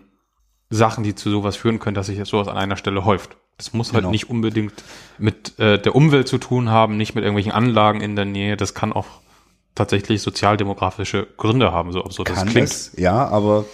Sachen, 0.69 1.03
die 1.03 1.15
zu 1.15 1.29
sowas 1.29 1.55
führen 1.55 1.79
können, 1.79 1.95
dass 1.95 2.07
sich 2.07 2.19
sowas 2.27 2.47
an 2.47 2.57
einer 2.57 2.77
Stelle 2.77 3.03
häuft. 3.05 3.37
Das 3.57 3.73
muss 3.73 3.89
halt 3.93 4.01
Genau. 4.01 4.11
nicht 4.11 4.29
unbedingt 4.29 4.73
mit 5.17 5.59
äh, 5.59 5.79
der 5.79 5.95
Umwelt 5.95 6.27
zu 6.27 6.37
tun 6.37 6.69
haben, 6.69 6.97
nicht 6.97 7.13
mit 7.13 7.23
irgendwelchen 7.23 7.51
Anlagen 7.51 8.01
in 8.01 8.15
der 8.15 8.25
Nähe. 8.25 8.57
Das 8.57 8.73
kann 8.73 8.93
auch 8.93 9.07
tatsächlich 9.75 10.21
sozialdemografische 10.21 11.27
Gründe 11.37 11.71
haben, 11.71 11.91
so 11.91 12.03
absurd 12.03 12.29
das 12.29 12.35
kann 12.37 12.49
klingt. 12.49 12.69
es, 12.69 12.91
ja, 12.97 13.27
aber 13.27 13.65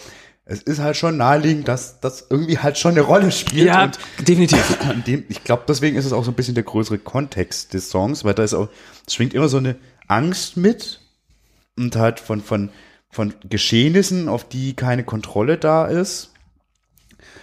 es 0.45 0.61
ist 0.61 0.79
halt 0.79 0.95
schon 0.97 1.17
naheliegend, 1.17 1.67
dass 1.67 1.99
das 1.99 2.27
irgendwie 2.29 2.57
halt 2.57 2.77
schon 2.77 2.91
eine 2.91 3.01
Rolle 3.01 3.31
spielt. 3.31 3.69
und 3.73 4.27
definitiv. 4.27 4.77
dem, 5.07 5.23
ich 5.29 5.43
glaube, 5.43 5.63
deswegen 5.67 5.97
ist 5.97 6.05
es 6.05 6.13
auch 6.13 6.23
so 6.23 6.31
ein 6.31 6.35
bisschen 6.35 6.55
der 6.55 6.63
größere 6.63 6.97
Kontext 6.99 7.73
des 7.73 7.89
Songs, 7.89 8.23
weil 8.25 8.33
da 8.33 8.43
ist 8.43 8.53
auch, 8.53 8.69
es 9.05 9.13
schwingt 9.13 9.33
immer 9.33 9.49
so 9.49 9.57
eine 9.57 9.75
Angst 10.07 10.55
mit 10.57 11.01
und 11.77 11.95
halt 11.95 12.19
von, 12.19 12.41
von, 12.41 12.69
von 13.10 13.34
Geschehnissen, 13.49 14.30
auf 14.30 14.47
die 14.47 14.76
keine 14.76 15.03
Kontrolle 15.03 15.58
da 15.58 15.86
ist. 15.86 16.34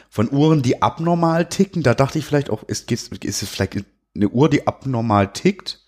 Von 0.09 0.31
Uhren, 0.31 0.63
die 0.63 0.83
abnormal 0.83 1.49
ticken. 1.49 1.83
Da 1.83 1.95
dachte 1.95 2.19
ich 2.19 2.25
vielleicht 2.25 2.51
auch, 2.51 2.63
ist, 2.63 2.91
ist, 2.93 3.25
es 3.25 3.49
vielleicht 3.49 3.77
eine 4.15 4.29
Uhr, 4.29 4.49
die 4.49 4.67
abnormal 4.67 5.33
tickt? 5.33 5.81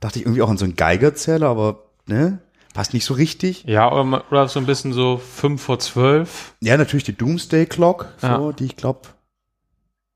Dachte 0.00 0.18
ich 0.18 0.26
irgendwie 0.26 0.42
auch 0.42 0.50
an 0.50 0.58
so 0.58 0.64
einen 0.64 0.76
Geigerzähler, 0.76 1.48
aber 1.48 1.84
ne, 2.06 2.38
passt 2.74 2.92
nicht 2.94 3.04
so 3.04 3.14
richtig. 3.14 3.64
Ja, 3.64 3.90
oder, 3.90 4.24
oder 4.30 4.48
so 4.48 4.60
ein 4.60 4.66
bisschen 4.66 4.92
so 4.92 5.16
fünf 5.16 5.62
vor 5.62 5.78
zwölf. 5.78 6.54
Ja, 6.60 6.76
natürlich 6.76 7.04
die 7.04 7.16
Doomsday 7.16 7.66
Clock, 7.66 8.12
so, 8.18 8.26
Ja. 8.26 8.52
die 8.52 8.66
ich 8.66 8.76
glaube, 8.76 9.00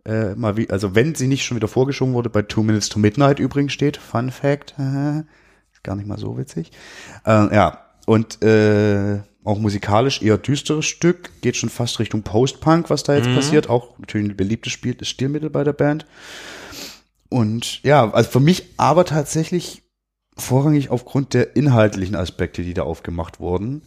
äh, 0.05 0.35
mal 0.35 0.57
wie, 0.57 0.71
also 0.71 0.95
wenn 0.95 1.15
sie 1.15 1.27
nicht 1.27 1.45
schon 1.45 1.57
wieder 1.57 1.69
vorgeschoben 1.69 2.15
wurde, 2.15 2.31
bei 2.31 2.43
Two 2.43 2.63
Minutes 2.63 2.89
to 2.91 2.99
Midnight 2.99 3.39
übrigens 3.41 3.73
steht, 3.73 3.97
Fun 3.97 4.31
Fact, 4.31 4.75
ist 5.73 5.83
gar 5.83 5.97
nicht 5.97 6.07
mal 6.07 6.19
so 6.19 6.39
witzig. 6.39 6.71
Äh, 7.27 7.55
ja, 7.55 7.88
und 8.09 8.43
äh, 8.43 9.21
auch 9.45 9.59
musikalisch 9.59 10.23
eher 10.23 10.39
düsteres 10.39 10.87
Stück, 10.87 11.31
geht 11.43 11.57
schon 11.57 11.69
fast 11.69 11.99
Richtung 11.99 12.23
Post-Punk, 12.23 12.89
was 12.89 13.03
da 13.03 13.15
jetzt 13.15 13.33
passiert, 13.35 13.69
auch 13.69 13.99
natürlich 13.99 14.31
ein 14.31 14.37
beliebtes 14.37 14.73
Spiel, 14.73 14.97
Stilmittel 15.05 15.51
bei 15.51 15.63
der 15.63 15.75
Band. 15.75 16.07
Und 17.29 17.83
ja, 17.83 18.11
also 18.11 18.31
für 18.31 18.41
mich 18.41 18.65
aber 18.79 19.05
tatsächlich 19.05 19.83
vorrangig 20.39 20.89
aufgrund 20.89 21.35
der 21.35 21.55
inhaltlichen 21.55 22.17
Aspekte, 22.17 22.63
die 22.63 22.73
da 22.73 22.83
aufgemacht 22.83 23.41
wurden, 23.41 23.83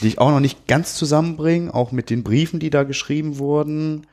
die 0.00 0.08
ich 0.08 0.18
auch 0.20 0.30
noch 0.30 0.40
nicht 0.40 0.68
ganz 0.68 0.94
zusammenbringe, 0.94 1.74
auch 1.74 1.90
mit 1.90 2.08
den 2.08 2.22
Briefen, 2.22 2.60
die 2.60 2.70
da 2.70 2.84
geschrieben 2.84 3.38
wurden 3.38 4.06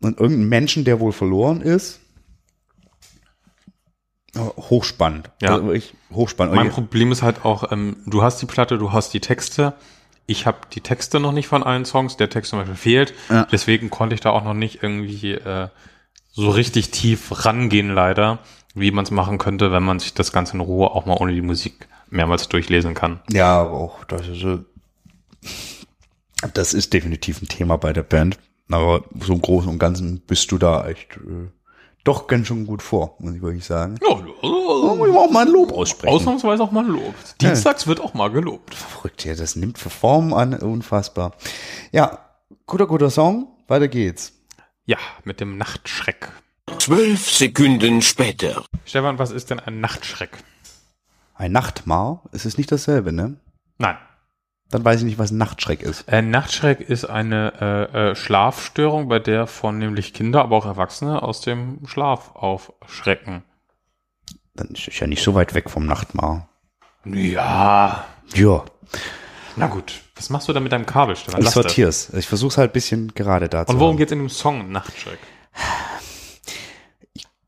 und 0.00 0.20
irgendein 0.20 0.48
Menschen, 0.48 0.84
der 0.84 1.00
wohl 1.00 1.12
verloren 1.12 1.62
ist. 1.62 1.98
Aber 4.34 4.54
Hochspannend. 4.56 5.30
Ja. 5.40 5.54
Also 5.54 5.74
hochspannend. 6.12 6.54
Mein 6.54 6.70
Problem 6.70 7.12
ist 7.12 7.22
halt 7.22 7.44
auch, 7.44 7.70
ähm, 7.70 7.96
du 8.06 8.22
hast 8.22 8.40
die 8.40 8.46
Platte, 8.46 8.78
du 8.78 8.92
hast 8.92 9.12
die 9.12 9.20
Texte. 9.20 9.74
Ich 10.26 10.46
habe 10.46 10.58
die 10.72 10.80
Texte 10.80 11.20
noch 11.20 11.32
nicht 11.32 11.48
von 11.48 11.62
allen 11.62 11.84
Songs. 11.84 12.16
Der 12.16 12.30
Text 12.30 12.50
zum 12.50 12.60
Beispiel 12.60 12.76
fehlt. 12.76 13.14
Ja. 13.28 13.46
Deswegen 13.50 13.90
konnte 13.90 14.14
ich 14.14 14.20
da 14.20 14.30
auch 14.30 14.44
noch 14.44 14.54
nicht 14.54 14.82
irgendwie 14.82 15.32
äh, 15.32 15.68
so 16.32 16.50
richtig 16.50 16.90
tief 16.90 17.44
rangehen, 17.44 17.90
leider, 17.90 18.38
wie 18.74 18.90
man 18.90 19.04
es 19.04 19.10
machen 19.10 19.38
könnte, 19.38 19.70
wenn 19.70 19.82
man 19.82 19.98
sich 19.98 20.14
das 20.14 20.32
Ganze 20.32 20.54
in 20.54 20.60
Ruhe 20.60 20.90
auch 20.90 21.04
mal 21.04 21.16
ohne 21.18 21.34
die 21.34 21.42
Musik 21.42 21.88
mehrmals 22.08 22.48
durchlesen 22.48 22.94
kann. 22.94 23.20
Ja, 23.30 23.60
aber 23.60 23.72
auch 23.72 24.04
das 24.04 24.28
ist, 24.28 24.46
das 26.54 26.72
ist 26.72 26.92
definitiv 26.92 27.42
ein 27.42 27.48
Thema 27.48 27.76
bei 27.76 27.92
der 27.92 28.02
Band. 28.02 28.38
Aber 28.70 29.04
so 29.20 29.34
im 29.34 29.42
Großen 29.42 29.68
und 29.68 29.78
Ganzen 29.78 30.20
bist 30.20 30.50
du 30.50 30.58
da 30.58 30.88
echt 30.88 31.16
äh, 31.16 31.50
doch 32.04 32.26
ganz 32.26 32.48
schön 32.48 32.66
gut 32.66 32.82
vor, 32.82 33.16
muss 33.20 33.34
ich 33.34 33.42
wirklich 33.42 33.64
sagen. 33.64 33.96
Ja, 34.02 34.16
Da 34.16 34.94
muss 34.94 35.08
ich 35.08 35.14
auch 35.16 35.30
mal 35.30 35.46
ein 35.46 35.52
Lob 35.52 35.72
aussprechen. 35.72 36.12
ausnahmsweise 36.14 36.62
auch 36.62 36.72
mal 36.72 36.86
lobt. 36.86 37.40
Dienstags 37.40 37.86
wird 37.86 38.00
auch 38.00 38.14
mal 38.14 38.28
gelobt. 38.30 38.74
Verrückt, 38.74 39.24
ja, 39.24 39.34
das 39.34 39.54
nimmt 39.56 39.78
für 39.78 39.90
Formen 39.90 40.34
an, 40.34 40.54
unfassbar. 40.54 41.32
Ja, 41.92 42.18
guter, 42.66 42.86
guter 42.86 43.10
Song, 43.10 43.48
weiter 43.68 43.88
geht's. 43.88 44.32
Ja, 44.84 44.98
mit 45.24 45.40
dem 45.40 45.58
Nachtschreck. 45.58 46.28
Zwölf 46.78 47.30
Sekunden 47.30 48.02
später. 48.02 48.64
Stefan, 48.84 49.18
was 49.18 49.30
ist 49.30 49.50
denn 49.50 49.60
ein 49.60 49.80
Nachtschreck? 49.80 50.30
Ein 51.34 51.52
Nachtmar, 51.52 52.22
es 52.32 52.44
ist 52.46 52.58
nicht 52.58 52.70
dasselbe, 52.72 53.12
ne? 53.12 53.36
Nein. 53.78 53.96
Dann 54.72 54.84
weiß 54.86 55.00
ich 55.00 55.04
nicht, 55.04 55.18
was 55.18 55.30
Nachtschreck 55.30 55.82
ist. 55.82 56.08
Äh, 56.08 56.22
Nachtschreck 56.22 56.80
ist 56.80 57.04
eine 57.04 57.52
äh, 57.92 58.10
äh, 58.10 58.14
Schlafstörung, 58.16 59.06
bei 59.06 59.18
der 59.18 59.46
vornehmlich 59.46 60.14
Kinder, 60.14 60.40
aber 60.42 60.56
auch 60.56 60.64
Erwachsene 60.64 61.22
aus 61.22 61.42
dem 61.42 61.86
Schlaf 61.86 62.34
aufschrecken. 62.34 63.42
Dann 64.54 64.68
ist 64.68 64.88
es 64.88 64.98
ja 64.98 65.06
nicht 65.06 65.22
so 65.22 65.34
weit 65.34 65.52
weg 65.52 65.68
vom 65.68 65.84
Nachtmar. 65.84 66.48
Ja. 67.04 68.04
Ja, 68.34 68.64
Na 69.56 69.66
gut. 69.66 70.00
Was 70.16 70.30
machst 70.30 70.48
du 70.48 70.54
da 70.54 70.60
mit 70.60 70.72
deinem 70.72 70.86
Kabel, 70.86 71.16
Stefan? 71.16 71.40
ich 71.40 71.44
Lass 71.44 71.54
das. 71.54 71.62
sortier's. 71.64 72.10
Ich 72.14 72.26
versuch's 72.26 72.56
halt 72.56 72.70
ein 72.70 72.72
bisschen 72.72 73.12
gerade 73.14 73.50
da 73.50 73.62
Und 73.62 73.78
worum 73.78 73.90
haben. 73.90 73.96
geht's 73.98 74.12
in 74.12 74.18
dem 74.20 74.30
Song 74.30 74.72
Nachtschreck? 74.72 75.18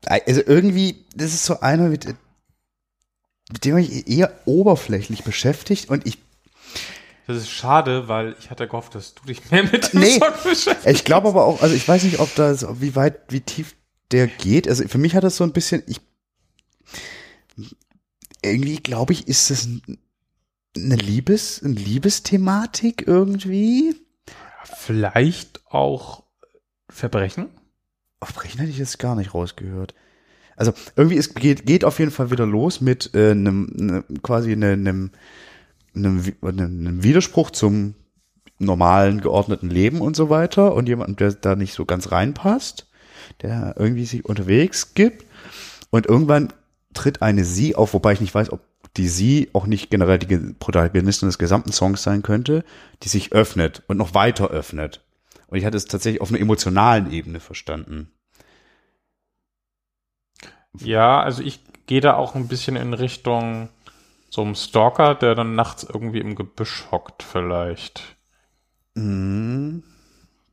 Also 0.05 0.41
irgendwie, 0.45 1.05
das 1.15 1.33
ist 1.33 1.45
so 1.45 1.59
einer, 1.61 1.89
mit, 1.89 2.05
mit 3.51 3.65
dem 3.65 3.77
sich 3.77 4.07
eher 4.07 4.31
oberflächlich 4.45 5.23
beschäftigt 5.23 5.89
und 5.89 6.05
ich 6.05 6.19
Das 7.27 7.37
ist 7.37 7.49
schade, 7.49 8.07
weil 8.07 8.35
ich 8.39 8.49
hatte 8.51 8.67
gehofft, 8.67 8.93
dass 8.95 9.15
du 9.15 9.25
dich 9.25 9.49
mehr 9.51 9.63
mit 9.63 9.93
dem 9.93 9.99
Nee. 10.01 10.19
Song 10.19 10.33
beschäftigst. 10.43 10.85
Ich 10.87 11.03
glaube 11.05 11.27
aber 11.29 11.45
auch, 11.45 11.61
also 11.61 11.73
ich 11.75 11.87
weiß 11.87 12.03
nicht, 12.03 12.19
ob 12.19 12.33
das, 12.35 12.65
wie 12.81 12.95
weit, 12.95 13.19
wie 13.29 13.41
tief 13.41 13.75
der 14.11 14.27
geht. 14.27 14.67
Also 14.67 14.87
für 14.87 14.99
mich 14.99 15.15
hat 15.15 15.23
das 15.23 15.37
so 15.37 15.43
ein 15.43 15.51
bisschen, 15.53 15.81
ich, 15.87 15.99
irgendwie 18.43 18.77
glaube 18.77 19.13
ich, 19.13 19.27
ist 19.27 19.49
das 19.49 19.65
ein- 19.65 19.81
eine 20.77 20.95
Liebes, 20.95 21.61
eine 21.63 21.73
Liebesthematik 21.73 23.07
irgendwie. 23.07 23.95
Vielleicht 24.77 25.61
auch 25.67 26.23
Verbrechen? 26.89 27.47
Auf 28.19 28.33
Brechen 28.33 28.59
hätte 28.59 28.71
ich 28.71 28.77
jetzt 28.77 28.99
gar 28.99 29.15
nicht 29.15 29.33
rausgehört. 29.33 29.93
Also 30.57 30.73
irgendwie 30.95 31.17
es 31.17 31.33
geht, 31.33 31.65
geht 31.65 31.83
auf 31.83 31.99
jeden 31.99 32.11
Fall 32.11 32.31
wieder 32.31 32.45
los 32.45 32.81
mit 32.81 33.11
äh, 33.13 33.31
einem, 33.31 33.69
ne, 33.73 34.03
quasi 34.21 34.51
einem, 34.51 34.79
einem, 34.87 35.11
einem, 35.95 36.23
einem 36.41 37.03
Widerspruch 37.03 37.51
zum 37.51 37.95
normalen 38.59 39.21
geordneten 39.21 39.69
Leben 39.69 40.01
und 40.01 40.15
so 40.15 40.29
weiter 40.29 40.73
und 40.73 40.87
jemand, 40.87 41.19
der 41.19 41.33
da 41.33 41.55
nicht 41.55 41.73
so 41.73 41.85
ganz 41.85 42.11
reinpasst, 42.11 42.87
der 43.41 43.75
irgendwie 43.77 44.05
sich 44.05 44.25
unterwegs 44.25 44.93
gibt 44.93 45.25
und 45.89 46.05
irgendwann 46.05 46.53
tritt 46.93 47.21
eine 47.21 47.43
Sie 47.43 47.75
auf, 47.75 47.93
wobei 47.93 48.13
ich 48.13 48.21
nicht 48.21 48.33
weiß, 48.33 48.51
ob 48.51 48.61
die 48.95 49.09
Sie 49.09 49.49
auch 49.53 49.67
nicht 49.67 49.89
generell 49.89 50.19
die 50.19 50.53
Protagonistin 50.53 51.27
des 51.27 51.37
gesamten 51.37 51.73
Songs 51.73 52.01
sein 52.03 52.21
könnte, 52.21 52.63
die 53.03 53.09
sich 53.09 53.33
öffnet 53.33 53.83
und 53.87 53.97
noch 53.97 54.13
weiter 54.13 54.49
öffnet. 54.49 55.03
Und 55.47 55.57
ich 55.57 55.65
hatte 55.65 55.77
es 55.77 55.85
tatsächlich 55.85 56.21
auf 56.21 56.29
einer 56.29 56.39
emotionalen 56.39 57.11
Ebene 57.11 57.39
verstanden. 57.39 58.09
Ja, 60.79 61.21
also 61.21 61.43
ich 61.43 61.59
gehe 61.87 62.01
da 62.01 62.15
auch 62.15 62.35
ein 62.35 62.47
bisschen 62.47 62.75
in 62.75 62.93
Richtung 62.93 63.69
so 64.35 64.41
einem 64.41 64.55
Stalker, 64.55 65.15
der 65.15 65.33
dann 65.33 65.55
nachts 65.55 65.83
irgendwie 65.83 66.19
im 66.19 66.35
Gebüsch 66.35 66.85
hockt 66.91 67.23
vielleicht. 67.23 68.17
Mhm. 68.93 69.83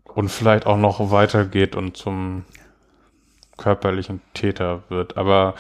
Und 0.05 0.29
vielleicht 0.29 0.67
auch 0.67 0.77
noch 0.77 1.11
weitergeht 1.11 1.75
und 1.75 1.97
zum 1.97 2.45
körperlichen 3.57 4.21
Täter 4.35 4.85
wird. 4.89 5.17
Aber 5.17 5.55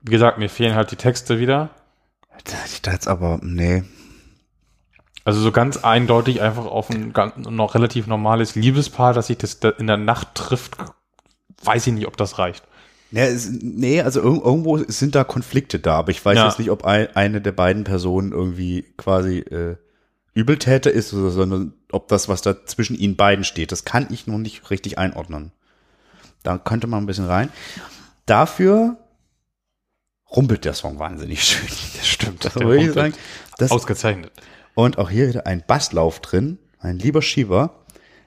wie 0.00 0.10
gesagt, 0.10 0.38
mir 0.38 0.48
fehlen 0.48 0.74
halt 0.74 0.90
die 0.90 0.96
Texte 0.96 1.38
wieder. 1.38 1.70
Hätte 2.28 2.56
ich 2.66 2.82
da 2.82 2.92
jetzt 2.92 3.06
aber, 3.06 3.38
nee. 3.42 3.84
Also 5.24 5.40
so 5.40 5.52
ganz 5.52 5.76
eindeutig 5.76 6.42
einfach 6.42 6.64
auf 6.64 6.90
ein 6.90 7.12
ganz, 7.12 7.36
noch 7.36 7.74
relativ 7.74 8.08
normales 8.08 8.56
Liebespaar, 8.56 9.14
das 9.14 9.28
sich 9.28 9.38
das 9.38 9.60
da 9.60 9.68
in 9.68 9.86
der 9.86 9.98
Nacht 9.98 10.34
trifft, 10.34 10.76
weiß 11.62 11.86
ich 11.86 11.92
nicht, 11.92 12.08
ob 12.08 12.16
das 12.16 12.38
reicht. 12.38 12.64
Nee, 13.12 13.20
es, 13.26 13.48
nee 13.50 14.00
also 14.00 14.20
irg- 14.22 14.44
irgendwo 14.44 14.78
sind 14.78 15.14
da 15.14 15.22
Konflikte 15.24 15.78
da, 15.78 15.96
aber 15.98 16.10
ich 16.10 16.24
weiß 16.24 16.36
Ja. 16.36 16.46
jetzt 16.48 16.58
nicht, 16.58 16.70
ob 16.70 16.84
ein, 16.84 17.14
eine 17.14 17.40
der 17.40 17.52
beiden 17.52 17.84
Personen 17.84 18.32
irgendwie 18.32 18.82
quasi 18.96 19.38
äh, 19.38 19.76
Übeltäter 20.34 20.90
ist, 20.90 21.10
sondern 21.10 21.74
ob 21.92 22.08
das, 22.08 22.28
was 22.28 22.40
da 22.42 22.64
zwischen 22.64 22.96
ihnen 22.96 23.16
beiden 23.16 23.44
steht, 23.44 23.70
das 23.70 23.84
kann 23.84 24.06
ich 24.10 24.26
noch 24.26 24.38
nicht 24.38 24.70
richtig 24.70 24.96
einordnen. 24.98 25.52
Da 26.42 26.56
könnte 26.58 26.86
man 26.86 27.02
ein 27.04 27.06
bisschen 27.06 27.26
rein. 27.26 27.50
Dafür 28.26 28.96
rumpelt 30.34 30.64
der 30.64 30.74
Song 30.74 30.98
wahnsinnig 30.98 31.44
schön. 31.44 31.68
Das 31.96 32.06
stimmt. 32.08 32.44
Das 32.44 32.54
würde 32.56 32.82
ich 32.82 32.92
sagen. 32.92 33.14
Das, 33.58 33.70
Ausgezeichnet. 33.70 34.32
und 34.74 34.96
auch 34.98 35.10
hier 35.10 35.28
wieder 35.28 35.46
ein 35.46 35.62
Basslauf 35.66 36.20
drin, 36.20 36.58
ein 36.78 36.98
lieber 36.98 37.20
Schieber. 37.22 37.81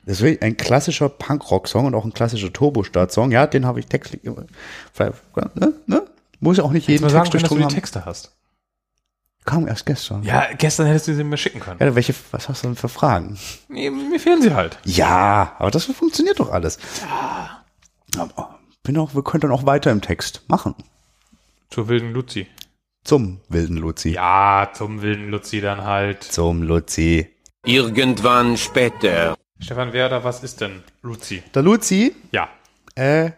Das 0.05 0.17
ist 0.17 0.21
wirklich 0.21 0.43
ein 0.43 0.55
klassischer 0.55 1.09
Punkrock-Song 1.09 1.85
und 1.85 1.95
auch 1.95 2.05
ein 2.05 2.13
klassischer 2.13 2.53
Turbostart-Song. 2.53 3.31
Ja, 3.31 3.47
den 3.47 3.65
habe 3.65 3.79
ich 3.79 3.87
textlich. 3.87 4.23
Ne, 4.23 5.73
ne? 5.87 6.05
Muss 6.39 6.57
ja 6.57 6.63
auch 6.63 6.71
nicht 6.71 6.87
jeden 6.87 7.01
Mal 7.01 7.09
sagen 7.09 7.29
Text 7.29 7.47
können, 7.47 7.61
dass 7.61 7.67
du 7.67 7.75
die. 7.75 7.75
Texte 7.75 8.05
hast. 8.05 8.35
Kam 9.45 9.67
erst 9.67 9.85
gestern. 9.85 10.23
Ja, 10.23 10.47
gestern 10.57 10.87
hättest 10.87 11.07
du 11.07 11.15
sie 11.15 11.23
mir 11.23 11.37
schicken 11.37 11.59
können. 11.59 11.79
Ja, 11.79 11.93
welche, 11.95 12.15
was 12.31 12.49
hast 12.49 12.63
du 12.63 12.67
denn 12.67 12.75
für 12.75 12.89
Fragen? 12.89 13.37
Nee, 13.67 13.89
mir 13.91 14.19
fehlen 14.19 14.41
sie 14.41 14.53
halt. 14.53 14.79
Ja, 14.85 15.53
aber 15.59 15.69
das 15.69 15.85
funktioniert 15.85 16.39
doch 16.39 16.51
alles. 16.51 16.79
Ja. 17.01 17.63
Aber 18.17 18.59
bin 18.83 18.97
auch, 18.97 19.13
wir 19.13 19.23
können 19.23 19.41
dann 19.41 19.51
auch 19.51 19.65
weiter 19.65 19.91
im 19.91 20.01
Text 20.01 20.43
machen. 20.47 20.75
Zur 21.69 21.87
wilden 21.87 22.11
Luzi. 22.11 22.47
Zum 23.03 23.39
wilden 23.49 23.77
Luzi. 23.77 24.09
Ja, 24.09 24.69
zum 24.73 25.01
wilden 25.01 25.29
Luzi 25.29 25.61
dann 25.61 25.83
halt. 25.83 26.23
Zum 26.23 26.63
Luzi. 26.63 27.29
Irgendwann 27.65 28.57
später. 28.57 29.35
Stefan 29.59 29.93
Werder, 29.93 30.23
was 30.23 30.43
ist 30.43 30.61
denn 30.61 30.83
Luzi? 31.01 31.41
Der 31.53 31.61
Luzi, 31.61 32.13
Ja. 32.31 32.49
äh, 32.95 33.31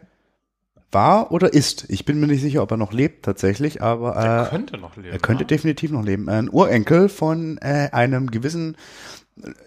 war 0.92 1.32
oder 1.32 1.54
ist. 1.54 1.86
Ich 1.90 2.06
bin 2.06 2.20
mir 2.20 2.28
nicht 2.28 2.42
sicher, 2.42 2.64
ob 2.64 2.72
er 2.72 2.78
noch 2.78 2.94
lebt 2.94 3.26
tatsächlich, 3.26 3.82
aber 3.82 4.16
Er 4.16 4.46
äh, 4.48 4.50
könnte 4.50 4.78
noch 4.78 4.96
leben. 4.96 5.12
er 5.12 5.20
könnte 5.20 5.44
ne? 5.44 5.48
definitiv 5.48 5.92
noch 5.92 6.04
leben. 6.04 6.30
Ein 6.30 6.50
Urenkel 6.50 7.10
von 7.10 7.58
äh, 7.60 7.90
einem 7.92 8.32
gewissen 8.32 8.78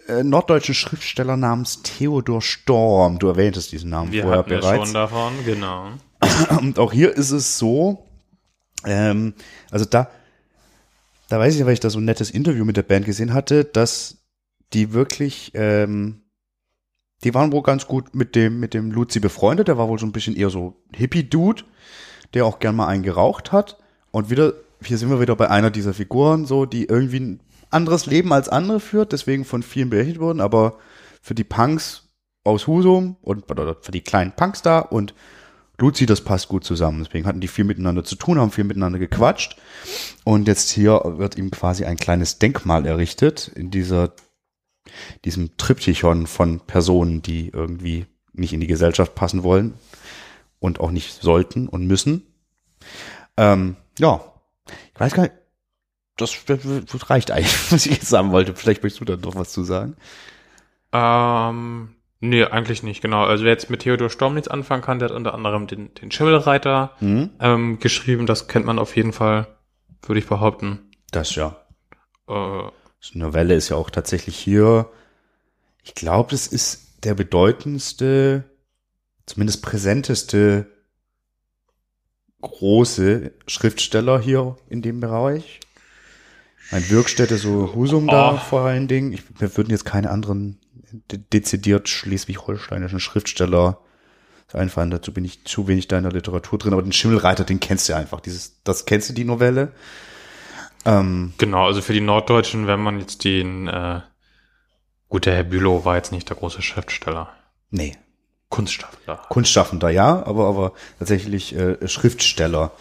äh, 0.07 0.23
norddeutschen 0.23 0.73
Schriftsteller 0.75 1.37
namens 1.37 1.83
Theodor 1.83 2.41
Storm. 2.41 3.19
Du 3.19 3.27
erwähntest 3.27 3.71
diesen 3.71 3.91
Namen 3.91 4.11
Wir 4.11 4.23
vorher 4.23 4.43
bereits. 4.43 4.85
schon 4.85 4.93
davon, 4.93 5.33
genau. 5.45 5.89
Und 6.59 6.79
auch 6.79 6.91
hier 6.91 7.15
ist 7.15 7.31
es 7.31 7.57
so, 7.57 8.05
ähm, 8.85 9.33
also 9.69 9.85
da, 9.85 10.09
da 11.29 11.39
weiß 11.39 11.55
ich, 11.55 11.65
weil 11.65 11.73
ich 11.73 11.79
da 11.79 11.89
so 11.91 11.99
ein 11.99 12.05
nettes 12.05 12.31
Interview 12.31 12.65
mit 12.65 12.77
der 12.77 12.83
Band 12.83 13.05
gesehen 13.05 13.33
hatte, 13.33 13.63
dass 13.63 14.17
die 14.73 14.91
wirklich, 14.91 15.51
ähm, 15.53 16.20
die 17.23 17.33
waren 17.33 17.51
wohl 17.51 17.63
ganz 17.63 17.87
gut 17.87 18.15
mit 18.15 18.35
dem, 18.35 18.59
mit 18.59 18.73
dem 18.73 18.91
Luzi 18.91 19.19
befreundet. 19.19 19.67
Der 19.67 19.77
war 19.77 19.87
wohl 19.87 19.99
so 19.99 20.05
ein 20.05 20.11
bisschen 20.11 20.35
eher 20.35 20.49
so 20.49 20.75
Hippie-Dude, 20.95 21.63
der 22.33 22.45
auch 22.45 22.59
gern 22.59 22.75
mal 22.75 22.87
einen 22.87 23.03
geraucht 23.03 23.51
hat. 23.51 23.77
Und 24.11 24.29
wieder, 24.29 24.53
hier 24.83 24.97
sind 24.97 25.09
wir 25.09 25.21
wieder 25.21 25.35
bei 25.35 25.49
einer 25.49 25.71
dieser 25.71 25.93
Figuren, 25.93 26.45
so, 26.45 26.65
die 26.65 26.85
irgendwie 26.85 27.19
ein 27.19 27.39
anderes 27.69 28.05
Leben 28.05 28.33
als 28.33 28.49
andere 28.49 28.79
führt, 28.79 29.13
deswegen 29.13 29.45
von 29.45 29.63
vielen 29.63 29.89
berechtigt 29.89 30.19
wurden, 30.19 30.41
aber 30.41 30.77
für 31.21 31.35
die 31.35 31.43
Punks 31.43 32.09
aus 32.43 32.67
Husum 32.67 33.17
und 33.21 33.49
oder 33.49 33.77
für 33.81 33.91
die 33.91 34.01
kleinen 34.01 34.33
Punks 34.33 34.61
da 34.61 34.79
und 34.79 35.13
Luzi, 35.77 36.05
das 36.05 36.21
passt 36.21 36.47
gut 36.47 36.63
zusammen. 36.63 37.03
Deswegen 37.03 37.25
hatten 37.25 37.39
die 37.39 37.47
viel 37.47 37.65
miteinander 37.65 38.03
zu 38.03 38.15
tun, 38.15 38.39
haben 38.39 38.51
viel 38.51 38.63
miteinander 38.63 38.99
gequatscht. 38.99 39.57
Und 40.23 40.47
jetzt 40.47 40.69
hier 40.69 41.01
wird 41.17 41.37
ihm 41.37 41.49
quasi 41.49 41.85
ein 41.85 41.97
kleines 41.97 42.37
Denkmal 42.37 42.85
errichtet 42.85 43.47
in 43.55 43.71
dieser, 43.71 44.13
diesem 45.25 45.57
Triptychon 45.57 46.27
von 46.27 46.59
Personen, 46.61 47.21
die 47.21 47.49
irgendwie 47.49 48.05
nicht 48.33 48.53
in 48.53 48.59
die 48.61 48.67
Gesellschaft 48.67 49.15
passen 49.15 49.43
wollen 49.43 49.73
und 50.59 50.79
auch 50.79 50.91
nicht 50.91 51.21
sollten 51.21 51.67
und 51.67 51.85
müssen. 51.87 52.23
Ähm, 53.37 53.75
ja, 53.99 54.21
ich 54.93 54.99
weiß 54.99 55.13
gar 55.13 55.23
nicht, 55.23 55.33
das, 56.17 56.35
das 56.45 57.09
reicht 57.09 57.31
eigentlich, 57.31 57.53
was 57.71 57.85
ich 57.85 57.93
jetzt 57.93 58.07
sagen 58.09 58.31
wollte. 58.31 58.55
Vielleicht 58.55 58.83
möchtest 58.83 59.01
du 59.01 59.05
da 59.05 59.17
noch 59.17 59.35
was 59.35 59.51
zu 59.51 59.63
sagen. 59.63 59.95
Ähm, 60.93 61.95
nee, 62.19 62.43
eigentlich 62.43 62.83
nicht, 62.83 63.01
genau. 63.01 63.23
Also 63.23 63.43
wer 63.43 63.51
jetzt 63.51 63.69
mit 63.69 63.81
Theodor 63.81 64.09
Storm 64.09 64.33
nichts 64.35 64.47
anfangen 64.47 64.81
kann, 64.83 64.99
der 64.99 65.09
hat 65.09 65.15
unter 65.15 65.33
anderem 65.33 65.67
den, 65.67 65.93
den 65.95 66.11
Schimmelreiter 66.11 66.95
Mhm. 66.99 67.31
ähm, 67.39 67.79
geschrieben. 67.79 68.25
Das 68.25 68.47
kennt 68.47 68.65
man 68.65 68.79
auf 68.79 68.95
jeden 68.95 69.13
Fall, 69.13 69.47
würde 70.03 70.19
ich 70.19 70.27
behaupten. 70.27 70.91
Das 71.11 71.35
ja. 71.35 71.55
Äh, 72.27 72.63
Die 73.09 73.17
Novelle 73.17 73.55
ist 73.55 73.69
ja 73.69 73.75
auch 73.75 73.89
tatsächlich 73.89 74.37
hier, 74.37 74.89
ich 75.83 75.95
glaube, 75.95 76.31
das 76.31 76.47
ist 76.47 77.03
der 77.03 77.13
bedeutendste, 77.15 78.43
zumindest 79.25 79.61
präsenteste 79.61 80.67
große 82.41 83.31
Schriftsteller 83.47 84.19
hier 84.19 84.57
in 84.69 84.81
dem 84.81 84.99
Bereich. 84.99 85.59
Ein 86.71 86.89
Wirkstätte, 86.89 87.37
so 87.37 87.73
Husum 87.75 88.07
da 88.07 88.35
Oh. 88.35 88.37
vor 88.37 88.61
allen 88.61 88.87
Dingen. 88.87 89.13
Ich, 89.13 89.23
mir 89.39 89.55
würden 89.57 89.71
jetzt 89.71 89.85
keine 89.85 90.09
anderen 90.09 90.57
de 91.11 91.19
dezidiert 91.33 91.89
schleswig-holsteinischen 91.89 92.99
Schriftsteller 92.99 93.79
einfallen. 94.53 94.91
Dazu 94.91 95.13
bin 95.13 95.23
ich 95.25 95.45
zu 95.45 95.67
wenig 95.67 95.87
da 95.87 95.97
in 95.97 96.03
der 96.03 96.11
Literatur 96.13 96.59
drin. 96.59 96.73
Aber 96.73 96.81
den 96.81 96.91
Schimmelreiter, 96.91 97.43
den 97.43 97.59
kennst 97.59 97.87
du 97.87 97.93
ja 97.93 97.99
einfach. 97.99 98.19
Dieses, 98.19 98.61
das 98.63 98.85
kennst 98.85 99.09
du, 99.09 99.13
die 99.13 99.23
Novelle. 99.23 99.71
Ähm, 100.85 101.33
genau, 101.37 101.65
also 101.65 101.81
für 101.81 101.93
die 101.93 102.01
Norddeutschen, 102.01 102.67
wenn 102.67 102.79
man 102.79 102.99
jetzt 102.99 103.23
den, 103.23 103.67
äh, 103.67 104.01
gut, 105.09 105.25
der 105.25 105.35
Herr 105.35 105.43
Bülow 105.43 105.85
war 105.85 105.95
jetzt 105.95 106.11
nicht 106.11 106.29
der 106.29 106.37
große 106.37 106.61
Schriftsteller. 106.61 107.29
nee, 107.69 107.95
Kunstschaffender. 108.49 109.15
Kunstschaffender, 109.29 109.89
ja, 109.89 110.25
aber, 110.25 110.47
aber 110.47 110.73
tatsächlich 110.99 111.55
äh, 111.55 111.87
Schriftsteller. 111.87 112.71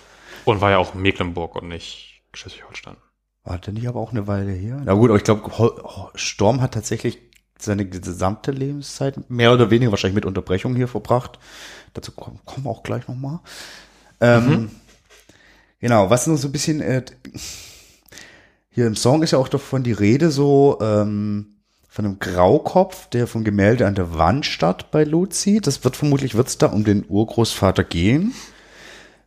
Und 0.44 0.60
war 0.60 0.72
ja 0.72 0.78
auch 0.78 0.94
Mecklenburg 0.94 1.54
und 1.54 1.68
nicht 1.68 2.22
Schleswig-Holstein. 2.32 2.96
War 3.44 3.58
der 3.58 3.72
nicht 3.72 3.86
aber 3.86 4.00
auch 4.00 4.10
eine 4.10 4.26
Weile 4.26 4.50
hier? 4.52 4.82
Na 4.84 4.94
gut, 4.94 5.10
aber 5.10 5.18
ich 5.18 5.24
glaube, 5.24 6.10
Storm 6.16 6.60
hat 6.60 6.74
tatsächlich 6.74 7.18
seine 7.56 7.86
gesamte 7.86 8.50
Lebenszeit 8.50 9.30
mehr 9.30 9.52
oder 9.52 9.70
weniger 9.70 9.92
wahrscheinlich 9.92 10.16
mit 10.16 10.24
Unterbrechung 10.24 10.74
hier 10.74 10.88
verbracht. 10.88 11.38
Dazu 11.94 12.10
kommen, 12.12 12.40
kommen 12.44 12.64
wir 12.64 12.70
auch 12.70 12.82
gleich 12.82 13.06
nochmal. 13.06 13.38
Ähm, 14.20 14.70
Genau, 15.80 16.10
was 16.10 16.26
noch 16.26 16.36
so 16.36 16.48
ein 16.48 16.52
bisschen 16.52 16.80
äh, 16.82 17.02
hier 18.70 18.86
im 18.86 18.94
Song 18.96 19.22
ist 19.22 19.32
ja 19.32 19.38
auch 19.38 19.48
davon 19.48 19.82
die 19.82 19.92
Rede 19.92 20.30
so 20.30 20.78
ähm, 20.80 21.46
von 21.88 22.04
einem 22.04 22.18
Graukopf, 22.20 23.08
der 23.08 23.26
vom 23.26 23.42
Gemälde 23.44 23.86
an 23.86 23.94
der 23.96 24.16
Wand 24.16 24.46
statt 24.46 24.90
bei 24.92 25.04
Luzi. 25.04 25.60
Das 25.60 25.82
wird 25.84 25.96
vermutlich 25.96 26.34
wird's 26.36 26.56
da 26.58 26.66
um 26.66 26.84
den 26.84 27.04
Urgroßvater 27.08 27.82
gehen. 27.84 28.32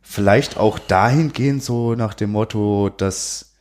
Vielleicht 0.00 0.56
auch 0.58 0.78
dahingehend 0.78 1.62
so 1.62 1.94
nach 1.94 2.14
dem 2.14 2.32
Motto, 2.32 2.90
dass 2.96 3.52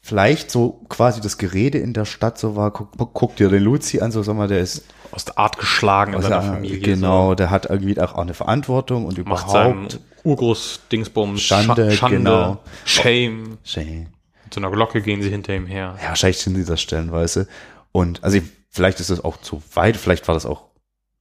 vielleicht 0.00 0.50
so 0.50 0.80
quasi 0.88 1.20
das 1.20 1.38
Gerede 1.38 1.78
in 1.78 1.92
der 1.92 2.04
Stadt 2.04 2.38
so 2.38 2.54
war, 2.54 2.72
guck, 2.72 3.12
guck 3.12 3.36
dir 3.36 3.48
den 3.48 3.62
Luzi 3.62 4.00
an, 4.00 4.12
so 4.12 4.22
sag 4.22 4.36
mal, 4.36 4.46
der 4.48 4.60
ist 4.60 4.84
Aus 5.10 5.24
der 5.24 5.38
Art 5.38 5.58
geschlagen 5.58 6.14
in 6.14 6.22
seiner 6.22 6.42
Familie. 6.42 6.78
Genau, 6.78 7.34
der 7.34 7.50
hat 7.50 7.66
irgendwie 7.68 8.00
auch 8.00 8.14
eine 8.14 8.34
Verantwortung 8.34 9.06
und 9.06 9.16
So. 9.16 9.24
Macht 9.24 9.48
überhaupt 9.50 10.00
Urgroß-Dingsbums 10.22 11.40
Schande, 11.40 11.90
Scha- 11.90 11.96
Schande, 11.96 12.16
genau. 12.18 12.58
Shame. 12.84 13.58
Shame. 13.64 14.06
Mit 14.46 14.54
so 14.54 14.60
einer 14.60 14.70
Glocke 14.70 15.02
gehen 15.02 15.22
sie 15.22 15.28
hinter 15.30 15.56
ihm 15.56 15.66
her. 15.66 15.98
Ja, 16.00 16.10
wahrscheinlich 16.10 16.38
sind 16.38 16.54
sie 16.54 16.64
das 16.64 16.80
stellenweise. 16.80 17.48
Und 17.90 18.22
also 18.22 18.38
ich, 18.38 18.44
vielleicht 18.70 19.00
ist 19.00 19.10
das 19.10 19.24
auch 19.24 19.38
zu 19.38 19.60
weit, 19.74 19.96
vielleicht 19.96 20.28
war 20.28 20.34
das 20.34 20.46
auch, 20.46 20.66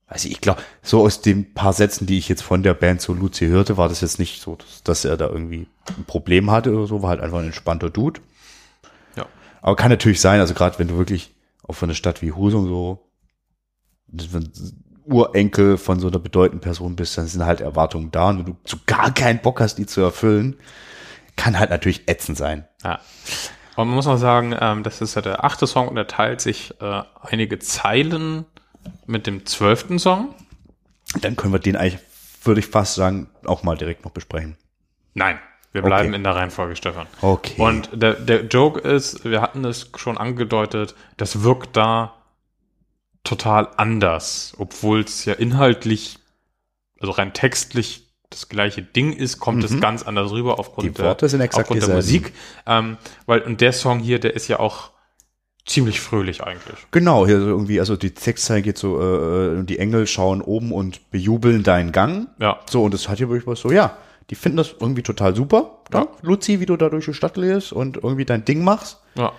weiß 0.10 0.26
ich, 0.26 0.32
ich 0.34 0.42
glaube, 0.42 0.62
so 0.84 1.02
aus 1.02 1.22
den 1.22 1.56
paar 1.56 1.74
Sätzen, 1.74 2.06
die 2.06 2.20
ich 2.20 2.30
jetzt 2.30 2.44
von 2.44 2.62
der 2.62 2.76
Band 2.76 3.02
zu 3.02 3.16
Luzi 3.16 3.48
hörte, 3.48 3.78
war 3.78 3.90
das 3.90 4.02
jetzt 4.02 4.20
nicht 4.20 4.42
so, 4.42 4.58
dass, 4.58 4.84
dass 4.84 5.06
er 5.06 5.18
da 5.18 5.28
irgendwie 5.28 5.68
ein 5.98 6.06
Problem 6.06 6.52
hatte 6.52 6.72
oder 6.72 6.86
so, 6.86 7.02
war 7.02 7.10
halt 7.10 7.22
einfach 7.22 7.40
ein 7.40 7.46
entspannter 7.46 7.90
Dude. 7.90 8.22
Ja. 9.16 9.26
Aber 9.64 9.76
kann 9.76 9.90
natürlich 9.90 10.22
sein, 10.22 10.40
also 10.40 10.54
gerade 10.54 10.78
wenn 10.78 10.88
du 10.88 10.98
wirklich 10.98 11.34
auch 11.68 11.74
von 11.74 11.90
einer 11.90 11.96
Stadt 11.96 12.22
wie 12.22 12.32
Husum 12.32 12.68
so 12.68 13.02
wenn 14.08 14.44
du 14.44 14.52
Urenkel 15.08 15.78
von 15.78 16.00
so 16.00 16.08
einer 16.08 16.20
bedeutenden 16.20 16.62
Person 16.62 16.96
bist, 16.96 17.18
dann 17.18 17.28
sind 17.28 17.46
halt 17.46 17.62
Erwartungen 17.62 18.12
da 18.12 18.30
und 18.30 18.40
wenn 18.40 18.46
du 18.46 18.58
so 18.66 18.78
gar 18.86 19.14
keinen 19.14 19.40
Bock 19.40 19.60
hast, 19.60 19.76
die 19.76 19.86
zu 19.86 20.02
erfüllen, 20.02 20.56
kann 21.36 21.60
halt 21.60 21.70
natürlich 21.70 22.08
ätzend 22.08 22.38
sein. 22.38 22.68
Ja. 22.84 23.00
Aber 23.76 23.86
man 23.86 23.96
muss 23.96 24.08
auch 24.08 24.18
sagen, 24.18 24.56
ähm, 24.60 24.84
das 24.84 25.02
ist 25.02 25.16
ja 25.16 25.22
der 25.22 25.44
achte 25.44 25.68
Song 25.68 25.88
und 25.90 25.98
er 25.98 26.08
teilt 26.08 26.40
sich 26.42 26.74
äh, 26.82 27.02
einige 27.22 27.60
Zeilen 27.60 28.46
mit 29.06 29.28
dem 29.28 29.46
zwölften 29.46 30.00
Song. 30.00 30.34
Dann 31.22 31.36
können 31.36 31.54
wir 31.54 31.60
den 31.60 31.76
eigentlich, 31.76 32.00
würde 32.44 32.60
ich 32.60 32.68
fast 32.68 32.96
sagen, 32.96 33.30
auch 33.46 33.64
mal 33.64 33.78
direkt 33.78 34.06
noch 34.06 34.12
besprechen. 34.12 34.58
Nein, 35.14 35.40
wir 35.72 35.82
bleiben 35.82 36.10
Okay. 36.10 36.16
in 36.16 36.24
der 36.24 36.36
Reihenfolge, 36.36 36.76
Stefan. 36.76 37.08
Okay. 37.22 37.62
Und 37.62 37.90
der, 37.94 38.14
der 38.14 38.46
Joke 38.46 38.80
ist, 38.80 39.26
wir 39.26 39.42
hatten 39.42 39.66
es 39.66 39.92
schon 39.98 40.18
angedeutet, 40.18 40.96
das 41.18 41.44
wirkt 41.44 41.76
da 41.76 42.14
total 43.24 43.68
anders, 43.78 44.54
obwohl 44.58 45.02
es 45.02 45.26
ja 45.26 45.34
inhaltlich, 45.34 46.20
also 47.00 47.12
rein 47.12 47.34
textlich 47.34 48.05
das 48.36 48.50
gleiche 48.50 48.82
Ding 48.82 49.14
ist, 49.14 49.40
kommt 49.40 49.64
es 49.64 49.80
ganz 49.80 50.04
anders 50.04 50.32
rüber 50.32 50.60
aufgrund 50.60 50.86
Mhm. 50.98 51.42
Exakt 51.42 51.72
aufgrund 51.72 51.88
der. 51.88 51.96
Musik. 51.96 52.34
Ähm, 52.66 52.98
weil, 53.26 53.42
und 53.42 53.62
der 53.62 53.72
Song 53.72 54.00
hier, 54.00 54.20
der 54.20 54.36
ist 54.36 54.48
ja 54.48 54.60
auch 54.60 54.92
ziemlich 55.66 56.02
fröhlich 56.02 56.44
eigentlich. 56.44 56.78
Genau, 56.92 57.26
hier 57.26 57.40
so 57.40 57.48
irgendwie, 57.48 57.80
also 57.80 57.96
die 57.96 58.12
Textzeile 58.12 58.62
geht 58.62 58.78
so, 58.78 59.02
äh, 59.02 59.64
die 59.64 59.80
Engel 59.80 60.06
schauen 60.06 60.42
oben 60.42 60.72
und 60.72 61.10
bejubeln 61.12 61.64
deinen 61.64 61.92
Gang. 61.92 62.28
Ja. 62.40 62.60
So, 62.70 62.84
und 62.84 62.94
das 62.94 63.10
hat 63.10 63.18
hier 63.18 63.30
wirklich 63.30 63.48
was 63.48 63.62
so, 63.62 63.72
ja, 63.72 63.98
die 64.30 64.36
finden 64.36 64.58
das 64.58 64.76
irgendwie 64.80 65.04
total 65.04 65.36
super. 65.36 65.80
Ja. 65.94 66.02
Ja. 66.02 66.08
Luzi, 66.22 66.60
wie 66.60 66.66
du 66.66 66.76
da 66.78 66.90
durch 66.90 67.06
die 67.06 67.14
Stadt 67.14 67.36
gehst 67.36 67.72
und 67.72 67.98
irgendwie 67.98 68.26
dein 68.26 68.46
Ding 68.46 68.64
machst. 68.64 69.00
Ja. 69.16 69.32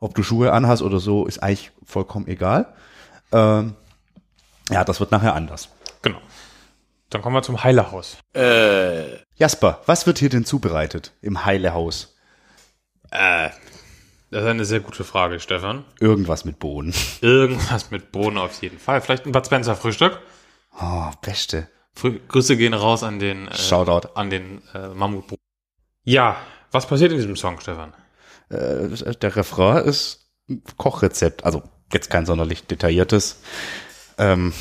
Ob 0.00 0.14
du 0.14 0.22
Schuhe 0.22 0.52
anhast 0.52 0.82
oder 0.82 1.00
so, 1.00 1.26
ist 1.26 1.42
eigentlich 1.42 1.70
vollkommen 1.84 2.26
egal. 2.28 2.66
Ähm, 3.32 3.74
ja, 4.70 4.84
das 4.84 5.00
wird 5.00 5.12
nachher 5.12 5.34
anders. 5.34 5.68
Dann 7.10 7.22
kommen 7.22 7.36
wir 7.36 7.42
zum 7.42 7.62
Heilehaus. 7.62 8.18
Äh, 8.34 9.18
Jasper, 9.36 9.80
was 9.86 10.06
wird 10.06 10.18
hier 10.18 10.28
denn 10.28 10.44
zubereitet 10.44 11.12
im 11.22 11.44
Heilehaus? 11.44 12.16
Äh, 13.10 13.50
das 14.30 14.42
ist 14.42 14.48
eine 14.48 14.64
sehr 14.64 14.80
gute 14.80 15.04
Frage, 15.04 15.38
Stefan. 15.38 15.84
Irgendwas 16.00 16.44
mit 16.44 16.58
Bohnen. 16.58 16.92
Irgendwas 17.20 17.90
mit 17.90 18.10
Bohnen 18.10 18.38
auf 18.38 18.60
jeden 18.60 18.78
Fall. 18.78 19.00
Vielleicht 19.00 19.24
ein 19.24 19.32
Bud 19.32 19.46
Spencer 19.46 19.76
Frühstück. 19.76 20.20
Oh, 20.80 21.10
beste. 21.22 21.68
Frü 21.94 22.18
Grüße 22.28 22.56
gehen 22.56 22.74
raus 22.74 23.02
an 23.02 23.18
den, 23.18 23.48
äh, 23.48 23.56
Shoutout. 23.56 24.08
an 24.14 24.28
den 24.28 24.62
äh, 24.74 24.88
Mammutbruder. 24.88 25.40
Ja, 26.02 26.36
was 26.72 26.86
passiert 26.86 27.12
in 27.12 27.18
diesem 27.18 27.36
Song, 27.36 27.60
Stefan? 27.60 27.94
Äh, 28.50 28.88
der 29.14 29.36
Refrain 29.36 29.84
ist 29.84 30.28
ein 30.48 30.62
Kochrezept. 30.76 31.44
Also 31.44 31.62
jetzt 31.92 32.10
kein 32.10 32.26
sonderlich 32.26 32.66
detailliertes. 32.66 33.40
Ähm, 34.18 34.52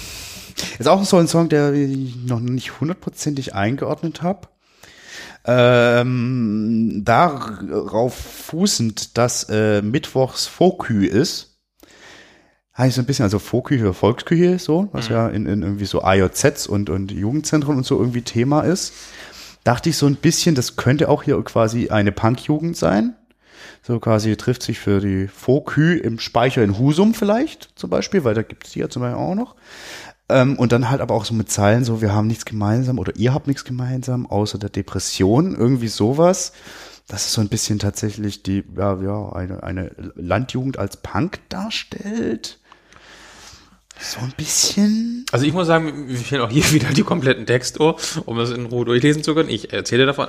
ist 0.80 0.88
auch 0.88 1.03
so 1.03 1.18
ein 1.18 1.28
Song, 1.28 1.49
der 1.49 1.74
ich 1.74 2.16
noch 2.26 2.39
nicht 2.39 2.80
hundertprozentig 2.80 3.56
eingeordnet 3.56 4.22
habe. 4.22 4.47
Ähm, 5.47 7.03
darauf 7.06 8.16
fußend, 8.16 9.18
dass 9.18 9.43
äh, 9.49 9.82
Mittwochs 9.82 10.47
Fokü 10.47 11.06
ist, 11.06 11.56
habe 12.76 12.89
ich 12.89 12.95
so 12.95 13.01
ein 13.01 13.06
bisschen, 13.06 13.24
also 13.24 13.39
Foküche, 13.39 13.93
Volksküche, 13.93 14.60
so, 14.60 14.89
was 14.91 15.08
ja 15.08 15.30
in, 15.30 15.45
in 15.45 15.62
irgendwie 15.62 15.86
so 15.86 16.01
AJZs 16.01 16.68
und, 16.68 16.89
und 16.89 17.12
Jugendzentren 17.12 17.78
und 17.78 17.86
so 17.86 17.97
irgendwie 17.97 18.22
Thema 18.22 18.62
ist, 18.62 18.93
dachte 19.64 19.89
ich 19.89 19.97
so 19.97 20.08
ein 20.08 20.18
bisschen, 20.18 20.56
das 20.56 20.76
könnte 20.76 21.08
auch 21.08 21.24
hier 21.24 21.41
quasi 21.43 21.89
eine 21.89 22.12
Punkjugend 22.12 22.76
sein. 22.76 23.16
So 23.82 23.99
quasi 23.99 24.36
trifft 24.36 24.62
sich 24.62 24.80
für 24.80 24.99
die 24.99 25.28
Fokü 25.28 25.95
im 25.97 26.20
Speicher 26.20 26.64
in 26.64 26.78
Husum 26.78 27.14
vielleicht 27.14 27.70
zum 27.76 27.89
Beispiel, 27.89 28.24
weil 28.24 28.34
da 28.34 28.41
gibt 28.41 28.66
es 28.66 28.74
die 28.74 28.80
ja 28.80 28.89
zum 28.89 29.03
Beispiel 29.03 29.22
auch 29.22 29.36
noch. 29.36 29.56
Ähm, 30.28 30.57
und 30.57 30.71
dann 30.71 30.89
halt 30.89 31.01
aber 31.01 31.13
auch 31.13 31.26
so 31.26 31.34
mit 31.34 31.51
Zeilen 31.51 31.84
so, 31.84 32.01
wir 32.01 32.13
haben 32.13 32.28
nichts 32.28 32.45
gemeinsam 32.45 32.97
oder 32.97 33.15
ihr 33.15 33.34
habt 33.34 33.47
nichts 33.47 33.63
gemeinsam, 33.63 34.26
außer 34.26 34.57
der 34.57 34.69
Depression, 34.69 35.55
irgendwie 35.55 35.88
sowas. 35.88 36.53
Das 37.07 37.26
ist 37.26 37.34
so 37.34 37.41
ein 37.41 37.49
bisschen 37.49 37.78
tatsächlich 37.78 38.41
die, 38.41 38.63
ja, 38.76 38.99
ja, 39.01 39.30
eine, 39.34 39.61
eine 39.61 39.91
Landjugend 40.15 40.80
als 40.80 40.97
Punk 40.97 41.39
darstellt. 41.49 42.57
So 43.99 44.19
ein 44.19 44.34
bisschen. 44.36 45.26
Also 45.32 45.45
ich 45.45 45.53
muss 45.53 45.67
sagen, 45.67 46.07
mir 46.07 46.17
fehlen 46.17 46.41
auch 46.41 46.49
hier 46.49 46.63
wieder 46.71 46.89
die 46.89 47.03
kompletten 47.03 47.45
Texte, 47.45 47.95
um 48.26 48.38
das 48.38 48.49
in 48.49 48.65
Ruhe 48.65 48.86
durchlesen 48.86 49.23
zu 49.23 49.36
können. 49.36 49.49
Ich 49.49 49.71
erzähle 49.71 50.07
davon. 50.07 50.28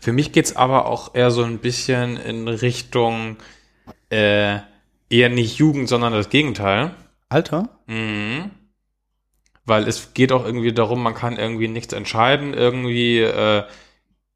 Für 0.00 0.12
mich 0.12 0.32
geht's 0.32 0.56
aber 0.56 0.86
auch 0.86 1.14
eher 1.14 1.30
so 1.30 1.42
ein 1.44 1.58
bisschen 1.58 2.16
in 2.16 2.48
Richtung 2.48 3.36
äh, 4.10 4.58
eher 5.10 5.28
nicht 5.28 5.58
Jugend, 5.58 5.88
sondern 5.88 6.12
das 6.12 6.30
Gegenteil. 6.30 6.94
Alter? 7.28 7.68
Mhm. 7.86 8.50
Weil 9.68 9.86
es 9.86 10.14
geht 10.14 10.32
auch 10.32 10.44
irgendwie 10.44 10.72
darum, 10.72 11.02
man 11.02 11.14
kann 11.14 11.36
irgendwie 11.36 11.68
nichts 11.68 11.92
entscheiden. 11.92 12.54
Irgendwie, 12.54 13.20
äh, 13.20 13.64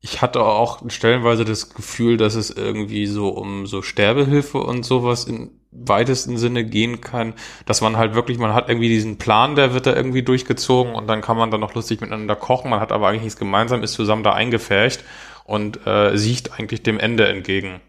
ich 0.01 0.20
hatte 0.20 0.43
auch 0.43 0.83
stellenweise 0.89 1.45
das 1.45 1.74
Gefühl, 1.74 2.16
dass 2.16 2.35
es 2.35 2.51
irgendwie 2.51 3.07
so 3.07 3.28
um 3.28 3.66
so 3.66 3.83
Sterbehilfe 3.83 4.59
und 4.59 4.85
sowas 4.85 5.24
im 5.24 5.53
weitesten 5.70 6.37
Sinne 6.37 6.64
gehen 6.64 7.01
kann, 7.01 7.35
dass 7.64 7.80
man 7.80 7.97
halt 7.97 8.14
wirklich, 8.14 8.39
man 8.39 8.53
hat 8.53 8.68
irgendwie 8.68 8.89
diesen 8.89 9.16
Plan, 9.16 9.57
der 9.57 9.72
wird 9.72 9.87
da 9.87 9.95
irgendwie 9.95 10.22
durchgezogen 10.22 10.95
und 10.95 11.07
dann 11.07 11.22
kann 11.22 11.39
man 11.39 11.51
dann 11.51 11.61
noch 11.61 11.74
lustig 11.74 12.01
miteinander 12.01 12.37
kochen, 12.37 12.70
man 12.70 12.80
hat 12.80 12.93
aber 12.93 13.09
eigentlich 13.09 13.22
nichts 13.22 13.39
gemeinsam, 13.39 13.83
ist 13.83 13.95
zusammen 13.95 14.22
da 14.22 14.35
eingefärcht 14.35 15.03
und 15.45 15.87
äh, 15.87 16.16
sieht 16.16 16.53
eigentlich 16.53 16.83
dem 16.83 17.01
Ende 17.01 17.26
entgegen. 17.26 17.80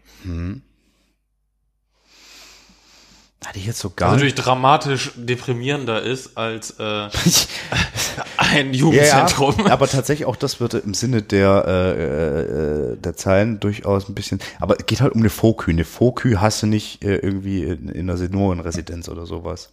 Hatte 3.44 3.58
ich 3.58 3.66
jetzt 3.66 3.78
so 3.78 3.90
gar 3.90 4.12
natürlich 4.12 4.34
dramatisch 4.34 5.12
deprimierender 5.16 6.02
ist 6.02 6.36
als 6.36 6.70
äh, 6.78 7.08
ein 8.36 8.72
Jugendzentrum. 8.74 9.54
Ja, 9.66 9.66
aber 9.72 9.86
tatsächlich 9.88 10.26
auch 10.26 10.36
das 10.36 10.60
würde 10.60 10.78
im 10.78 10.94
Sinne 10.94 11.22
der, 11.22 11.64
äh, 11.66 12.92
äh, 12.92 12.96
der 12.96 13.16
Zeilen 13.16 13.60
durchaus 13.60 14.08
ein 14.08 14.14
bisschen, 14.14 14.40
aber 14.60 14.78
es 14.80 14.86
geht 14.86 15.00
halt 15.00 15.12
um 15.12 15.20
eine 15.20 15.30
Fokü. 15.30 15.70
Eine 15.70 15.84
Fokü 15.84 16.36
hast 16.36 16.62
du 16.62 16.66
nicht 16.66 17.04
äh, 17.04 17.16
irgendwie 17.16 17.64
in, 17.64 17.88
in 17.88 18.08
einer 18.08 18.16
Seniorenresidenz 18.16 19.08
oder 19.08 19.26
sowas. 19.26 19.70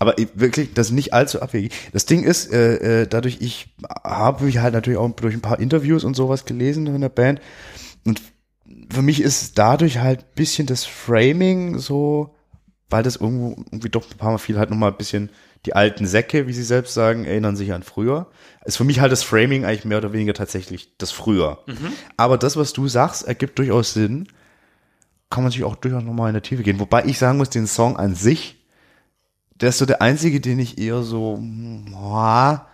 Aber 0.00 0.18
ich- 0.18 0.28
wirklich, 0.34 0.74
das 0.74 0.88
ist 0.88 0.92
nicht 0.92 1.14
allzu 1.14 1.40
abwegig. 1.40 1.72
Das 1.92 2.06
Ding 2.06 2.24
ist, 2.24 2.52
äh, 2.52 3.02
äh, 3.02 3.06
dadurch, 3.06 3.38
ich 3.40 3.68
habe 4.02 4.44
mich 4.44 4.58
halt 4.58 4.74
natürlich 4.74 4.98
auch 4.98 5.08
durch 5.10 5.34
ein 5.34 5.40
paar 5.40 5.60
Interviews 5.60 6.04
und 6.04 6.14
sowas 6.14 6.44
gelesen 6.44 6.86
in 6.86 7.00
der 7.00 7.08
Band 7.08 7.40
und 8.04 8.20
für 8.92 9.02
mich 9.02 9.20
ist 9.22 9.56
dadurch 9.58 9.98
halt 9.98 10.20
ein 10.20 10.34
bisschen 10.34 10.66
das 10.66 10.84
Framing 10.84 11.78
so, 11.78 12.34
weil 12.90 13.02
das 13.02 13.16
irgendwo 13.16 13.62
irgendwie 13.70 13.88
doch 13.88 14.10
ein 14.10 14.18
paar 14.18 14.32
Mal 14.32 14.38
viel 14.38 14.58
halt 14.58 14.70
nochmal 14.70 14.90
ein 14.90 14.96
bisschen 14.96 15.30
die 15.66 15.74
alten 15.74 16.06
Säcke, 16.06 16.46
wie 16.46 16.52
sie 16.52 16.62
selbst 16.62 16.94
sagen, 16.94 17.24
erinnern 17.24 17.56
sich 17.56 17.72
an 17.72 17.82
früher. 17.82 18.26
Ist 18.64 18.76
für 18.76 18.84
mich 18.84 19.00
halt 19.00 19.12
das 19.12 19.22
Framing 19.22 19.64
eigentlich 19.64 19.86
mehr 19.86 19.98
oder 19.98 20.12
weniger 20.12 20.34
tatsächlich 20.34 20.96
das 20.98 21.10
früher. 21.10 21.64
Aber 22.16 22.36
das, 22.36 22.56
was 22.56 22.72
du 22.72 22.86
sagst, 22.86 23.26
ergibt 23.26 23.58
durchaus 23.58 23.94
Sinn. 23.94 24.28
Kann 25.30 25.42
man 25.42 25.50
sich 25.50 25.64
auch 25.64 25.76
durchaus 25.76 26.02
nochmal 26.02 26.28
in 26.28 26.34
der 26.34 26.42
Tiefe 26.42 26.62
gehen. 26.62 26.78
Wobei 26.78 27.04
ich 27.06 27.18
sagen 27.18 27.38
muss, 27.38 27.50
den 27.50 27.66
Song 27.66 27.96
an 27.96 28.14
sich, 28.14 28.62
der 29.54 29.70
ist 29.70 29.78
so 29.78 29.86
der 29.86 30.02
einzige, 30.02 30.40
den 30.40 30.58
ich 30.58 30.78
eher 30.78 31.02
so, 31.02 31.38
boah, 31.40 32.68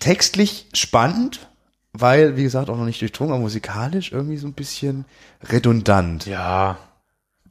textlich 0.00 0.68
spannend, 0.72 1.48
weil, 1.92 2.36
wie 2.36 2.42
gesagt, 2.42 2.70
auch 2.70 2.76
noch 2.76 2.86
nicht 2.86 3.00
durchdrungen, 3.00 3.32
aber 3.32 3.42
musikalisch 3.42 4.12
irgendwie 4.12 4.38
so 4.38 4.46
ein 4.46 4.54
bisschen 4.54 5.04
redundant. 5.42 6.26
Ja, 6.26 6.78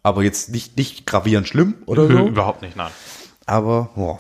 Aber 0.03 0.23
jetzt 0.23 0.49
nicht, 0.49 0.77
nicht 0.77 1.05
gravierend 1.05 1.47
schlimm 1.47 1.75
oder 1.85 2.07
so. 2.07 2.13
überhaupt 2.27 2.61
nicht, 2.61 2.75
nein. 2.75 2.91
Aber, 3.45 3.89
boah. 3.95 4.19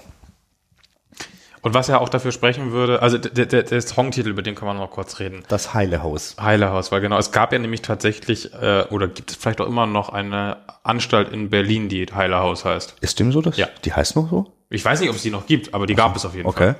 Und 1.63 1.75
was 1.75 1.87
ja 1.87 1.99
auch 1.99 2.09
dafür 2.09 2.31
sprechen 2.31 2.71
würde, 2.71 3.01
also 3.03 3.19
der, 3.19 3.45
der, 3.45 3.61
der 3.63 3.81
Songtitel, 3.81 4.29
über 4.29 4.41
den 4.41 4.55
können 4.55 4.71
wir 4.71 4.73
noch 4.73 4.89
kurz 4.89 5.19
reden. 5.19 5.43
Das 5.47 5.75
heile 5.75 6.01
Haus. 6.01 6.35
Heilehaus, 6.41 6.91
weil 6.91 7.01
genau, 7.01 7.19
es 7.19 7.31
gab 7.31 7.53
ja 7.53 7.59
nämlich 7.59 7.83
tatsächlich, 7.83 8.51
äh, 8.53 8.85
oder 8.89 9.07
gibt 9.07 9.29
es 9.29 9.37
vielleicht 9.37 9.61
auch 9.61 9.67
immer 9.67 9.85
noch 9.85 10.09
eine 10.09 10.57
Anstalt 10.83 11.31
in 11.31 11.51
Berlin, 11.51 11.87
die 11.87 12.05
Heilehaus 12.11 12.65
heißt. 12.65 12.95
Ist 13.01 13.19
dem 13.19 13.31
so 13.31 13.41
das? 13.41 13.57
Ja. 13.57 13.67
Die 13.85 13.93
heißt 13.93 14.15
noch 14.15 14.29
so? 14.29 14.51
Ich 14.71 14.83
weiß 14.83 15.01
nicht, 15.01 15.09
ob 15.09 15.15
es 15.17 15.21
die 15.21 15.29
noch 15.29 15.45
gibt, 15.45 15.73
aber 15.75 15.85
die 15.85 15.93
gab 15.93 16.15
es 16.15 16.25
auf 16.25 16.33
jeden 16.33 16.47
Okay. 16.47 16.73
Fall. 16.73 16.75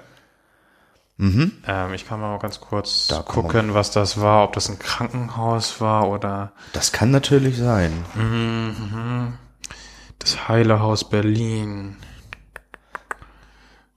Ähm, 1.21 1.93
ich 1.93 2.07
kann 2.07 2.19
mal 2.19 2.37
ganz 2.39 2.59
kurz 2.59 3.07
Da 3.07 3.21
gucken, 3.21 3.75
was 3.75 3.91
das 3.91 4.19
war, 4.19 4.43
ob 4.43 4.53
das 4.53 4.69
ein 4.69 4.79
Krankenhaus 4.79 5.79
war 5.79 6.09
oder 6.09 6.51
Das 6.73 6.91
kann 6.91 7.11
natürlich 7.11 7.57
sein. 7.57 7.93
das 10.17 10.47
Heilehaus 10.47 11.07
Berlin. 11.07 11.97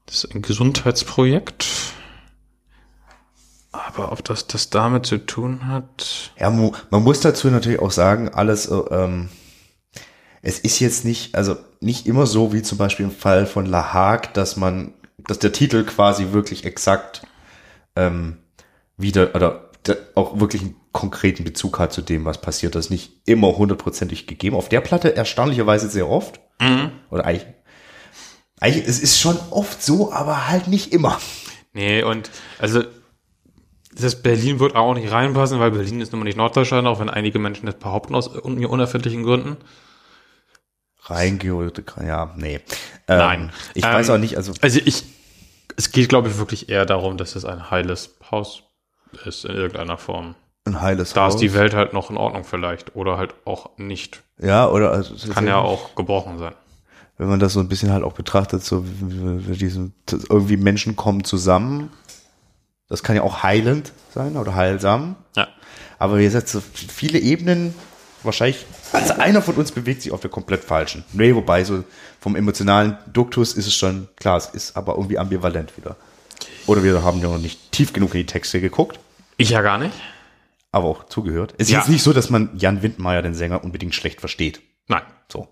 Das 0.07 0.25
ist 0.25 0.35
ein 0.35 0.43
Gesundheitsprojekt. 0.43 1.66
Aber 3.72 4.12
ob 4.12 4.22
das 4.25 4.47
das 4.47 4.70
damit 4.70 5.07
zu 5.07 5.18
tun 5.18 5.66
hat? 5.66 6.33
Ja, 6.39 6.51
man 6.51 7.03
muss 7.03 7.20
dazu 7.20 7.49
natürlich 7.49 7.81
auch 7.81 7.91
sagen, 7.91 8.29
alles, 8.29 8.66
äh, 8.66 8.75
ähm, 8.75 9.31
es 10.43 10.59
ist 10.59 10.79
jetzt 10.79 11.05
nicht, 11.05 11.35
also 11.35 11.57
nicht 11.81 12.07
immer 12.07 12.27
so 12.27 12.53
wie 12.53 12.62
zum 12.62 12.79
Beispiel 12.79 13.07
im 13.07 13.12
Fall 13.12 13.47
von 13.47 13.66
La 13.66 13.93
Hague, 13.93 14.31
dass 14.35 14.57
man, 14.57 14.93
dass 15.27 15.39
der 15.39 15.53
Titel 15.53 15.85
quasi 15.85 16.33
wirklich 16.33 16.64
exakt 16.64 17.22
ähm, 17.97 18.39
wieder 18.97 19.35
oder 19.35 19.70
der 19.87 19.99
auch 20.14 20.41
wirklich 20.41 20.62
einen 20.62 20.77
konkreten 20.93 21.45
Bezug 21.45 21.79
hat 21.79 21.93
zu 21.93 22.01
dem, 22.03 22.25
was 22.25 22.41
passiert. 22.41 22.75
Das 22.75 22.87
ist 22.87 22.91
nicht 22.91 23.12
immer 23.27 23.57
hundertprozentig 23.57 24.27
gegeben. 24.27 24.57
Auf 24.57 24.69
der 24.69 24.81
Platte 24.81 25.15
erstaunlicherweise 25.15 25.89
sehr 25.90 26.09
oft. 26.09 26.40
Oder 27.11 27.24
eigentlich, 27.27 27.47
eigentlich, 28.61 28.86
es 28.86 29.01
ist 29.01 29.19
schon 29.19 29.36
oft 29.51 29.82
so, 29.82 30.12
aber 30.12 30.49
halt 30.49 30.69
nicht 30.69 30.93
immer. 30.93 31.19
Nee, 31.73 32.03
und 32.03 32.31
also 32.59 32.85
das 33.93 34.23
Berlin 34.23 34.61
wird 34.61 34.77
auch 34.77 34.94
nicht 34.94 35.11
reinpassen, 35.11 35.59
weil 35.61 35.73
Berlin 35.73 36.01
ist 36.01 36.12
nun 36.12 36.20
mal 36.20 36.24
nicht 36.24 36.36
Norddeutschland, 36.36 36.86
auch 36.86 37.01
wenn 37.01 37.11
einige 37.11 37.39
Menschen 37.39 37.66
das 37.66 37.77
behaupten 37.77 38.15
aus 38.15 38.31
mir 38.44 38.70
unerfindlichen 38.70 39.24
Gründen. 39.24 39.57
Reingeholt, 41.03 41.82
ja, 42.03 42.32
nee. 42.36 42.61
Ähm, 43.09 43.19
Nein. 43.19 43.53
Ich 43.74 43.85
Ähm, 43.85 43.93
weiß 43.93 44.11
auch 44.11 44.19
nicht, 44.19 44.36
also 44.36 44.55
Also 44.62 44.81
ich, 44.85 45.05
es 45.77 45.91
geht, 45.93 46.09
glaube 46.09 46.29
ich, 46.29 46.39
wirklich 46.39 46.69
eher 46.69 46.87
darum, 46.87 47.17
dass 47.17 47.37
es 47.37 47.45
ein 47.45 47.71
heiles 47.71 48.17
Haus 48.31 48.63
ist 49.25 49.45
in 49.45 49.55
irgendeiner 49.55 49.99
Form. 49.99 50.35
ein 50.65 50.81
heiles 50.81 51.13
Da 51.13 51.25
Haus. 51.27 51.35
ist 51.35 51.41
die 51.41 51.55
Welt 51.55 51.75
halt 51.75 51.93
noch 51.93 52.11
in 52.11 52.17
Ordnung 52.17 52.45
vielleicht 52.45 52.97
oder 52.97 53.17
halt 53.19 53.35
auch 53.45 53.77
nicht. 53.79 54.23
Ja, 54.39 54.69
oder 54.69 54.91
also, 54.93 55.15
es 55.15 55.29
Kann 55.31 55.47
ja 55.47 55.59
auch 55.59 55.95
gebrochen 55.95 56.39
sein. 56.39 56.55
wenn 57.19 57.29
man 57.29 57.39
das 57.39 57.53
so 57.53 57.61
ein 57.61 57.69
bisschen 57.69 57.93
halt 57.93 58.03
auch 58.03 58.15
betrachtet, 58.15 58.65
so 58.65 58.85
diesen, 58.85 59.95
irgendwie 60.29 60.57
Menschen 60.57 60.97
kommen 60.97 61.23
zusammen. 61.25 61.91
Das 62.89 63.03
kann 63.03 63.17
ja 63.17 63.23
auch 63.23 63.43
heilend 63.43 63.93
sein 64.13 64.37
oder 64.37 64.55
heilsam. 64.55 65.17
Ja. 65.37 65.49
Aber 65.99 66.19
wie 66.19 66.25
gesagt, 66.25 66.49
so 66.49 66.61
viele 66.61 67.19
Ebenen, 67.21 67.75
wahrscheinlich, 68.25 68.67
also 68.93 69.15
einer 69.15 69.43
von 69.43 69.55
uns 69.55 69.71
bewegt 69.73 70.03
sich 70.03 70.13
auf 70.13 70.21
der 70.21 70.31
komplett 70.31 70.65
falschen. 70.65 71.05
Nee, 71.13 71.35
wobei 71.35 71.63
so 71.65 71.85
vom 72.25 72.37
emotionalen 72.37 72.97
Duktus 73.13 73.53
ist 73.53 73.67
es 73.67 73.75
schon 73.75 74.09
klar, 74.17 74.39
es 74.39 74.47
ist 74.47 74.79
aber 74.79 74.95
irgendwie 74.95 75.19
ambivalent 75.19 75.77
wieder. 75.77 75.95
Oder 76.67 76.83
wir 76.83 77.03
haben 77.03 77.21
ja 77.21 77.29
noch 77.29 77.37
nicht 77.37 77.71
tief 77.71 77.93
genug 77.93 78.15
in 78.15 78.21
die 78.21 78.27
Texte 78.27 78.63
geguckt, 78.63 78.99
Ich 79.37 79.51
ja 79.51 79.61
gar 79.61 79.77
nicht. 79.77 79.93
aber 80.73 80.87
auch 80.89 81.05
zugehört. 81.05 81.53
Es 81.59 81.67
ist 81.69 81.73
Ja. 81.73 81.81
jetzt 81.81 81.91
nicht 81.91 82.03
so, 82.03 82.15
dass 82.15 82.31
man 82.31 82.49
Jan 82.57 82.83
Windmeier, 82.83 83.21
den 83.21 83.35
Sänger, 83.35 83.63
unbedingt 83.63 83.95
schlecht 83.95 84.21
versteht. 84.21 84.63
Nein. 84.89 85.03
So. 85.31 85.49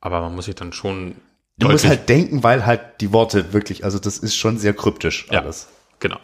Aber 0.00 0.22
man 0.22 0.34
muss 0.34 0.46
sich 0.46 0.54
dann 0.54 0.72
schon. 0.72 1.16
Du 1.58 1.68
musst 1.68 1.86
halt 1.86 2.08
denken, 2.08 2.42
weil 2.42 2.64
halt 2.64 2.80
die 3.02 3.12
Worte 3.12 3.52
wirklich, 3.52 3.84
also 3.84 3.98
das 3.98 4.16
ist 4.16 4.34
schon 4.36 4.56
sehr 4.56 4.72
kryptisch 4.72 5.26
Ja. 5.30 5.40
alles. 5.42 5.68
Genau. 6.00 6.16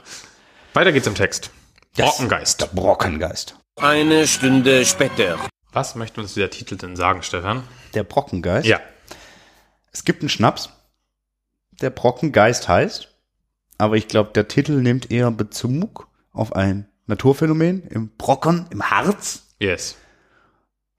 Weiter 0.73 0.93
geht's 0.93 1.07
im 1.07 1.15
Text. 1.15 1.51
Brockengeist. 1.97 2.62
Der 2.62 2.66
Brockengeist. 2.69 3.57
Eine 3.77 4.27
Stunde 4.27 4.86
später. 4.86 5.39
Was 5.72 5.94
möchte 5.94 6.20
uns 6.20 6.34
dieser 6.34 6.51
Titel 6.51 6.76
denn 6.76 6.97
sagen, 6.97 7.22
Stefan? 7.22 7.62
Der 7.94 8.02
Brockengeist. 8.02 8.66
Ja. 8.66 8.80
Es 9.92 10.05
gibt 10.05 10.22
einen 10.22 10.28
Schnaps, 10.28 10.70
der 11.80 11.90
Brockengeist 11.90 12.68
heißt, 12.68 13.09
aber 13.78 13.97
ich 13.97 14.09
glaube, 14.09 14.30
der 14.34 14.48
Titel 14.48 14.72
nimmt 14.80 15.10
eher 15.10 15.30
Bezug 15.30 16.09
auf 16.32 16.55
ein 16.55 16.86
Naturphänomen 17.06 17.82
im 17.88 18.10
Brocken, 18.16 18.66
im 18.70 18.88
Harz, 18.90 19.47
Yes. 19.59 19.97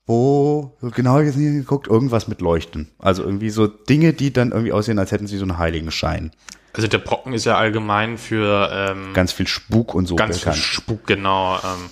wo, 0.06 0.78
genau 0.82 1.20
geguckt, 1.20 1.88
irgendwas 1.88 2.28
mit 2.28 2.42
Leuchten. 2.42 2.92
Also 3.00 3.24
irgendwie 3.24 3.50
so 3.50 3.68
Dinge, 3.68 4.14
die 4.14 4.34
dann 4.34 4.52
irgendwie 4.52 4.74
aussehen, 4.74 5.00
als 5.00 5.12
hätten 5.12 5.28
sie 5.28 5.38
so 5.38 5.44
einen 5.46 5.58
Heiligenschein. 5.58 6.32
Also 6.74 6.88
der 6.88 7.00
Brocken 7.00 7.34
ist 7.34 7.46
ja 7.46 7.58
allgemein 7.58 8.18
für 8.18 8.70
ähm, 8.74 9.14
Ganz 9.14 9.32
viel 9.32 9.48
Spuk 9.48 9.94
und 9.94 10.06
so 10.08 10.16
ganz 10.16 10.38
viel 10.38 10.46
bekannt. 10.46 10.58
Spuk, 10.64 11.08
genau. 11.08 11.56
Ähm, 11.58 11.90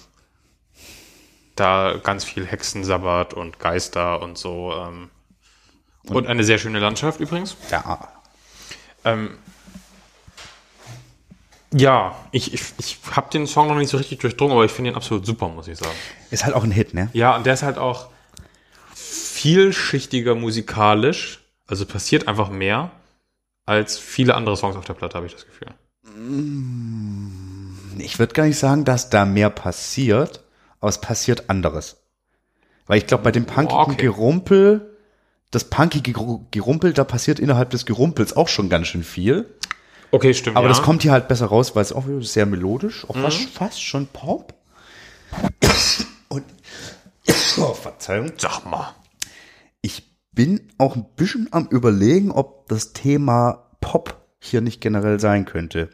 da 1.59 1.95
ganz 2.01 2.23
viel 2.23 2.45
Hexensabbat 2.45 3.33
und 3.33 3.59
Geister 3.59 4.21
und 4.21 4.37
so. 4.37 4.73
Ähm, 4.73 5.09
und, 6.07 6.27
eine 6.27 6.43
sehr 6.43 6.57
schöne 6.57 6.79
Landschaft 6.79 7.19
übrigens. 7.19 7.55
Ja, 7.71 8.09
Ähm, 9.05 9.37
ja, 11.71 12.15
ich, 12.31 12.53
ich, 12.53 12.61
ich 12.79 12.97
habe 13.11 13.29
den 13.29 13.45
Song 13.45 13.67
noch 13.67 13.75
nicht 13.75 13.89
so 13.89 13.97
richtig 13.97 14.19
durchdrungen, 14.19 14.53
aber 14.53 14.65
ich 14.65 14.71
finde 14.71 14.91
ihn 14.91 14.95
absolut 14.95 15.25
super, 15.25 15.49
muss 15.49 15.67
ich 15.67 15.77
sagen. 15.77 15.95
ist 16.31 16.43
halt 16.43 16.55
auch 16.55 16.63
ein 16.63 16.71
Hit, 16.71 16.93
ne? 16.93 17.09
Ja, 17.13 17.35
und 17.35 17.45
der 17.45 17.53
ist 17.53 17.63
halt 17.63 17.77
auch 17.77 18.07
vielschichtiger 18.95 20.35
musikalisch. 20.35 21.41
Also 21.67 21.85
passiert 21.85 22.27
einfach 22.27 22.49
mehr 22.49 22.91
als 23.65 23.99
viele 23.99 24.33
andere 24.33 24.57
Songs 24.57 24.75
auf 24.75 24.85
der 24.85 24.95
Platte, 24.95 25.15
habe 25.15 25.27
ich 25.27 25.33
das 25.33 25.45
Gefühl. 25.45 25.67
Ich 27.99 28.17
würde 28.17 28.33
gar 28.33 28.45
nicht 28.45 28.57
sagen, 28.57 28.83
dass 28.83 29.11
da 29.11 29.25
mehr 29.25 29.51
passiert, 29.51 30.43
aber 30.79 30.89
es 30.89 31.01
passiert 31.01 31.49
anderes. 31.49 31.97
Weil 32.87 32.97
ich 32.97 33.07
glaube, 33.07 33.23
bei 33.23 33.31
dem 33.31 33.45
punkigen 33.45 33.77
Okay. 33.79 34.01
Gerumpel, 34.01 34.97
das 35.51 35.65
punkige 35.65 36.11
Geru- 36.11 36.45
Gerumpel, 36.51 36.93
da 36.93 37.03
passiert 37.03 37.39
innerhalb 37.39 37.69
des 37.69 37.85
Gerumpels 37.85 38.35
auch 38.35 38.47
schon 38.47 38.69
ganz 38.69 38.87
schön 38.87 39.03
viel. 39.03 39.53
Okay, 40.11 40.33
stimmt. 40.33 40.57
Aber 40.57 40.67
ja. 40.67 40.73
das 40.73 40.81
kommt 40.81 41.03
hier 41.03 41.11
halt 41.11 41.27
besser 41.27 41.45
raus, 41.47 41.75
weil 41.75 41.83
es 41.83 41.93
auch 41.93 42.05
sehr 42.21 42.45
melodisch, 42.45 43.07
auch 43.07 43.15
fast, 43.15 43.41
fast 43.49 43.83
schon 43.83 44.07
Pop. 44.07 44.55
Und, 46.29 46.43
oh, 47.57 47.73
Verzeihung. 47.73 48.31
Sag 48.37 48.65
mal. 48.65 48.95
Ich 49.81 50.11
bin 50.31 50.71
auch 50.77 50.95
ein 50.95 51.05
bisschen 51.15 51.47
am 51.51 51.67
überlegen, 51.67 52.31
ob 52.31 52.67
das 52.69 52.93
Thema 52.93 53.67
Pop 53.81 54.17
hier 54.39 54.61
nicht 54.61 54.81
generell 54.81 55.19
sein 55.19 55.45
könnte. 55.45 55.89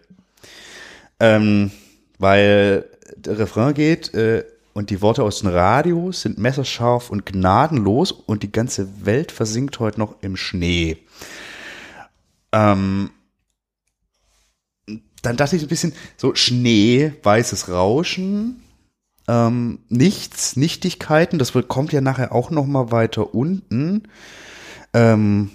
Ähm, 1.19 1.71
weil 2.19 2.85
der 3.17 3.39
Refrain 3.39 3.73
geht 3.73 4.13
äh, 4.13 4.45
und 4.75 4.89
die 4.89 5.01
Worte 5.01 5.23
aus 5.23 5.39
dem 5.39 5.49
Radio 5.49 6.11
sind 6.11 6.37
messerscharf 6.37 7.09
und 7.09 7.25
gnadenlos 7.25 8.11
und 8.11 8.43
die 8.43 8.51
ganze 8.51 9.05
Welt 9.05 9.31
versinkt 9.31 9.79
heute 9.79 9.99
noch 9.99 10.17
im 10.21 10.35
Schnee. 10.35 10.97
Ähm, 12.51 13.09
dann 15.21 15.37
dachte 15.37 15.55
ich 15.55 15.61
ein 15.61 15.69
bisschen 15.69 15.93
so 16.17 16.35
Schnee, 16.35 17.13
weißes 17.23 17.69
Rauschen, 17.69 18.63
ähm, 19.29 19.79
nichts, 19.87 20.57
Nichtigkeiten, 20.57 21.39
das 21.39 21.53
kommt 21.69 21.93
ja 21.93 22.01
nachher 22.01 22.33
auch 22.33 22.51
noch 22.51 22.65
mal 22.65 22.91
weiter 22.91 23.33
unten. 23.33 24.03
Ähm, 24.93 25.51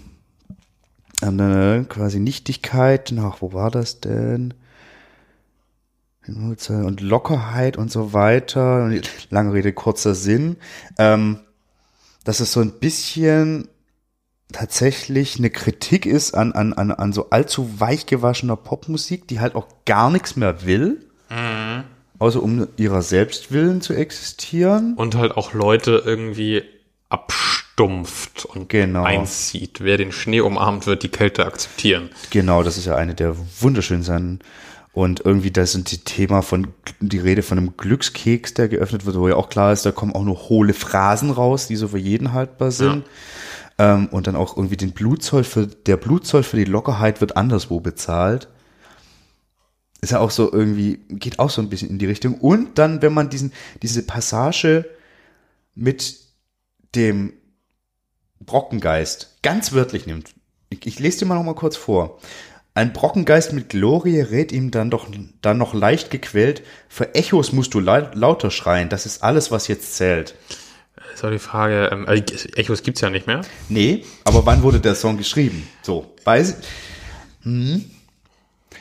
äh, 1.21 1.85
quasi 1.85 2.21
Nichtigkeiten, 2.21 3.19
ach, 3.19 3.43
wo 3.43 3.53
war 3.53 3.71
das 3.71 4.01
denn? 4.01 4.55
Und 6.27 7.01
Lockerheit 7.01 7.77
und 7.77 7.91
so 7.91 8.13
weiter. 8.13 8.91
Lange 9.31 9.53
Rede, 9.53 9.73
kurzer 9.73 10.15
Sinn. 10.15 10.57
Ähm, 10.99 11.41
dass 12.25 12.41
es 12.41 12.53
so 12.53 12.61
ein 12.61 12.73
bisschen 12.73 13.69
tatsächlich 14.53 15.39
eine 15.39 15.51
Kritik 15.51 16.07
ist 16.07 16.35
an, 16.35 16.53
an, 16.53 16.73
an, 16.73 16.91
an 16.91 17.13
so 17.13 17.31
allzu 17.31 17.81
weich 17.81 18.07
gewaschener 18.07 18.57
Popmusik, 18.57 19.27
die 19.29 19.41
halt 19.41 19.55
auch 19.55 19.67
gar 19.87 20.11
nichts 20.11 20.37
mehr 20.37 20.67
will. 20.67 21.07
Außer 22.19 22.43
um 22.43 22.67
ihrer 22.77 23.03
selbst 23.03 23.53
willen 23.53 23.81
zu 23.81 23.95
existieren. 23.95 24.95
Und 24.97 25.15
halt 25.15 25.33
auch 25.37 25.55
Leute 25.55 26.03
irgendwie 26.05 26.65
abstumpft 27.09 28.45
und 28.45 28.69
Genau. 28.69 29.05
einzieht. 29.05 29.81
Wer 29.81 29.97
den 29.97 30.13
Schnee 30.13 30.41
umarmt, 30.41 30.87
wird 30.87 31.03
die 31.03 31.09
Kälte 31.09 31.47
akzeptieren. 31.47 32.11
Genau, 32.31 32.63
das 32.63 32.77
ist 32.77 32.85
ja 32.87 32.97
eine 32.97 33.15
der 33.15 33.37
wunderschönen 33.61 34.03
Sachen. 34.03 34.41
Und 34.93 35.21
irgendwie, 35.25 35.53
da 35.53 35.67
sind 35.67 35.93
die 35.93 35.99
Thema 35.99 36.43
von, 36.43 36.69
die 37.01 37.19
Rede 37.19 37.43
von 37.43 37.59
einem 37.59 37.77
Glückskeks, 37.77 38.55
der 38.55 38.69
geöffnet 38.69 39.07
wird, 39.07 39.17
wo 39.17 39.29
ja 39.29 39.37
auch 39.37 39.49
klar 39.49 39.73
ist, 39.73 39.87
da 39.87 39.93
kommen 39.93 40.15
auch 40.15 40.25
nur 40.25 40.49
hohle 40.49 40.75
Phrasen 40.75 41.31
raus, 41.31 41.69
die 41.69 41.77
so 41.77 41.89
für 41.89 41.99
jeden 41.99 42.33
haltbar 42.33 42.73
sind. 42.73 43.05
Ähm, 43.79 44.09
und 44.09 44.27
dann 44.27 44.35
auch 44.37 44.57
irgendwie 44.57 44.77
den 44.77 44.93
Blutzoll 44.93 45.45
für, 45.45 45.67
der 45.67 45.97
Blutzoll 45.97 46.43
für 46.43 46.57
die 46.57 46.65
Lockerheit 46.65 47.21
wird 47.21 47.37
anderswo 47.37 47.81
bezahlt. 47.81 48.49
Ist 50.01 50.11
ja 50.11 50.19
auch 50.19 50.31
so 50.31 50.53
irgendwie, 50.53 50.99
geht 51.09 51.39
auch 51.39 51.51
so 51.51 51.63
ein 51.63 51.69
bisschen 51.69 51.91
in 51.91 51.99
die 51.99 52.07
Richtung. 52.07 52.35
Und 52.35 52.79
dann, 52.79 53.01
wenn 53.01 53.15
man 53.15 53.31
diesen, 53.31 53.53
diese 53.83 54.03
Passage 54.03 54.87
mit 55.75 56.19
dem 56.97 57.33
Brockengeist 58.41 59.39
ganz 59.43 59.73
wörtlich 59.73 60.07
nimmt. 60.07 60.35
Ich, 60.69 60.87
ich 60.87 60.99
lese 60.99 61.21
dir 61.21 61.27
mal 61.27 61.37
noch 61.37 61.45
mal 61.45 61.55
kurz 61.55 61.77
vor. 61.77 62.19
Ein 62.81 62.95
Brockengeist 62.95 63.53
mit 63.53 63.69
Glorie 63.69 64.21
rät 64.21 64.53
ihm 64.53 64.71
dann 64.71 64.91
doch 64.91 65.07
dann 65.43 65.59
noch 65.59 65.75
leicht 65.75 66.11
gequält, 66.11 66.63
für 66.89 67.15
Echos 67.15 67.53
musst 67.53 67.75
du 67.75 67.81
lau- 67.81 68.09
lauter 68.15 68.51
schreien, 68.51 68.89
das 68.89 69.05
ist 69.05 69.23
alles, 69.23 69.51
was 69.51 69.69
jetzt 69.69 69.97
zählt. 69.97 70.35
Ist 71.13 71.23
auch 71.23 71.31
die 71.31 71.39
Frage, 71.39 71.91
ähm, 71.93 72.07
äh, 72.09 72.23
Echos 72.57 72.83
gibt's 72.83 73.03
ja 73.03 73.11
nicht 73.11 73.27
mehr. 73.27 73.43
Nee, 73.69 74.05
aber 74.25 74.47
wann 74.47 74.63
wurde 74.63 74.81
der 74.81 74.95
Song 74.95 75.19
geschrieben? 75.19 75.69
So, 75.83 76.15
weiß 76.25 76.57
hm. 77.43 77.85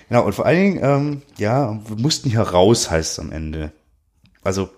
Genau, 0.08 0.26
und 0.26 0.34
vor 0.34 0.46
allen 0.46 0.62
Dingen, 0.62 0.80
ähm, 0.82 1.22
ja, 1.38 1.78
wir 1.86 1.98
mussten 1.98 2.30
hier 2.30 2.40
raus, 2.40 2.90
heißt 2.90 3.12
es 3.12 3.20
am 3.20 3.34
Ende. 3.34 3.74
Also, 4.44 4.70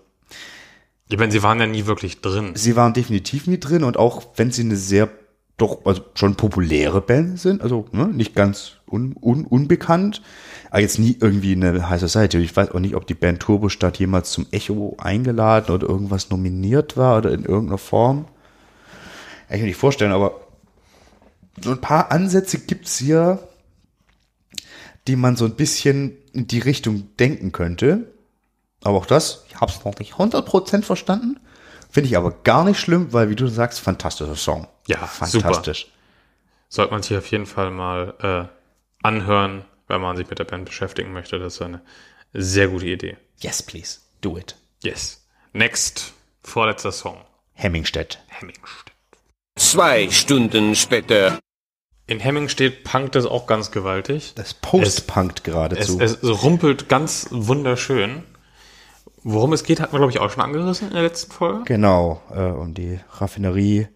Ich 1.10 1.18
meine, 1.20 1.32
sie 1.32 1.44
waren 1.44 1.60
ja 1.60 1.68
nie 1.68 1.86
wirklich 1.86 2.22
drin. 2.22 2.54
sie 2.56 2.76
waren 2.76 2.94
definitiv 2.94 3.46
nie 3.46 3.60
drin 3.60 3.84
und 3.84 3.98
auch 3.98 4.24
wenn 4.38 4.50
sie 4.52 4.64
eine 4.64 4.78
sehr 4.78 5.10
doch 5.58 5.86
also 5.86 6.02
schon 6.16 6.34
populäre 6.38 7.02
Band 7.02 7.40
sind, 7.40 7.62
also 7.62 7.86
ne, 7.92 8.08
nicht 8.08 8.34
ganz 8.34 8.78
un, 8.92 9.16
un, 9.20 9.46
unbekannt, 9.46 10.22
aber 10.70 10.82
jetzt 10.82 11.00
nie 11.00 11.18
irgendwie 11.20 11.54
eine 11.54 11.90
High 11.90 12.00
Society. 12.00 12.38
Ich 12.38 12.56
weiß 12.56 12.72
auch 12.72 12.80
nicht, 12.80 12.96
ob 12.96 13.08
die 13.08 13.14
Band 13.14 13.40
Turbostadt 13.40 14.00
jemals 14.00 14.32
zum 14.32 14.48
Echo 14.52 14.98
eingeladen 15.00 15.74
oder 15.74 15.88
irgendwas 15.88 16.30
nominiert 16.30 16.98
war 16.98 17.18
oder 17.18 17.32
in 17.32 17.46
irgendeiner 17.46 17.78
Form. 17.78 18.26
Ich 19.44 19.50
kann 19.50 19.60
mir 19.60 19.66
nicht 19.68 19.78
vorstellen, 19.78 20.12
aber 20.12 20.42
so 21.62 21.72
ein 21.72 21.82
paar 21.82 22.12
Ansätze 22.12 22.60
gibt's 22.60 22.98
hier, 22.98 23.40
die 25.08 25.16
man 25.16 25.36
so 25.36 25.46
ein 25.46 25.56
bisschen 25.56 26.18
in 26.34 26.48
die 26.48 26.60
Richtung 26.60 27.16
denken 27.18 27.52
könnte. 27.52 28.12
Aber 28.84 28.98
auch 28.98 29.06
das, 29.06 29.44
ich 29.48 29.60
habe 29.60 29.72
es 29.72 29.84
noch 29.84 29.98
nicht 30.00 30.14
100% 30.14 30.84
verstanden. 30.84 31.40
Finde 31.90 32.10
ich 32.10 32.18
aber 32.18 32.32
gar 32.32 32.64
nicht 32.64 32.80
schlimm, 32.80 33.12
weil, 33.12 33.30
wie 33.30 33.36
du 33.36 33.48
sagst, 33.48 33.80
fantastischer 33.80 34.36
Song. 34.36 34.68
Ja, 34.88 34.98
fantastisch. 34.98 35.92
Sollte 36.70 36.94
man 36.94 37.04
sich 37.04 37.18
auf 37.18 37.30
jeden 37.30 37.46
Fall 37.46 37.70
mal 37.70 38.14
äh, 38.22 38.61
anhören, 39.04 39.66
wenn 39.88 40.02
man 40.02 40.16
sich 40.18 40.30
mit 40.30 40.40
der 40.40 40.46
Band 40.46 40.66
beschäftigen 40.66 41.14
möchte. 41.14 41.40
Das 41.40 41.56
ist 41.56 41.62
eine 41.62 41.82
sehr 42.34 42.68
gute 42.68 42.86
Idee. 42.88 43.18
Yes, 43.40 43.62
please, 43.64 44.00
do 44.22 44.38
it. 44.38 44.56
Yes. 44.84 45.26
Next. 45.54 46.14
Vorletzter 46.44 46.92
Song. 46.92 47.18
Hemmingstedt. 47.54 48.20
Hemmingstedt. 48.28 48.94
Zwei 49.58 50.10
Stunden 50.10 50.76
später. 50.76 51.40
In 52.08 52.20
Hemmingstedt 52.20 52.84
punkt 52.84 53.16
es 53.16 53.26
auch 53.26 53.46
ganz 53.48 53.72
gewaltig. 53.72 54.34
Das 54.36 54.54
Post-Punkt 54.54 55.40
Es, 55.40 55.44
geradezu. 55.44 56.00
es 56.00 56.18
rumpelt 56.24 56.90
ganz 56.90 57.28
wunderschön. 57.32 58.24
Worum 59.24 59.54
es 59.54 59.64
geht, 59.64 59.80
hat 59.80 59.92
man, 59.94 60.00
glaube 60.00 60.12
ich, 60.12 60.20
auch 60.20 60.32
schon 60.32 60.42
angerissen 60.44 60.88
in 60.88 60.94
der 60.96 61.04
letzten 61.04 61.32
Folge. 61.32 61.64
genau, 61.66 62.22
äh, 62.34 62.42
um 62.42 62.74
die 62.74 63.00
Raffinerie 63.12 63.88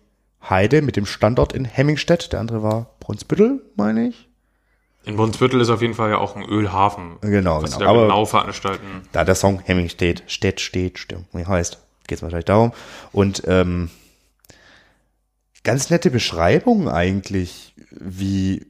Heide 0.48 0.84
mit 0.84 0.96
dem 0.98 1.08
Standort 1.08 1.54
in 1.54 1.66
Hemmingstedt. 1.66 2.32
Der 2.32 2.40
andere 2.40 2.62
war 2.62 2.96
Brunsbüttel, 3.00 3.64
meine 3.76 4.10
ich. 4.10 4.30
In 5.06 5.18
Brunsbüttel 5.18 5.62
ist 5.62 5.70
auf 5.70 5.82
jeden 5.82 5.94
Fall 5.94 6.10
ja 6.12 6.18
auch 6.18 6.36
ein 6.36 6.44
Ölhafen. 6.44 7.18
Genau, 7.22 7.62
was 7.62 7.74
genau. 7.78 7.86
da 7.86 7.90
Aber- 7.92 8.02
genau 8.08 8.26
veranstalten. 8.26 9.02
Da 9.12 9.24
der 9.24 9.36
Song 9.36 9.60
Hemmingstedt, 9.64 10.24
Stedt 10.28 10.62
steht, 10.62 10.98
stimmt, 11.00 11.26
wie 11.34 11.46
heißt, 11.46 11.78
geht 12.08 12.18
es 12.18 12.24
wahrscheinlich 12.24 12.46
darum. 12.46 12.72
Und 13.12 13.44
ähm, 13.48 13.90
ganz 15.64 15.90
nette 15.90 16.10
Beschreibung 16.12 16.90
eigentlich, 16.90 17.74
wie 17.92 18.66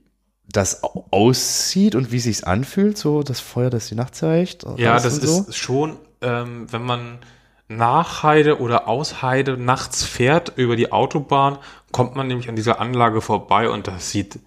das 0.47 0.83
au- 0.83 1.05
aussieht 1.11 1.95
und 1.95 2.11
wie 2.11 2.19
sich's 2.19 2.43
anfühlt, 2.43 2.97
so 2.97 3.23
das 3.23 3.39
Feuer, 3.39 3.69
das 3.69 3.87
die 3.87 3.95
Nacht 3.95 4.15
zeigt. 4.15 4.65
Ja, 4.77 4.93
das 4.95 5.05
ist 5.17 5.23
so. 5.47 5.51
schon, 5.51 5.97
ähm, 6.21 6.71
wenn 6.71 6.83
man 6.83 7.19
nach 7.67 8.21
Heide 8.23 8.59
oder 8.59 8.87
aus 8.87 9.21
Heide 9.21 9.57
nachts 9.57 10.03
fährt 10.03 10.53
über 10.55 10.75
die 10.75 10.91
Autobahn, 10.91 11.57
kommt 11.91 12.15
man 12.15 12.27
nämlich 12.27 12.47
an 12.47 12.55
dieser 12.55 12.79
Anlage 12.79 13.21
vorbei 13.21 13.69
und 13.69 13.87
das 13.87 14.11
sieht 14.11 14.39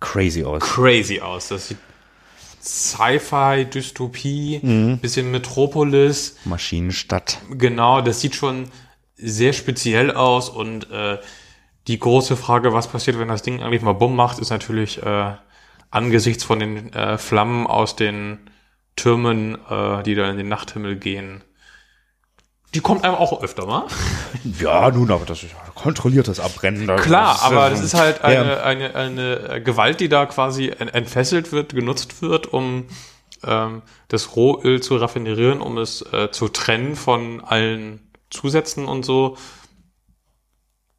Crazy 0.00 0.44
aus. 0.44 0.62
crazy 0.62 1.20
aus. 1.20 1.48
Das 1.48 1.68
sieht 1.68 1.78
Sci-Fi, 2.60 3.66
Dystopie, 3.66 4.60
bisschen 5.00 5.30
Metropolis. 5.30 6.36
Maschinenstadt. 6.44 7.38
Genau, 7.50 8.00
das 8.00 8.20
sieht 8.20 8.34
schon 8.34 8.68
sehr 9.16 9.52
speziell 9.52 10.10
aus 10.10 10.48
und 10.48 10.90
äh, 10.90 11.18
die 11.86 11.98
große 11.98 12.36
Frage, 12.36 12.72
was 12.72 12.88
passiert, 12.88 13.18
wenn 13.18 13.28
das 13.28 13.42
Ding 13.42 13.62
eigentlich 13.62 13.82
mal 13.82 13.94
Bumm 13.94 14.14
macht, 14.14 14.38
ist 14.38 14.50
natürlich 14.50 15.02
äh, 15.02 15.34
angesichts 15.90 16.44
von 16.44 16.58
den 16.58 16.92
äh, 16.92 17.16
Flammen 17.16 17.66
aus 17.66 17.96
den 17.96 18.50
Türmen, 18.94 19.56
äh, 19.68 20.02
die 20.02 20.14
da 20.14 20.30
in 20.30 20.36
den 20.36 20.48
Nachthimmel 20.48 20.96
gehen. 20.96 21.42
Die 22.74 22.80
kommt 22.80 23.02
einem 23.04 23.14
auch 23.14 23.42
öfter 23.42 23.66
mal. 23.66 23.86
Ja, 24.60 24.90
nun, 24.90 25.10
aber 25.10 25.24
das 25.24 25.42
ist 25.42 25.54
kontrolliertes 25.74 26.38
Abbrennen. 26.40 26.86
Das 26.86 27.02
Klar, 27.02 27.34
ist, 27.36 27.42
aber 27.42 27.66
äh, 27.68 27.70
das 27.70 27.80
ist 27.80 27.94
halt 27.94 28.22
eine, 28.22 28.52
Ja. 28.56 28.62
eine, 28.62 28.94
eine 28.94 29.62
Gewalt, 29.62 30.00
die 30.00 30.08
da 30.08 30.26
quasi 30.26 30.68
en- 30.68 30.88
entfesselt 30.88 31.50
wird, 31.52 31.74
genutzt 31.74 32.20
wird, 32.22 32.46
um 32.46 32.86
ähm, 33.44 33.82
das 34.08 34.36
Rohöl 34.36 34.82
zu 34.82 34.96
raffinerieren, 34.96 35.60
um 35.60 35.78
es 35.78 36.02
äh, 36.12 36.30
zu 36.30 36.48
trennen 36.48 36.94
von 36.96 37.42
allen 37.42 38.10
Zusätzen 38.30 38.86
und 38.86 39.04
so. 39.04 39.36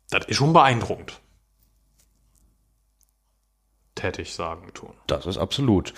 Das 0.10 0.26
ist 0.26 0.38
schon 0.38 0.54
beeindruckend. 0.54 1.20
Tätig 3.96 4.34
sagen, 4.34 4.74
tun. 4.74 4.94
Das 5.08 5.26
ist 5.26 5.38
absolut. 5.38 5.94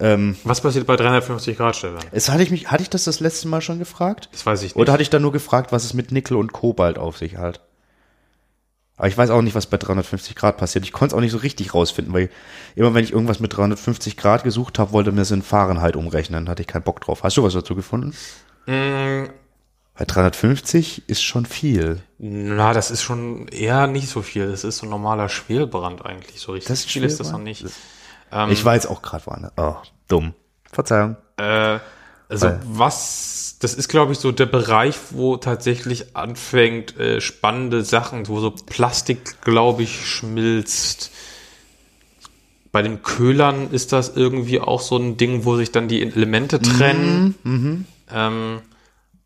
Ähm, 0.00 0.36
Was 0.44 0.60
passiert 0.62 0.86
bei 0.86 0.96
350 0.96 1.56
Grad, 1.56 1.76
Stefan? 1.76 2.00
es 2.10 2.28
hatte 2.30 2.42
ich 2.42 2.50
mich, 2.50 2.70
hatte 2.70 2.82
ich 2.82 2.90
das 2.90 3.04
das 3.04 3.20
letzte 3.20 3.48
Mal 3.48 3.60
schon 3.60 3.78
gefragt? 3.78 4.28
Das 4.32 4.46
weiß 4.46 4.60
ich 4.62 4.74
nicht. 4.74 4.76
Oder 4.76 4.92
hatte 4.92 5.02
ich 5.02 5.10
dann 5.10 5.22
nur 5.22 5.32
gefragt, 5.32 5.72
was 5.72 5.84
es 5.84 5.92
mit 5.94 6.10
Nickel 6.10 6.36
und 6.36 6.52
Kobalt 6.52 6.98
auf 6.98 7.18
sich 7.18 7.36
hat? 7.36 7.60
Aber 8.96 9.08
ich 9.08 9.16
weiß 9.16 9.30
auch 9.30 9.40
nicht, 9.40 9.54
was 9.54 9.66
bei 9.66 9.78
350 9.78 10.34
Grad 10.36 10.58
passiert. 10.58 10.84
Ich 10.84 10.92
konnte 10.92 11.14
es 11.14 11.16
auch 11.16 11.22
nicht 11.22 11.32
so 11.32 11.38
richtig 11.38 11.72
rausfinden, 11.74 12.12
weil 12.12 12.28
immer 12.76 12.92
wenn 12.94 13.04
ich 13.04 13.12
irgendwas 13.12 13.40
mit 13.40 13.56
350 13.56 14.16
Grad 14.18 14.44
gesucht 14.44 14.78
habe, 14.78 14.92
wollte 14.92 15.10
mir 15.12 15.22
es 15.22 15.30
in 15.30 15.40
Fahrenheit 15.42 15.96
umrechnen. 15.96 16.48
Hatte 16.50 16.60
ich 16.62 16.68
keinen 16.68 16.82
Bock 16.82 17.00
drauf. 17.00 17.22
Hast 17.22 17.36
du 17.38 17.42
was 17.42 17.54
dazu 17.54 17.74
gefunden? 17.74 18.14
Mm, 18.66 19.30
Bei 19.96 20.04
350 20.06 21.08
ist 21.08 21.22
schon 21.22 21.46
viel. 21.46 22.02
na, 22.18 22.74
das 22.74 22.90
ist 22.90 23.02
schon 23.02 23.48
eher 23.48 23.86
nicht 23.86 24.08
so 24.10 24.20
viel. 24.20 24.50
Das 24.50 24.64
ist 24.64 24.78
so 24.78 24.86
ein 24.86 24.90
normaler 24.90 25.30
Schwelbrand 25.30 26.04
eigentlich. 26.04 26.38
So 26.40 26.52
richtig 26.52 26.68
Das 26.68 26.80
ist 26.80 26.90
viel 26.90 27.04
ist 27.04 27.20
das 27.20 27.32
noch 27.32 27.38
nicht. 27.38 27.64
Ähm, 28.32 28.50
ich 28.50 28.64
war 28.64 28.74
jetzt 28.74 28.86
auch 28.86 29.02
gerade 29.02 29.26
woanders. 29.26 29.52
Oh, 29.56 29.76
dumm. 30.08 30.34
Verzeihung. 30.70 31.16
Äh, 31.36 31.78
also 32.28 32.46
Weil- 32.46 32.60
was, 32.64 33.56
das 33.60 33.74
ist 33.74 33.88
glaube 33.88 34.12
ich 34.12 34.18
so 34.18 34.30
der 34.32 34.46
Bereich, 34.46 34.96
wo 35.10 35.36
tatsächlich 35.36 36.16
anfängt 36.16 36.96
äh, 36.98 37.20
spannende 37.20 37.82
Sachen, 37.84 38.28
wo 38.28 38.40
so 38.40 38.50
Plastik, 38.52 39.40
glaube 39.42 39.82
ich, 39.82 40.06
schmilzt. 40.06 41.10
Bei 42.72 42.82
den 42.82 43.02
Köhlern 43.02 43.70
ist 43.72 43.92
das 43.92 44.16
irgendwie 44.16 44.60
auch 44.60 44.80
so 44.80 44.96
ein 44.96 45.16
Ding, 45.16 45.44
wo 45.44 45.56
sich 45.56 45.72
dann 45.72 45.88
die 45.88 46.00
Elemente 46.02 46.60
trennen. 46.60 47.86
Ähm, 48.12 48.60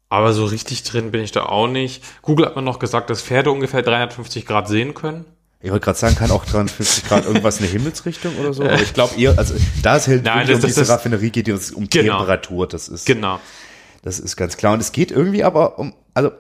aber 0.09 0.33
so 0.33 0.47
richtig 0.47 0.83
drin 0.85 1.11
bin 1.11 1.21
ich 1.23 1.33
da 1.33 1.45
auch 1.45 1.67
nicht. 1.67 2.03
Google 2.23 2.47
hat 2.47 2.57
mir 2.57 2.63
noch 2.63 2.79
gesagt, 2.79 3.11
dass 3.11 3.21
Pferde 3.21 3.51
ungefähr 3.51 3.83
350 3.83 4.47
Grad 4.47 4.67
sehen 4.69 4.95
können. 4.95 5.27
Ich 5.65 5.71
wollte 5.71 5.85
gerade 5.87 5.99
sagen, 5.99 6.15
kann 6.15 6.31
auch 6.31 6.45
350 6.45 7.05
Grad 7.09 7.25
irgendwas 7.25 7.57
in 7.59 7.63
der 7.63 7.73
Himmelsrichtung 7.73 8.37
oder 8.37 8.53
so? 8.53 8.65
Aber 8.65 8.75
ich 8.81 8.93
glaube 8.93 9.15
eher, 9.19 9.39
also 9.39 9.55
da 9.83 9.97
es 9.97 10.07
halt 10.07 10.23
Nein, 10.23 10.47
das- 10.47 10.57
um 10.57 10.61
das- 10.63 10.69
diese 10.71 10.81
das- 10.83 10.91
Raffinerie 10.91 11.31
geht, 11.31 11.49
es 11.49 11.71
um 11.73 11.89
Genau. 11.89 12.19
Temperatur. 12.19 12.69
Das 12.69 12.89
ist, 12.89 13.07
Genau. 13.07 13.41
das 14.03 14.21
ist 14.21 14.37
ganz 14.37 14.57
klar. 14.59 14.75
Und 14.75 14.81
es 14.81 14.93
geht 14.93 15.11
irgendwie 15.11 15.43
aber 15.43 15.79
um, 15.79 15.95
also 16.13 16.33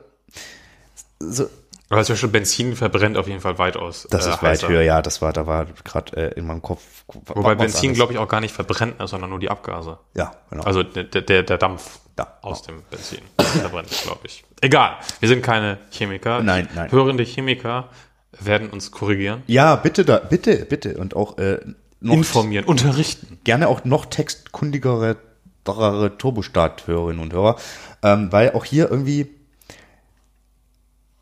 so, 1.20 1.48
Aber 1.88 2.02
zum 2.04 2.14
Beispiel 2.14 2.28
Benzin 2.30 2.76
verbrennt 2.76 3.16
auf 3.16 3.28
jeden 3.28 3.40
Fall 3.40 3.56
weitaus. 3.58 4.06
das 4.10 4.26
äh, 4.26 4.30
ist 4.30 4.42
weit 4.42 4.50
heißer. 4.52 4.68
höher. 4.68 4.82
Ja, 4.82 5.00
das 5.02 5.22
war, 5.22 5.32
da 5.32 5.46
war 5.46 5.66
gerade 5.84 6.16
äh, 6.34 6.38
in 6.38 6.46
meinem 6.46 6.60
Kopf. 6.62 6.82
Wobei 7.28 7.54
Benzin, 7.54 7.94
glaube 7.94 8.12
ich, 8.12 8.18
auch 8.18 8.28
gar 8.28 8.40
nicht 8.40 8.54
verbrennt, 8.54 8.94
sondern 9.06 9.30
nur 9.30 9.38
die 9.38 9.48
Abgase. 9.50 9.98
Ja, 10.14 10.32
genau. 10.50 10.64
Also 10.64 10.82
der, 10.82 11.04
der, 11.04 11.42
der 11.42 11.58
Dampf 11.58 11.98
Ja. 12.18 12.38
aus 12.42 12.62
dem 12.62 12.82
Benzin 12.90 13.20
verbrennt, 13.38 13.88
glaube 14.02 14.20
ich. 14.24 14.44
Egal, 14.60 14.96
wir 15.20 15.28
sind 15.28 15.42
keine 15.42 15.78
Chemiker. 15.90 16.42
Nein, 16.42 16.68
nein. 16.74 16.90
Hörende 16.90 17.22
Chemiker 17.24 17.88
werden 18.40 18.70
uns 18.70 18.90
korrigieren, 18.90 19.42
ja, 19.46 19.76
bitte 19.76 20.04
da, 20.04 20.18
bitte, 20.18 20.64
bitte. 20.64 20.96
Und 20.98 21.16
auch 21.16 21.38
äh, 21.38 21.60
noch 22.00 22.14
informieren, 22.14 22.64
unterrichten. 22.64 23.38
gerne 23.44 23.68
auch 23.68 23.84
noch 23.84 24.06
textkundigere 24.06 25.16
darere 25.64 26.16
Turbostart-Hörerinnen 26.18 27.22
und 27.22 27.32
Hörer, 27.32 27.56
ähm, 28.02 28.30
weil 28.30 28.52
auch 28.52 28.64
hier 28.64 28.90
irgendwie 28.90 29.28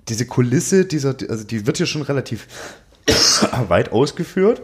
diese 0.09 0.27
Kulisse, 0.27 0.85
dieser, 0.85 1.15
also 1.29 1.45
die 1.45 1.67
wird 1.67 1.77
hier 1.77 1.87
schon 1.87 2.03
relativ 2.03 2.49
weit 3.69 3.93
ausgeführt, 3.93 4.63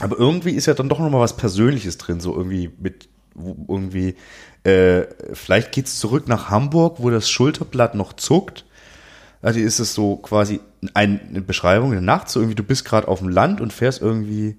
aber 0.00 0.18
irgendwie 0.18 0.52
ist 0.52 0.66
ja 0.66 0.74
dann 0.74 0.88
doch 0.88 0.98
noch 0.98 1.10
mal 1.10 1.20
was 1.20 1.36
Persönliches 1.36 1.98
drin, 1.98 2.20
so 2.20 2.36
irgendwie 2.36 2.70
mit 2.78 3.08
irgendwie 3.34 4.16
äh, 4.64 5.06
vielleicht 5.32 5.72
geht's 5.72 5.98
zurück 5.98 6.28
nach 6.28 6.50
Hamburg, 6.50 6.96
wo 6.98 7.10
das 7.10 7.30
Schulterblatt 7.30 7.94
noch 7.94 8.12
zuckt. 8.12 8.64
Also 9.40 9.60
ist 9.60 9.78
es 9.78 9.94
so 9.94 10.16
quasi 10.16 10.60
ein, 10.94 11.20
eine 11.28 11.40
Beschreibung 11.40 11.88
in 11.90 11.96
der 11.96 12.02
Nacht, 12.02 12.28
so 12.28 12.40
irgendwie 12.40 12.56
du 12.56 12.64
bist 12.64 12.84
gerade 12.84 13.08
auf 13.08 13.20
dem 13.20 13.28
Land 13.28 13.60
und 13.60 13.72
fährst 13.72 14.02
irgendwie 14.02 14.56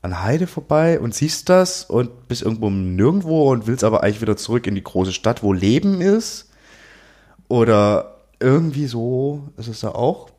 an 0.00 0.22
Heide 0.22 0.46
vorbei 0.46 0.98
und 0.98 1.14
siehst 1.14 1.48
das 1.48 1.84
und 1.84 2.28
bist 2.28 2.42
irgendwo 2.42 2.70
nirgendwo 2.70 3.52
und 3.52 3.66
willst 3.66 3.84
aber 3.84 4.02
eigentlich 4.02 4.20
wieder 4.20 4.36
zurück 4.36 4.66
in 4.66 4.74
die 4.74 4.82
große 4.82 5.12
Stadt, 5.12 5.42
wo 5.42 5.52
Leben 5.52 6.00
ist. 6.00 6.50
Oder 7.48 8.16
irgendwie 8.40 8.86
so 8.86 9.48
ist 9.56 9.68
es 9.68 9.80
da 9.80 9.90
auch. 9.90 10.30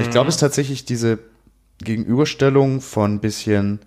Ich 0.00 0.10
glaube, 0.10 0.28
es 0.28 0.34
ist 0.34 0.40
tatsächlich 0.40 0.84
diese 0.84 1.18
Gegenüberstellung 1.78 2.80
von 2.80 3.14
ein 3.14 3.20
bisschen 3.20 3.80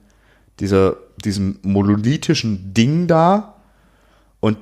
dieser, 0.60 0.98
diesem 1.24 1.60
monolithischen 1.62 2.74
Ding 2.74 3.08
da 3.08 3.56
und 4.40 4.58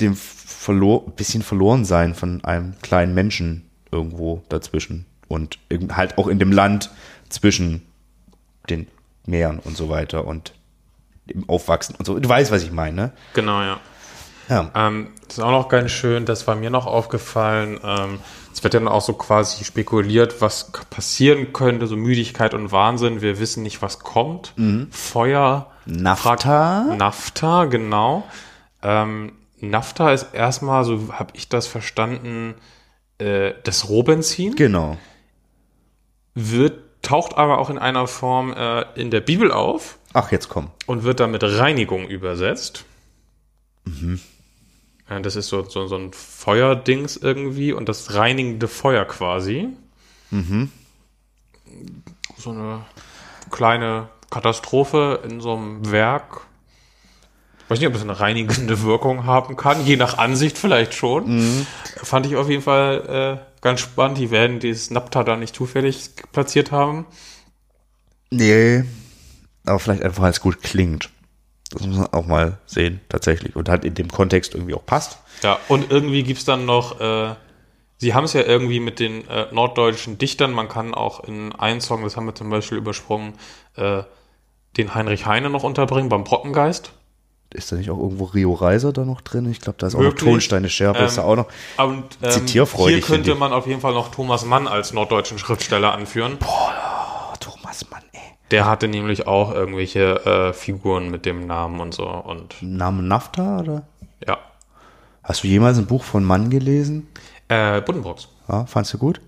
dem 0.00 0.14
verlor, 0.14 1.10
bisschen 1.10 1.42
verloren 1.42 1.84
sein 1.84 2.14
von 2.14 2.44
einem 2.44 2.74
kleinen 2.82 3.14
Menschen 3.14 3.69
irgendwo 3.92 4.42
dazwischen 4.48 5.06
und 5.28 5.58
halt 5.90 6.18
auch 6.18 6.26
in 6.26 6.38
dem 6.38 6.52
Land 6.52 6.90
zwischen 7.28 7.86
den 8.68 8.86
Meeren 9.26 9.58
und 9.58 9.76
so 9.76 9.88
weiter 9.88 10.24
und 10.26 10.52
im 11.26 11.48
Aufwachsen 11.48 11.94
und 11.96 12.04
so. 12.04 12.18
Du 12.18 12.28
weißt, 12.28 12.50
was 12.50 12.62
ich 12.62 12.72
meine, 12.72 12.96
ne? 12.96 13.12
Genau, 13.34 13.62
ja. 13.62 13.78
Ja. 14.48 14.70
Ähm, 14.74 15.10
das 15.28 15.38
ist 15.38 15.44
auch 15.44 15.52
noch 15.52 15.68
ganz 15.68 15.92
schön, 15.92 16.26
das 16.26 16.48
war 16.48 16.56
mir 16.56 16.70
noch 16.70 16.86
aufgefallen. 16.86 17.78
Ähm, 17.84 18.18
es 18.52 18.64
wird 18.64 18.74
dann 18.74 18.88
auch 18.88 19.00
so 19.00 19.12
quasi 19.12 19.62
spekuliert, 19.62 20.40
was 20.40 20.72
passieren 20.90 21.52
könnte, 21.52 21.86
so 21.86 21.96
Müdigkeit 21.96 22.52
und 22.52 22.72
Wahnsinn. 22.72 23.20
Wir 23.20 23.38
wissen 23.38 23.62
nicht, 23.62 23.80
was 23.80 24.00
kommt. 24.00 24.54
Feuer. 24.90 25.70
Nafta? 25.86 26.86
Frag- 26.88 26.98
Nafta, 26.98 27.64
genau. 27.66 28.24
Ähm, 28.82 29.32
Nafta 29.60 30.12
ist 30.12 30.34
erstmal, 30.34 30.84
so 30.84 31.12
habe 31.12 31.30
ich 31.34 31.48
das 31.48 31.68
verstanden, 31.68 32.54
äh, 33.20 33.54
das 33.64 33.88
Rohbenzin. 33.88 34.56
Genau. 34.56 34.96
wird, 36.34 37.02
taucht 37.02 37.36
aber 37.36 37.58
auch 37.58 37.70
in 37.70 37.78
einer 37.78 38.06
Form 38.06 38.52
äh, 38.52 38.82
in 38.94 39.10
der 39.10 39.20
Bibel 39.20 39.52
auf 39.52 39.98
Ach, 40.12 40.32
jetzt 40.32 40.48
komm. 40.48 40.70
und 40.86 41.04
wird 41.04 41.20
dann 41.20 41.30
mit 41.30 41.42
Reinigung 41.42 42.08
übersetzt. 42.08 42.84
Ja, 45.08 45.18
das 45.20 45.36
ist 45.36 45.48
so, 45.48 45.64
so, 45.64 45.86
so 45.86 45.96
ein 45.96 46.12
Feuerdings 46.12 47.16
irgendwie 47.16 47.72
und 47.72 47.88
das 47.88 48.14
reinigende 48.14 48.68
Feuer 48.68 49.04
quasi. 49.04 49.68
So 52.36 52.50
eine 52.50 52.84
kleine 53.50 54.08
Katastrophe 54.30 55.20
in 55.24 55.40
so 55.40 55.56
einem 55.56 55.90
Werk. 55.90 56.42
Weiß 57.70 57.78
nicht, 57.78 57.86
ob 57.86 57.94
es 57.94 58.02
eine 58.02 58.18
reinigende 58.18 58.82
Wirkung 58.82 59.26
haben 59.26 59.54
kann, 59.54 59.86
je 59.86 59.94
nach 59.94 60.18
Ansicht 60.18 60.58
vielleicht 60.58 60.92
schon. 60.92 61.66
Fand 62.02 62.26
ich 62.26 62.34
auf 62.34 62.48
jeden 62.48 62.62
Fall 62.62 63.38
äh, 63.40 63.60
ganz 63.60 63.78
spannend. 63.78 64.18
Die 64.18 64.32
werden 64.32 64.58
dieses 64.58 64.90
Napta 64.90 65.22
da 65.22 65.36
nicht 65.36 65.54
zufällig 65.54 66.10
platziert 66.32 66.72
haben. 66.72 67.06
Nee. 68.30 68.82
Aber 69.66 69.78
vielleicht 69.78 70.02
einfach, 70.02 70.20
weil 70.20 70.32
es 70.32 70.40
gut 70.40 70.64
klingt. 70.64 71.10
Das 71.70 71.86
muss 71.86 71.96
man 71.96 72.08
auch 72.08 72.26
mal 72.26 72.58
sehen, 72.66 73.00
tatsächlich. 73.08 73.54
Und 73.54 73.68
halt 73.68 73.84
in 73.84 73.94
dem 73.94 74.08
Kontext 74.08 74.54
irgendwie 74.56 74.74
auch 74.74 74.84
passt. 74.84 75.18
Ja, 75.44 75.60
und 75.68 75.92
irgendwie 75.92 76.24
gibt's 76.24 76.44
dann 76.44 76.64
noch, 76.64 77.00
äh, 77.00 77.36
sie 77.98 78.14
haben 78.14 78.24
es 78.24 78.32
ja 78.32 78.42
irgendwie 78.42 78.80
mit 78.80 78.98
den 78.98 79.28
äh, 79.28 79.46
norddeutschen 79.52 80.18
Dichtern, 80.18 80.50
man 80.50 80.68
kann 80.68 80.92
auch 80.92 81.22
in 81.22 81.52
einen 81.52 81.80
Song, 81.80 82.02
das 82.02 82.16
haben 82.16 82.26
wir 82.26 82.34
zum 82.34 82.50
Beispiel 82.50 82.78
übersprungen, 82.78 83.34
äh, 83.76 84.02
den 84.76 84.92
Heinrich 84.92 85.26
Heine 85.26 85.50
noch 85.50 85.62
unterbringen 85.62 86.08
beim 86.08 86.24
Brockengeist. 86.24 86.94
Ist 87.52 87.72
da 87.72 87.76
nicht 87.76 87.90
auch 87.90 87.98
irgendwo 87.98 88.24
Rio 88.26 88.52
Reiser 88.52 88.92
da 88.92 89.04
noch 89.04 89.20
drin? 89.22 89.50
Ich 89.50 89.60
glaube, 89.60 89.76
da 89.78 89.88
ist 89.88 89.94
auch 89.96 90.02
noch. 90.02 90.14
Tonsteine 90.14 90.68
Scherbe, 90.68 91.00
ist 91.00 91.18
da 91.18 91.22
Ähm, 91.22 91.28
auch 91.28 91.36
noch. 91.36 91.46
Und 91.84 92.04
ähm, 92.22 92.30
Zitierfreudig, 92.30 93.04
hier 93.06 93.16
könnte 93.16 93.34
man 93.34 93.52
auf 93.52 93.66
jeden 93.66 93.80
Fall 93.80 93.92
noch 93.92 94.10
Thomas 94.12 94.44
Mann 94.44 94.68
als 94.68 94.92
norddeutschen 94.92 95.38
Schriftsteller 95.38 95.92
anführen. 95.92 96.38
Oh, 96.44 97.34
Thomas 97.40 97.90
Mann, 97.90 98.02
ey. 98.12 98.20
Der 98.52 98.66
hatte 98.66 98.86
nämlich 98.86 99.26
auch 99.26 99.52
irgendwelche 99.52 100.24
äh, 100.24 100.52
Figuren 100.52 101.10
mit 101.10 101.26
dem 101.26 101.46
Namen 101.46 101.80
und 101.80 101.92
so 101.94 102.06
und 102.08 102.54
Name 102.60 103.02
Nafta, 103.02 103.58
oder? 103.60 103.82
ja. 104.26 104.38
Hast 105.22 105.44
du 105.44 105.48
jemals 105.48 105.76
ein 105.78 105.86
Buch 105.86 106.02
von 106.02 106.24
Mann 106.24 106.50
gelesen? 106.50 107.08
Äh, 107.48 107.80
Buddenbrooks. 107.82 108.28
Ja, 108.48 108.64
fandst 108.66 108.94
du 108.94 108.98
gut? 108.98 109.20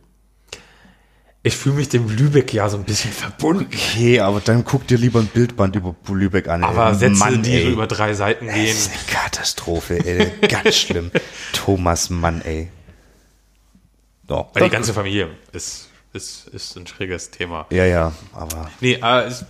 Ich 1.44 1.56
fühle 1.56 1.74
mich 1.77 1.89
dem 1.89 2.09
Lübeck 2.09 2.52
ja 2.55 2.69
so 2.69 2.77
ein 2.77 2.85
bisschen 2.85 3.10
verbunden. 3.12 3.66
Okay, 3.73 4.20
aber 4.20 4.40
dann 4.40 4.64
guck 4.64 4.86
dir 4.86 4.97
lieber 4.97 5.19
ein 5.19 5.27
Bildband 5.27 5.74
über 5.74 5.94
Lübeck 6.09 6.47
an. 6.48 6.62
ey. 6.62 6.69
Aber 6.69 6.94
Sätze, 6.94 7.16
Mann, 7.19 7.43
die 7.43 7.62
über 7.64 7.89
drei 7.89 8.14
Seiten 8.14 8.47
Das 8.47 8.55
gehen. 8.55 8.66
ist 8.66 8.90
eine 8.93 9.01
Katastrophe, 9.09 9.98
ey. 10.06 10.31
Ganz 10.48 10.77
schlimm. 10.77 11.10
Thomas 11.52 12.10
Mann, 12.10 12.43
ey. 12.43 12.69
Doch. 14.28 14.51
Weil 14.55 14.64
die 14.64 14.70
ganze 14.70 14.94
Familie 14.94 15.31
ist, 15.52 15.89
ist, 16.12 16.47
ist 16.48 16.77
ein 16.77 16.86
schräges 16.86 17.31
Thema. 17.32 17.66
ja, 17.70 17.86
ja, 17.86 18.12
aber 18.32 18.70
Nee, 18.81 19.01
äh, 19.02 19.24
es, 19.24 19.44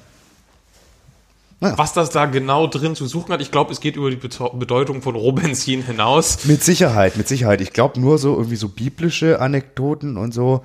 Ja. 1.61 1.77
was 1.77 1.93
das 1.93 2.09
da 2.09 2.25
genau 2.25 2.67
drin 2.69 2.97
zu 2.97 3.07
suchen 3.07 3.33
hat, 3.35 3.43
ich 3.43 3.51
glaube, 3.51 3.71
es 3.71 3.81
geht 3.81 3.97
über 3.97 4.09
die 4.11 4.17
Bedeutung 4.17 5.03
von 5.03 5.15
Rohbenzin 5.15 5.85
hinaus. 5.85 6.47
mit 6.47 6.65
Sicherheit, 6.65 7.17
mit 7.19 7.29
Sicherheit. 7.29 7.61
Ich 7.61 7.75
glaube 7.75 8.01
nur 8.01 8.17
so 8.17 8.35
irgendwie 8.37 8.57
so 8.57 8.69
biblische 8.69 9.41
Anekdoten 9.41 10.17
und 10.17 10.33
so. 10.33 10.65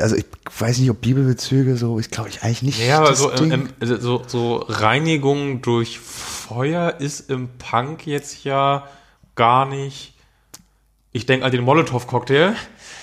Also 0.00 0.16
ich 0.16 0.26
weiß 0.58 0.78
nicht, 0.78 0.90
ob 0.90 1.00
Bibelbezüge 1.00 1.76
so, 1.76 1.98
ist 1.98 2.10
glaube 2.10 2.28
ich 2.28 2.42
eigentlich 2.42 2.62
nicht. 2.62 2.86
Ja, 2.86 2.98
aber 2.98 3.14
so, 3.14 3.30
Ding. 3.30 3.50
ähm, 3.50 3.68
ähm, 3.80 4.00
so, 4.00 4.22
so 4.26 4.56
Reinigung 4.68 5.62
durch 5.62 5.98
Feuer 5.98 6.96
ist 6.98 7.30
im 7.30 7.48
Punk 7.58 8.06
jetzt 8.06 8.44
ja 8.44 8.88
gar 9.34 9.66
nicht. 9.66 10.14
Ich 11.12 11.26
denke 11.26 11.44
an 11.46 11.52
den 11.52 11.62
Molotow-Cocktail. 11.62 12.54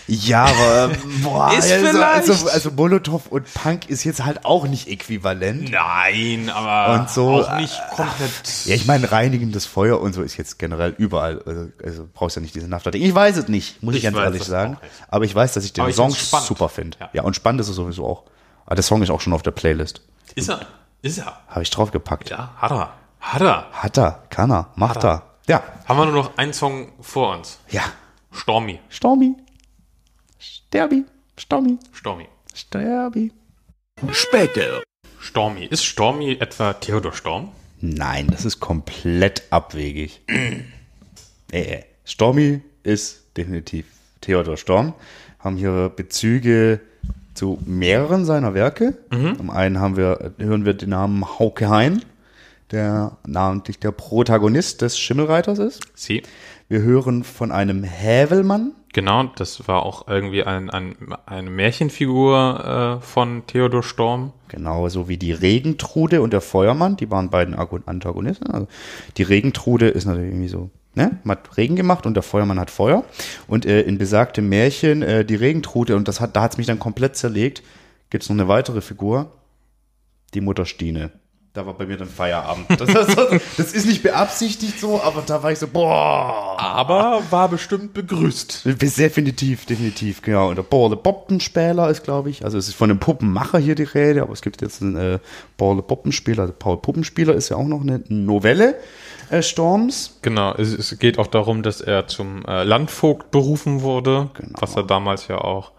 Ja, 0.07 0.45
aber 0.45 0.91
boah, 1.23 1.51
Ist 1.57 1.71
also, 1.71 1.85
vielleicht- 1.87 2.29
also, 2.29 2.49
also 2.49 2.71
Molotow 2.71 3.25
und 3.29 3.51
Punk 3.55 3.89
ist 3.89 4.03
jetzt 4.03 4.23
halt 4.23 4.45
auch 4.45 4.67
nicht 4.67 4.87
äquivalent. 4.87 5.71
Nein, 5.71 6.49
aber 6.53 6.99
Und 6.99 7.09
so, 7.09 7.43
auch 7.43 7.55
nicht 7.57 7.73
komplett. 7.95 8.31
Ja, 8.65 8.75
ich 8.75 8.85
meine, 8.85 9.11
reinigendes 9.11 9.65
Feuer 9.65 9.99
und 9.99 10.13
so 10.13 10.21
ist 10.21 10.37
jetzt 10.37 10.59
generell 10.59 10.93
überall. 10.97 11.41
Also, 11.45 11.67
also 11.83 12.07
brauchst 12.13 12.35
ja 12.35 12.41
nicht 12.41 12.53
diese 12.53 12.67
Nafta. 12.67 12.91
Ich 12.93 13.15
weiß 13.15 13.37
es 13.37 13.47
nicht, 13.47 13.81
muss 13.81 13.95
ich, 13.95 14.03
Ich 14.03 14.11
ganz 14.11 14.17
ehrlich 14.17 14.43
sagen. 14.43 14.77
Aber 15.07 15.25
ich 15.25 15.33
weiß, 15.33 15.53
dass 15.53 15.65
ich 15.65 15.73
den 15.73 15.87
ich 15.89 15.95
Song 15.95 16.11
super 16.11 16.69
finde. 16.69 16.97
Ja. 16.99 17.09
Ja. 17.13 17.23
und 17.23 17.35
spannend 17.35 17.61
ist 17.61 17.69
es 17.69 17.75
sowieso 17.75 18.05
auch. 18.05 18.23
Aber 18.65 18.75
der 18.75 18.83
Song 18.83 19.01
ist 19.01 19.09
auch 19.09 19.21
schon 19.21 19.33
auf 19.33 19.41
der 19.43 19.51
Playlist. 19.51 20.01
Ist 20.35 20.49
er? 20.49 20.61
Ist 21.01 21.17
er? 21.17 21.37
Habe 21.47 21.61
ich 21.63 21.69
draufgepackt. 21.69 22.29
Ja, 22.29 22.51
hat 22.57 22.71
er. 22.71 22.93
Hat 23.19 23.41
er. 23.41 23.65
Hat 23.71 23.97
er, 23.97 24.23
kann 24.29 24.51
er, 24.51 24.67
macht 24.75 25.03
er. 25.03 25.23
Ja, 25.47 25.63
Haben 25.87 25.99
wir 25.99 26.05
nur 26.05 26.13
noch 26.15 26.37
einen 26.37 26.53
Song 26.53 26.91
vor 27.01 27.35
uns. 27.35 27.57
ja. 27.69 27.81
Stormy. 28.31 28.79
Stormy. 28.89 29.33
Sterbi. 30.69 31.05
Stormy. 31.39 31.77
Stormy. 31.93 32.27
Sterbi. 32.53 33.31
Später. 34.11 34.83
Stormy. 35.21 35.65
Ist 35.65 35.85
Stormy 35.85 36.33
etwa 36.39 36.73
Theodor 36.73 37.13
Storm? 37.13 37.49
Nein, 37.81 38.27
das 38.31 38.45
ist 38.45 38.59
komplett 38.59 39.43
abwegig. 39.51 40.21
äh, 41.51 41.81
Stormy 42.05 42.61
ist 42.83 43.23
definitiv 43.37 43.85
Theodor 44.21 44.57
Storm. 44.57 44.93
Haben 45.39 45.55
hier 45.57 45.91
Bezüge 45.95 46.81
zu 47.33 47.59
mehreren 47.65 48.25
seiner 48.25 48.53
Werke. 48.53 48.97
Zum 49.37 49.49
einen 49.49 49.79
haben 49.79 49.97
wir, 49.97 50.33
hören 50.37 50.65
wir 50.65 50.73
den 50.73 50.89
Namen 50.89 51.23
Hauke 51.39 51.69
Hein, 51.69 52.03
der 52.71 53.17
namentlich 53.25 53.79
der 53.79 53.91
Protagonist 53.91 54.81
des 54.81 54.97
Schimmelreiters 54.97 55.59
ist. 55.59 55.81
Sie. 55.95 56.23
Wir 56.67 56.81
hören 56.81 57.23
von 57.23 57.51
einem 57.51 57.83
Hävelmann. 57.83 58.73
Genau, 58.95 59.25
das 59.25 59.67
war 59.67 59.83
auch 59.83 60.07
irgendwie 60.07 60.45
ein, 60.45 60.69
ein, 60.69 60.95
eine 61.25 61.49
Märchenfigur 61.49 62.99
äh, 63.01 63.05
von 63.05 63.45
Theodor 63.45 63.83
Storm. 63.83 64.31
Genauso 64.47 65.09
wie 65.09 65.17
die 65.17 65.33
Regentrude 65.33 66.21
und 66.21 66.31
der 66.31 66.39
Feuermann, 66.39 66.95
die 66.95 67.11
waren 67.11 67.29
beiden 67.29 67.55
Agon- 67.55 67.83
Antagonisten. 67.87 68.49
Also 68.49 68.69
die 69.17 69.23
Regentrude 69.23 69.89
ist 69.89 70.05
natürlich 70.05 70.29
irgendwie 70.29 70.47
so, 70.47 70.69
ne? 70.93 71.19
Man 71.25 71.35
hat 71.35 71.57
Regen 71.57 71.75
gemacht 71.75 72.05
und 72.05 72.13
der 72.13 72.23
Feuermann 72.23 72.57
hat 72.57 72.71
Feuer. 72.71 73.03
Und 73.49 73.65
äh, 73.65 73.81
in 73.81 73.97
besagtem 73.97 74.47
Märchen, 74.47 75.01
äh, 75.01 75.25
die 75.25 75.35
Regentrude, 75.35 75.97
und 75.97 76.07
das 76.07 76.21
hat, 76.21 76.37
da 76.37 76.43
hat 76.43 76.53
es 76.53 76.57
mich 76.57 76.67
dann 76.67 76.79
komplett 76.79 77.17
zerlegt, 77.17 77.63
gibt 78.11 78.23
es 78.23 78.29
noch 78.29 78.37
eine 78.37 78.47
weitere 78.47 78.79
Figur, 78.79 79.29
die 80.33 80.39
Mutter 80.39 80.65
Stine. 80.65 81.11
Da 81.55 81.65
war 81.65 81.73
bei 81.73 81.85
mir 81.85 81.95
dann 81.95 82.09
Feierabend. 82.09 82.65
Das, 82.69 82.91
das, 82.93 83.15
das 83.57 83.71
ist 83.73 83.85
nicht 83.87 84.03
beabsichtigt 84.03 84.77
so, 84.79 85.01
aber 85.01 85.23
da 85.25 85.41
war 85.41 85.51
ich 85.53 85.59
so, 85.59 85.67
boah. 85.67 86.57
Aber 86.59 87.23
war 87.29 87.47
bestimmt 87.47 87.93
begrüßt. 87.93 88.65
Definitiv, 88.65 89.65
definitiv, 89.65 90.21
genau. 90.21 90.49
Und 90.49 90.57
der 90.57 90.63
Borle 90.63 90.97
Poppenspieler 90.97 91.89
ist, 91.89 92.03
glaube 92.03 92.29
ich, 92.29 92.43
also 92.43 92.57
es 92.57 92.67
ist 92.67 92.75
von 92.75 92.89
einem 92.89 92.99
Puppenmacher 92.99 93.57
hier 93.57 93.75
die 93.75 93.83
Rede, 93.83 94.21
aber 94.21 94.33
es 94.33 94.41
gibt 94.41 94.61
jetzt 94.61 94.81
einen 94.81 94.97
äh, 94.97 95.19
Borle 95.55 95.81
Poppenspieler, 95.81 96.41
also 96.43 96.53
Paul 96.57 96.77
Puppenspieler 96.77 97.33
ist 97.33 97.47
ja 97.49 97.55
auch 97.55 97.67
noch 97.67 97.81
eine 97.81 98.03
Novelle 98.09 98.75
äh, 99.29 99.41
Storms. 99.41 100.17
Genau, 100.21 100.53
es, 100.55 100.73
es 100.73 100.99
geht 100.99 101.17
auch 101.17 101.27
darum, 101.27 101.63
dass 101.63 101.79
er 101.79 102.07
zum 102.07 102.43
äh, 102.45 102.63
Landvogt 102.63 103.31
berufen 103.31 103.81
wurde, 103.81 104.29
Genau. 104.33 104.59
was 104.59 104.75
er 104.75 104.83
damals 104.83 105.29
ja 105.29 105.37
auch 105.37 105.71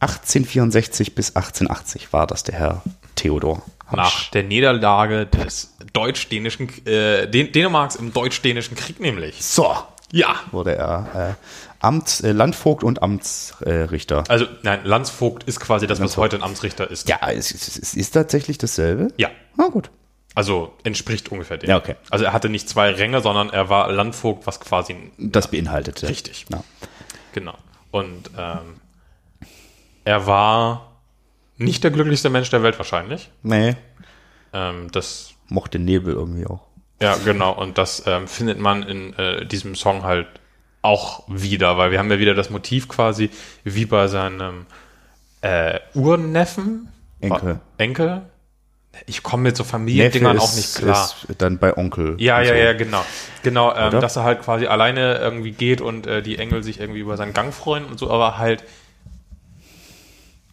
1864 0.00 1.14
bis 1.14 1.36
1880 1.36 2.12
war 2.14 2.26
das 2.26 2.44
der 2.44 2.54
Herr 2.54 2.82
Theodor. 3.14 3.62
Nach 3.92 4.30
der 4.30 4.42
Niederlage 4.44 5.26
des 5.26 5.76
deutsch-dänischen, 5.92 6.68
äh, 6.86 7.26
Dän 7.28 7.52
Dänemarks 7.52 7.96
im 7.96 8.12
deutsch-dänischen 8.12 8.76
Krieg 8.76 9.00
nämlich. 9.00 9.42
So 9.44 9.74
Ja. 10.12 10.36
wurde 10.52 10.74
er 10.76 11.36
äh, 11.40 11.44
Amts, 11.80 12.20
äh, 12.22 12.32
Landvogt 12.32 12.82
und 12.82 13.02
Amtsrichter. 13.02 13.90
Richter. 13.92 14.24
Also, 14.28 14.46
nein, 14.62 14.80
Landsvogt 14.84 15.44
ist 15.44 15.60
quasi 15.60 15.86
das, 15.86 16.00
was 16.00 16.16
heute 16.16 16.36
ein 16.36 16.42
Amtsrichter 16.42 16.90
ist. 16.90 17.08
ja, 17.08 17.18
es, 17.30 17.52
es, 17.52 17.78
es 17.78 17.94
ist 17.94 18.10
tatsächlich 18.10 18.58
dasselbe. 18.58 19.08
Ja. 19.16 19.30
Na 19.56 19.68
gut. 19.68 19.90
Also 20.34 20.74
entspricht 20.84 21.30
ungefähr 21.30 21.56
dem. 21.56 21.70
Ja, 21.70 21.76
okay. 21.78 21.96
Also 22.10 22.24
er 22.24 22.32
hatte 22.32 22.48
nicht 22.48 22.68
zwei 22.68 22.90
Ränge, 22.90 23.20
sondern 23.22 23.50
er 23.50 23.68
war 23.70 23.90
Landvogt, 23.90 24.46
was 24.46 24.60
quasi 24.60 24.94
Das 25.18 25.50
beinhaltete. 25.50 26.08
Richtig. 26.08 26.46
Ja. 26.52 26.62
Genau. 27.32 27.54
Und 27.90 28.30
ähm, 28.38 28.80
er 30.04 30.26
war 30.26 30.87
nicht 31.58 31.84
der 31.84 31.90
glücklichste 31.90 32.30
Mensch 32.30 32.50
der 32.50 32.62
Welt 32.62 32.78
wahrscheinlich. 32.78 33.30
Nee, 33.42 33.76
Ähm, 34.52 34.90
das, 34.92 35.34
mochte 35.48 35.78
Nebel 35.78 36.14
irgendwie 36.14 36.46
auch. 36.46 36.62
ja, 37.00 37.16
genau. 37.24 37.52
Und 37.52 37.78
das 37.78 38.04
ähm, 38.06 38.26
findet 38.26 38.58
man 38.58 38.82
in 38.82 39.12
äh, 39.14 39.44
diesem 39.46 39.74
Song 39.74 40.02
halt 40.04 40.26
auch 40.82 41.24
wieder, 41.28 41.76
weil 41.76 41.90
wir 41.90 41.98
haben 41.98 42.10
ja 42.10 42.18
wieder 42.18 42.34
das 42.34 42.50
Motiv 42.50 42.88
quasi 42.88 43.30
wie 43.64 43.84
bei 43.84 44.08
seinem 44.08 44.66
äh, 45.40 45.80
Urneffen. 45.94 46.88
Enkel. 47.20 47.60
Enkel. 47.78 48.22
Ich 49.06 49.22
komme 49.22 49.44
mit 49.44 49.56
so 49.56 49.64
Familiendingern 49.64 50.38
auch 50.38 50.54
nicht 50.54 50.76
klar. 50.76 51.10
Ist 51.28 51.40
dann 51.40 51.58
bei 51.58 51.76
Onkel. 51.76 52.16
Ja, 52.18 52.40
ja, 52.40 52.48
so. 52.48 52.54
ja, 52.54 52.72
genau. 52.72 53.04
Genau, 53.42 53.74
ähm, 53.74 54.00
dass 54.00 54.16
er 54.16 54.24
halt 54.24 54.42
quasi 54.42 54.66
alleine 54.66 55.18
irgendwie 55.18 55.52
geht 55.52 55.80
und 55.80 56.06
äh, 56.06 56.22
die 56.22 56.38
Engel 56.38 56.62
sich 56.62 56.80
irgendwie 56.80 57.00
über 57.00 57.16
seinen 57.16 57.34
Gang 57.34 57.52
freuen 57.52 57.84
und 57.84 57.98
so, 57.98 58.10
aber 58.10 58.38
halt 58.38 58.64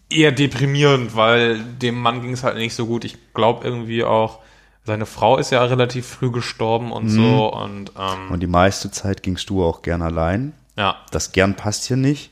eher 0.10 0.32
deprimierend, 0.32 1.16
weil 1.16 1.60
dem 1.60 1.96
Mann 2.02 2.22
ging 2.22 2.32
es 2.34 2.44
halt 2.44 2.58
nicht 2.58 2.76
so 2.76 2.86
gut. 2.86 3.04
Ich 3.06 3.18
glaube 3.34 3.66
irgendwie 3.66 4.04
auch, 4.04 4.40
seine 4.84 5.06
Frau 5.06 5.38
ist 5.38 5.52
ja 5.52 5.64
relativ 5.64 6.06
früh 6.06 6.32
gestorben 6.32 6.92
und 6.92 7.10
so 7.10 7.52
und 7.54 7.92
ähm, 7.98 8.32
Und 8.32 8.40
die 8.42 8.48
meiste 8.48 8.92
Zeit 8.92 9.24
gingst 9.24 9.50
du 9.50 9.64
auch 9.64 9.82
gern 9.82 10.02
allein. 10.04 10.54
ja, 10.78 10.98
Das 11.12 11.32
gern 11.32 11.56
passt 11.56 11.86
hier 11.86 11.98
nicht. 11.98 12.32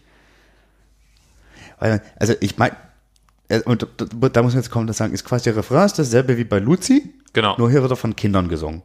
Also 1.80 2.34
ich 2.40 2.58
meine, 2.58 2.76
und 3.66 3.86
da- 3.98 4.42
muss 4.42 4.54
man 4.54 4.62
jetzt 4.62 4.70
kommen 4.72 4.88
und 4.88 4.94
sagen, 4.96 5.14
ist 5.14 5.26
quasi 5.26 5.46
der 5.46 5.58
Refrain 5.58 5.86
ist 5.86 6.00
dasselbe 6.00 6.38
wie 6.38 6.44
bei 6.46 6.60
Luzi, 6.60 7.14
genau. 7.34 7.58
nur 7.58 7.70
hier 7.70 7.82
wird 7.82 7.92
er 7.92 7.98
von 7.98 8.16
Kindern 8.16 8.48
gesungen. 8.48 8.84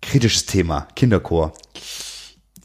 Kritisches 0.00 0.46
Thema, 0.46 0.86
Kinderchor. 0.94 1.52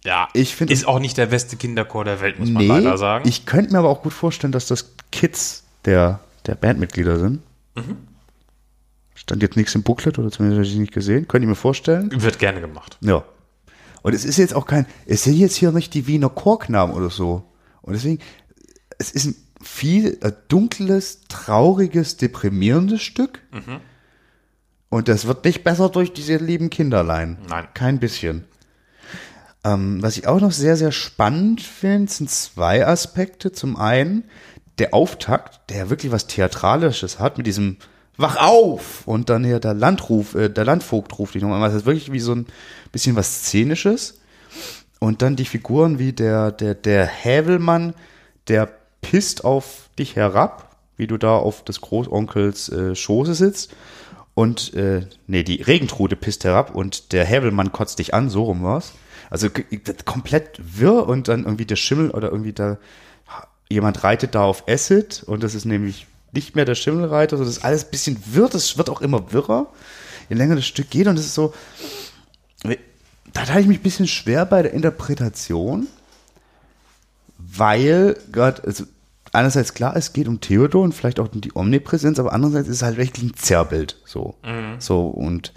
Ja, 0.05 0.27
ich 0.33 0.55
find- 0.55 0.71
ist 0.71 0.87
auch 0.87 0.99
nicht 0.99 1.17
der 1.17 1.27
beste 1.27 1.55
Kinderchor 1.57 2.05
der 2.05 2.21
Welt, 2.21 2.39
muss 2.39 2.49
man 2.49 2.63
Nee, 2.63 2.67
leider 2.69 2.97
sagen. 2.97 3.27
ich 3.27 3.45
könnte 3.45 3.71
mir 3.71 3.79
aber 3.79 3.89
auch 3.89 4.01
gut 4.03 4.13
vorstellen, 4.13 4.51
dass 4.51 4.67
das 4.67 4.93
Kids 5.11 5.63
der, 5.85 6.19
der 6.45 6.55
Bandmitglieder 6.55 7.19
sind. 7.19 7.41
Mhm. 7.75 7.97
Stand 9.15 9.41
jetzt 9.41 9.57
nichts 9.57 9.73
im 9.75 9.83
Booklet 9.83 10.19
oder 10.19 10.31
zumindest 10.31 10.59
habe 10.59 10.67
ich 10.73 10.79
nicht 10.79 10.93
gesehen. 10.93 11.27
Könnte 11.27 11.45
ich 11.45 11.49
mir 11.49 11.55
vorstellen. 11.55 12.09
Wird 12.21 12.39
gerne 12.39 12.61
gemacht. 12.61 12.97
Ja. 13.01 13.23
Und 14.03 14.13
es 14.13 14.23
ist 14.25 14.37
jetzt 14.37 14.53
auch 14.53 14.65
kein, 14.67 14.85
es 15.05 15.23
sind 15.23 15.33
jetzt 15.35 15.55
hier 15.55 15.71
nicht 15.71 15.93
die 15.93 16.07
Wiener 16.07 16.29
Chorknaben 16.29 16.93
oder 16.93 17.09
so. 17.09 17.43
Und 17.81 17.93
deswegen, 17.93 18.19
es 18.99 19.11
ist 19.11 19.25
ein 19.25 19.35
viel 19.61 20.17
ein 20.21 20.33
dunkles, 20.49 21.21
trauriges, 21.29 22.15
deprimierendes 22.17 23.01
Stück. 23.01 23.39
Mhm. 23.51 23.79
Und 24.89 25.07
das 25.09 25.25
wird 25.27 25.43
nicht 25.43 25.63
besser 25.63 25.89
durch 25.89 26.13
diese 26.13 26.37
lieben 26.37 26.69
Kinderlein. 26.69 27.37
Nein. 27.49 27.67
Kein 27.73 27.99
bisschen. 27.99 28.45
Ähm, 29.67 30.01
was 30.01 30.17
ich 30.17 30.27
auch 30.27 30.39
noch 30.39 30.51
sehr, 30.51 30.77
sehr 30.77 30.91
spannend 30.91 31.61
finde, 31.61 32.11
sind 32.11 32.29
zwei 32.29 32.85
Aspekte. 32.87 33.51
Zum 33.51 33.75
einen 33.75 34.23
der 34.77 34.93
Auftakt, 34.93 35.69
der 35.69 35.89
wirklich 35.89 36.11
was 36.11 36.27
Theatralisches 36.27 37.19
hat 37.19 37.37
mit 37.37 37.47
diesem 37.47 37.77
Wach 38.15 38.37
auf! 38.37 39.05
Und 39.07 39.29
dann 39.29 39.43
hier 39.43 39.59
der 39.59 39.73
Landruf, 39.73 40.35
äh, 40.35 40.49
der 40.49 40.65
Landvogt 40.65 41.17
ruft 41.19 41.35
dich 41.35 41.43
nochmal. 41.43 41.61
Das 41.69 41.79
ist 41.79 41.85
wirklich 41.85 42.11
wie 42.11 42.19
so 42.19 42.33
ein 42.33 42.47
bisschen 42.91 43.15
was 43.15 43.43
Szenisches. 43.43 44.21
Und 44.99 45.21
dann 45.21 45.35
die 45.35 45.45
Figuren 45.45 45.99
wie 45.99 46.13
der, 46.13 46.51
der, 46.51 46.73
der 46.73 47.05
Hävelmann, 47.05 47.93
der 48.47 48.69
pisst 49.01 49.43
auf 49.43 49.89
dich 49.99 50.15
herab, 50.15 50.75
wie 50.95 51.07
du 51.07 51.17
da 51.17 51.35
auf 51.35 51.63
des 51.63 51.81
Großonkels 51.81 52.69
äh, 52.69 52.95
Schoße 52.95 53.35
sitzt. 53.35 53.75
Und, 54.33 54.73
äh, 54.75 55.05
nee, 55.27 55.43
die 55.43 55.61
Regentrude 55.61 56.15
pisst 56.15 56.45
herab 56.45 56.73
und 56.73 57.11
der 57.11 57.25
Hävelmann 57.25 57.71
kotzt 57.71 57.99
dich 57.99 58.13
an, 58.13 58.29
so 58.29 58.43
rum 58.43 58.63
war's. 58.63 58.93
Also 59.29 59.49
komplett 60.05 60.59
wirr 60.59 61.07
und 61.07 61.27
dann 61.27 61.43
irgendwie 61.43 61.65
der 61.65 61.75
Schimmel 61.75 62.11
oder 62.11 62.31
irgendwie 62.31 62.53
da 62.53 62.77
jemand 63.69 64.03
reitet 64.03 64.35
da 64.35 64.43
auf 64.43 64.67
Acid 64.67 65.23
und 65.25 65.43
das 65.43 65.55
ist 65.55 65.65
nämlich 65.65 66.07
nicht 66.31 66.55
mehr 66.55 66.65
der 66.65 66.75
Schimmelreiter, 66.75 67.37
das 67.37 67.47
ist 67.47 67.63
alles 67.63 67.85
ein 67.85 67.91
bisschen 67.91 68.17
wirr, 68.25 68.49
das 68.49 68.77
wird 68.77 68.89
auch 68.89 69.01
immer 69.01 69.31
wirrer, 69.33 69.67
je 70.29 70.35
länger 70.35 70.55
das 70.55 70.65
Stück 70.65 70.89
geht 70.89 71.07
und 71.07 71.17
es 71.17 71.25
ist 71.25 71.33
so, 71.33 71.53
da 72.63 73.45
tat 73.45 73.59
ich 73.59 73.67
mich 73.67 73.79
ein 73.79 73.83
bisschen 73.83 74.07
schwer 74.07 74.45
bei 74.45 74.61
der 74.61 74.73
Interpretation, 74.73 75.87
weil 77.37 78.17
gerade, 78.31 78.63
also 78.63 78.85
einerseits 79.33 79.73
klar, 79.73 79.95
es 79.95 80.13
geht 80.13 80.27
um 80.27 80.41
Theodor 80.41 80.83
und 80.83 80.93
vielleicht 80.93 81.19
auch 81.19 81.31
um 81.33 81.41
die 81.41 81.55
Omnipräsenz, 81.55 82.19
aber 82.19 82.33
andererseits 82.33 82.67
ist 82.67 82.77
es 82.77 82.83
halt 82.83 82.97
wirklich 82.97 83.23
ein 83.23 83.35
Zerrbild, 83.35 83.97
so, 84.05 84.35
so 84.79 85.07
und 85.07 85.53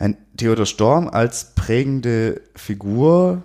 ein 0.00 0.16
Theodor 0.36 0.66
Storm 0.66 1.08
als 1.08 1.54
prägende 1.54 2.40
Figur 2.56 3.42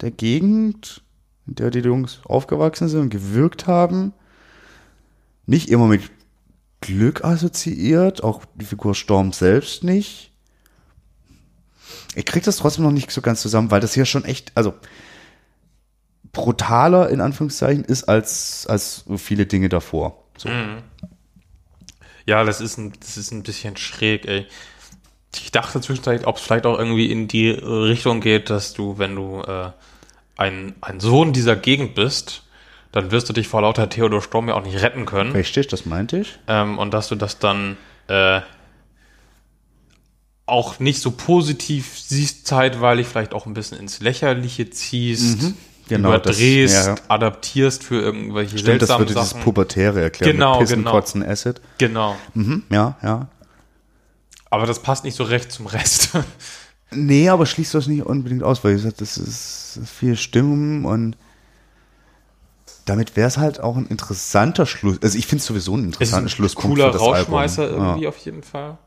der 0.00 0.10
Gegend, 0.10 1.02
in 1.46 1.54
der 1.54 1.70
die 1.70 1.80
Jungs 1.80 2.20
aufgewachsen 2.24 2.88
sind 2.88 3.00
und 3.00 3.10
gewirkt 3.10 3.66
haben, 3.66 4.14
nicht 5.44 5.68
immer 5.68 5.86
mit 5.86 6.10
Glück 6.80 7.22
assoziiert, 7.22 8.24
auch 8.24 8.44
die 8.54 8.64
Figur 8.64 8.94
Storm 8.94 9.32
selbst 9.32 9.84
nicht. 9.84 10.32
Ich 12.14 12.24
krieg 12.24 12.42
das 12.42 12.56
trotzdem 12.56 12.84
noch 12.84 12.90
nicht 12.92 13.10
so 13.10 13.20
ganz 13.20 13.42
zusammen, 13.42 13.70
weil 13.70 13.80
das 13.80 13.92
hier 13.92 14.06
schon 14.06 14.24
echt, 14.24 14.52
also 14.54 14.74
brutaler 16.32 17.10
in 17.10 17.20
Anführungszeichen 17.20 17.84
ist 17.84 18.04
als, 18.04 18.66
als 18.68 19.04
viele 19.18 19.44
Dinge 19.44 19.68
davor. 19.68 20.24
So. 20.38 20.48
Ja, 22.24 22.42
das 22.42 22.60
ist 22.60 22.78
ein, 22.78 22.94
das 23.00 23.18
ist 23.18 23.32
ein 23.32 23.42
bisschen 23.42 23.76
schräg, 23.76 24.26
ey. 24.26 24.46
Ich 25.42 25.52
dachte 25.52 25.80
zwischenzeitlich, 25.80 26.26
ob 26.26 26.36
es 26.36 26.42
vielleicht 26.42 26.66
auch 26.66 26.78
irgendwie 26.78 27.10
in 27.10 27.28
die 27.28 27.50
Richtung 27.50 28.20
geht, 28.20 28.50
dass 28.50 28.74
du, 28.74 28.98
wenn 28.98 29.14
du 29.16 29.42
äh, 29.42 29.70
ein, 30.36 30.74
ein 30.80 31.00
Sohn 31.00 31.32
dieser 31.32 31.56
Gegend 31.56 31.94
bist, 31.94 32.42
dann 32.92 33.10
wirst 33.10 33.28
du 33.28 33.32
dich 33.32 33.48
vor 33.48 33.62
lauter 33.62 33.88
Theodor 33.88 34.22
Storm 34.22 34.48
ja 34.48 34.54
auch 34.54 34.62
nicht 34.64 34.80
retten 34.82 35.04
können. 35.06 35.32
Richtig, 35.32 35.66
das 35.68 35.84
meinte 35.86 36.18
ich. 36.18 36.38
Ähm, 36.48 36.78
und 36.78 36.94
dass 36.94 37.08
du 37.08 37.14
das 37.14 37.38
dann 37.38 37.76
äh, 38.08 38.40
auch 40.46 40.78
nicht 40.78 41.00
so 41.00 41.10
positiv 41.10 41.98
siehst, 41.98 42.46
zeitweilig 42.46 43.06
vielleicht 43.08 43.34
auch 43.34 43.46
ein 43.46 43.54
bisschen 43.54 43.78
ins 43.78 44.00
Lächerliche 44.00 44.70
ziehst, 44.70 45.54
Genau, 45.88 46.16
das- 46.18 46.36
überdrehst, 46.38 46.86
ja. 46.86 46.94
adaptierst 47.08 47.84
für 47.84 48.00
irgendwelche 48.00 48.58
Stimmt, 48.58 48.82
das 48.82 48.88
seltsamen 48.88 49.00
würde 49.08 49.14
dieses 49.14 49.30
Sachen. 49.30 49.42
Pubertäre 49.42 50.00
erklären. 50.02 50.32
Genau, 50.32 50.52
mit 50.52 50.60
Pissen, 50.60 50.78
genau. 50.78 50.90
Kotzen, 50.90 51.22
Acid. 51.24 51.60
genau. 51.78 52.16
Mhm, 52.34 52.62
ja, 52.70 52.96
ja. 53.02 53.28
Aber 54.50 54.66
das 54.66 54.80
passt 54.80 55.04
nicht 55.04 55.16
so 55.16 55.24
recht 55.24 55.52
zum 55.52 55.66
Rest. 55.66 56.10
Nee, 56.92 57.28
aber 57.28 57.46
schließt 57.46 57.74
das 57.74 57.88
nicht 57.88 58.06
unbedingt 58.06 58.44
aus, 58.44 58.62
weil 58.62 58.70
wie 58.70 58.76
gesagt, 58.76 59.00
das 59.00 59.18
ist 59.18 59.80
viel 59.86 60.16
Stimmung 60.16 60.84
und 60.84 61.16
damit 62.84 63.16
wäre 63.16 63.26
es 63.26 63.38
halt 63.38 63.58
auch 63.60 63.76
ein 63.76 63.86
interessanter 63.86 64.66
Schluss. 64.66 64.98
Also 65.02 65.18
ich 65.18 65.26
finde 65.26 65.40
es 65.40 65.46
sowieso 65.46 65.74
einen 65.74 65.82
ist 65.90 65.94
interessanten 65.94 66.26
ein 66.26 66.30
Schlusspunkt 66.30 66.76
cooler 66.76 66.86
für 66.86 66.92
das 66.92 67.02
Rauschmeißer 67.02 67.62
Album. 67.64 67.80
irgendwie 67.80 68.02
Ja. 68.04 68.08
auf 68.08 68.18
jeden 68.18 68.44
Fall. 68.44 68.78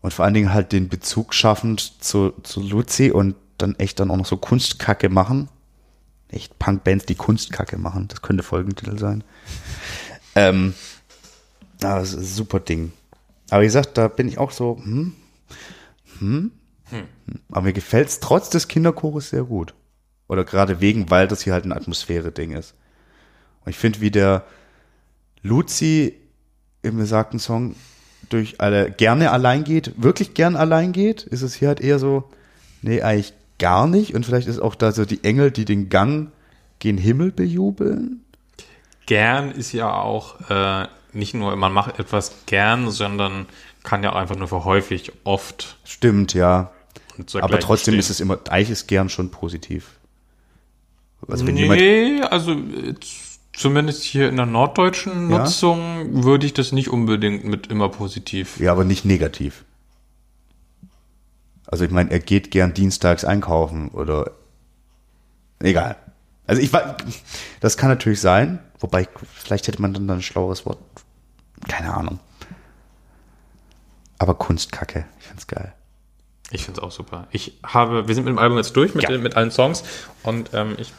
Und 0.00 0.14
vor 0.14 0.24
allen 0.24 0.34
Dingen 0.34 0.54
halt 0.54 0.72
den 0.72 0.88
Bezug 0.88 1.34
schaffend 1.34 2.00
zu, 2.02 2.30
zu 2.44 2.60
Luzi 2.60 3.10
und 3.10 3.34
dann 3.58 3.74
echt 3.76 3.98
dann 3.98 4.10
auch 4.10 4.16
noch 4.16 4.26
so 4.26 4.36
Kunstkacke 4.36 5.08
machen. 5.08 5.48
Echt 6.28 6.58
Punkbands, 6.58 7.06
die 7.06 7.14
Kunstkacke 7.16 7.78
machen. 7.78 8.08
Das 8.08 8.22
könnte 8.22 8.42
Folgentitel 8.42 8.98
sein. 8.98 9.24
Ähm, 10.34 10.74
das 11.78 12.10
ist 12.12 12.16
ein 12.16 12.24
super 12.24 12.60
Ding. 12.60 12.92
Aber 13.52 13.60
wie 13.60 13.66
gesagt, 13.66 13.98
da 13.98 14.08
bin 14.08 14.28
ich 14.28 14.38
auch 14.38 14.50
so, 14.50 14.80
hm, 14.82 15.12
hm. 16.20 16.50
Aber 17.50 17.60
mir 17.60 17.74
gefällt 17.74 18.08
es 18.08 18.18
trotz 18.18 18.48
des 18.48 18.66
Kinderchores 18.66 19.28
sehr 19.28 19.44
gut. 19.44 19.74
Oder 20.26 20.44
gerade 20.44 20.80
wegen, 20.80 21.10
weil 21.10 21.28
das 21.28 21.42
hier 21.42 21.52
halt 21.52 21.66
ein 21.66 21.72
Atmosphäre-Ding 21.72 22.52
ist. 22.52 22.74
Und 23.62 23.68
ich 23.68 23.76
finde, 23.76 24.00
wie 24.00 24.10
der 24.10 24.46
Luzi 25.42 26.14
im 26.80 26.96
besagten 26.96 27.38
Song 27.38 27.74
durch 28.30 28.58
alle 28.58 28.90
gerne 28.90 29.32
allein 29.32 29.64
geht, 29.64 30.02
wirklich 30.02 30.32
gern 30.32 30.56
allein 30.56 30.92
geht, 30.92 31.24
ist 31.24 31.42
es 31.42 31.54
hier 31.54 31.68
halt 31.68 31.82
eher 31.82 31.98
so, 31.98 32.30
nee, 32.80 33.02
eigentlich 33.02 33.34
gar 33.58 33.86
nicht. 33.86 34.14
Und 34.14 34.24
vielleicht 34.24 34.48
ist 34.48 34.60
auch 34.60 34.76
da 34.76 34.92
so 34.92 35.04
die 35.04 35.24
Engel, 35.24 35.50
die 35.50 35.66
den 35.66 35.90
Gang 35.90 36.32
gen 36.78 36.96
Himmel 36.96 37.32
bejubeln. 37.32 38.21
Gern 39.06 39.50
ist 39.50 39.72
ja 39.72 39.92
auch 39.92 40.48
äh, 40.50 40.86
nicht 41.12 41.34
nur, 41.34 41.54
man 41.56 41.72
macht 41.72 41.98
etwas 41.98 42.32
gern, 42.46 42.90
sondern 42.90 43.46
kann 43.82 44.02
ja 44.02 44.12
auch 44.12 44.16
einfach 44.16 44.36
nur 44.36 44.48
für 44.48 44.64
häufig, 44.64 45.12
oft 45.24 45.76
Stimmt, 45.84 46.34
ja. 46.34 46.70
Aber 47.40 47.58
trotzdem 47.58 47.92
stehen. 47.92 48.00
ist 48.00 48.10
es 48.10 48.20
immer, 48.20 48.38
eigentlich 48.48 48.70
ist 48.70 48.86
gern 48.86 49.08
schon 49.08 49.30
positiv. 49.30 49.90
Also 51.28 51.46
wenn 51.46 51.54
nee, 51.54 52.20
also 52.22 52.52
äh, 52.52 52.94
zumindest 53.52 54.02
hier 54.02 54.28
in 54.28 54.36
der 54.36 54.46
norddeutschen 54.46 55.30
Ja? 55.30 55.38
Nutzung 55.38 56.24
würde 56.24 56.46
ich 56.46 56.54
das 56.54 56.72
nicht 56.72 56.88
unbedingt 56.88 57.44
mit 57.44 57.66
immer 57.68 57.88
positiv. 57.88 58.58
ja, 58.58 58.72
aber 58.72 58.84
nicht 58.84 59.04
negativ. 59.04 59.64
Also 61.66 61.84
ich 61.84 61.90
meine, 61.90 62.10
er 62.10 62.18
geht 62.18 62.50
gern 62.50 62.74
dienstags 62.74 63.24
einkaufen 63.24 63.88
oder 63.88 64.32
egal. 65.60 65.96
Also 66.52 66.60
ich 66.62 66.72
war, 66.74 66.98
das 67.60 67.78
kann 67.78 67.88
natürlich 67.88 68.20
sein, 68.20 68.58
wobei 68.78 69.08
vielleicht 69.32 69.68
hätte 69.68 69.80
man 69.80 69.94
dann 69.94 70.10
ein 70.10 70.20
schlaueres 70.20 70.66
Wort. 70.66 70.78
Keine 71.66 71.94
Ahnung. 71.94 72.18
Aber 74.18 74.34
Kunstkacke, 74.34 75.06
ich 75.18 75.26
find's 75.26 75.46
geil. 75.46 75.72
Ich 76.50 76.64
finde 76.66 76.78
es 76.80 76.84
auch 76.84 76.92
super. 76.92 77.26
Ich 77.30 77.58
habe, 77.64 78.06
wir 78.06 78.14
sind 78.14 78.24
mit 78.24 78.32
dem 78.32 78.38
Album 78.38 78.58
jetzt 78.58 78.76
durch, 78.76 78.94
mit, 78.94 79.04
Ja. 79.04 79.08
den- 79.10 79.22
mit 79.22 79.34
allen 79.36 79.50
Songs 79.50 79.82
und 80.22 80.50
ähm, 80.52 80.74
ich 80.78 80.92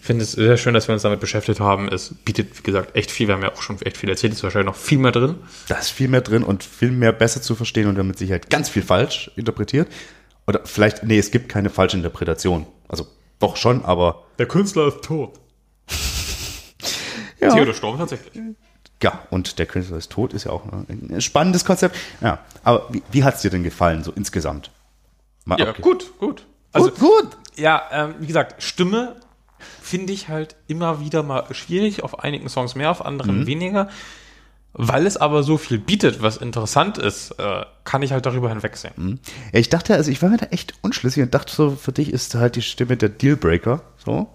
finde 0.00 0.22
es 0.22 0.30
sehr 0.32 0.56
schön, 0.58 0.74
dass 0.74 0.86
wir 0.86 0.92
uns 0.92 1.02
damit 1.02 1.18
beschäftigt 1.18 1.58
haben. 1.58 1.88
Es 1.88 2.14
bietet, 2.24 2.56
wie 2.56 2.62
gesagt, 2.62 2.94
echt 2.94 3.10
viel. 3.10 3.26
Wir 3.26 3.34
haben 3.34 3.42
ja 3.42 3.52
auch 3.52 3.62
schon 3.62 3.80
echt 3.82 3.96
viel 3.96 4.08
erzählt. 4.10 4.32
Es 4.32 4.38
ist 4.38 4.42
wahrscheinlich 4.44 4.66
noch 4.66 4.76
viel 4.76 4.98
mehr 4.98 5.10
drin. 5.12 5.34
Da 5.66 5.76
ist 5.76 5.90
viel 5.90 6.06
mehr 6.08 6.20
drin 6.20 6.44
und 6.44 6.62
viel 6.62 6.92
mehr 6.92 7.12
besser 7.12 7.42
zu 7.42 7.56
verstehen 7.56 7.88
und 7.88 7.96
damit 7.96 8.18
Sicherheit 8.18 8.48
ganz 8.48 8.68
viel 8.68 8.82
falsch 8.82 9.30
interpretiert. 9.34 9.88
Oder 10.46 10.60
vielleicht, 10.64 11.02
nee, 11.02 11.18
es 11.18 11.30
gibt 11.32 11.48
keine 11.48 11.70
falsche 11.70 11.96
Interpretation. 11.96 12.66
Also 12.86 13.06
doch 13.38 13.56
schon, 13.56 13.84
aber 13.84 14.22
Der 14.38 14.46
Künstler 14.46 14.88
ist 14.88 15.02
tot. 15.02 15.32
ja. 17.40 17.50
Theodor 17.54 17.74
Storm 17.74 17.98
tatsächlich. 17.98 18.42
Ja, 19.02 19.20
und 19.30 19.58
der 19.58 19.66
Künstler 19.66 19.98
ist 19.98 20.10
tot, 20.10 20.32
ist 20.32 20.44
ja 20.44 20.50
auch 20.52 20.62
ein 20.72 21.20
spannendes 21.20 21.64
Konzept. 21.64 21.96
Ja, 22.22 22.38
aber 22.62 22.86
wie, 22.90 23.02
wie 23.10 23.22
hat's 23.24 23.42
dir 23.42 23.50
denn 23.50 23.62
gefallen, 23.62 24.02
so 24.02 24.12
insgesamt? 24.12 24.70
Mal 25.44 25.58
Ja, 25.60 25.66
abge- 25.70 25.82
gut, 25.82 26.18
gut. 26.18 26.46
Also, 26.72 26.90
gut, 26.90 26.98
gut. 27.00 27.36
ja, 27.56 27.82
ähm, 27.92 28.14
wie 28.20 28.26
gesagt, 28.26 28.62
Stimme 28.62 29.16
finde 29.82 30.12
ich 30.14 30.28
halt 30.28 30.56
immer 30.68 31.00
wieder 31.00 31.22
mal 31.22 31.44
schwierig. 31.54 32.02
Auf 32.02 32.20
einigen 32.20 32.48
Songs 32.48 32.74
mehr, 32.76 32.90
auf 32.90 33.04
anderen 33.04 33.40
Mhm. 33.40 33.46
weniger. 33.46 33.88
Weil 34.76 35.06
es 35.06 35.16
aber 35.16 35.44
so 35.44 35.56
viel 35.56 35.78
bietet, 35.78 36.20
was 36.20 36.36
interessant 36.36 36.98
ist, 36.98 37.30
äh, 37.38 37.64
kann 37.84 38.02
ich 38.02 38.10
halt 38.12 38.26
darüber 38.26 38.48
hinwegsehen. 38.48 39.20
Ja, 39.52 39.60
ich 39.60 39.68
dachte, 39.68 39.94
also 39.94 40.10
ich 40.10 40.20
war 40.20 40.28
mir 40.30 40.36
da 40.36 40.46
echt 40.46 40.74
unschlüssig 40.82 41.22
und 41.22 41.32
dachte 41.32 41.54
so, 41.54 41.70
für 41.70 41.92
dich 41.92 42.12
ist 42.12 42.34
halt 42.34 42.56
die 42.56 42.62
Stimme 42.62 42.96
der 42.96 43.08
Dealbreaker, 43.10 43.82
so. 44.04 44.28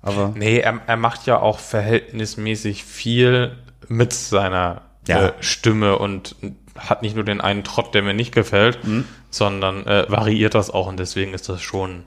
Aber 0.00 0.32
Nee, 0.34 0.60
er, 0.60 0.80
er 0.86 0.96
macht 0.96 1.26
ja 1.26 1.40
auch 1.40 1.58
verhältnismäßig 1.58 2.84
viel 2.84 3.56
mit 3.88 4.12
seiner 4.14 4.82
Ja. 5.06 5.26
äh, 5.28 5.32
Stimme 5.40 5.98
und 5.98 6.36
hat 6.78 7.02
nicht 7.02 7.14
nur 7.14 7.24
den 7.24 7.40
einen 7.42 7.62
Trott, 7.64 7.94
der 7.94 8.02
mir 8.02 8.14
nicht 8.14 8.32
gefällt, 8.34 8.82
Mhm. 8.84 9.04
sondern 9.30 9.86
äh, 9.86 10.06
variiert 10.08 10.54
das 10.54 10.70
auch 10.70 10.86
und 10.86 10.98
deswegen 10.98 11.34
ist 11.34 11.48
das 11.50 11.60
schon 11.60 12.04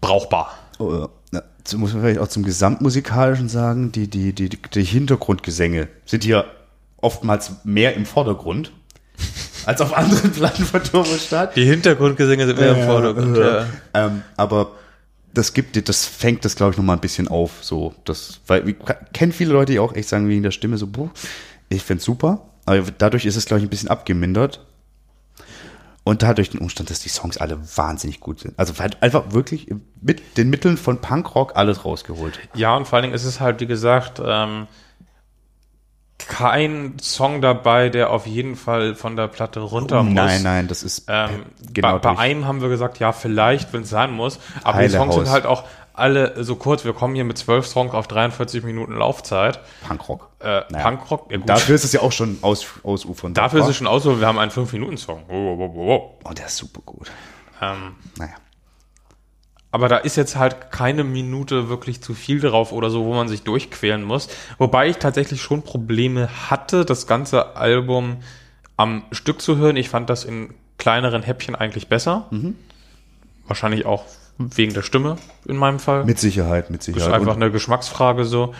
brauchbar. 0.00 0.52
Oh, 0.78 0.90
na, 0.92 1.08
so 1.64 1.78
muss 1.78 1.92
man 1.92 2.02
vielleicht 2.02 2.20
auch 2.20 2.28
zum 2.28 2.42
Gesamtmusikalischen 2.42 3.48
sagen, 3.48 3.92
die, 3.92 4.08
die, 4.08 4.32
die, 4.32 4.48
die 4.48 4.84
Hintergrundgesänge 4.84 5.88
sind 6.04 6.24
hier 6.24 6.46
oftmals 7.00 7.52
mehr 7.64 7.94
im 7.94 8.06
Vordergrund 8.06 8.72
als 9.66 9.80
auf 9.80 9.96
anderen 9.96 10.32
Platten 10.32 10.64
von 10.64 10.82
Turbostadt. 10.82 11.56
Die 11.56 11.64
Hintergrundgesänge 11.64 12.46
sind 12.46 12.58
mehr 12.58 12.76
im 12.76 12.86
Vordergrund. 12.86 13.36
Ja. 13.36 13.66
Ähm, 13.94 14.22
aber 14.36 14.72
das 15.34 15.54
gibt 15.54 15.88
das 15.88 16.04
fängt 16.04 16.44
das, 16.44 16.56
glaube 16.56 16.72
ich, 16.72 16.76
noch 16.78 16.84
mal 16.84 16.94
ein 16.94 17.00
bisschen 17.00 17.28
auf. 17.28 17.52
So, 17.62 17.94
das, 18.04 18.40
weil 18.46 18.68
ich 18.68 18.76
kenne 19.12 19.32
viele 19.32 19.52
Leute, 19.52 19.72
die 19.72 19.78
auch 19.78 19.94
echt 19.94 20.08
sagen 20.08 20.28
wegen 20.28 20.42
der 20.42 20.50
Stimme 20.50 20.78
so, 20.78 20.86
buh, 20.86 21.10
ich 21.68 21.82
find's 21.82 22.04
super. 22.04 22.46
Aber 22.64 22.82
dadurch 22.98 23.24
ist 23.24 23.36
es, 23.36 23.46
glaube 23.46 23.60
ich, 23.60 23.66
ein 23.66 23.70
bisschen 23.70 23.88
abgemindert. 23.88 24.64
Und 26.04 26.22
dadurch 26.22 26.50
den 26.50 26.60
Umstand, 26.60 26.90
dass 26.90 26.98
die 26.98 27.08
Songs 27.08 27.36
alle 27.38 27.58
wahnsinnig 27.76 28.18
gut 28.18 28.40
sind. 28.40 28.58
Also 28.58 28.74
halt 28.80 29.02
einfach 29.02 29.32
wirklich 29.32 29.72
mit 30.00 30.36
den 30.36 30.50
Mitteln 30.50 30.76
von 30.76 31.00
Punkrock 31.00 31.52
alles 31.54 31.84
rausgeholt. 31.84 32.40
ja, 32.54 32.76
und 32.76 32.88
vor 32.88 32.96
allen 32.96 33.04
Dingen 33.04 33.14
ist 33.14 33.24
es 33.24 33.38
halt, 33.38 33.60
wie 33.60 33.66
gesagt, 33.66 34.20
ähm, 34.24 34.66
kein 36.28 36.96
Song 37.00 37.40
dabei, 37.40 37.88
der 37.88 38.10
auf 38.10 38.26
jeden 38.26 38.56
Fall 38.56 38.94
von 38.94 39.16
der 39.16 39.28
Platte 39.28 39.60
runter 39.60 40.02
muss. 40.02 40.14
Nein, 40.14 40.42
nein, 40.42 40.68
das 40.68 40.82
ist 40.82 41.04
Ähm, 41.08 41.44
genau 41.72 41.98
bei, 41.98 42.14
bei 42.14 42.18
einem 42.18 42.46
haben 42.46 42.60
wir 42.60 42.68
gesagt, 42.68 42.98
ja, 42.98 43.12
vielleicht, 43.12 43.72
wenn 43.72 43.82
es 43.82 43.90
sein 43.90 44.12
muss. 44.12 44.38
Aber 44.62 44.74
Heile 44.78 44.88
die 44.88 44.94
Songs 44.94 45.14
sind 45.14 45.24
Haus. 45.26 45.32
halt 45.32 45.46
auch 45.46 45.64
alle 45.94 46.42
so 46.44 46.56
kurz. 46.56 46.84
Wir 46.84 46.92
kommen 46.92 47.14
hier 47.14 47.24
mit 47.24 47.38
zwölf 47.38 47.66
Songs 47.66 47.92
auf 47.94 48.06
43 48.08 48.62
Minuten 48.64 48.94
Laufzeit. 48.96 49.60
Punkrock. 49.86 50.30
Äh, 50.40 50.62
Naja. 50.70 50.90
Punkrock, 50.90 51.30
ja. 51.30 51.38
Dafür 51.38 51.74
ist 51.74 51.84
es 51.84 51.92
ja 51.92 52.00
auch 52.00 52.12
schon 52.12 52.38
aus, 52.42 52.66
ausufern. 52.82 53.34
Dafür 53.34 53.60
ist 53.60 53.68
es 53.68 53.76
schon 53.76 53.86
aus, 53.86 54.02
so, 54.02 54.18
wir 54.20 54.26
haben 54.26 54.38
einen 54.38 54.50
5-Minuten-Song. 54.50 55.24
Wow, 55.28 55.58
wow, 55.58 55.58
wow, 55.58 55.74
wow. 55.74 56.10
Oh, 56.24 56.32
der 56.32 56.46
ist 56.46 56.56
super 56.56 56.80
gut. 56.84 57.10
Ähm, 57.60 57.94
Naja. 58.18 58.34
aber 59.70 59.88
da 59.88 59.98
ist 59.98 60.16
jetzt 60.16 60.36
halt 60.36 60.70
keine 60.70 61.04
Minute 61.04 61.68
wirklich 61.68 62.02
zu 62.02 62.14
viel 62.14 62.40
drauf 62.40 62.72
oder 62.72 62.90
so, 62.90 63.04
wo 63.04 63.14
man 63.14 63.28
sich 63.28 63.42
durchquälen 63.42 64.02
muss. 64.02 64.28
Wobei 64.58 64.88
ich 64.88 64.96
tatsächlich 64.98 65.40
schon 65.42 65.62
Probleme 65.62 66.28
hatte, 66.50 66.84
das 66.84 67.06
ganze 67.06 67.56
Album 67.56 68.18
am 68.76 69.04
Stück 69.12 69.40
zu 69.42 69.56
hören. 69.58 69.76
Ich 69.76 69.88
fand 69.88 70.10
das 70.10 70.24
in 70.24 70.54
kleineren 70.78 71.22
Häppchen 71.22 71.54
eigentlich 71.54 71.88
besser. 71.88 72.28
Wahrscheinlich 73.46 73.86
auch 73.86 74.04
wegen 74.38 74.74
der 74.74 74.82
Stimme 74.82 75.16
in 75.46 75.56
meinem 75.56 75.78
Fall. 75.78 76.04
Mit 76.04 76.18
Sicherheit, 76.18 76.70
mit 76.70 76.80
Das 76.80 76.88
ist 76.88 76.94
Sicherheit. 76.94 77.14
einfach 77.14 77.36
Und 77.36 77.42
eine 77.42 77.52
Geschmacksfrage 77.52 78.24
so. 78.24 78.54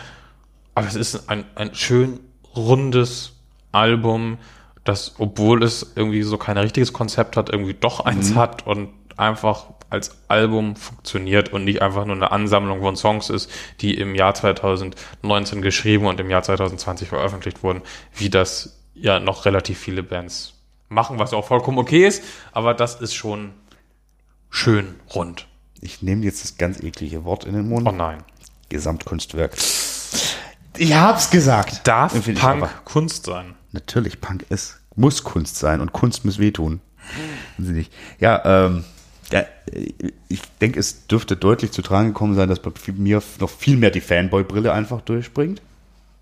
Aber 0.75 0.87
es 0.87 0.95
ist 0.95 1.29
ein, 1.29 1.45
ein 1.55 1.75
schön 1.75 2.21
rundes 2.55 3.33
Album, 3.73 4.39
das, 4.85 5.15
obwohl 5.19 5.63
es 5.63 5.93
irgendwie 5.97 6.23
so 6.23 6.39
kein 6.39 6.59
richtiges 6.59 6.93
Konzept 6.93 7.37
hat, 7.37 7.51
irgendwie 7.51 7.75
doch 7.75 8.01
eins 8.01 8.35
hat 8.35 8.67
und 8.67 8.91
einfach 9.17 9.67
als 9.91 10.17
Album 10.29 10.75
funktioniert 10.75 11.53
und 11.53 11.65
nicht 11.65 11.83
einfach 11.83 12.07
nur 12.07 12.17
eine 12.17 12.33
Ansammlung 12.33 12.81
von 12.81 12.97
Songs 12.97 13.29
ist, 13.29 13.51
die 13.81 13.95
im 13.99 14.15
Jahr 14.15 14.35
2019 14.35 15.61
geschrieben 15.61 16.07
und 16.07 16.19
im 16.19 16.31
Jahr 16.31 16.43
2020 16.43 17.09
veröffentlicht 17.09 17.63
wurden, 17.63 17.83
wie 18.15 18.31
das 18.31 18.81
ja 18.95 19.21
noch 19.21 19.45
relativ 19.45 19.79
viele 19.79 20.03
Bands 20.03 20.55
machen, 20.89 21.19
was 21.19 21.35
auch 21.35 21.47
vollkommen 21.47 21.79
okay 21.79 22.07
ist, 22.07 22.25
aber 22.53 22.73
das 22.73 23.01
ist 23.01 23.15
schon 23.15 23.53
schön 24.49 24.95
rund. 25.15 25.47
Ich 25.83 26.01
nehme 26.03 26.25
jetzt 26.25 26.43
das 26.45 26.57
ganz 26.57 26.81
eklige 26.83 27.25
Wort 27.25 27.45
in 27.45 27.53
den 27.55 27.69
Mund. 27.69 27.87
Oh 27.87 27.93
nein. 27.93 28.19
Gesamtkunstwerk. 28.71 29.55
Ich 30.79 30.95
hab's 30.95 31.31
gesagt. 31.31 31.87
Darf 31.87 32.13
Punk 32.15 32.43
aber. 32.45 32.71
Kunst 32.85 33.27
sein? 33.27 33.55
Natürlich, 33.73 34.21
Punk 34.21 34.47
ist, 34.49 34.81
muss 34.97 35.23
Kunst 35.25 35.57
sein 35.57 35.81
und 35.81 35.93
Kunst 35.93 36.25
muss 36.25 36.39
wehtun. 36.39 36.81
Wissen 37.59 37.67
Sie 37.75 37.79
nicht. 37.79 37.93
Ja, 38.21 38.67
ähm, 38.67 38.85
ja, 39.31 39.45
ich 40.29 40.41
denke, 40.61 40.79
es 40.81 41.07
dürfte 41.07 41.37
deutlich 41.37 41.73
zu 41.73 41.83
tragen 41.83 42.09
gekommen 42.09 42.35
sein, 42.35 42.49
dass 42.49 42.61
bei 42.61 42.71
mir 42.97 43.23
noch 43.41 43.51
viel 43.51 43.77
mehr 43.77 43.91
die 43.91 44.01
Fanboy-Brille 44.01 44.73
einfach 44.73 45.01
durchspringt. 45.03 45.61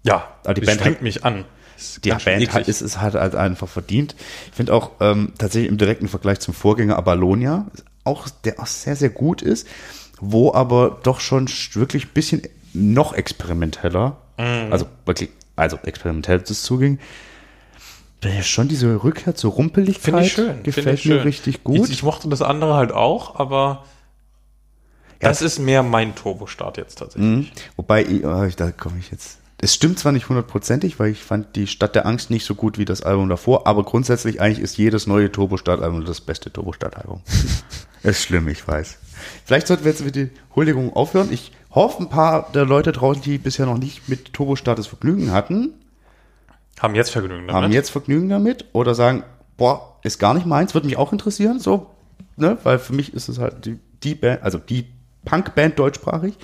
Ja, 0.02 0.28
Aber 0.44 0.54
die 0.54 0.60
die 0.62 0.66
Band 0.66 0.80
springt 0.80 0.96
hat- 0.96 1.02
mich 1.02 1.24
an. 1.24 1.44
Die 2.04 2.10
Band 2.10 2.52
hat, 2.52 2.68
ist 2.68 2.82
es 2.82 3.00
halt, 3.00 3.14
halt 3.14 3.34
einfach 3.34 3.66
verdient. 3.68 4.14
Ich 4.50 4.54
finde 4.56 4.74
auch 4.74 4.90
ähm, 5.00 5.32
tatsächlich 5.38 5.70
im 5.70 5.78
direkten 5.78 6.08
Vergleich 6.08 6.38
zum 6.40 6.52
Vorgänger 6.52 6.96
Abalonia, 6.96 7.66
auch, 8.04 8.28
der 8.44 8.60
auch 8.60 8.66
sehr, 8.66 8.96
sehr 8.96 9.10
gut 9.10 9.42
ist, 9.42 9.66
wo 10.20 10.52
aber 10.54 10.98
doch 11.02 11.20
schon 11.20 11.48
sch- 11.48 11.76
wirklich 11.76 12.06
ein 12.06 12.12
bisschen 12.14 12.42
noch 12.72 13.12
experimenteller, 13.14 14.16
Mhm. 14.38 14.72
also 14.72 14.86
wirklich, 15.04 15.30
also 15.56 15.78
experimentell 15.82 16.38
das 16.40 16.62
zuging, 16.62 16.98
ja 18.22 18.42
schon 18.42 18.68
diese 18.68 19.02
Rückkehr 19.02 19.34
zur 19.34 19.52
Rumpeligkeit 19.52 20.02
Finde 20.04 20.22
ich 20.24 20.32
schön. 20.32 20.62
gefällt 20.62 20.98
ich 20.98 21.04
mir 21.06 21.14
schön. 21.16 21.22
richtig 21.22 21.64
gut. 21.64 21.86
Ich, 21.86 21.90
ich 21.90 22.02
mochte 22.02 22.28
das 22.28 22.42
andere 22.42 22.74
halt 22.74 22.92
auch, 22.92 23.36
aber 23.40 23.84
das 25.20 25.42
ist 25.42 25.58
mehr 25.58 25.82
mein 25.82 26.14
Turbostart 26.14 26.76
jetzt 26.78 26.96
tatsächlich. 26.98 27.30
Mhm. 27.30 27.46
Wobei, 27.76 28.04
ich- 28.04 28.56
da 28.56 28.70
komme 28.72 28.98
ich 28.98 29.10
jetzt. 29.10 29.38
Es 29.62 29.74
stimmt 29.74 29.98
zwar 29.98 30.12
nicht 30.12 30.28
hundertprozentig, 30.30 30.98
weil 30.98 31.10
ich 31.10 31.22
fand 31.22 31.54
die 31.56 31.66
Stadt 31.66 31.94
der 31.94 32.06
Angst 32.06 32.30
nicht 32.30 32.46
so 32.46 32.54
gut 32.54 32.78
wie 32.78 32.86
das 32.86 33.02
Album 33.02 33.28
davor, 33.28 33.66
aber 33.66 33.84
grundsätzlich 33.84 34.40
eigentlich 34.40 34.60
ist 34.60 34.78
jedes 34.78 35.06
neue 35.06 35.30
Turbo-Start-Album 35.30 36.06
das 36.06 36.22
beste 36.22 36.50
Turbo-Start-Album. 36.52 37.20
ist 38.02 38.22
schlimm, 38.22 38.48
ich 38.48 38.66
weiß. 38.66 38.98
Vielleicht 39.44 39.66
sollten 39.66 39.84
wir 39.84 39.90
jetzt 39.92 40.04
mit 40.04 40.16
den 40.16 40.30
Huldigungen 40.56 40.92
aufhören. 40.92 41.32
Ich 41.32 41.52
hoffe, 41.70 42.02
ein 42.02 42.08
paar 42.08 42.50
der 42.52 42.64
Leute 42.64 42.92
draußen, 42.92 43.22
die 43.22 43.38
bisher 43.38 43.66
noch 43.66 43.78
nicht 43.78 44.08
mit 44.08 44.32
Turbo-Start 44.32 44.78
das 44.78 44.86
Vergnügen 44.86 45.32
hatten, 45.32 45.74
Haben 46.80 46.94
jetzt 46.94 47.10
Vergnügen 47.10 47.46
damit. 47.46 47.62
haben 47.62 47.72
jetzt 47.72 47.90
Vergnügen 47.90 48.28
damit 48.28 48.64
oder 48.72 48.94
sagen, 48.94 49.24
boah, 49.56 49.98
ist 50.02 50.18
gar 50.18 50.34
nicht 50.34 50.46
meins, 50.46 50.74
würde 50.74 50.86
mich 50.86 50.96
auch 50.96 51.12
interessieren, 51.12 51.60
so, 51.60 51.90
ne, 52.36 52.56
weil 52.62 52.78
für 52.78 52.94
mich 52.94 53.12
ist 53.12 53.28
es 53.28 53.38
halt 53.38 53.66
die, 53.66 53.78
die 54.02 54.14
Band, 54.14 54.42
also 54.42 54.58
die 54.58 54.86
Punk-Band 55.26 55.78
deutschsprachig, 55.78 56.38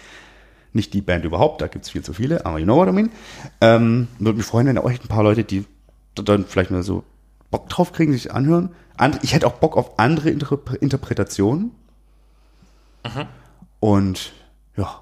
nicht 0.74 0.92
die 0.92 1.00
Band 1.00 1.24
überhaupt, 1.24 1.62
da 1.62 1.68
gibt's 1.68 1.88
viel 1.90 2.02
zu 2.02 2.12
viele, 2.12 2.44
aber 2.44 2.58
you 2.58 2.66
know 2.66 2.76
what 2.76 2.88
I 2.88 2.92
mean. 2.92 3.10
Ähm, 3.62 4.08
würde 4.18 4.36
mich 4.36 4.46
freuen, 4.46 4.66
wenn 4.66 4.78
euch 4.78 5.02
ein 5.02 5.08
paar 5.08 5.22
Leute, 5.22 5.42
die 5.42 5.64
dann 6.14 6.44
vielleicht 6.44 6.70
mal 6.70 6.82
so 6.82 7.04
Bock 7.50 7.68
drauf 7.68 7.92
kriegen, 7.92 8.12
sich 8.12 8.32
anhören. 8.32 8.70
And, 8.96 9.22
ich 9.22 9.34
hätte 9.34 9.46
auch 9.46 9.54
Bock 9.54 9.76
auf 9.76 9.98
andere 9.98 10.30
Inter 10.30 10.58
Interpretationen. 10.80 11.72
Und 13.80 14.32
ja, 14.76 15.00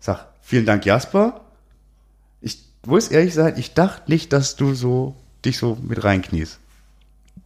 sag 0.00 0.26
vielen 0.42 0.66
Dank, 0.66 0.84
Jasper. 0.84 1.40
Ich 2.40 2.58
muss 2.86 3.08
ehrlich 3.08 3.34
sein, 3.34 3.54
ich 3.56 3.74
dachte 3.74 4.10
nicht, 4.10 4.32
dass 4.32 4.56
du 4.56 4.74
so 4.74 5.14
dich 5.44 5.58
so 5.58 5.78
mit 5.80 6.02
reinkniest. 6.02 6.58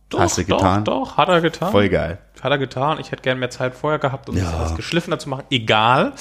doch, 0.08 0.20
hast 0.20 0.38
du 0.38 0.44
getan? 0.44 0.84
Doch, 0.84 1.10
doch, 1.10 1.16
hat 1.16 1.28
er 1.28 1.40
getan. 1.40 1.70
Voll 1.70 1.88
geil. 1.88 2.18
Hat 2.40 2.50
er 2.50 2.58
getan. 2.58 2.98
Ich 3.00 3.10
hätte 3.10 3.22
gern 3.22 3.38
mehr 3.38 3.50
Zeit 3.50 3.74
vorher 3.74 3.98
gehabt, 3.98 4.28
um 4.28 4.36
Ja. 4.36 4.44
das 4.44 4.54
etwas 4.54 4.76
geschliffener 4.76 5.18
zu 5.18 5.28
machen. 5.28 5.44
Egal. 5.50 6.12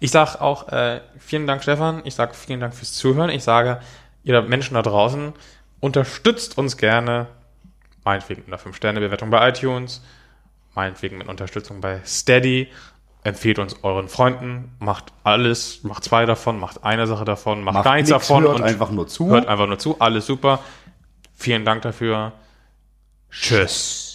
Ich 0.00 0.10
sage 0.10 0.40
auch 0.40 0.68
äh, 0.68 1.00
vielen 1.18 1.46
Dank, 1.46 1.62
Stefan. 1.62 2.00
Ich 2.04 2.14
sage 2.16 2.34
vielen 2.34 2.58
Dank 2.60 2.74
fürs 2.74 2.94
Zuhören. 2.94 3.30
Ich 3.30 3.44
sage, 3.44 3.80
ihr 4.24 4.42
Menschen 4.42 4.74
da 4.74 4.82
draußen, 4.82 5.32
unterstützt 5.78 6.58
uns 6.58 6.76
gerne. 6.76 7.28
Meinetwegen 8.04 8.42
mit 8.42 8.48
einer 8.52 8.58
5-Sterne-Bewertung 8.62 9.30
bei 9.30 9.48
iTunes. 9.48 10.02
Meinetwegen 10.74 11.18
mit 11.18 11.28
Unterstützung 11.28 11.80
bei 11.80 12.00
Steady. 12.04 12.68
Empfehlt 13.24 13.58
uns 13.60 13.76
euren 13.84 14.08
Freunden. 14.08 14.74
Macht 14.80 15.12
alles. 15.22 15.84
Macht 15.84 16.02
zwei 16.04 16.26
davon. 16.26 16.58
Macht 16.58 16.82
eine 16.82 17.06
Sache 17.06 17.24
davon. 17.24 17.62
Macht, 17.62 17.74
Macht 17.84 17.94
nix, 17.94 18.08
davon. 18.08 18.42
hört 18.42 18.56
und 18.56 18.62
einfach 18.62 18.90
nur 18.90 19.06
zu. 19.06 19.28
Hört 19.28 19.46
einfach 19.46 19.66
nur 19.66 19.78
zu. 19.78 20.00
Alles 20.00 20.26
super. 20.26 20.60
Vielen 21.34 21.64
Dank 21.64 21.82
dafür. 21.82 22.32
Tschüss. 23.30 24.11